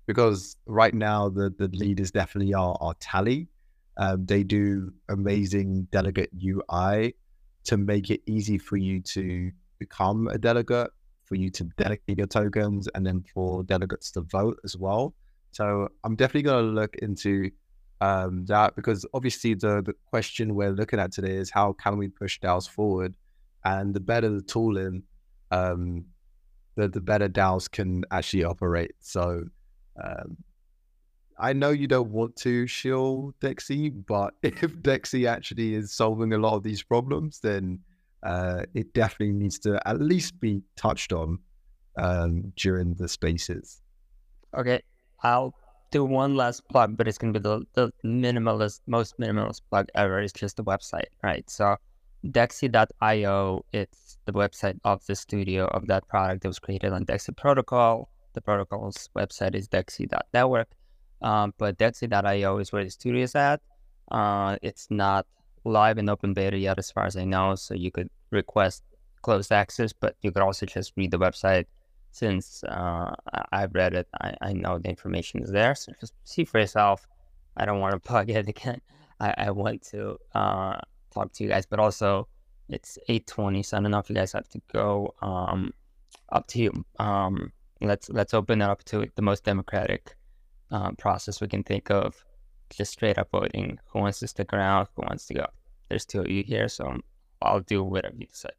because 0.05 0.55
right 0.65 0.93
now 0.93 1.29
the, 1.29 1.53
the 1.57 1.67
lead 1.69 1.99
is 1.99 2.11
definitely 2.11 2.53
are, 2.53 2.77
our 2.81 2.93
tally. 2.99 3.47
Um, 3.97 4.25
they 4.25 4.43
do 4.43 4.93
amazing 5.09 5.87
delegate 5.91 6.29
UI 6.43 7.15
to 7.65 7.77
make 7.77 8.09
it 8.09 8.21
easy 8.25 8.57
for 8.57 8.77
you 8.77 9.01
to 9.01 9.51
become 9.77 10.27
a 10.27 10.37
delegate 10.37 10.91
for 11.29 11.35
you 11.35 11.49
to 11.51 11.63
delegate 11.77 12.17
your 12.17 12.27
tokens 12.27 12.89
and 12.95 13.05
then 13.05 13.23
for 13.33 13.63
delegates 13.63 14.11
to 14.11 14.21
vote 14.21 14.59
as 14.65 14.75
well. 14.75 15.13
So 15.51 15.87
I'm 16.03 16.15
definitely 16.15 16.43
going 16.43 16.65
to 16.65 16.71
look 16.71 16.95
into 16.95 17.51
um, 18.01 18.45
that 18.45 18.75
because 18.75 19.05
obviously 19.13 19.53
the, 19.53 19.81
the 19.83 19.93
question 20.09 20.55
we're 20.55 20.71
looking 20.71 20.99
at 20.99 21.11
today 21.11 21.35
is 21.35 21.49
how 21.51 21.73
can 21.73 21.97
we 21.97 22.07
push 22.07 22.39
DAOs 22.39 22.67
forward? 22.67 23.13
And 23.63 23.93
the 23.93 23.99
better 23.99 24.29
the 24.29 24.41
tooling, 24.41 25.03
um, 25.51 26.05
the, 26.75 26.87
the 26.87 27.01
better 27.01 27.29
DAOs 27.29 27.69
can 27.69 28.03
actually 28.11 28.43
operate. 28.43 28.95
So 28.99 29.43
um, 30.03 30.37
I 31.37 31.53
know 31.53 31.69
you 31.69 31.87
don't 31.87 32.11
want 32.11 32.35
to 32.37 32.67
shill 32.67 33.33
DeXe, 33.41 34.05
but 34.07 34.33
if 34.43 34.75
DeXe 34.77 35.27
actually 35.27 35.75
is 35.75 35.91
solving 35.91 36.33
a 36.33 36.37
lot 36.37 36.55
of 36.55 36.63
these 36.63 36.83
problems, 36.83 37.39
then 37.39 37.79
uh, 38.23 38.63
it 38.73 38.93
definitely 38.93 39.33
needs 39.33 39.59
to 39.59 39.79
at 39.87 39.99
least 39.99 40.39
be 40.39 40.61
touched 40.75 41.13
on 41.13 41.39
um, 41.97 42.53
during 42.55 42.93
the 42.95 43.07
spaces. 43.07 43.81
Okay, 44.55 44.81
I'll 45.23 45.53
do 45.91 46.03
one 46.03 46.35
last 46.35 46.67
plug, 46.69 46.97
but 46.97 47.07
it's 47.07 47.17
gonna 47.17 47.33
be 47.33 47.39
the, 47.39 47.65
the 47.73 47.91
minimalist, 48.05 48.81
most 48.87 49.17
minimalist 49.19 49.61
plug 49.69 49.87
ever. 49.95 50.19
It's 50.19 50.33
just 50.33 50.57
the 50.57 50.63
website, 50.63 51.09
right? 51.23 51.47
So 51.49 51.77
DeXe.io, 52.25 53.65
it's 53.71 54.17
the 54.25 54.33
website 54.33 54.79
of 54.83 55.05
the 55.05 55.15
studio 55.15 55.65
of 55.67 55.87
that 55.87 56.07
product 56.07 56.41
that 56.43 56.49
was 56.49 56.59
created 56.59 56.91
on 56.91 57.05
DeXe 57.05 57.35
Protocol. 57.35 58.09
The 58.33 58.41
protocol's 58.41 59.09
website 59.15 59.55
is 59.55 59.67
DeXe.network. 59.67 60.67
Um, 61.21 61.53
but 61.57 61.77
DeXe.io 61.77 62.57
is 62.57 62.71
where 62.71 62.83
the 62.83 62.89
studio 62.89 63.23
is 63.23 63.35
at. 63.35 63.61
Uh, 64.11 64.57
it's 64.61 64.87
not 64.89 65.25
live 65.63 65.97
in 65.97 66.09
open 66.09 66.33
beta 66.33 66.57
yet, 66.57 66.77
as 66.77 66.91
far 66.91 67.05
as 67.05 67.15
I 67.17 67.25
know. 67.25 67.55
So 67.55 67.73
you 67.73 67.91
could 67.91 68.09
request 68.31 68.83
closed 69.21 69.51
access, 69.51 69.93
but 69.93 70.15
you 70.21 70.31
could 70.31 70.43
also 70.43 70.65
just 70.65 70.93
read 70.95 71.11
the 71.11 71.19
website. 71.19 71.65
Since 72.11 72.63
uh, 72.63 73.13
I've 73.51 73.75
read 73.75 73.93
it, 73.93 74.07
I, 74.19 74.33
I 74.41 74.53
know 74.53 74.79
the 74.79 74.89
information 74.89 75.43
is 75.43 75.51
there. 75.51 75.75
So 75.75 75.91
just 75.99 76.13
see 76.23 76.43
for 76.43 76.59
yourself. 76.59 77.07
I 77.55 77.65
don't 77.65 77.79
want 77.79 77.93
to 77.93 77.99
plug 77.99 78.29
it 78.29 78.47
again. 78.49 78.81
I, 79.19 79.33
I 79.37 79.51
want 79.51 79.81
to 79.91 80.17
uh, 80.33 80.79
talk 81.13 81.33
to 81.33 81.43
you 81.43 81.49
guys, 81.49 81.65
but 81.65 81.79
also 81.79 82.27
it's 82.69 82.97
8:20, 83.09 83.65
so 83.65 83.77
I 83.77 83.81
don't 83.81 83.91
know 83.91 83.99
if 83.99 84.09
you 84.09 84.15
guys 84.15 84.31
have 84.33 84.49
to 84.49 84.61
go. 84.71 85.13
Um, 85.21 85.73
up 86.31 86.47
to 86.47 86.59
you. 86.59 86.85
Um, 86.99 87.51
let's 87.81 88.09
let's 88.09 88.33
open 88.33 88.61
it 88.61 88.65
up 88.65 88.83
to 88.85 89.07
the 89.15 89.21
most 89.21 89.43
democratic 89.43 90.15
um, 90.71 90.95
process 90.95 91.41
we 91.41 91.47
can 91.47 91.63
think 91.63 91.89
of, 91.89 92.23
just 92.69 92.91
straight 92.93 93.17
up 93.17 93.29
voting. 93.31 93.79
Who 93.91 93.99
wants 93.99 94.19
to 94.19 94.27
stick 94.27 94.53
around? 94.53 94.87
Who 94.95 95.03
wants 95.03 95.25
to 95.27 95.33
go? 95.33 95.45
There's 95.89 96.05
two 96.05 96.21
of 96.21 96.29
you 96.29 96.43
here, 96.43 96.67
so 96.67 96.97
I'll 97.41 97.61
do 97.61 97.83
whatever 97.83 98.15
you 98.17 98.27
decide. 98.27 98.53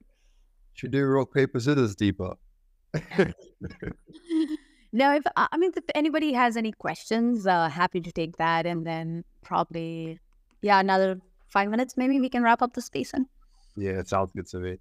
Should 0.75 0.93
do 0.93 1.05
rock 1.05 1.33
paper 1.33 1.61
scissors, 1.61 1.95
Deepa. 1.95 2.37
no, 4.93 5.15
if 5.15 5.23
I 5.37 5.57
mean 5.57 5.73
if 5.77 5.85
anybody 5.95 6.33
has 6.33 6.57
any 6.57 6.73
questions, 6.73 7.47
uh, 7.47 7.69
happy 7.69 8.01
to 8.01 8.11
take 8.11 8.37
that, 8.39 8.67
and 8.67 8.87
then 8.87 9.25
probably 9.43 10.19
yeah, 10.63 10.81
another 10.81 11.21
five 11.49 11.69
minutes 11.69 11.97
maybe 11.97 12.21
we 12.21 12.29
can 12.29 12.43
wrap 12.43 12.63
up 12.63 12.75
the 12.75 12.83
space 12.83 13.13
in. 13.15 13.27
Yeah, 13.77 13.93
it 13.93 14.09
sounds 14.09 14.33
good 14.33 14.47
to 14.49 14.59
me. 14.59 14.79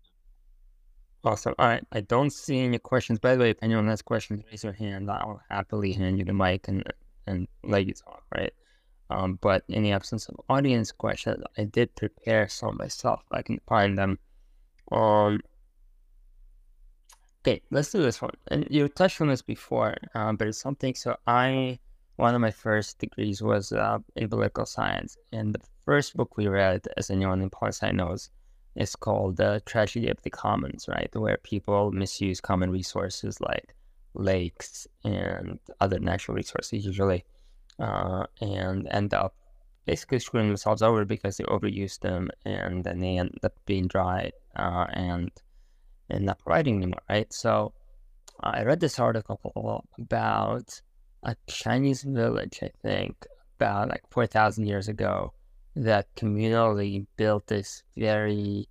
Awesome. 1.24 1.54
All 1.60 1.68
right. 1.68 1.84
I 1.92 2.02
don't 2.02 2.32
see 2.32 2.60
any 2.60 2.80
questions. 2.80 3.20
By 3.20 3.36
the 3.36 3.42
way, 3.42 3.50
if 3.50 3.58
anyone 3.62 3.88
has 3.88 4.02
questions, 4.02 4.44
raise 4.50 4.64
your 4.64 4.74
hand. 4.74 5.12
I'll 5.12 5.42
happily 5.50 5.92
hand 5.92 6.18
you 6.18 6.26
the 6.26 6.34
mic 6.34 6.68
and 6.68 6.84
and 7.28 7.48
let 7.64 7.86
you 7.86 7.94
talk, 7.94 8.24
right? 8.36 8.54
Um, 9.10 9.40
but 9.42 9.64
in 9.70 9.84
the 9.84 9.92
absence 9.92 10.30
of 10.30 10.40
audience 10.50 10.92
questions, 10.92 11.44
I 11.58 11.64
did 11.64 11.96
prepare 11.96 12.48
some 12.48 12.78
myself. 12.78 13.24
I 13.32 13.42
can 13.42 13.60
find 13.68 13.98
them. 13.98 14.20
Um, 14.92 15.40
okay, 17.42 17.62
let's 17.72 17.92
do 17.92 18.02
this 18.02 18.22
one. 18.22 18.36
And 18.50 18.68
you 18.70 18.88
touched 18.88 19.22
on 19.22 19.30
this 19.30 19.42
before, 19.42 19.96
um, 20.14 20.36
but 20.36 20.48
it's 20.48 20.60
something. 20.60 20.94
So 20.94 21.16
I, 21.26 21.80
one 22.18 22.36
of 22.36 22.42
my 22.42 22.52
first 22.52 23.00
degrees 23.00 23.42
was 23.42 23.72
uh, 23.72 24.00
in 24.16 24.30
political 24.30 24.66
science, 24.66 25.18
and 25.32 25.54
the 25.54 25.62
first 25.86 26.16
book 26.16 26.38
we 26.38 26.48
read, 26.48 26.82
as 26.98 27.10
anyone 27.10 27.42
in 27.42 27.50
poli 27.50 27.72
sci 27.72 27.92
knows, 27.92 28.30
is 28.76 28.96
called 28.96 29.38
The 29.38 29.62
Tragedy 29.66 30.10
of 30.10 30.22
the 30.22 30.30
Commons, 30.30 30.88
right? 30.88 31.10
Where 31.16 31.38
people 31.44 31.92
misuse 31.92 32.40
common 32.40 32.70
resources 32.70 33.42
like 33.42 33.74
lakes 34.14 34.88
and 35.04 35.60
other 35.82 36.00
natural 36.00 36.36
resources, 36.36 36.86
usually, 36.86 37.26
uh, 37.80 38.26
and 38.42 38.88
end 38.92 39.14
up 39.14 39.36
basically 39.86 40.20
screwing 40.20 40.48
themselves 40.48 40.82
over 40.82 41.06
because 41.06 41.38
they 41.38 41.44
overuse 41.46 42.00
them 42.00 42.30
and 42.46 42.84
then 42.84 43.00
they 43.00 43.18
end 43.18 43.38
up 43.44 43.54
being 43.66 43.88
dry 43.88 44.32
uh, 44.56 44.86
and, 44.94 45.32
and 46.10 46.26
not 46.26 46.40
writing 46.46 46.78
anymore, 46.78 47.02
right? 47.10 47.32
So 47.34 47.74
I 48.42 48.64
read 48.64 48.80
this 48.80 49.00
article 49.00 49.84
about 50.00 50.82
a 51.24 51.36
Chinese 51.48 52.04
village, 52.04 52.60
I 52.62 52.72
think, 52.82 53.26
about 53.58 53.90
like 53.90 54.04
4,000 54.12 54.66
years 54.66 54.88
ago 54.88 55.34
that 55.76 56.14
communally 56.16 57.06
built 57.18 57.48
this 57.48 57.84
very 57.98 58.68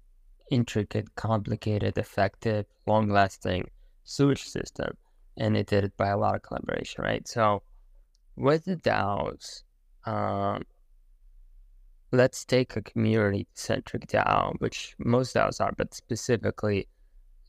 intricate, 0.51 1.15
complicated, 1.15 1.99
effective, 1.99 2.67
long 2.87 3.09
lasting 3.09 3.69
sewage 4.05 4.45
system. 4.45 4.97
And 5.37 5.55
they 5.55 5.63
did 5.63 5.85
it 5.85 5.97
by 5.97 6.09
a 6.09 6.17
lot 6.17 6.35
of 6.35 6.43
collaboration, 6.43 7.05
right? 7.05 7.27
So 7.29 7.63
with 8.39 8.65
the 8.65 8.77
DAOs, 8.77 9.63
um, 10.07 10.63
let's 12.13 12.45
take 12.45 12.77
a 12.77 12.83
community 12.83 13.47
centric 13.55 14.07
DAO, 14.07 14.55
which 14.61 14.95
most 14.99 15.35
DAOs 15.35 15.61
are, 15.61 15.73
but 15.77 15.93
specifically 15.93 16.89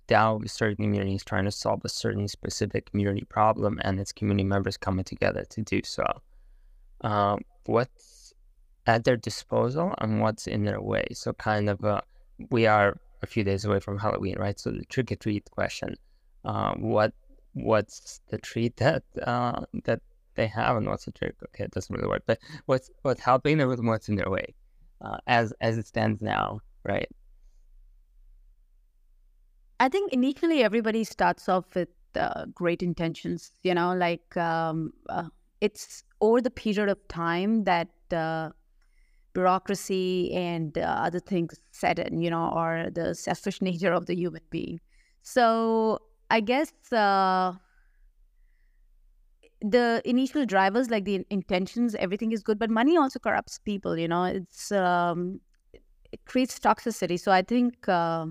DAO 0.07 0.39
with 0.39 0.51
certain 0.51 0.75
communities 0.75 1.23
trying 1.23 1.45
to 1.45 1.51
solve 1.51 1.81
a 1.85 1.89
certain 1.89 2.27
specific 2.27 2.89
community 2.89 3.25
problem 3.29 3.79
and 3.83 3.99
its 3.99 4.11
community 4.11 4.43
members 4.43 4.77
coming 4.77 5.05
together 5.05 5.45
to 5.49 5.61
do 5.61 5.81
so. 5.83 6.05
Um, 7.01 7.39
what's 7.65 8.33
at 8.87 9.03
their 9.03 9.17
disposal 9.17 9.93
and 9.99 10.19
what's 10.19 10.47
in 10.47 10.63
their 10.65 10.81
way. 10.81 11.05
So 11.13 11.33
kind 11.33 11.69
of 11.69 11.83
uh, 11.85 12.01
we 12.49 12.65
are 12.65 12.97
a 13.21 13.27
few 13.27 13.43
days 13.43 13.65
away 13.65 13.79
from 13.79 13.99
Halloween, 13.99 14.37
right? 14.39 14.59
So 14.59 14.71
the 14.71 14.85
trick 14.85 15.11
or 15.11 15.15
treat 15.15 15.49
question: 15.51 15.95
uh, 16.43 16.73
what 16.73 17.13
what's 17.53 18.21
the 18.29 18.39
treat 18.39 18.77
that 18.77 19.03
uh, 19.21 19.61
that 19.83 20.01
they 20.39 20.47
have, 20.47 20.77
and 20.77 20.87
what's? 20.87 21.07
Okay, 21.07 21.31
it 21.59 21.71
doesn't 21.71 21.93
really 21.95 22.07
work, 22.07 22.23
but 22.25 22.39
what's 22.65 22.89
what's 23.01 23.21
helping 23.21 23.57
them 23.57 23.69
with 23.69 23.81
what's 23.81 24.09
in 24.09 24.15
their 24.15 24.29
way, 24.29 24.47
uh, 25.05 25.17
as 25.27 25.53
as 25.61 25.77
it 25.77 25.85
stands 25.85 26.21
now, 26.21 26.59
right? 26.83 27.09
I 29.79 29.89
think 29.89 30.13
initially 30.13 30.63
everybody 30.63 31.03
starts 31.03 31.47
off 31.49 31.65
with 31.75 31.89
uh, 32.15 32.45
great 32.53 32.81
intentions. 32.81 33.51
You 33.63 33.73
know, 33.73 33.93
like 33.93 34.35
um, 34.37 34.93
uh, 35.09 35.29
it's 35.61 36.03
over 36.21 36.41
the 36.41 36.51
period 36.51 36.89
of 36.89 36.99
time 37.07 37.65
that 37.65 37.89
uh, 38.11 38.49
bureaucracy 39.33 40.33
and 40.33 40.77
uh, 40.77 40.81
other 41.07 41.19
things 41.19 41.59
set 41.71 41.99
in, 41.99 42.21
you 42.21 42.29
know, 42.29 42.51
or 42.55 42.89
the 42.91 43.13
selfish 43.13 43.61
nature 43.69 43.93
of 43.93 44.05
the 44.05 44.15
human 44.15 44.41
being. 44.49 44.79
So 45.21 45.99
I 46.29 46.39
guess 46.41 46.71
uh, 46.91 47.53
the 49.61 50.01
initial 50.05 50.45
drivers, 50.45 50.89
like 50.89 51.05
the 51.05 51.25
intentions, 51.29 51.95
everything 51.95 52.31
is 52.31 52.43
good, 52.43 52.59
but 52.59 52.69
money 52.69 52.97
also 52.97 53.19
corrupts 53.19 53.59
people. 53.59 53.97
You 53.97 54.07
know, 54.07 54.23
it's 54.23 54.71
um, 54.71 55.41
it 56.11 56.23
creates 56.25 56.59
toxicity. 56.59 57.19
So 57.19 57.31
I 57.31 57.41
think 57.41 57.87
uh, 57.87 58.27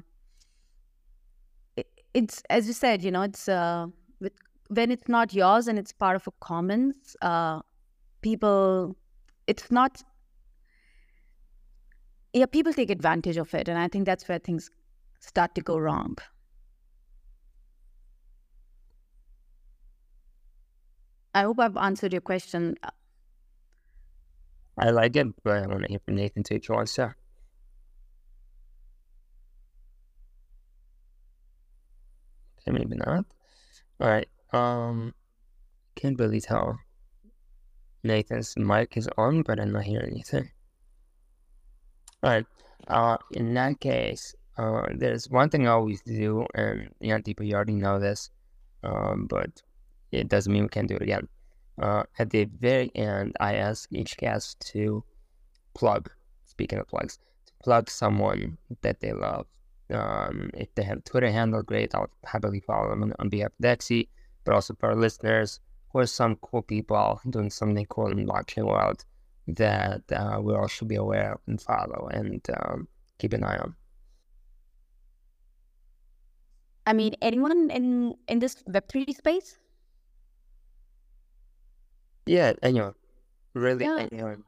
it, 1.77 1.87
it's 2.15 2.43
as 2.51 2.67
you 2.67 2.73
said, 2.73 3.03
you 3.03 3.11
know, 3.11 3.23
it's 3.23 3.49
uh, 3.49 3.87
when 4.69 4.91
it's 4.91 5.09
not 5.09 5.35
yours 5.35 5.69
and 5.69 5.79
it's 5.79 5.93
part 5.93 6.17
of 6.17 6.27
a 6.27 6.33
commons. 6.41 7.17
Uh, 7.23 7.61
people, 8.23 8.97
it's 9.47 9.71
not 9.71 10.03
yeah, 12.33 12.47
people 12.47 12.73
take 12.73 12.91
advantage 12.91 13.37
of 13.37 13.53
it. 13.55 13.69
And 13.69 13.79
I 13.79 13.89
think 13.89 14.05
that's 14.05 14.29
where 14.29 14.39
things 14.39 14.71
start 15.21 15.55
to 15.55 15.61
go 15.61 15.79
wrong. 15.79 16.17
I 21.35 21.43
hope 21.43 21.59
I've 21.61 21.77
answered 21.77 22.13
your 22.13 22.21
question. 22.23 22.77
I 24.79 24.91
like 24.91 25.17
it, 25.17 25.27
but 25.43 25.63
I 25.63 25.67
want 25.67 25.83
to 25.83 25.89
hear 25.89 26.01
from 26.05 26.17
Nathan 26.17 26.43
too 26.43 26.59
want. 26.59 27.17
Okay, 32.61 32.77
maybe 32.77 32.97
not. 32.97 33.25
All 34.01 34.09
right. 34.09 34.29
Um, 34.53 35.15
can't 35.97 36.19
really 36.19 36.41
tell. 36.41 36.79
Nathan's 38.05 38.57
mic 38.57 38.97
is 38.97 39.09
on, 39.19 39.43
but 39.43 39.59
I'm 39.59 39.73
not 39.73 39.83
hearing 39.83 40.13
anything. 40.13 40.51
All 42.23 42.31
right. 42.31 42.47
Uh, 42.87 43.17
in 43.33 43.53
that 43.55 43.81
case, 43.81 44.35
uh, 44.57 44.83
there's 44.95 45.29
one 45.29 45.51
thing 45.51 45.67
I 45.67 45.73
always 45.73 46.01
do, 46.03 46.47
and 46.55 46.89
know, 47.11 47.21
people 47.23 47.45
you 47.45 47.55
already 47.55 47.75
know 47.75 47.99
this, 47.99 48.31
um, 48.83 49.27
but 49.29 49.63
it 50.13 50.29
doesn't 50.29 50.53
mean 50.53 50.63
we 50.63 50.69
can't 50.69 50.89
do 50.89 50.97
it 50.97 51.03
again. 51.03 51.29
Uh, 51.81 52.03
at 52.19 52.31
the 52.31 52.45
very 52.45 52.91
end, 52.95 53.37
I 53.41 53.55
ask 53.55 53.89
each 53.93 54.17
guest 54.17 54.61
to 54.73 55.05
plug. 55.75 56.11
Speaking 56.45 56.79
of 56.79 56.89
plugs, 56.89 57.19
to 57.47 57.53
plug 57.63 57.89
someone 57.89 58.59
that 58.83 59.01
they 59.01 59.13
love. 59.13 59.47
Um, 59.91 60.51
if 60.55 60.75
they 60.75 60.83
have 60.83 61.05
Twitter 61.05 61.31
handle, 61.31 61.63
great. 61.63 61.95
I'll 61.95 62.11
happily 62.25 62.61
follow 62.61 62.91
them 62.91 63.03
on, 63.05 63.13
on 63.19 63.29
behalf 63.29 63.53
of 63.59 63.65
DeXe, 63.65 64.09
but 64.45 64.55
also 64.55 64.75
for 64.75 64.91
our 64.91 64.97
listeners, 64.97 65.61
who 65.93 66.01
are 66.01 66.07
some 66.07 66.37
cool 66.37 66.63
people 66.63 67.21
doing 67.31 67.51
something 67.51 67.87
cool 67.87 68.09
in 68.09 68.27
the 68.27 68.33
blockchain 68.33 68.67
world 68.67 69.05
that 69.47 70.03
uh, 70.13 70.39
we 70.43 70.55
all 70.55 70.69
should 70.69 70.89
be 70.89 70.97
aware 70.97 71.35
of 71.35 71.41
and 71.47 71.61
follow 71.61 72.09
and 72.13 72.47
um, 72.61 72.87
keep 73.19 73.33
an 73.33 73.45
eye 73.45 73.57
on. 73.57 73.75
I 76.87 76.93
mean, 76.93 77.15
anyone 77.23 77.71
in 77.71 78.15
in 78.29 78.39
this 78.39 78.63
Web 78.67 78.89
three 78.89 79.13
space? 79.13 79.59
Yeah, 82.29 82.53
anyone. 82.63 82.95
Really, 83.55 83.87
yeah. 83.87 84.07
anyone. 84.13 84.45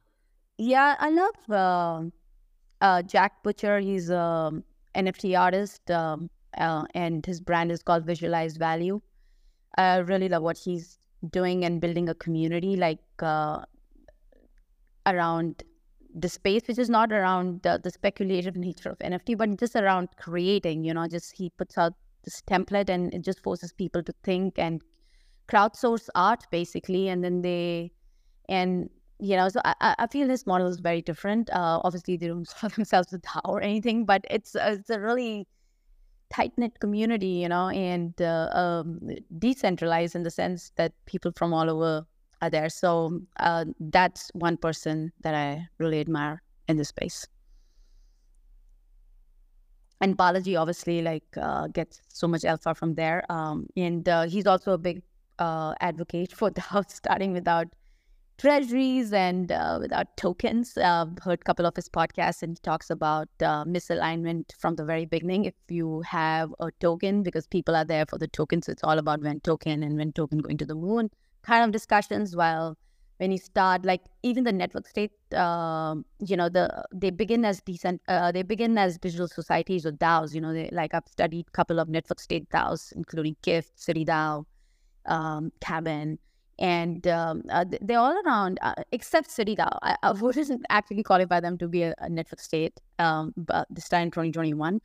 Yeah, 0.59 0.97
I 0.99 1.11
love 1.11 1.51
uh, 1.51 2.85
uh, 2.85 3.03
Jack 3.03 3.43
Butcher. 3.43 3.81
He's 3.81 4.11
an 4.11 4.63
NFT 4.95 5.39
artist, 5.39 5.91
um, 5.91 6.29
uh, 6.59 6.85
and 6.95 7.25
his 7.25 7.41
brand 7.41 7.73
is 7.73 7.83
called 7.83 8.05
Visualized 8.05 8.59
Value. 8.59 9.01
I 9.79 9.99
really 9.99 10.29
love 10.29 10.43
what 10.43 10.59
he's 10.59 10.99
doing 11.31 11.65
and 11.65 11.81
building 11.81 12.11
a 12.11 12.15
community. 12.15 12.77
Like 12.77 13.01
uh, 13.21 13.65
around 15.07 15.63
the 16.15 16.29
space, 16.29 16.63
which 16.67 16.79
is 16.79 16.91
not 16.91 17.13
around 17.13 17.63
the, 17.63 17.81
the 17.83 17.91
speculative 17.91 18.57
nature 18.57 18.91
of 18.91 18.99
NFT, 18.99 19.39
but 19.39 19.59
just 19.59 19.77
around 19.77 20.09
creating, 20.17 20.85
you 20.85 20.93
know, 20.93 21.07
just 21.07 21.37
he 21.37 21.51
puts 21.51 21.79
out 21.79 21.95
this 22.25 22.43
template 22.43 22.91
and 22.91 23.15
it 23.15 23.23
just 23.23 23.43
forces 23.43 23.73
people 23.73 24.03
to 24.03 24.13
think 24.23 24.59
and 24.59 24.83
crowdsource 25.51 26.09
art 26.15 26.47
basically. 26.51 27.09
And 27.09 27.25
then 27.25 27.43
they, 27.43 27.93
and, 28.49 28.89
you 29.19 29.37
know, 29.37 29.49
so 29.49 29.61
I, 29.65 29.95
I 29.99 30.07
feel 30.07 30.29
his 30.29 30.47
model 30.47 30.67
is 30.69 30.81
very 30.81 31.03
different. 31.03 31.51
Uh, 31.51 31.81
obviously, 31.85 32.17
they 32.17 32.29
don't 32.29 32.49
call 32.61 32.71
themselves 32.71 33.13
a 33.13 33.19
DAO 33.19 33.41
or 33.45 33.61
anything, 33.61 34.05
but 34.05 34.25
it's, 34.31 34.55
uh, 34.57 34.77
it's 34.79 34.91
a 34.91 35.01
really 35.01 35.47
tight 36.31 36.53
knit 36.57 36.79
community, 36.81 37.27
you 37.27 37.49
know, 37.49 37.69
and 37.69 38.21
uh, 38.23 38.49
um, 38.53 39.01
decentralized 39.39 40.15
in 40.15 40.23
the 40.23 40.31
sense 40.31 40.73
that 40.77 40.93
people 41.07 41.33
from 41.37 41.53
all 41.53 41.69
over 41.69 42.07
are 42.41 42.51
there. 42.51 42.69
So 42.71 43.21
uh, 43.39 43.67
that's 43.79 44.31
one 44.35 44.57
person 44.57 45.13
that 45.21 45.35
I 45.35 45.67
really 45.79 46.01
admire 46.01 46.43
in 46.69 46.77
this 46.77 46.89
space. 46.89 47.27
And 50.01 50.17
Balaji 50.17 50.59
obviously 50.59 51.03
like 51.03 51.25
uh, 51.37 51.67
gets 51.69 52.01
so 52.09 52.27
much 52.27 52.45
alpha 52.47 52.75
from 52.75 52.95
there, 52.95 53.23
um, 53.31 53.67
and 53.77 54.09
uh, 54.09 54.23
he's 54.27 54.47
also 54.47 54.73
a 54.73 54.79
big 54.79 55.03
uh, 55.41 55.75
advocate 55.81 56.33
for 56.33 56.51
DAO 56.61 56.89
starting 56.89 57.33
without 57.33 57.67
treasuries 58.39 59.13
and 59.13 59.53
uh, 59.53 59.79
without 59.81 60.17
tokens. 60.17 60.77
Uh, 60.79 61.07
heard 61.23 61.41
a 61.41 61.45
couple 61.45 61.67
of 61.67 61.77
his 61.77 61.89
podcasts 61.89 62.43
and 62.43 62.53
he 62.53 62.61
talks 62.63 62.89
about 62.89 63.29
uh, 63.43 63.65
misalignment 63.65 64.53
from 64.59 64.77
the 64.77 64.85
very 64.85 65.05
beginning. 65.05 65.45
If 65.45 65.55
you 65.69 66.03
have 66.03 66.55
a 66.61 66.71
token, 66.81 67.23
because 67.23 67.47
people 67.47 67.77
are 67.77 67.85
there 67.85 68.07
for 68.07 68.19
the 68.19 68.29
token, 68.29 68.63
so 68.63 68.73
it's 68.73 68.85
all 68.85 68.99
about 68.99 69.21
when 69.21 69.41
token 69.41 69.83
and 69.83 69.97
when 69.97 70.13
token 70.13 70.39
going 70.39 70.57
to 70.59 70.67
the 70.67 70.75
moon 70.75 71.11
kind 71.43 71.65
of 71.65 71.73
discussions. 71.73 72.35
While 72.35 72.79
when 73.19 73.31
you 73.31 73.39
start, 73.39 73.85
like 73.85 74.01
even 74.23 74.45
the 74.45 74.53
network 74.53 74.89
state, 74.89 75.13
um, 75.35 76.07
you 76.19 76.37
know, 76.37 76.49
the 76.49 76.85
they 76.95 77.11
begin 77.11 77.45
as 77.45 77.61
decent, 77.61 78.01
uh, 78.09 78.33
they 78.33 78.43
begin 78.43 78.79
as 78.79 78.97
digital 78.97 79.29
societies 79.29 79.85
or 79.85 79.93
DAOs. 79.93 80.35
You 80.35 80.41
know, 80.41 80.55
they 80.55 80.71
like 80.73 80.95
I've 80.95 81.09
studied 81.09 81.47
a 81.49 81.51
couple 81.51 81.79
of 81.79 81.89
network 81.89 82.21
state 82.21 82.49
DAOs, 82.49 82.93
including 82.93 83.37
Kift, 83.43 83.73
City 83.75 84.07
DAO, 84.07 84.47
um, 85.07 85.53
Cabin 85.61 86.19
and 86.61 87.07
um, 87.07 87.43
uh, 87.51 87.65
they're 87.81 87.99
all 87.99 88.17
around 88.25 88.59
uh, 88.61 88.75
except 88.93 89.31
DAO. 89.31 89.79
I, 89.83 89.97
I, 90.03 90.13
wouldn't 90.21 90.63
actually 90.69 91.03
qualify 91.03 91.41
them 91.41 91.57
to 91.59 91.67
be 91.69 91.83
a, 91.83 91.95
a 91.99 92.09
network 92.09 92.41
state, 92.41 92.79
um, 92.99 93.33
but 93.37 93.67
this 93.71 93.89
time 93.89 94.05
in 94.05 94.11
2021, 94.11 94.81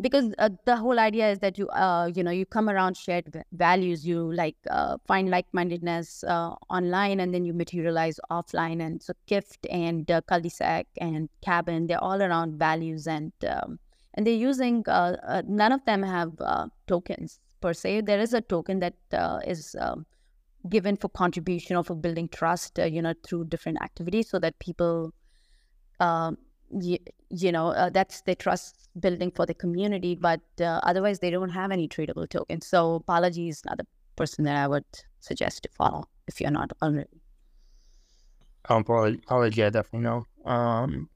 because 0.00 0.32
uh, 0.38 0.48
the 0.64 0.76
whole 0.76 0.98
idea 0.98 1.30
is 1.30 1.38
that 1.40 1.58
you, 1.58 1.68
uh, 1.68 2.10
you 2.14 2.22
know, 2.24 2.30
you 2.30 2.46
come 2.46 2.70
around 2.70 2.96
shared 2.96 3.44
values, 3.52 4.06
you 4.06 4.32
like 4.32 4.56
uh, 4.70 4.96
find 5.06 5.28
like-mindedness 5.28 6.24
uh, 6.24 6.54
online, 6.70 7.20
and 7.20 7.34
then 7.34 7.44
you 7.44 7.52
materialize 7.52 8.18
offline. 8.30 8.80
And 8.80 9.02
so, 9.02 9.12
Kift 9.28 9.66
and 9.70 10.10
uh, 10.10 10.22
Cul-de-sac 10.22 10.86
and 10.98 11.28
Cabin, 11.42 11.88
they're 11.88 12.02
all 12.02 12.22
around 12.22 12.58
values, 12.58 13.06
and 13.06 13.32
um, 13.46 13.78
and 14.14 14.26
they're 14.26 14.34
using. 14.34 14.82
none 14.86 15.72
of 15.72 15.84
them 15.84 16.02
have 16.02 16.32
tokens 16.86 17.38
per 17.60 17.72
se. 17.72 18.02
There 18.02 18.20
is 18.20 18.34
a 18.34 18.40
token 18.40 18.80
that 18.80 18.94
is. 19.46 19.76
Um, 19.78 20.06
given 20.68 20.96
for 20.96 21.08
contribution 21.08 21.76
or 21.76 21.84
for 21.84 21.94
building 21.94 22.28
trust, 22.28 22.78
uh, 22.78 22.84
you 22.84 23.00
know, 23.00 23.14
through 23.24 23.44
different 23.44 23.80
activities 23.82 24.28
so 24.28 24.38
that 24.38 24.58
people, 24.58 25.12
um, 26.00 26.36
you, 26.80 26.98
you 27.30 27.52
know, 27.52 27.68
uh, 27.68 27.90
that's 27.90 28.22
the 28.22 28.34
trust 28.34 28.88
building 28.98 29.30
for 29.30 29.46
the 29.46 29.54
community. 29.54 30.14
But 30.14 30.40
uh, 30.60 30.80
otherwise, 30.82 31.20
they 31.20 31.30
don't 31.30 31.50
have 31.50 31.70
any 31.70 31.88
tradable 31.88 32.28
tokens. 32.28 32.66
So 32.66 33.04
Balaji 33.08 33.48
is 33.48 33.62
another 33.64 33.84
person 34.16 34.44
that 34.44 34.56
I 34.56 34.66
would 34.66 34.84
suggest 35.20 35.62
to 35.62 35.68
follow 35.70 36.08
if 36.26 36.40
you're 36.40 36.50
not 36.50 36.72
already. 36.82 37.22
Um, 38.68 38.84
Balaji, 38.84 39.64
I 39.64 39.70
definitely 39.70 40.00
know. 40.00 40.26
Um, 40.44 41.08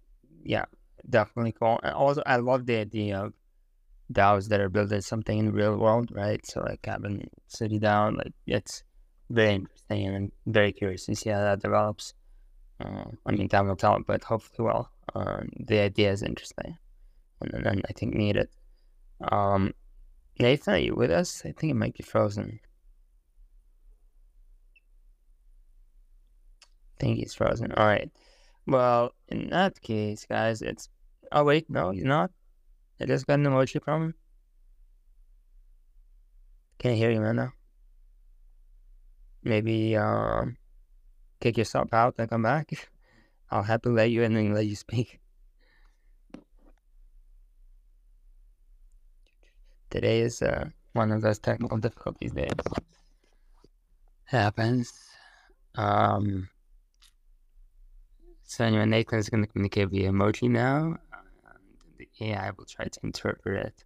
yeah, 0.45 0.65
definitely 1.11 1.53
cool. 1.53 1.81
Also, 1.83 2.23
I 2.25 2.37
love 2.37 2.67
the 2.67 2.77
idea 2.77 3.25
of 3.25 3.33
DAOs 4.13 4.49
that 4.49 4.61
are 4.61 4.69
building 4.69 5.01
something 5.01 5.39
in 5.39 5.47
the 5.47 5.53
real 5.53 5.77
world, 5.77 6.11
right? 6.13 6.45
So 6.47 6.61
like 6.61 6.85
having 6.85 7.29
City 7.49 7.79
DAO, 7.79 8.17
like 8.17 8.33
it's 8.47 8.85
very 9.31 9.55
interesting 9.55 10.07
and 10.07 10.17
I'm 10.17 10.33
very 10.47 10.73
curious 10.73 11.07
to 11.07 11.17
see 11.17 11.31
how 11.31 11.41
that 11.41 11.61
develops. 11.61 12.15
Uh, 12.81 13.05
I 13.27 13.33
mean, 13.33 13.49
time 13.49 13.69
will 13.69 13.77
tell, 13.77 13.99
but 14.07 14.25
hopefully 14.25 14.67
well. 14.67 14.91
Um, 15.15 15.49
the 15.59 15.79
idea 15.79 16.11
is 16.11 16.23
interesting 16.23 16.77
and, 17.51 17.85
I 17.89 17.93
think 17.93 18.15
needed. 18.15 18.49
Um, 19.21 19.73
Nathan, 20.39 20.75
are 20.75 20.79
you 20.79 20.95
with 20.95 21.11
us? 21.11 21.43
I 21.45 21.53
think 21.53 21.71
it 21.71 21.77
might 21.77 21.95
be 21.95 22.03
frozen. 22.03 22.61
I 26.65 27.01
think 27.01 27.19
he's 27.19 27.35
frozen. 27.35 27.73
All 27.73 27.87
right. 27.87 28.11
Well, 28.67 29.13
in 29.29 29.51
that 29.51 29.81
case, 29.81 30.27
guys, 30.29 30.63
it's. 30.63 30.89
Oh, 31.33 31.45
wait, 31.45 31.69
no, 31.69 31.91
he's 31.91 32.05
not. 32.05 32.31
I 33.03 33.07
just 33.07 33.27
got 33.27 33.35
an 33.41 33.47
emoji 33.47 33.83
from 33.83 34.03
him. 34.03 34.15
Can't 36.79 36.97
hear 36.97 37.11
you, 37.11 37.21
man? 37.21 37.37
Now? 37.37 37.53
maybe 39.45 39.97
um, 39.97 40.57
kick 41.41 41.57
yourself 41.59 41.93
out 41.93 42.15
and 42.19 42.31
come 42.31 42.43
back. 42.43 42.71
I'll 43.51 43.63
happily 43.63 43.95
let 43.95 44.11
you 44.11 44.23
in 44.23 44.37
and 44.37 44.55
let 44.55 44.67
you 44.67 44.77
speak. 44.77 45.21
Today 49.91 50.21
is 50.21 50.41
uh, 50.41 50.71
one 50.95 51.13
of 51.13 51.21
those 51.21 51.39
technical 51.39 51.77
difficulties 51.77 52.33
days. 52.33 52.51
Happens. 54.25 54.91
Um, 55.75 56.49
so 58.45 58.65
anyway, 58.65 58.87
Nathan 58.87 59.19
is 59.19 59.29
going 59.29 59.43
to 59.43 59.47
communicate 59.47 59.91
via 59.91 60.11
emoji 60.11 60.49
now. 60.49 60.97
AI 62.23 62.51
will 62.57 62.65
try 62.65 62.87
to 62.87 63.01
interpret 63.03 63.67
it 63.67 63.85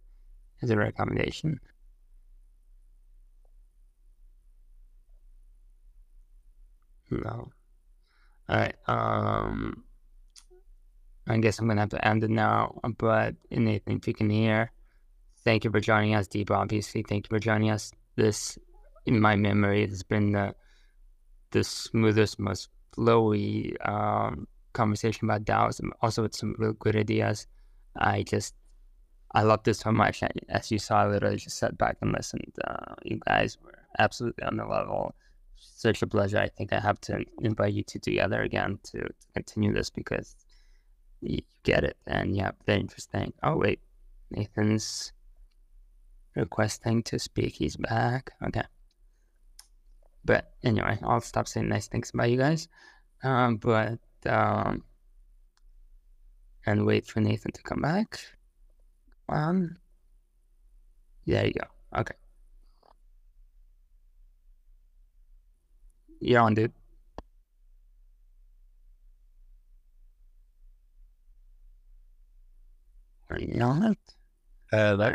as 0.61 0.69
a 0.69 0.77
recommendation. 0.77 1.59
No. 7.09 7.51
All 8.49 8.55
right. 8.57 8.75
Um, 8.87 9.83
I 11.27 11.37
guess 11.37 11.59
I'm 11.59 11.67
gonna 11.67 11.81
have 11.81 11.89
to 11.89 12.07
end 12.07 12.23
it 12.23 12.29
now. 12.29 12.79
But 12.97 13.35
Nathan, 13.51 13.97
if 13.97 14.07
you 14.07 14.13
can 14.13 14.29
hear, 14.29 14.71
thank 15.43 15.63
you 15.63 15.71
for 15.71 15.79
joining 15.79 16.15
us, 16.15 16.27
Deep. 16.27 16.51
Obviously, 16.51 17.03
thank 17.03 17.25
you 17.25 17.29
for 17.29 17.39
joining 17.39 17.69
us. 17.69 17.91
This, 18.15 18.57
in 19.05 19.19
my 19.19 19.35
memory, 19.35 19.87
has 19.87 20.03
been 20.03 20.31
the 20.31 20.55
the 21.51 21.63
smoothest, 21.63 22.39
most 22.39 22.69
flowy 22.95 23.75
um, 23.87 24.47
conversation 24.73 25.25
about 25.25 25.45
DAOs, 25.45 25.79
and 25.79 25.93
also 26.01 26.23
with 26.23 26.35
some 26.35 26.55
real 26.57 26.73
good 26.73 26.95
ideas. 26.95 27.47
I 27.97 28.23
just, 28.23 28.55
I 29.33 29.43
loved 29.43 29.65
this 29.65 29.79
so 29.79 29.91
much. 29.91 30.23
As 30.49 30.71
you 30.71 30.79
saw, 30.79 31.03
I 31.03 31.07
literally 31.07 31.37
just 31.37 31.57
sat 31.57 31.77
back 31.77 31.97
and 32.01 32.11
listened. 32.13 32.53
Uh, 32.65 32.95
you 33.03 33.19
guys 33.27 33.57
were 33.63 33.79
absolutely 33.99 34.43
on 34.43 34.57
the 34.57 34.65
level 34.65 35.15
such 35.59 36.01
a 36.01 36.07
pleasure. 36.07 36.37
I 36.37 36.49
think 36.49 36.73
I 36.73 36.79
have 36.79 36.99
to 37.01 37.23
invite 37.41 37.73
you 37.73 37.83
two 37.83 37.99
together 37.99 38.41
again 38.41 38.79
to, 38.85 38.99
to 38.99 39.27
continue 39.33 39.73
this 39.73 39.89
because 39.89 40.35
you 41.21 41.39
get 41.63 41.83
it. 41.83 41.97
And 42.05 42.35
yeah, 42.35 42.51
very 42.65 42.79
interesting. 42.79 43.33
Oh, 43.43 43.57
wait. 43.57 43.79
Nathan's 44.31 45.13
requesting 46.35 47.03
to 47.03 47.19
speak. 47.19 47.55
He's 47.55 47.75
back. 47.77 48.31
Okay. 48.45 48.63
But 50.25 50.51
anyway, 50.63 50.99
I'll 51.03 51.21
stop 51.21 51.47
saying 51.47 51.69
nice 51.69 51.87
things 51.87 52.11
about 52.13 52.29
you 52.29 52.37
guys. 52.37 52.67
Um, 53.23 53.57
but, 53.57 53.99
um, 54.25 54.83
and 56.67 56.85
wait 56.85 57.07
for 57.07 57.21
Nathan 57.21 57.51
to 57.53 57.63
come 57.63 57.81
back. 57.81 58.19
Um, 59.29 59.77
there 61.25 61.47
you 61.47 61.53
go. 61.53 61.99
Okay. 61.99 62.13
You're 66.19 66.41
on, 66.41 66.53
dude. 66.55 66.73
Are 73.29 73.39
you 73.39 73.61
on 73.61 73.83
it? 73.83 73.97
Hello. 74.71 75.13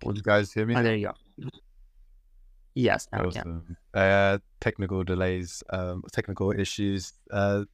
Can 0.00 0.16
you 0.16 0.22
guys 0.22 0.52
hear 0.52 0.66
me? 0.66 0.74
Oh, 0.74 0.82
there 0.82 0.96
you 0.96 1.06
go. 1.06 1.48
Yes, 2.74 3.08
now 3.12 3.24
awesome. 3.24 3.76
Uh, 3.94 4.38
technical 4.60 5.04
delays, 5.04 5.62
um, 5.70 6.02
technical 6.12 6.52
issues. 6.52 7.12
Uh, 7.30 7.64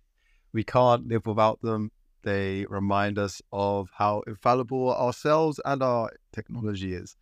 we 0.52 0.62
can't 0.64 1.06
live 1.08 1.26
without 1.26 1.60
them. 1.62 1.90
They 2.24 2.66
remind 2.68 3.18
us 3.18 3.40
of 3.52 3.90
how 3.94 4.22
infallible 4.26 4.92
ourselves 4.94 5.60
and 5.64 5.82
our 5.82 6.10
technology 6.32 6.94
is. 6.94 7.16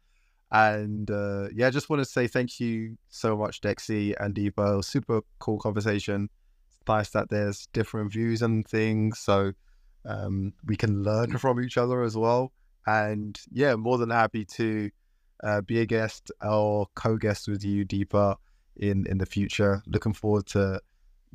And 0.53 1.11
uh, 1.11 1.49
yeah, 1.53 1.66
I 1.66 1.70
just 1.70 1.91
want 1.91 2.01
to 2.01 2.05
say 2.05 2.27
thank 2.27 2.61
you 2.61 2.97
so 3.09 3.37
much, 3.37 3.61
DeXe 3.62 4.15
and 4.20 4.35
Deepa. 4.35 4.85
Super 4.85 5.23
cool 5.39 5.59
conversation. 5.59 6.29
It's 6.69 6.79
nice 6.87 7.11
that 7.11 7.31
there's 7.31 7.66
different 7.73 8.12
views 8.12 8.43
and 8.43 8.66
things, 8.66 9.19
so 9.19 9.53
um, 10.05 10.53
we 10.66 10.77
can 10.77 11.03
learn 11.03 11.39
from 11.39 11.61
each 11.61 11.79
other 11.79 12.03
as 12.03 12.16
well. 12.16 12.53
And 12.87 13.41
yeah, 13.51 13.77
more 13.77 13.99
than 13.99 14.11
happy 14.11 14.45
to 14.57 14.91
uh, 15.43 15.62
be 15.62 15.81
a 15.81 15.87
guest 15.87 16.31
or 16.43 16.87
co-guest 16.95 17.49
with 17.49 17.65
you, 17.65 17.85
Deepa, 17.85 18.37
in 18.77 19.07
in 19.07 19.19
the 19.19 19.27
future. 19.27 19.83
Looking 19.87 20.12
forward 20.12 20.47
to 20.49 20.81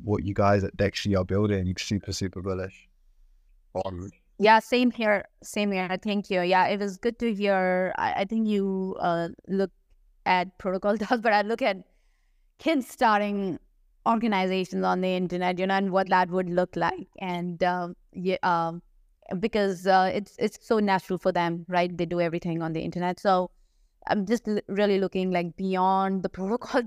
what 0.02 0.24
you 0.24 0.32
guys 0.32 0.64
at 0.64 0.76
DeXe 0.76 1.18
are 1.18 1.24
building. 1.24 1.74
Super, 1.76 2.12
super 2.12 2.40
bullish. 2.40 2.87
On 3.74 4.10
yeah, 4.38 4.60
same 4.60 4.92
here. 4.92 5.24
Same 5.42 5.72
here. 5.72 5.88
Thank 6.00 6.30
you. 6.30 6.42
Yeah, 6.42 6.68
it 6.68 6.78
was 6.78 6.96
good 6.96 7.18
to 7.18 7.34
hear. 7.34 7.92
I, 7.98 8.20
I 8.20 8.24
think 8.24 8.46
you 8.46 8.96
uh, 9.00 9.28
look 9.48 9.72
at 10.26 10.56
protocol 10.58 10.96
does, 10.96 11.20
but 11.20 11.32
I 11.32 11.42
look 11.42 11.60
at 11.60 11.78
kids 12.58 12.88
starting 12.88 13.58
organizations 14.06 14.84
on 14.84 15.00
the 15.00 15.08
internet, 15.08 15.58
you 15.58 15.66
know, 15.66 15.74
and 15.74 15.90
what 15.90 16.08
that 16.10 16.30
would 16.30 16.48
look 16.48 16.76
like. 16.76 17.08
And 17.20 17.62
um, 17.64 17.96
yeah, 18.12 18.36
um, 18.44 18.80
because 19.40 19.86
uh, 19.86 20.10
it's 20.14 20.36
it's 20.38 20.58
so 20.66 20.78
natural 20.78 21.18
for 21.18 21.32
them, 21.32 21.64
right? 21.68 21.96
They 21.96 22.06
do 22.06 22.20
everything 22.20 22.62
on 22.62 22.72
the 22.72 22.80
internet. 22.80 23.18
So 23.18 23.50
I'm 24.06 24.24
just 24.24 24.48
really 24.68 25.00
looking 25.00 25.32
like 25.32 25.56
beyond 25.56 26.22
the 26.22 26.28
protocol 26.38 26.82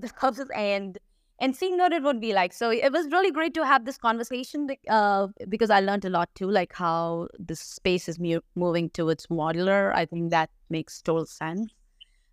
and 0.56 0.98
and 1.42 1.56
seeing 1.56 1.78
what 1.80 1.92
it 1.92 2.04
would 2.04 2.22
be 2.22 2.34
like. 2.34 2.54
So 2.54 2.70
it 2.70 2.92
was 2.94 3.12
really 3.12 3.32
great 3.32 3.56
to 3.56 3.66
have 3.66 3.84
this 3.84 3.98
conversation 3.98 4.70
uh, 4.88 5.28
because 5.50 5.72
I 5.72 5.80
learned 5.80 6.06
a 6.06 6.10
lot 6.10 6.30
too, 6.36 6.50
like 6.50 6.72
how 6.72 7.28
the 7.40 7.56
space 7.56 8.08
is 8.08 8.20
mu- 8.20 8.42
moving 8.56 8.92
towards 8.92 9.26
modular. 9.28 9.92
I 9.94 10.06
think 10.06 10.30
that 10.30 10.52
makes 10.70 11.02
total 11.02 11.26
sense. 11.26 11.74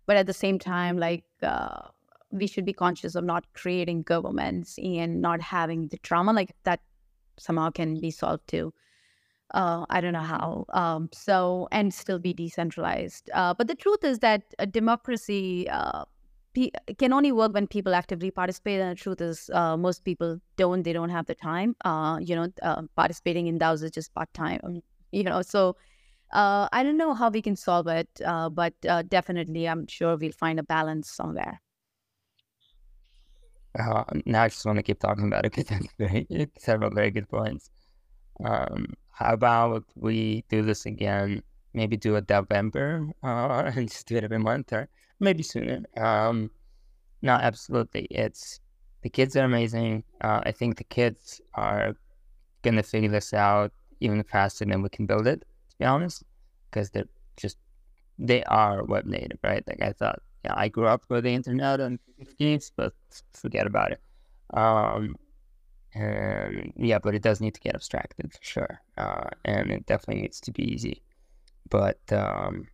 But 0.05 0.15
at 0.15 0.27
the 0.27 0.33
same 0.33 0.59
time, 0.59 0.97
like 0.97 1.23
uh, 1.41 1.87
we 2.31 2.45
should 2.45 2.65
be 2.65 2.73
conscious 2.73 3.15
of 3.15 3.23
not 3.23 3.45
creating 3.53 4.03
governments 4.03 4.77
and 4.77 5.21
not 5.21 5.41
having 5.41 5.87
the 5.87 5.97
trauma 5.97 6.31
like 6.31 6.55
that 6.63 6.79
somehow 7.39 7.71
can 7.71 7.99
be 7.99 8.11
solved 8.11 8.47
too. 8.47 8.71
Uh, 9.55 9.87
I 9.89 10.01
don't 10.01 10.13
know 10.13 10.19
how. 10.19 10.65
Um, 10.69 11.09
so 11.11 11.67
and 11.71 11.91
still 11.91 12.19
be 12.19 12.33
decentralized. 12.33 13.31
Uh, 13.33 13.55
but 13.55 13.67
the 13.67 13.73
truth 13.73 14.03
is 14.03 14.19
that 14.19 14.43
a 14.59 14.67
democracy 14.67 15.67
uh, 15.67 16.05
can 16.97 17.13
only 17.13 17.31
work 17.31 17.53
when 17.53 17.67
people 17.67 17.93
actively 17.93 18.31
participate. 18.31 18.79
And 18.79 18.91
the 18.91 19.01
truth 19.01 19.21
is, 19.21 19.49
uh, 19.53 19.77
most 19.77 20.03
people 20.03 20.39
don't. 20.57 20.83
They 20.83 20.93
don't 20.93 21.09
have 21.09 21.25
the 21.25 21.35
time. 21.35 21.75
Uh, 21.85 22.19
you 22.21 22.35
know, 22.35 22.47
uh, 22.61 22.83
participating 22.95 23.47
in 23.47 23.57
DAOs 23.57 23.83
is 23.83 23.91
just 23.91 24.13
part 24.13 24.33
time. 24.33 24.59
Um, 24.63 24.81
you 25.11 25.23
know, 25.23 25.41
so 25.41 25.75
uh, 26.33 26.67
I 26.71 26.83
don't 26.83 26.97
know 26.97 27.13
how 27.13 27.29
we 27.29 27.41
can 27.41 27.55
solve 27.55 27.87
it, 27.87 28.09
uh, 28.25 28.49
but 28.49 28.73
uh, 28.87 29.03
definitely, 29.03 29.67
I'm 29.67 29.87
sure 29.87 30.17
we'll 30.17 30.31
find 30.31 30.59
a 30.59 30.63
balance 30.63 31.11
somewhere. 31.11 31.61
Now 34.25 34.43
I 34.43 34.49
just 34.49 34.65
want 34.65 34.77
to 34.77 34.83
keep 34.83 34.99
talking 34.99 35.27
about 35.27 35.45
it 35.45 35.53
because 35.55 35.87
very, 35.97 36.27
several 36.57 36.91
very 36.91 37.11
good 37.11 37.29
points. 37.29 37.69
Um, 38.43 38.93
how 39.11 39.33
about 39.33 39.85
we 39.95 40.43
do 40.49 40.61
this 40.61 40.85
again? 40.85 41.43
Maybe 41.73 41.97
do 41.97 42.15
a 42.15 42.23
November 42.27 43.09
uh, 43.23 43.71
and 43.75 43.89
just 43.93 44.07
do 44.07 44.17
it 44.17 44.23
every 44.23 44.39
month 44.39 44.73
or 44.73 44.89
maybe 45.19 45.43
sooner. 45.43 45.83
Um, 45.97 46.51
no, 47.21 47.33
absolutely. 47.33 48.07
It's 48.09 48.59
the 49.01 49.09
kids 49.09 49.35
are 49.35 49.45
amazing. 49.45 50.03
Uh, 50.21 50.41
I 50.45 50.51
think 50.51 50.77
the 50.77 50.83
kids 50.83 51.41
are 51.53 51.95
gonna 52.61 52.83
figure 52.83 53.09
this 53.09 53.33
out 53.33 53.71
even 53.99 54.23
faster 54.23 54.65
than 54.65 54.81
we 54.81 54.89
can 54.89 55.05
build 55.05 55.27
it. 55.27 55.41
To 55.41 55.77
be 55.79 55.85
honest, 55.85 56.23
because 56.69 56.89
they're 56.89 57.09
just 57.37 57.57
they 58.17 58.43
are 58.45 58.83
web 58.83 59.05
native, 59.05 59.39
right? 59.43 59.63
Like 59.67 59.81
I 59.81 59.93
thought 59.93 60.21
yeah, 60.45 60.53
I 60.55 60.69
grew 60.69 60.87
up 60.87 61.03
with 61.09 61.23
the 61.23 61.33
internet 61.33 61.79
and 61.79 61.99
games, 62.37 62.71
but 62.75 62.93
forget 63.33 63.67
about 63.67 63.91
it. 63.91 64.01
Um, 64.53 65.15
and 65.93 66.71
yeah, 66.77 66.99
but 66.99 67.15
it 67.15 67.21
does 67.21 67.41
need 67.41 67.55
to 67.55 67.59
get 67.59 67.75
abstracted 67.75 68.31
for 68.31 68.39
sure, 68.41 68.81
uh, 68.97 69.29
and 69.45 69.71
it 69.71 69.85
definitely 69.85 70.21
needs 70.21 70.39
to 70.41 70.51
be 70.51 70.63
easy. 70.63 71.01
But 71.69 71.99
um, 72.11 72.67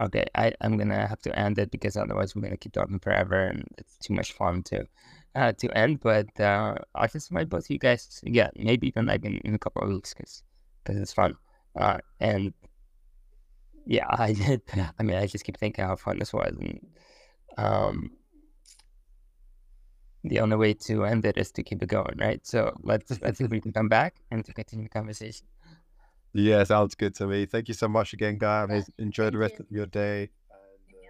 okay, 0.00 0.24
I, 0.34 0.52
I'm 0.60 0.76
gonna 0.76 1.06
have 1.06 1.20
to 1.22 1.38
end 1.38 1.58
it 1.58 1.70
because 1.70 1.96
otherwise 1.96 2.34
we're 2.34 2.42
gonna 2.42 2.56
keep 2.56 2.72
talking 2.72 2.98
forever, 2.98 3.46
and 3.46 3.64
it's 3.78 3.96
too 3.98 4.14
much 4.14 4.32
fun 4.32 4.62
to 4.64 4.86
uh, 5.34 5.52
to 5.52 5.76
end. 5.76 6.00
But 6.00 6.38
uh, 6.40 6.76
I 6.94 7.06
just 7.06 7.30
invite 7.30 7.48
both 7.48 7.64
of 7.64 7.70
you 7.70 7.78
guys 7.78 8.20
yeah, 8.24 8.50
maybe 8.56 8.88
even 8.88 9.06
like 9.06 9.24
in, 9.24 9.38
in 9.38 9.54
a 9.54 9.58
couple 9.58 9.82
of 9.82 9.88
weeks, 9.88 10.14
because 10.14 10.42
because 10.82 11.00
it's 11.00 11.12
fun. 11.12 11.34
Uh, 11.78 11.98
and 12.20 12.54
yeah, 13.86 14.06
I 14.10 14.32
did. 14.32 14.62
I 14.98 15.02
mean, 15.02 15.16
I 15.16 15.26
just 15.26 15.44
keep 15.44 15.56
thinking 15.58 15.84
how 15.84 15.96
fun 15.96 16.18
this 16.18 16.32
was, 16.32 16.56
and 16.58 16.80
um, 17.58 18.10
the 20.24 20.40
only 20.40 20.56
way 20.56 20.74
to 20.74 21.04
end 21.04 21.24
it 21.24 21.36
is 21.38 21.52
to 21.52 21.62
keep 21.62 21.82
it 21.82 21.88
going, 21.88 22.16
right? 22.18 22.44
So 22.46 22.74
let's 22.82 23.20
let's 23.22 23.38
see 23.38 23.44
if 23.44 23.50
we 23.50 23.60
can 23.60 23.72
come 23.72 23.88
back 23.88 24.16
and 24.30 24.44
to 24.44 24.52
continue 24.52 24.86
the 24.86 24.90
conversation. 24.90 25.46
Yeah, 26.36 26.64
sounds 26.64 26.94
good 26.94 27.14
to 27.16 27.26
me. 27.26 27.46
Thank 27.46 27.68
you 27.68 27.74
so 27.74 27.88
much 27.88 28.12
again, 28.12 28.36
guys. 28.38 28.90
Enjoy 28.98 29.24
Thank 29.24 29.32
the 29.32 29.38
rest 29.38 29.54
you. 29.54 29.60
of 29.60 29.70
your 29.70 29.86
day. 29.86 30.30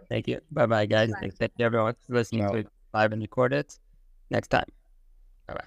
Thank 0.08 0.28
you. 0.28 0.40
Bye 0.52 0.66
bye, 0.66 0.86
guys. 0.86 1.10
Bye. 1.10 1.30
Thank 1.38 1.52
you 1.58 1.66
everyone 1.66 1.94
for 2.06 2.14
listening 2.14 2.42
Ciao. 2.42 2.52
to 2.52 2.58
it 2.58 2.68
live 2.94 3.12
and 3.12 3.20
recorded. 3.20 3.66
Next 4.30 4.48
time. 4.48 4.66
Bye 5.48 5.54
bye. 5.54 5.64